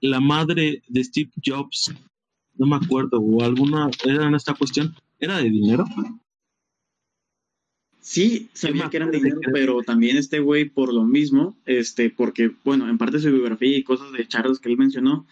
la 0.00 0.20
madre 0.20 0.84
de 0.86 1.02
Steve 1.02 1.32
Jobs, 1.44 1.92
no 2.54 2.66
me 2.66 2.76
acuerdo, 2.76 3.18
o 3.18 3.42
alguna, 3.42 3.90
era 4.04 4.28
en 4.28 4.36
esta 4.36 4.54
cuestión, 4.54 4.94
era 5.18 5.38
de 5.38 5.50
dinero? 5.50 5.84
Sí, 8.10 8.48
sabía 8.54 8.90
que 8.90 8.96
eran 8.96 9.12
dinero, 9.12 9.36
de 9.36 9.46
que- 9.46 9.52
pero 9.52 9.82
también 9.82 10.16
este 10.16 10.40
güey 10.40 10.68
por 10.68 10.92
lo 10.92 11.04
mismo, 11.04 11.56
este, 11.64 12.10
porque, 12.10 12.50
bueno, 12.64 12.88
en 12.88 12.98
parte 12.98 13.18
de 13.18 13.22
su 13.22 13.30
biografía 13.30 13.78
y 13.78 13.84
cosas 13.84 14.10
de 14.10 14.26
charlas 14.26 14.58
que 14.58 14.68
él 14.68 14.76
mencionó, 14.76 15.28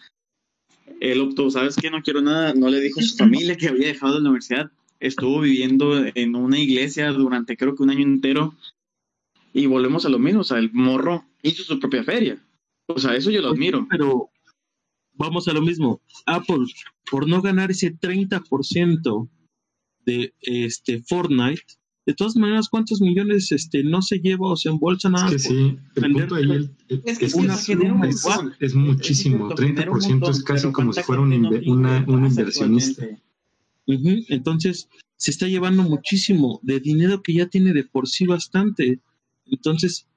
él 1.01 1.19
optó, 1.19 1.51
¿sabes 1.51 1.75
qué? 1.75 1.91
No 1.91 2.01
quiero 2.01 2.21
nada, 2.21 2.53
no 2.53 2.69
le 2.69 2.79
dijo 2.79 3.01
a 3.01 3.03
su 3.03 3.17
familia 3.17 3.57
que 3.57 3.67
había 3.67 3.87
dejado 3.87 4.21
la 4.21 4.29
universidad, 4.29 4.71
estuvo 5.01 5.41
viviendo 5.41 6.05
en 6.15 6.37
una 6.37 6.57
iglesia 6.57 7.11
durante 7.11 7.57
creo 7.57 7.75
que 7.75 7.83
un 7.83 7.89
año 7.89 8.03
entero, 8.03 8.55
y 9.51 9.65
volvemos 9.65 10.05
a 10.05 10.09
lo 10.09 10.17
mismo, 10.17 10.39
o 10.39 10.45
sea, 10.45 10.57
el 10.59 10.71
morro 10.71 11.25
hizo 11.41 11.63
su 11.63 11.81
propia 11.81 12.05
feria, 12.05 12.41
o 12.87 12.97
sea, 12.97 13.13
eso 13.13 13.29
yo 13.29 13.41
lo 13.41 13.49
admiro. 13.49 13.87
Pero 13.89 14.29
vamos 15.15 15.49
a 15.49 15.53
lo 15.53 15.61
mismo. 15.61 15.99
Apple, 16.25 16.63
por 17.11 17.27
no 17.27 17.41
ganar 17.41 17.71
ese 17.71 17.91
30% 17.91 19.27
de 20.05 20.33
este 20.39 21.03
Fortnite, 21.03 21.63
de 22.09 22.15
todas 22.15 22.35
maneras, 22.35 22.69
¿cuántos 22.69 23.01
millones 23.01 23.51
este 23.51 23.83
no 23.83 24.01
se 24.01 24.17
lleva 24.17 24.47
o 24.47 24.55
se 24.55 24.69
embolsa 24.69 25.09
nada? 25.09 25.27
Es 25.27 25.43
que 25.43 25.49
sí, 25.49 25.77
el 25.93 26.11
punto 26.11 26.33
ahí 26.33 26.41
el- 26.43 26.71
el- 26.87 27.01
Es 27.05 27.19
que 27.19 27.25
es, 27.25 27.35
no 27.35 27.43
es, 27.43 28.73
muchísimo, 28.73 29.51
Es 29.51 29.55
cierto, 29.55 29.61
genera 29.61 29.91
un 29.91 29.99
30% 29.99 30.31
es 30.31 30.43
casi 30.43 30.71
como 30.71 30.91
si 30.91 30.95
¿cuánta 30.95 31.03
fuera 31.03 31.21
un, 31.21 31.39
no 31.39 31.49
una, 31.71 32.03
un 32.07 32.25
inversionista. 32.25 33.05
Entonces, 33.85 34.89
se 35.17 35.29
está 35.29 35.47
llevando 35.47 35.83
muchísimo 35.83 36.59
de 36.63 36.79
dinero 36.79 37.21
que 37.21 37.33
ya 37.33 37.45
tiene 37.45 37.73
de 37.73 37.83
por 37.83 38.07
sí 38.07 38.25
bastante. 38.25 38.99
Entonces, 39.45 40.07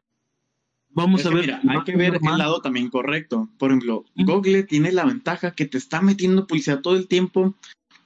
vamos 0.94 1.20
Es 1.20 1.26
a 1.26 1.28
ver. 1.28 1.40
mira, 1.42 1.60
hay 1.68 1.84
que 1.84 1.94
ver 1.94 2.14
el 2.22 2.38
lado 2.38 2.62
también 2.62 2.88
correcto. 2.88 3.50
Por 3.58 3.70
ejemplo. 3.70 4.06
Google 4.16 4.62
tiene 4.62 4.92
la 4.92 5.04
ventaja 5.04 5.50
que 5.50 5.66
te 5.66 5.76
está 5.76 6.00
metiendo 6.00 6.46
publicidad 6.46 6.80
todo 6.80 6.96
el 6.96 7.06
tiempo 7.06 7.54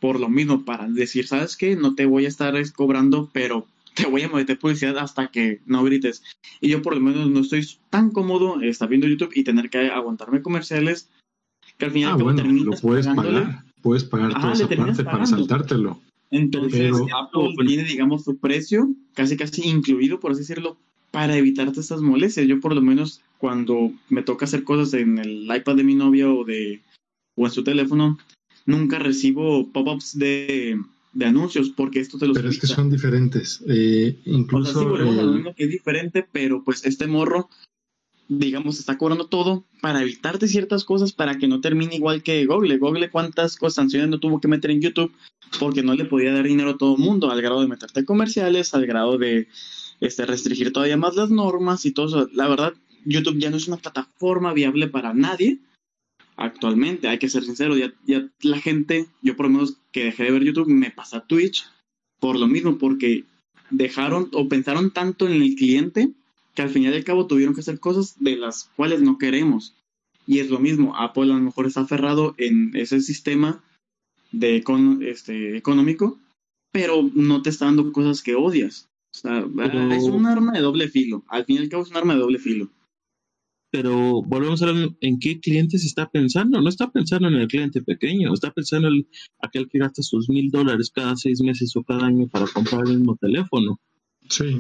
por 0.01 0.19
lo 0.21 0.29
mismo, 0.29 0.65
para 0.65 0.89
decir, 0.89 1.27
¿sabes 1.27 1.57
qué? 1.57 1.77
No 1.77 1.95
te 1.95 2.05
voy 2.05 2.27
a 2.27 2.29
estar 2.29 2.55
es, 2.57 2.73
cobrando, 2.73 3.31
pero 3.33 3.67
te 3.97 4.07
voy 4.07 4.23
a 4.23 4.29
meter 4.29 4.59
publicidad 4.59 4.97
hasta 4.99 5.29
que 5.29 5.61
no 5.67 5.83
grites. 5.83 6.23
Y 6.61 6.69
yo 6.69 6.83
por 6.83 6.95
lo 6.95 7.01
menos 7.01 7.29
no 7.31 7.41
estoy 7.41 7.67
tan 7.91 8.11
cómodo 8.11 8.61
estar 8.61 8.89
viendo 8.89 9.09
YouTube 9.09 9.33
y 9.35 9.43
tener 9.43 9.71
que 9.71 9.89
aguantarme 9.91 10.43
comerciales 10.43 11.09
que 11.79 11.87
al 11.87 11.91
final 11.91 12.13
Ah, 12.13 12.17
bueno, 12.23 12.45
lo 12.45 12.73
puedes 12.73 13.07
pagándole. 13.07 13.41
pagar, 13.41 13.65
puedes 13.83 14.05
pagar 14.05 14.33
Ah, 14.35 14.41
toda 14.41 14.53
esa 14.53 14.69
parte 14.69 15.03
para 15.05 15.27
saltártelo. 15.27 16.01
Entonces, 16.31 16.93
Pero- 16.93 17.07
Apple 17.17 17.55
tiene, 17.67 17.85
digamos, 17.85 18.25
su 18.25 18.37
precio 18.39 18.89
casi 19.15 19.37
casi 19.37 19.69
incluido, 19.69 20.21
por 20.21 20.33
así 20.33 20.41
decirlo, 20.41 20.77
para 21.11 21.37
evitarte 21.37 21.81
estas 21.81 22.03
molestias. 22.03 22.47
Yo, 22.47 22.61
por 22.61 22.75
lo 22.75 22.83
menos, 22.83 23.23
cuando 23.39 23.93
me 24.11 24.23
toca 24.23 24.45
hacer 24.45 24.65
cosas 24.65 24.93
en 24.95 25.19
el 25.19 25.45
iPad 25.45 25.77
de 25.77 25.85
mi 25.85 25.95
novia 25.95 26.31
o 26.31 26.45
de 26.45 26.81
o 27.37 27.47
en 27.47 27.53
su 27.53 27.63
teléfono, 27.65 28.19
nunca 28.67 28.99
recibo 28.99 29.69
pop-ups 29.71 30.19
de, 30.19 30.81
anuncios 31.25 31.71
porque 31.71 32.01
esto 32.01 32.19
te 32.19 32.27
los 32.27 32.37
Pero 32.37 32.51
es 32.51 32.59
que 32.59 32.67
son 32.67 32.91
diferentes. 32.91 33.63
Eh, 33.69 34.19
incluso. 34.27 34.87
O 34.87 35.55
es 35.57 35.71
diferente, 35.71 36.27
pero 36.31 36.63
pues 36.63 36.85
este 36.85 37.07
morro, 37.07 37.49
digamos, 38.29 38.79
está 38.79 38.99
cobrando 38.99 39.27
todo 39.27 39.65
para 39.81 40.03
evitarte 40.03 40.49
ciertas 40.49 40.85
cosas 40.85 41.13
para 41.13 41.39
que 41.39 41.49
no 41.49 41.61
termine 41.61 41.95
igual 41.95 42.23
que 42.23 42.45
Google. 42.45 42.79
Google, 42.79 43.11
¿cuántas 43.11 43.57
sanciones 43.71 44.09
no 44.09 44.21
tuvo 44.21 44.41
que 44.41 44.49
meter 44.49 44.71
en 44.71 44.83
YouTube 44.83 45.13
porque 45.59 45.83
no 45.83 45.95
le 45.95 46.05
podía 46.05 46.33
dar 46.33 46.45
dinero 46.45 46.71
a 46.71 46.79
todo 46.79 46.97
el 46.97 47.03
mundo, 47.03 47.31
al 47.31 47.41
grado 47.41 47.61
de 47.61 47.69
meterte 47.69 48.05
comerciales, 48.05 48.75
al 48.75 48.87
grado 48.87 49.17
de 49.17 49.49
este, 50.01 50.27
restringir 50.27 50.73
todavía 50.73 50.97
más 50.97 51.17
las 51.17 51.31
normas 51.31 51.87
y 51.87 51.93
todo 51.93 52.07
eso? 52.07 52.29
La 52.35 52.49
verdad, 52.49 52.75
YouTube 53.05 53.39
ya 53.39 53.51
no 53.51 53.57
es 53.57 53.69
una 53.69 53.79
plataforma 53.79 54.53
viable 54.53 54.89
para 54.89 55.15
nadie 55.15 55.61
actualmente, 56.37 57.09
hay 57.09 57.19
que 57.19 57.29
ser 57.29 57.45
sincero, 57.45 57.77
ya, 57.77 57.93
ya 58.07 58.29
la 58.43 58.59
gente, 58.59 59.07
yo 59.23 59.37
por 59.37 59.47
lo 59.47 59.53
menos 59.53 59.79
que 59.93 60.05
dejé 60.05 60.25
de 60.25 60.31
ver 60.31 60.45
YouTube, 60.45 60.69
me 60.69 60.91
pasa 60.91 61.19
a 61.19 61.27
Twitch 61.27 61.65
por 62.21 62.39
lo 62.39 62.47
mismo, 62.47 62.79
porque 62.79 63.25
dejaron 63.71 64.29
o 64.33 64.49
pensaron 64.49 64.91
tanto 64.91 65.27
en 65.27 65.43
el 65.43 65.55
cliente 65.55 66.13
que 66.55 66.63
al 66.63 66.71
final 66.71 66.95
y 66.95 66.97
al 66.97 67.05
cabo 67.05 67.27
tuvieron 67.27 67.55
que 67.55 67.61
hacer 67.61 67.81
cosas 67.81 68.17
de 68.21 68.37
las 68.37 68.71
cuales 68.77 69.03
no 69.03 69.19
queremos. 69.19 69.75
Y 70.27 70.39
es 70.39 70.51
lo 70.51 70.59
mismo, 70.59 70.97
Apple 70.97 71.25
a 71.25 71.37
lo 71.37 71.41
mejor 71.41 71.67
está 71.67 71.83
aferrado 71.83 72.35
en 72.39 72.71
ese 72.75 73.01
sistema 73.01 73.63
de 74.33 74.65
este, 75.03 75.57
económico, 75.57 76.19
pero 76.73 77.09
no 77.15 77.43
te 77.43 77.51
está 77.51 77.67
dando 77.67 77.93
cosas 77.93 78.23
que 78.23 78.35
odias. 78.35 78.89
O 79.15 79.19
sea, 79.19 79.39
es 79.41 80.05
un 80.05 80.27
arma 80.27 80.53
de 80.53 80.61
doble 80.61 80.89
filo. 80.89 81.25
Al 81.29 81.45
fin 81.45 81.57
y 81.57 81.59
al 81.61 81.69
cabo 81.69 81.83
es 81.83 81.91
un 81.91 81.97
arma 81.97 82.15
de 82.15 82.21
doble 82.21 82.39
filo 82.39 82.71
pero 83.77 84.23
volvemos 84.23 84.63
a 84.63 84.73
ver 84.73 84.97
en 85.03 85.19
qué 85.19 85.39
cliente 85.39 85.79
se 85.79 85.87
está 85.87 86.09
pensando. 86.09 86.63
No 86.63 86.69
está 86.71 86.91
pensando 86.91 87.29
en 87.29 87.35
el 87.35 87.47
cliente 87.47 87.83
pequeño, 87.83 88.33
está 88.33 88.51
pensando 88.51 88.89
en 88.89 89.07
aquel 89.43 89.69
que 89.69 89.79
gasta 89.79 90.03
sus 90.03 90.31
mil 90.31 90.51
dólares 90.51 90.91
cada 90.91 91.15
seis 91.15 91.43
meses 91.43 91.77
o 91.77 91.83
cada 91.83 92.07
año 92.07 92.27
para 92.27 92.47
comprar 92.47 92.87
el 92.87 92.97
mismo 92.97 93.19
teléfono. 93.21 93.79
Sí, 94.31 94.59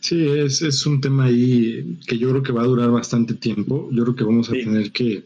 sí, 0.00 0.24
es, 0.24 0.62
es 0.62 0.86
un 0.86 1.00
tema 1.00 1.24
ahí 1.24 1.98
que 2.06 2.16
yo 2.16 2.30
creo 2.30 2.44
que 2.44 2.52
va 2.52 2.62
a 2.62 2.66
durar 2.66 2.92
bastante 2.92 3.34
tiempo. 3.34 3.88
Yo 3.90 4.04
creo 4.04 4.14
que 4.14 4.24
vamos 4.24 4.48
a 4.50 4.52
tener 4.52 4.92
que, 4.92 5.24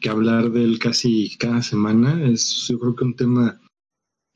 que, 0.00 0.08
hablar 0.08 0.50
de 0.50 0.64
él 0.64 0.78
casi 0.78 1.36
cada 1.36 1.60
semana. 1.60 2.26
Es 2.26 2.66
yo 2.66 2.78
creo 2.78 2.96
que 2.96 3.04
un 3.04 3.14
tema 3.14 3.60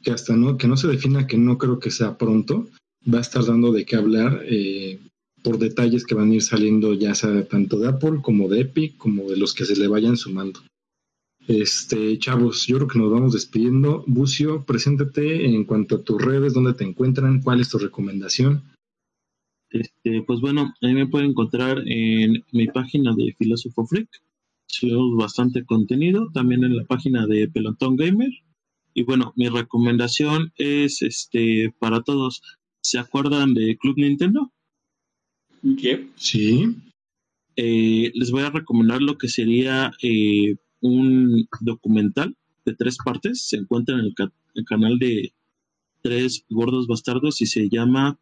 que 0.03 0.11
hasta 0.11 0.37
no, 0.37 0.59
que 0.59 0.69
no 0.69 0.77
se 0.77 0.89
defina, 0.89 1.27
que 1.27 1.39
no 1.39 1.57
creo 1.57 1.79
que 1.79 1.91
sea 1.91 2.19
pronto, 2.19 2.69
va 3.11 3.19
a 3.19 3.23
estar 3.23 3.43
dando 3.47 3.73
de 3.73 3.87
qué 3.87 3.97
hablar. 3.97 4.43
Eh, 4.45 5.01
por 5.49 5.59
detalles 5.59 6.05
que 6.05 6.15
van 6.15 6.31
a 6.31 6.35
ir 6.35 6.43
saliendo 6.43 6.93
ya 6.93 7.15
sea 7.15 7.49
tanto 7.49 7.79
de 7.79 7.89
Apple 7.89 8.19
como 8.21 8.51
de 8.51 8.61
Epic, 8.61 8.99
como 8.99 9.31
de 9.31 9.39
los 9.39 9.55
que 9.55 9.65
se 9.65 9.77
le 9.77 9.89
vayan 9.89 10.19
sumando. 10.19 10.61
Este, 11.47 12.19
chavos, 12.19 12.67
yo 12.67 12.77
creo 12.77 12.89
que 12.89 12.99
nos 12.99 13.11
vamos 13.11 13.33
despidiendo. 13.33 14.05
Bucio, 14.07 14.67
preséntate 14.67 15.47
en 15.47 15.65
cuanto 15.65 15.95
a 15.97 16.03
tus 16.03 16.23
redes, 16.23 16.53
dónde 16.53 16.75
te 16.75 16.85
encuentran, 16.85 17.41
cuál 17.41 17.63
es 17.63 17.71
tu 17.71 17.79
recomendación. 17.79 18.63
Este, 19.71 20.21
pues 20.27 20.41
bueno, 20.43 20.75
ahí 20.83 20.93
me 20.93 21.07
pueden 21.07 21.31
encontrar 21.31 21.83
en 21.87 22.45
mi 22.53 22.67
página 22.67 23.15
de 23.17 23.35
Filósofo 23.39 23.87
Freak. 23.87 24.11
Subimos 24.67 25.17
bastante 25.17 25.65
contenido, 25.65 26.29
también 26.35 26.63
en 26.63 26.77
la 26.77 26.85
página 26.85 27.27
de 27.27 27.49
Pelotón 27.49 27.97
Gamer. 27.97 28.33
Y 28.93 29.03
bueno, 29.05 29.33
mi 29.35 29.49
recomendación 29.49 30.53
es 30.57 31.01
este 31.01 31.75
para 31.79 32.03
todos. 32.03 32.43
¿Se 32.83 32.99
acuerdan 32.99 33.55
de 33.55 33.79
Club 33.79 33.97
Nintendo? 33.97 34.53
Sí. 36.17 36.77
Eh, 37.57 38.13
les 38.15 38.31
voy 38.31 38.43
a 38.43 38.51
recomendar 38.51 39.03
lo 39.03 39.19
que 39.19 39.29
sería 39.29 39.91
eh, 40.03 40.57
un 40.81 41.49
documental 41.61 42.37
de 42.65 42.75
tres 42.75 42.99
partes. 43.05 43.49
Se 43.49 43.57
encuentra 43.57 43.97
en 43.99 44.13
el, 44.55 44.65
canal 44.65 44.99
de 44.99 45.33
Tres 46.03 46.45
Gordos 46.49 46.87
Bastardos 46.87 47.41
y 47.41 47.47
se 47.47 47.69
llama 47.69 48.19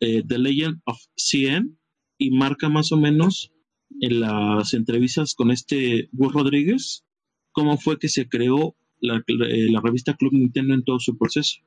eh, 0.00 0.22
The 0.26 0.38
Legend 0.38 0.80
of 0.84 0.98
CN 1.16 1.76
y 2.18 2.30
marca 2.30 2.68
más 2.68 2.90
o 2.92 2.96
menos 2.96 3.52
en 4.00 4.20
las 4.20 4.74
entrevistas 4.74 5.34
con 5.34 5.50
este 5.50 6.08
Gus 6.12 6.32
Rodríguez 6.32 7.04
cómo 7.52 7.78
fue 7.78 7.98
que 7.98 8.08
se 8.08 8.28
creó 8.28 8.76
la 9.00 9.22
revista 9.82 10.14
Club 10.14 10.32
Nintendo 10.32 10.74
en 10.74 10.84
todo 10.84 10.98
su 11.00 11.16
proceso 11.16 11.60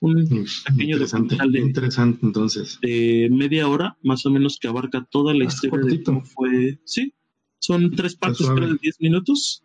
un 0.00 0.22
mm, 0.22 0.46
pequeño 0.66 0.96
interesante, 0.96 1.36
de, 1.50 1.58
interesante 1.60 2.26
entonces. 2.26 2.78
de 2.82 3.28
media 3.30 3.68
hora 3.68 3.96
más 4.02 4.24
o 4.26 4.30
menos 4.30 4.58
que 4.60 4.68
abarca 4.68 5.06
toda 5.10 5.32
la 5.34 5.44
ah, 5.44 5.48
historia 5.48 5.86
de 5.86 6.02
cómo 6.02 6.24
fue 6.24 6.78
sí 6.84 7.14
son 7.58 7.90
tres 7.92 8.14
partes 8.14 8.46
de 8.46 8.76
10 8.80 9.00
minutos. 9.00 9.62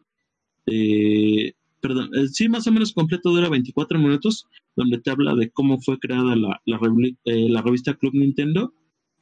Eh, 0.66 1.54
perdón 1.82 2.10
eh, 2.16 2.28
sí 2.28 2.48
más 2.48 2.68
o 2.68 2.72
menos 2.72 2.94
completo 2.94 3.32
dura 3.32 3.50
24 3.50 3.98
minutos 4.00 4.48
donde 4.76 5.00
te 5.00 5.10
habla 5.10 5.36
de 5.36 5.50
cómo 5.50 5.80
fue 5.82 5.98
creada 5.98 6.36
la, 6.36 6.62
la, 6.66 6.80
eh, 7.26 7.50
la 7.50 7.62
revista 7.62 7.96
Club 7.96 8.14
Nintendo 8.14 8.74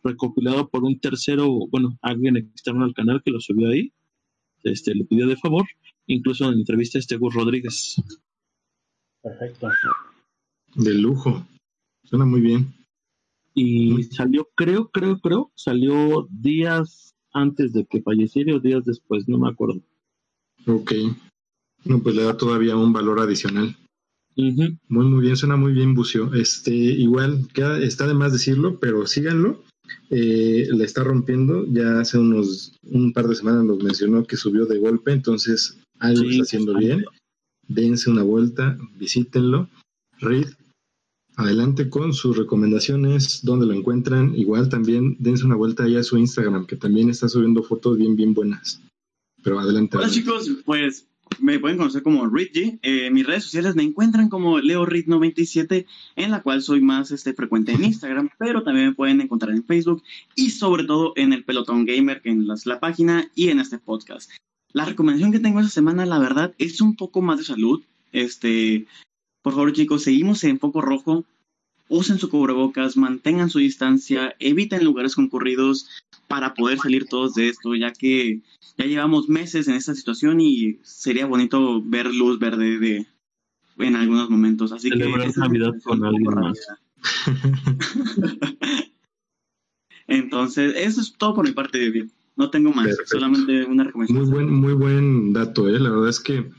recopilado 0.03 0.67
por 0.67 0.83
un 0.83 0.99
tercero 0.99 1.47
bueno 1.71 1.97
alguien 2.01 2.35
externo 2.35 2.83
al 2.83 2.93
canal 2.93 3.21
que 3.23 3.31
lo 3.31 3.39
subió 3.39 3.69
ahí 3.69 3.93
este 4.63 4.93
le 4.95 5.05
pidió 5.05 5.27
de 5.27 5.37
favor 5.37 5.65
incluso 6.07 6.51
en 6.51 6.59
entrevista 6.59 6.97
a 6.97 7.01
este 7.01 7.17
Gus 7.17 7.33
Rodríguez. 7.35 7.95
Perfecto 9.21 9.69
de 10.77 10.93
lujo. 10.93 11.45
Suena 12.03 12.25
muy 12.25 12.39
bien. 12.39 12.73
Y 13.53 14.03
salió, 14.03 14.47
creo, 14.55 14.89
creo, 14.89 15.19
creo, 15.19 15.51
salió 15.55 16.27
días 16.29 17.15
antes 17.33 17.73
de 17.73 17.85
que 17.85 18.01
falleciera 18.01 18.55
o 18.55 18.59
días 18.59 18.85
después, 18.85 19.27
no 19.27 19.37
me 19.39 19.49
acuerdo. 19.49 19.81
Ok. 20.65 20.93
No, 21.83 22.01
pues 22.01 22.15
le 22.15 22.23
da 22.23 22.37
todavía 22.37 22.77
un 22.77 22.93
valor 22.93 23.19
adicional. 23.19 23.75
Muy, 24.35 24.77
muy 24.87 25.21
bien, 25.21 25.35
suena 25.35 25.55
muy 25.55 25.73
bien, 25.73 25.95
Bucio. 25.95 26.33
Este, 26.35 26.71
igual, 26.71 27.47
queda, 27.53 27.79
está 27.79 28.05
de 28.07 28.13
más 28.13 28.31
decirlo, 28.31 28.79
pero 28.79 29.07
síganlo. 29.07 29.63
Eh, 30.11 30.67
le 30.71 30.83
está 30.83 31.03
rompiendo. 31.03 31.65
Ya 31.65 31.99
hace 31.99 32.19
unos, 32.19 32.73
un 32.83 33.13
par 33.13 33.27
de 33.27 33.35
semanas 33.35 33.63
nos 33.63 33.83
mencionó 33.83 34.25
que 34.25 34.37
subió 34.37 34.67
de 34.67 34.77
golpe, 34.77 35.11
entonces 35.11 35.79
algo 35.99 36.29
está 36.29 36.43
haciendo 36.43 36.77
bien. 36.77 37.05
Dense 37.67 38.11
una 38.11 38.21
vuelta, 38.21 38.77
visítenlo. 38.99 39.69
Reed, 40.19 40.47
adelante 41.37 41.89
con 41.89 42.13
sus 42.13 42.35
recomendaciones, 42.35 43.41
dónde 43.43 43.67
lo 43.67 43.73
encuentran. 43.73 44.35
Igual 44.35 44.69
también 44.69 45.15
dense 45.19 45.45
una 45.45 45.55
vuelta 45.55 45.83
ahí 45.83 45.95
a 45.95 46.03
su 46.03 46.17
Instagram, 46.17 46.65
que 46.65 46.75
también 46.75 47.09
está 47.09 47.29
subiendo 47.29 47.63
fotos 47.63 47.97
bien, 47.97 48.15
bien 48.15 48.33
buenas. 48.33 48.81
Pero 49.43 49.59
adelante. 49.59 49.97
Hola 49.97 50.09
chicos, 50.09 50.49
pues 50.65 51.07
me 51.39 51.59
pueden 51.59 51.77
conocer 51.77 52.01
como 52.01 52.27
Ridgy. 52.27 52.79
Eh, 52.81 53.11
mis 53.11 53.25
redes 53.25 53.43
sociales 53.43 53.75
me 53.75 53.83
encuentran 53.83 54.29
como 54.29 54.59
LeoRid97, 54.59 55.85
en 56.15 56.31
la 56.31 56.41
cual 56.41 56.63
soy 56.63 56.81
más 56.81 57.11
este, 57.11 57.33
frecuente 57.33 57.71
en 57.71 57.83
Instagram, 57.83 58.29
pero 58.39 58.63
también 58.63 58.87
me 58.87 58.95
pueden 58.95 59.21
encontrar 59.21 59.55
en 59.55 59.63
Facebook 59.63 60.03
y 60.35 60.49
sobre 60.49 60.85
todo 60.85 61.13
en 61.15 61.33
el 61.33 61.43
Pelotón 61.43 61.85
Gamer, 61.85 62.21
que 62.21 62.31
es 62.31 62.65
la 62.65 62.79
página, 62.79 63.29
y 63.35 63.49
en 63.49 63.59
este 63.59 63.77
podcast. 63.77 64.31
La 64.73 64.85
recomendación 64.85 65.31
que 65.31 65.39
tengo 65.39 65.59
esta 65.59 65.71
semana, 65.71 66.05
la 66.07 66.19
verdad, 66.19 66.55
es 66.57 66.81
un 66.81 66.95
poco 66.95 67.21
más 67.21 67.37
de 67.37 67.45
salud. 67.45 67.83
Este, 68.11 68.87
por 69.47 69.53
favor, 69.53 69.71
chicos, 69.71 70.03
seguimos 70.03 70.43
en 70.43 70.59
foco 70.59 70.81
rojo. 70.81 71.23
Usen 71.87 72.19
su 72.19 72.29
cubrebocas, 72.29 72.97
mantengan 72.97 73.49
su 73.49 73.59
distancia, 73.59 74.35
eviten 74.39 74.83
lugares 74.83 75.15
concurridos 75.15 75.87
para 76.27 76.53
poder 76.53 76.79
salir 76.79 77.05
todos 77.05 77.33
de 77.35 77.47
esto, 77.47 77.73
ya 77.73 77.93
que 77.93 78.41
ya 78.77 78.85
llevamos 78.85 79.29
meses 79.29 79.69
en 79.69 79.75
esta 79.75 79.95
situación 79.95 80.41
y 80.41 80.79
sería 80.83 81.27
bonito 81.27 81.81
ver 81.81 82.13
luz 82.13 82.39
verde 82.39 82.77
de, 82.77 83.07
en 83.77 83.95
algunos 83.95 84.29
momentos. 84.29 84.73
Así 84.73 84.89
que 84.89 84.97
Navidad 84.97 85.71
con 85.81 86.03
alguien 86.03 86.23
más. 86.25 86.59
Entonces, 90.07 90.73
eso 90.75 90.99
es 90.99 91.13
todo 91.17 91.35
por 91.35 91.47
mi 91.47 91.53
parte, 91.53 92.09
No 92.35 92.49
tengo 92.49 92.73
más, 92.73 92.89
solamente 93.05 93.63
una 93.63 93.85
recomendación. 93.85 94.25
Muy 94.25 94.29
buen, 94.29 94.53
muy 94.53 94.73
buen 94.73 95.31
dato, 95.31 95.69
¿eh? 95.69 95.79
La 95.79 95.91
verdad 95.91 96.09
es 96.09 96.19
que 96.19 96.51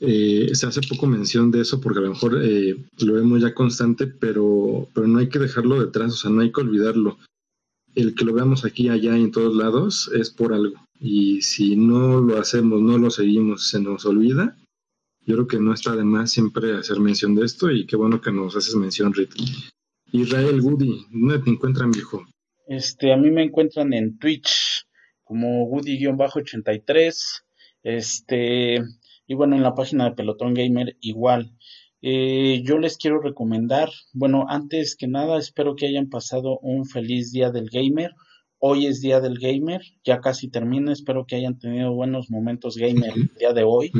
eh, 0.00 0.54
se 0.54 0.66
hace 0.66 0.80
poco 0.80 1.06
mención 1.06 1.50
de 1.50 1.60
eso 1.60 1.80
porque 1.80 1.98
a 1.98 2.02
lo 2.02 2.10
mejor 2.10 2.40
eh, 2.42 2.76
lo 2.98 3.12
vemos 3.12 3.42
ya 3.42 3.54
constante, 3.54 4.06
pero, 4.06 4.88
pero 4.94 5.06
no 5.06 5.18
hay 5.18 5.28
que 5.28 5.38
dejarlo 5.38 5.78
detrás, 5.80 6.12
o 6.12 6.16
sea, 6.16 6.30
no 6.30 6.40
hay 6.40 6.50
que 6.50 6.62
olvidarlo. 6.62 7.18
El 7.94 8.14
que 8.14 8.24
lo 8.24 8.32
veamos 8.32 8.64
aquí, 8.64 8.88
allá 8.88 9.16
y 9.18 9.24
en 9.24 9.30
todos 9.30 9.54
lados 9.54 10.10
es 10.14 10.30
por 10.30 10.54
algo. 10.54 10.76
Y 10.98 11.42
si 11.42 11.76
no 11.76 12.20
lo 12.20 12.38
hacemos, 12.38 12.80
no 12.80 12.98
lo 12.98 13.10
seguimos, 13.10 13.68
se 13.68 13.80
nos 13.80 14.06
olvida. 14.06 14.56
Yo 15.26 15.34
creo 15.34 15.46
que 15.46 15.58
no 15.58 15.74
está 15.74 15.94
de 15.94 16.04
más 16.04 16.30
siempre 16.30 16.76
hacer 16.76 16.98
mención 16.98 17.34
de 17.34 17.44
esto 17.44 17.70
y 17.70 17.86
qué 17.86 17.96
bueno 17.96 18.20
que 18.20 18.32
nos 18.32 18.56
haces 18.56 18.74
mención, 18.76 19.12
Rit. 19.12 19.30
Israel 20.12 20.60
Woody, 20.60 21.06
¿dónde 21.10 21.40
te 21.40 21.50
encuentran, 21.50 21.90
viejo? 21.90 22.24
Este, 22.66 23.12
a 23.12 23.16
mí 23.16 23.30
me 23.30 23.42
encuentran 23.42 23.92
en 23.92 24.18
Twitch 24.18 24.86
como 25.24 25.68
Woody-83. 25.68 27.42
Este, 27.82 28.82
y 29.30 29.34
bueno, 29.34 29.54
en 29.54 29.62
la 29.62 29.76
página 29.76 30.06
de 30.06 30.16
Pelotón 30.16 30.54
Gamer 30.54 30.96
igual. 31.00 31.52
Eh, 32.02 32.62
yo 32.64 32.78
les 32.78 32.96
quiero 32.96 33.20
recomendar, 33.20 33.88
bueno, 34.12 34.46
antes 34.48 34.96
que 34.96 35.06
nada, 35.06 35.38
espero 35.38 35.76
que 35.76 35.86
hayan 35.86 36.08
pasado 36.08 36.58
un 36.62 36.84
feliz 36.84 37.30
día 37.30 37.52
del 37.52 37.70
gamer. 37.70 38.10
Hoy 38.58 38.86
es 38.86 39.00
día 39.00 39.20
del 39.20 39.38
gamer, 39.38 39.82
ya 40.02 40.18
casi 40.18 40.48
termina, 40.48 40.92
espero 40.92 41.26
que 41.26 41.36
hayan 41.36 41.60
tenido 41.60 41.94
buenos 41.94 42.28
momentos 42.28 42.76
gamer 42.76 43.12
el 43.14 43.30
día 43.38 43.52
de 43.52 43.62
hoy. 43.62 43.92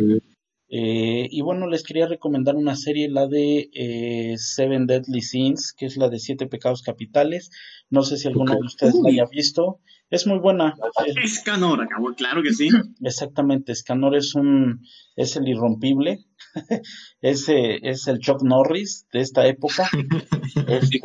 Eh, 0.69 1.29
y 1.31 1.43
bueno, 1.43 1.69
les 1.69 1.85
quería 1.85 2.09
recomendar 2.09 2.57
una 2.57 2.75
serie, 2.75 3.09
la 3.09 3.29
de 3.29 3.71
eh, 3.73 4.35
Seven 4.37 4.89
Deadly 4.89 5.21
Sins, 5.21 5.73
que 5.77 5.87
es 5.87 5.97
la 5.97 6.09
de 6.09 6.19
Siete 6.19 6.49
Pecados 6.49 6.83
Capitales. 6.83 7.51
No 7.89 8.03
sé 8.03 8.17
si 8.17 8.27
alguno 8.27 8.55
de 8.55 8.67
ustedes 8.67 8.97
la 9.01 9.11
haya 9.11 9.27
visto. 9.31 9.79
Es 10.11 10.27
muy 10.27 10.39
buena. 10.39 10.75
Escanor, 11.23 11.83
acabó, 11.83 12.13
claro 12.15 12.43
que 12.43 12.53
sí. 12.53 12.69
Exactamente, 13.03 13.73
Escanor 13.73 14.17
es 14.17 14.35
un, 14.35 14.85
es 15.17 15.37
el 15.37 15.49
irrompible. 15.49 16.25
Ese 17.21 17.79
es 17.89 18.09
el 18.09 18.19
Chuck 18.19 18.43
Norris 18.43 19.07
de 19.13 19.21
esta 19.21 19.47
época. 19.47 19.89
Este, 20.67 21.01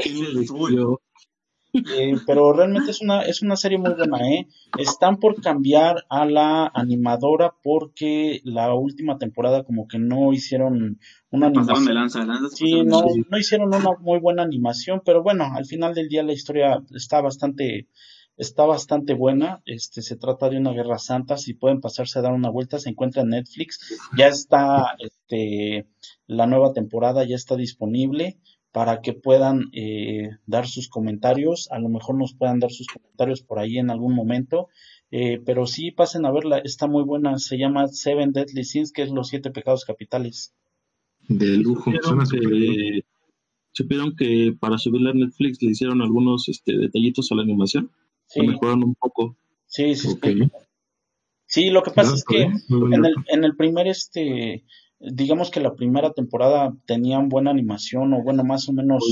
eh, 1.75 2.15
pero 2.25 2.53
realmente 2.53 2.91
es 2.91 3.01
una, 3.01 3.21
es 3.23 3.41
una 3.41 3.55
serie 3.57 3.77
muy 3.77 3.93
buena, 3.93 4.19
¿eh? 4.29 4.47
Están 4.77 5.17
por 5.17 5.41
cambiar 5.41 6.05
a 6.09 6.25
la 6.25 6.71
animadora 6.73 7.53
porque 7.61 8.39
la 8.43 8.73
última 8.73 9.17
temporada 9.17 9.63
como 9.63 9.87
que 9.87 9.99
no 9.99 10.31
hicieron 10.31 10.99
una 11.31 11.47
animación. 11.47 12.09
sí, 12.51 12.83
no, 12.83 13.03
no 13.29 13.37
hicieron 13.37 13.67
una 13.67 13.89
muy 13.99 14.19
buena 14.19 14.43
animación, 14.43 15.01
pero 15.05 15.21
bueno, 15.21 15.45
al 15.53 15.65
final 15.65 15.93
del 15.93 16.07
día 16.07 16.23
la 16.23 16.33
historia 16.33 16.81
está 16.93 17.19
bastante, 17.21 17.89
está 18.37 18.65
bastante 18.65 19.13
buena. 19.13 19.61
Este, 19.65 20.01
se 20.01 20.15
trata 20.15 20.49
de 20.49 20.57
una 20.57 20.71
guerra 20.71 20.97
santa. 20.97 21.37
Si 21.37 21.53
pueden 21.53 21.81
pasarse 21.81 22.19
a 22.19 22.21
dar 22.21 22.33
una 22.33 22.49
vuelta, 22.49 22.79
se 22.79 22.89
encuentra 22.89 23.23
en 23.23 23.29
Netflix. 23.29 23.97
Ya 24.17 24.27
está, 24.27 24.95
este, 24.99 25.87
la 26.27 26.47
nueva 26.47 26.73
temporada 26.73 27.25
ya 27.25 27.35
está 27.35 27.55
disponible 27.55 28.39
para 28.75 28.99
que 28.99 29.13
puedan 29.13 29.69
eh, 29.71 30.31
dar 30.47 30.67
sus 30.67 30.89
comentarios, 30.89 31.69
a 31.71 31.79
lo 31.79 31.87
mejor 31.87 32.17
nos 32.17 32.33
puedan 32.33 32.59
dar 32.59 32.71
sus 32.71 32.87
comentarios 32.87 33.41
por 33.41 33.57
ahí 33.57 33.77
en 33.77 33.89
algún 33.89 34.13
momento, 34.13 34.67
eh, 35.11 35.39
pero 35.45 35.65
sí 35.65 35.91
pasen 35.91 36.25
a 36.25 36.31
verla, 36.33 36.57
está 36.57 36.85
muy 36.85 37.03
buena, 37.03 37.39
se 37.39 37.57
llama 37.57 37.87
Seven 37.87 38.33
Deadly 38.33 38.65
Sins, 38.65 38.91
que 38.91 39.03
es 39.03 39.11
los 39.11 39.29
siete 39.29 39.49
pecados 39.49 39.85
capitales. 39.85 40.53
De 41.29 41.55
lujo, 41.55 41.89
supieron 43.71 44.13
que, 44.17 44.25
que 44.25 44.57
para 44.59 44.77
subirla 44.77 45.11
a 45.11 45.13
Netflix 45.13 45.61
le 45.61 45.71
hicieron 45.71 46.01
algunos 46.01 46.49
este, 46.49 46.77
detallitos 46.77 47.31
a 47.31 47.35
la 47.35 47.43
animación, 47.43 47.91
sí. 48.27 48.41
un 48.41 48.95
poco. 48.95 49.35
Sí, 49.67 49.95
sí, 49.95 50.17
sí. 51.45 51.69
lo 51.69 51.83
que 51.83 51.91
pasa 51.91 52.15
es 52.15 52.23
que 52.23 52.43
en 52.43 53.05
el, 53.05 53.15
en 53.27 53.43
el 53.43 53.55
primer 53.55 53.87
este 53.87 54.63
digamos 54.99 55.51
que 55.51 55.59
la 55.59 55.75
primera 55.75 56.11
temporada 56.11 56.73
tenían 56.85 57.27
buena 57.29 57.51
animación 57.51 58.13
o 58.13 58.23
bueno, 58.23 58.43
más 58.43 58.69
o 58.69 58.73
menos 58.73 59.03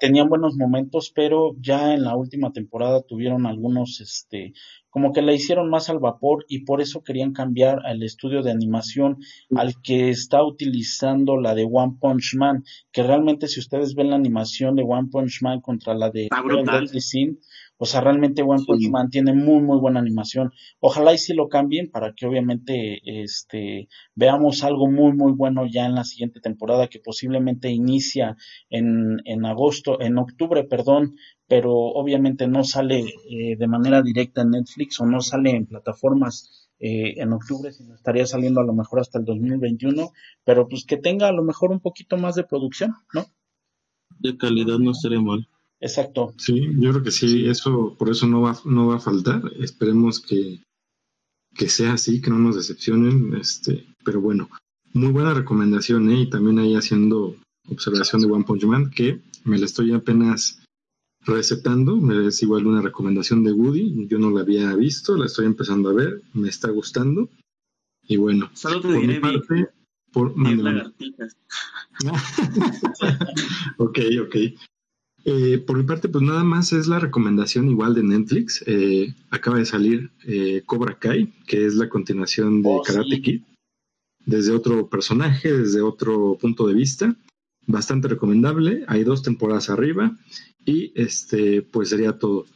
tenían 0.00 0.28
buenos 0.28 0.56
momentos, 0.56 1.12
pero 1.14 1.54
ya 1.60 1.94
en 1.94 2.02
la 2.02 2.16
última 2.16 2.52
temporada 2.52 3.02
tuvieron 3.02 3.46
algunos, 3.46 4.00
este, 4.00 4.52
como 4.90 5.12
que 5.12 5.22
la 5.22 5.32
hicieron 5.32 5.70
más 5.70 5.88
al 5.90 6.00
vapor 6.00 6.44
y 6.48 6.64
por 6.64 6.80
eso 6.80 7.02
querían 7.02 7.32
cambiar 7.32 7.86
al 7.86 8.02
estudio 8.02 8.42
de 8.42 8.50
animación 8.50 9.18
al 9.54 9.80
que 9.80 10.10
está 10.10 10.42
utilizando 10.42 11.36
la 11.36 11.54
de 11.54 11.68
One 11.70 11.96
Punch 12.00 12.34
Man, 12.36 12.64
que 12.90 13.02
realmente 13.02 13.46
si 13.46 13.60
ustedes 13.60 13.94
ven 13.94 14.10
la 14.10 14.16
animación 14.16 14.74
de 14.74 14.82
One 14.82 15.08
Punch 15.10 15.42
Man 15.42 15.60
contra 15.60 15.94
la 15.94 16.10
de 16.10 16.28
Sin, 17.00 17.38
o 17.78 17.86
sea, 17.86 18.00
realmente 18.00 18.42
One 18.42 18.64
Punch 18.66 18.90
Man 18.90 19.08
tiene 19.08 19.32
muy, 19.32 19.62
muy 19.62 19.78
buena 19.78 20.00
animación. 20.00 20.52
Ojalá 20.80 21.14
y 21.14 21.18
si 21.18 21.32
lo 21.32 21.48
cambien 21.48 21.90
para 21.90 22.12
que 22.12 22.26
obviamente 22.26 23.00
este, 23.04 23.88
veamos 24.14 24.64
algo 24.64 24.90
muy, 24.90 25.12
muy 25.12 25.32
bueno 25.32 25.64
ya 25.66 25.86
en 25.86 25.94
la 25.94 26.04
siguiente 26.04 26.40
temporada 26.40 26.88
que 26.88 26.98
posiblemente 26.98 27.70
inicia 27.70 28.36
en, 28.68 29.18
en 29.24 29.46
agosto, 29.46 30.00
en 30.00 30.18
octubre, 30.18 30.64
perdón, 30.64 31.14
pero 31.46 31.72
obviamente 31.72 32.48
no 32.48 32.64
sale 32.64 33.00
eh, 33.30 33.56
de 33.56 33.66
manera 33.68 34.02
directa 34.02 34.42
en 34.42 34.50
Netflix 34.50 35.00
o 35.00 35.06
no 35.06 35.20
sale 35.20 35.50
en 35.50 35.66
plataformas 35.66 36.68
eh, 36.80 37.14
en 37.20 37.32
octubre, 37.32 37.72
sino 37.72 37.94
estaría 37.94 38.26
saliendo 38.26 38.60
a 38.60 38.64
lo 38.64 38.74
mejor 38.74 39.00
hasta 39.00 39.18
el 39.18 39.24
2021, 39.24 40.10
pero 40.44 40.68
pues 40.68 40.84
que 40.84 40.96
tenga 40.96 41.28
a 41.28 41.32
lo 41.32 41.42
mejor 41.42 41.70
un 41.70 41.80
poquito 41.80 42.16
más 42.16 42.34
de 42.34 42.44
producción, 42.44 42.94
¿no? 43.14 43.24
De 44.18 44.36
calidad 44.36 44.78
no 44.78 44.90
estaría 44.90 45.20
mal. 45.20 45.48
Exacto. 45.80 46.34
Sí, 46.38 46.68
yo 46.78 46.90
creo 46.90 47.02
que 47.02 47.10
sí, 47.10 47.46
eso 47.46 47.94
por 47.98 48.10
eso 48.10 48.26
no 48.26 48.40
va, 48.40 48.58
no 48.64 48.88
va 48.88 48.96
a 48.96 49.00
faltar. 49.00 49.42
Esperemos 49.60 50.20
que, 50.20 50.60
que 51.54 51.68
sea 51.68 51.94
así, 51.94 52.20
que 52.20 52.30
no 52.30 52.38
nos 52.38 52.56
decepcionen. 52.56 53.34
Este, 53.34 53.86
pero 54.04 54.20
bueno, 54.20 54.48
muy 54.92 55.12
buena 55.12 55.34
recomendación, 55.34 56.10
¿eh? 56.10 56.22
Y 56.22 56.30
también 56.30 56.58
ahí 56.58 56.74
haciendo 56.74 57.36
observación 57.70 58.22
de 58.22 58.28
One 58.28 58.44
Punch 58.44 58.64
Man, 58.64 58.90
que 58.90 59.20
me 59.44 59.58
la 59.58 59.66
estoy 59.66 59.92
apenas 59.92 60.60
recetando. 61.24 61.96
Me 61.96 62.26
es 62.26 62.42
igual 62.42 62.66
una 62.66 62.82
recomendación 62.82 63.44
de 63.44 63.52
Woody. 63.52 64.08
Yo 64.08 64.18
no 64.18 64.30
la 64.30 64.40
había 64.40 64.74
visto, 64.74 65.16
la 65.16 65.26
estoy 65.26 65.46
empezando 65.46 65.90
a 65.90 65.94
ver, 65.94 66.22
me 66.34 66.48
está 66.48 66.70
gustando. 66.70 67.28
Y 68.06 68.16
bueno, 68.16 68.50
Solo 68.54 68.80
te 68.80 68.92
diré, 68.94 69.20
parte, 69.20 69.68
por 70.12 70.30
ok, 73.78 73.98
ok. 74.22 74.36
Eh, 75.30 75.58
por 75.58 75.76
mi 75.76 75.82
parte, 75.82 76.08
pues 76.08 76.24
nada 76.24 76.42
más 76.42 76.72
es 76.72 76.86
la 76.86 76.98
recomendación 76.98 77.68
igual 77.68 77.94
de 77.94 78.02
Netflix. 78.02 78.64
Eh, 78.66 79.14
acaba 79.28 79.58
de 79.58 79.66
salir 79.66 80.10
eh, 80.26 80.62
Cobra 80.64 80.98
Kai, 80.98 81.26
que 81.46 81.66
es 81.66 81.74
la 81.74 81.90
continuación 81.90 82.62
de 82.62 82.70
oh, 82.70 82.82
Karate 82.82 83.20
Kid, 83.20 83.42
desde 84.24 84.52
otro 84.52 84.88
personaje, 84.88 85.52
desde 85.52 85.82
otro 85.82 86.38
punto 86.40 86.66
de 86.66 86.72
vista. 86.72 87.14
Bastante 87.66 88.08
recomendable. 88.08 88.84
Hay 88.88 89.04
dos 89.04 89.22
temporadas 89.22 89.68
arriba 89.68 90.16
y 90.64 90.92
este, 90.94 91.60
pues 91.60 91.90
sería 91.90 92.18
todo. 92.18 92.46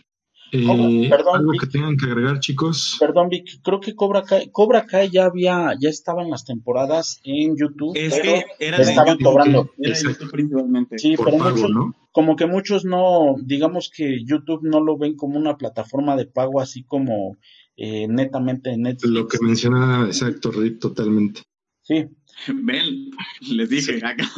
Eh, 0.55 0.69
algo 0.69 1.53
que 1.59 1.67
tengan 1.67 1.97
que 1.97 2.05
agregar, 2.05 2.39
chicos. 2.39 2.99
Perdón, 3.01 3.31
Vic, 3.31 3.63
creo 3.63 3.81
que 3.81 3.95
Cobra 3.95 4.23
Kai, 4.23 4.51
Cobra 4.51 4.85
Kai 4.85 5.09
ya 5.09 5.25
había, 5.25 5.75
ya 5.81 5.89
estaba 5.89 6.23
en 6.23 6.29
las 6.29 6.45
temporadas 6.45 7.23
en 7.25 7.57
YouTube, 7.57 7.97
es 7.97 8.21
que 8.21 8.45
era 8.59 8.77
estaban 8.77 9.17
cobrando. 9.19 9.71
Era 9.79 9.99
YouTube 9.99 10.31
principalmente. 10.31 10.99
Sí, 10.99 11.15
pero 11.17 11.39
muchos, 11.39 11.71
como 12.13 12.37
que 12.37 12.45
muchos 12.45 12.85
no, 12.85 13.37
digamos 13.43 13.91
que 13.91 14.23
YouTube 14.27 14.61
no 14.63 14.81
lo 14.81 14.99
ven 14.99 15.17
como 15.17 15.39
una 15.39 15.57
plataforma 15.57 16.17
de 16.17 16.27
pago 16.27 16.61
así 16.61 16.85
como 16.85 17.39
eh, 17.79 18.07
netamente 18.07 18.77
Netflix. 18.77 19.11
Lo 19.11 19.27
que 19.27 19.39
menciona 19.41 20.05
exacto, 20.05 20.51
Rip, 20.51 20.81
totalmente. 20.81 21.41
Sí. 21.81 22.09
Ven, 22.49 23.11
les 23.51 23.71
dije 23.71 24.05
acá. 24.05 24.29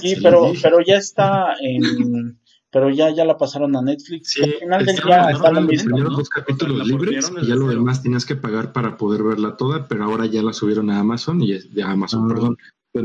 Sí, 0.00 0.14
pero, 0.22 0.52
pero 0.62 0.78
ya 0.80 0.96
está 0.96 1.54
en 1.60 2.38
pero 2.70 2.90
ya, 2.90 3.10
ya 3.10 3.24
la 3.24 3.38
pasaron 3.38 3.74
a 3.76 3.82
Netflix. 3.82 4.32
Sí, 4.32 4.42
al 4.42 4.52
final 4.54 4.86
del 4.86 4.96
día 4.96 5.30
está 5.30 5.50
Los 5.50 6.16
dos 6.16 6.28
capítulos 6.28 6.86
libres 6.86 7.32
y 7.40 7.46
ya 7.46 7.54
lo 7.54 7.68
demás 7.68 8.02
tenías 8.02 8.24
que 8.24 8.36
pagar 8.36 8.72
para 8.72 8.96
poder 8.96 9.22
verla 9.22 9.56
toda, 9.56 9.88
pero 9.88 10.04
ahora 10.04 10.26
ya 10.26 10.42
la 10.42 10.52
subieron 10.52 10.90
a 10.90 11.00
Amazon 11.00 11.42
y 11.42 11.58
de 11.58 11.82
Amazon, 11.82 12.24
ah, 12.24 12.34
perdón, 12.34 12.58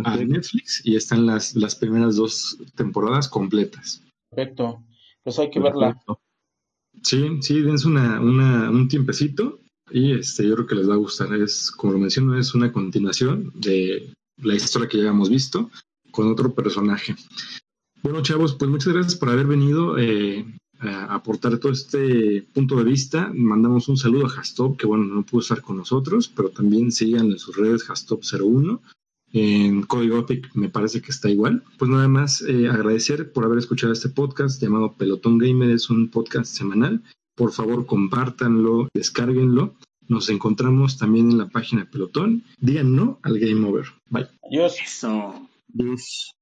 a 0.06 0.18
Netflix 0.18 0.82
y 0.84 0.96
están 0.96 1.26
las, 1.26 1.56
las 1.56 1.76
primeras 1.76 2.16
dos 2.16 2.58
temporadas 2.76 3.30
completas. 3.30 4.04
Perfecto, 4.30 4.84
pues 5.24 5.40
hay 5.40 5.50
que 5.50 5.60
verla. 5.60 5.98
Sí, 7.02 7.42
sí, 7.42 7.62
dense 7.62 7.88
una, 7.88 8.20
una, 8.20 8.70
un 8.70 8.88
tiempecito 8.88 9.60
y 9.92 10.14
este, 10.14 10.48
yo 10.48 10.56
creo 10.56 10.68
que 10.68 10.76
les 10.76 10.90
va 10.90 10.96
a 10.96 10.98
gustar. 10.98 11.34
Es, 11.34 11.72
como 11.72 11.94
lo 11.94 12.00
menciono, 12.00 12.38
es 12.38 12.54
una 12.54 12.72
continuación 12.72 13.52
de 13.56 14.14
la 14.38 14.56
historia 14.56 14.88
que 14.88 14.98
ya 14.98 15.04
habíamos 15.04 15.30
visto 15.30 15.70
con 16.12 16.32
otro 16.32 16.54
personaje. 16.54 17.16
Bueno, 18.04 18.22
chavos, 18.22 18.54
pues 18.56 18.70
muchas 18.70 18.94
gracias 18.94 19.16
por 19.16 19.30
haber 19.30 19.48
venido 19.48 19.98
eh, 19.98 20.46
a 20.82 21.16
aportar 21.16 21.58
todo 21.58 21.72
este 21.72 22.46
punto 22.54 22.76
de 22.76 22.84
vista. 22.84 23.32
Mandamos 23.34 23.88
un 23.88 23.96
saludo 23.96 24.28
a 24.28 24.40
Hastop, 24.40 24.78
que 24.78 24.86
bueno, 24.86 25.06
no 25.06 25.26
pudo 25.26 25.40
estar 25.40 25.62
con 25.62 25.78
nosotros, 25.78 26.28
pero 26.28 26.50
también 26.50 26.92
sigan 26.92 27.32
en 27.32 27.40
sus 27.40 27.56
redes 27.56 27.88
Hastop01. 27.88 28.82
En 29.32 29.84
Código 29.84 30.20
Epic 30.20 30.54
me 30.54 30.68
parece 30.70 31.02
que 31.02 31.12
está 31.12 31.30
igual. 31.30 31.64
Pues 31.80 31.90
nada 31.90 32.10
más 32.10 32.42
eh, 32.42 32.68
agradecer 32.68 33.32
por 33.32 33.46
haber 33.46 33.60
escuchado 33.60 33.94
este 33.94 34.10
podcast 34.10 34.62
llamado 34.62 34.94
Pelotón 34.94 35.38
Gamer. 35.38 35.72
Es 35.72 35.90
un 35.90 36.10
podcast 36.10 36.54
semanal. 36.54 37.02
Por 37.36 37.52
favor, 37.52 37.86
compártanlo, 37.86 38.90
descárguenlo. 38.94 39.76
Nos 40.10 40.30
encontramos 40.30 40.98
también 40.98 41.32
en 41.32 41.38
la 41.38 41.48
página 41.48 41.84
de 41.84 41.88
Pelotón. 41.90 42.44
Digan 42.60 42.96
no 42.96 43.20
al 43.24 43.40
Game 43.40 43.66
Over. 43.66 43.86
Bye. 44.10 44.28
Adiós. 44.52 44.76
Eso. 44.86 45.50
Adiós. 45.74 46.32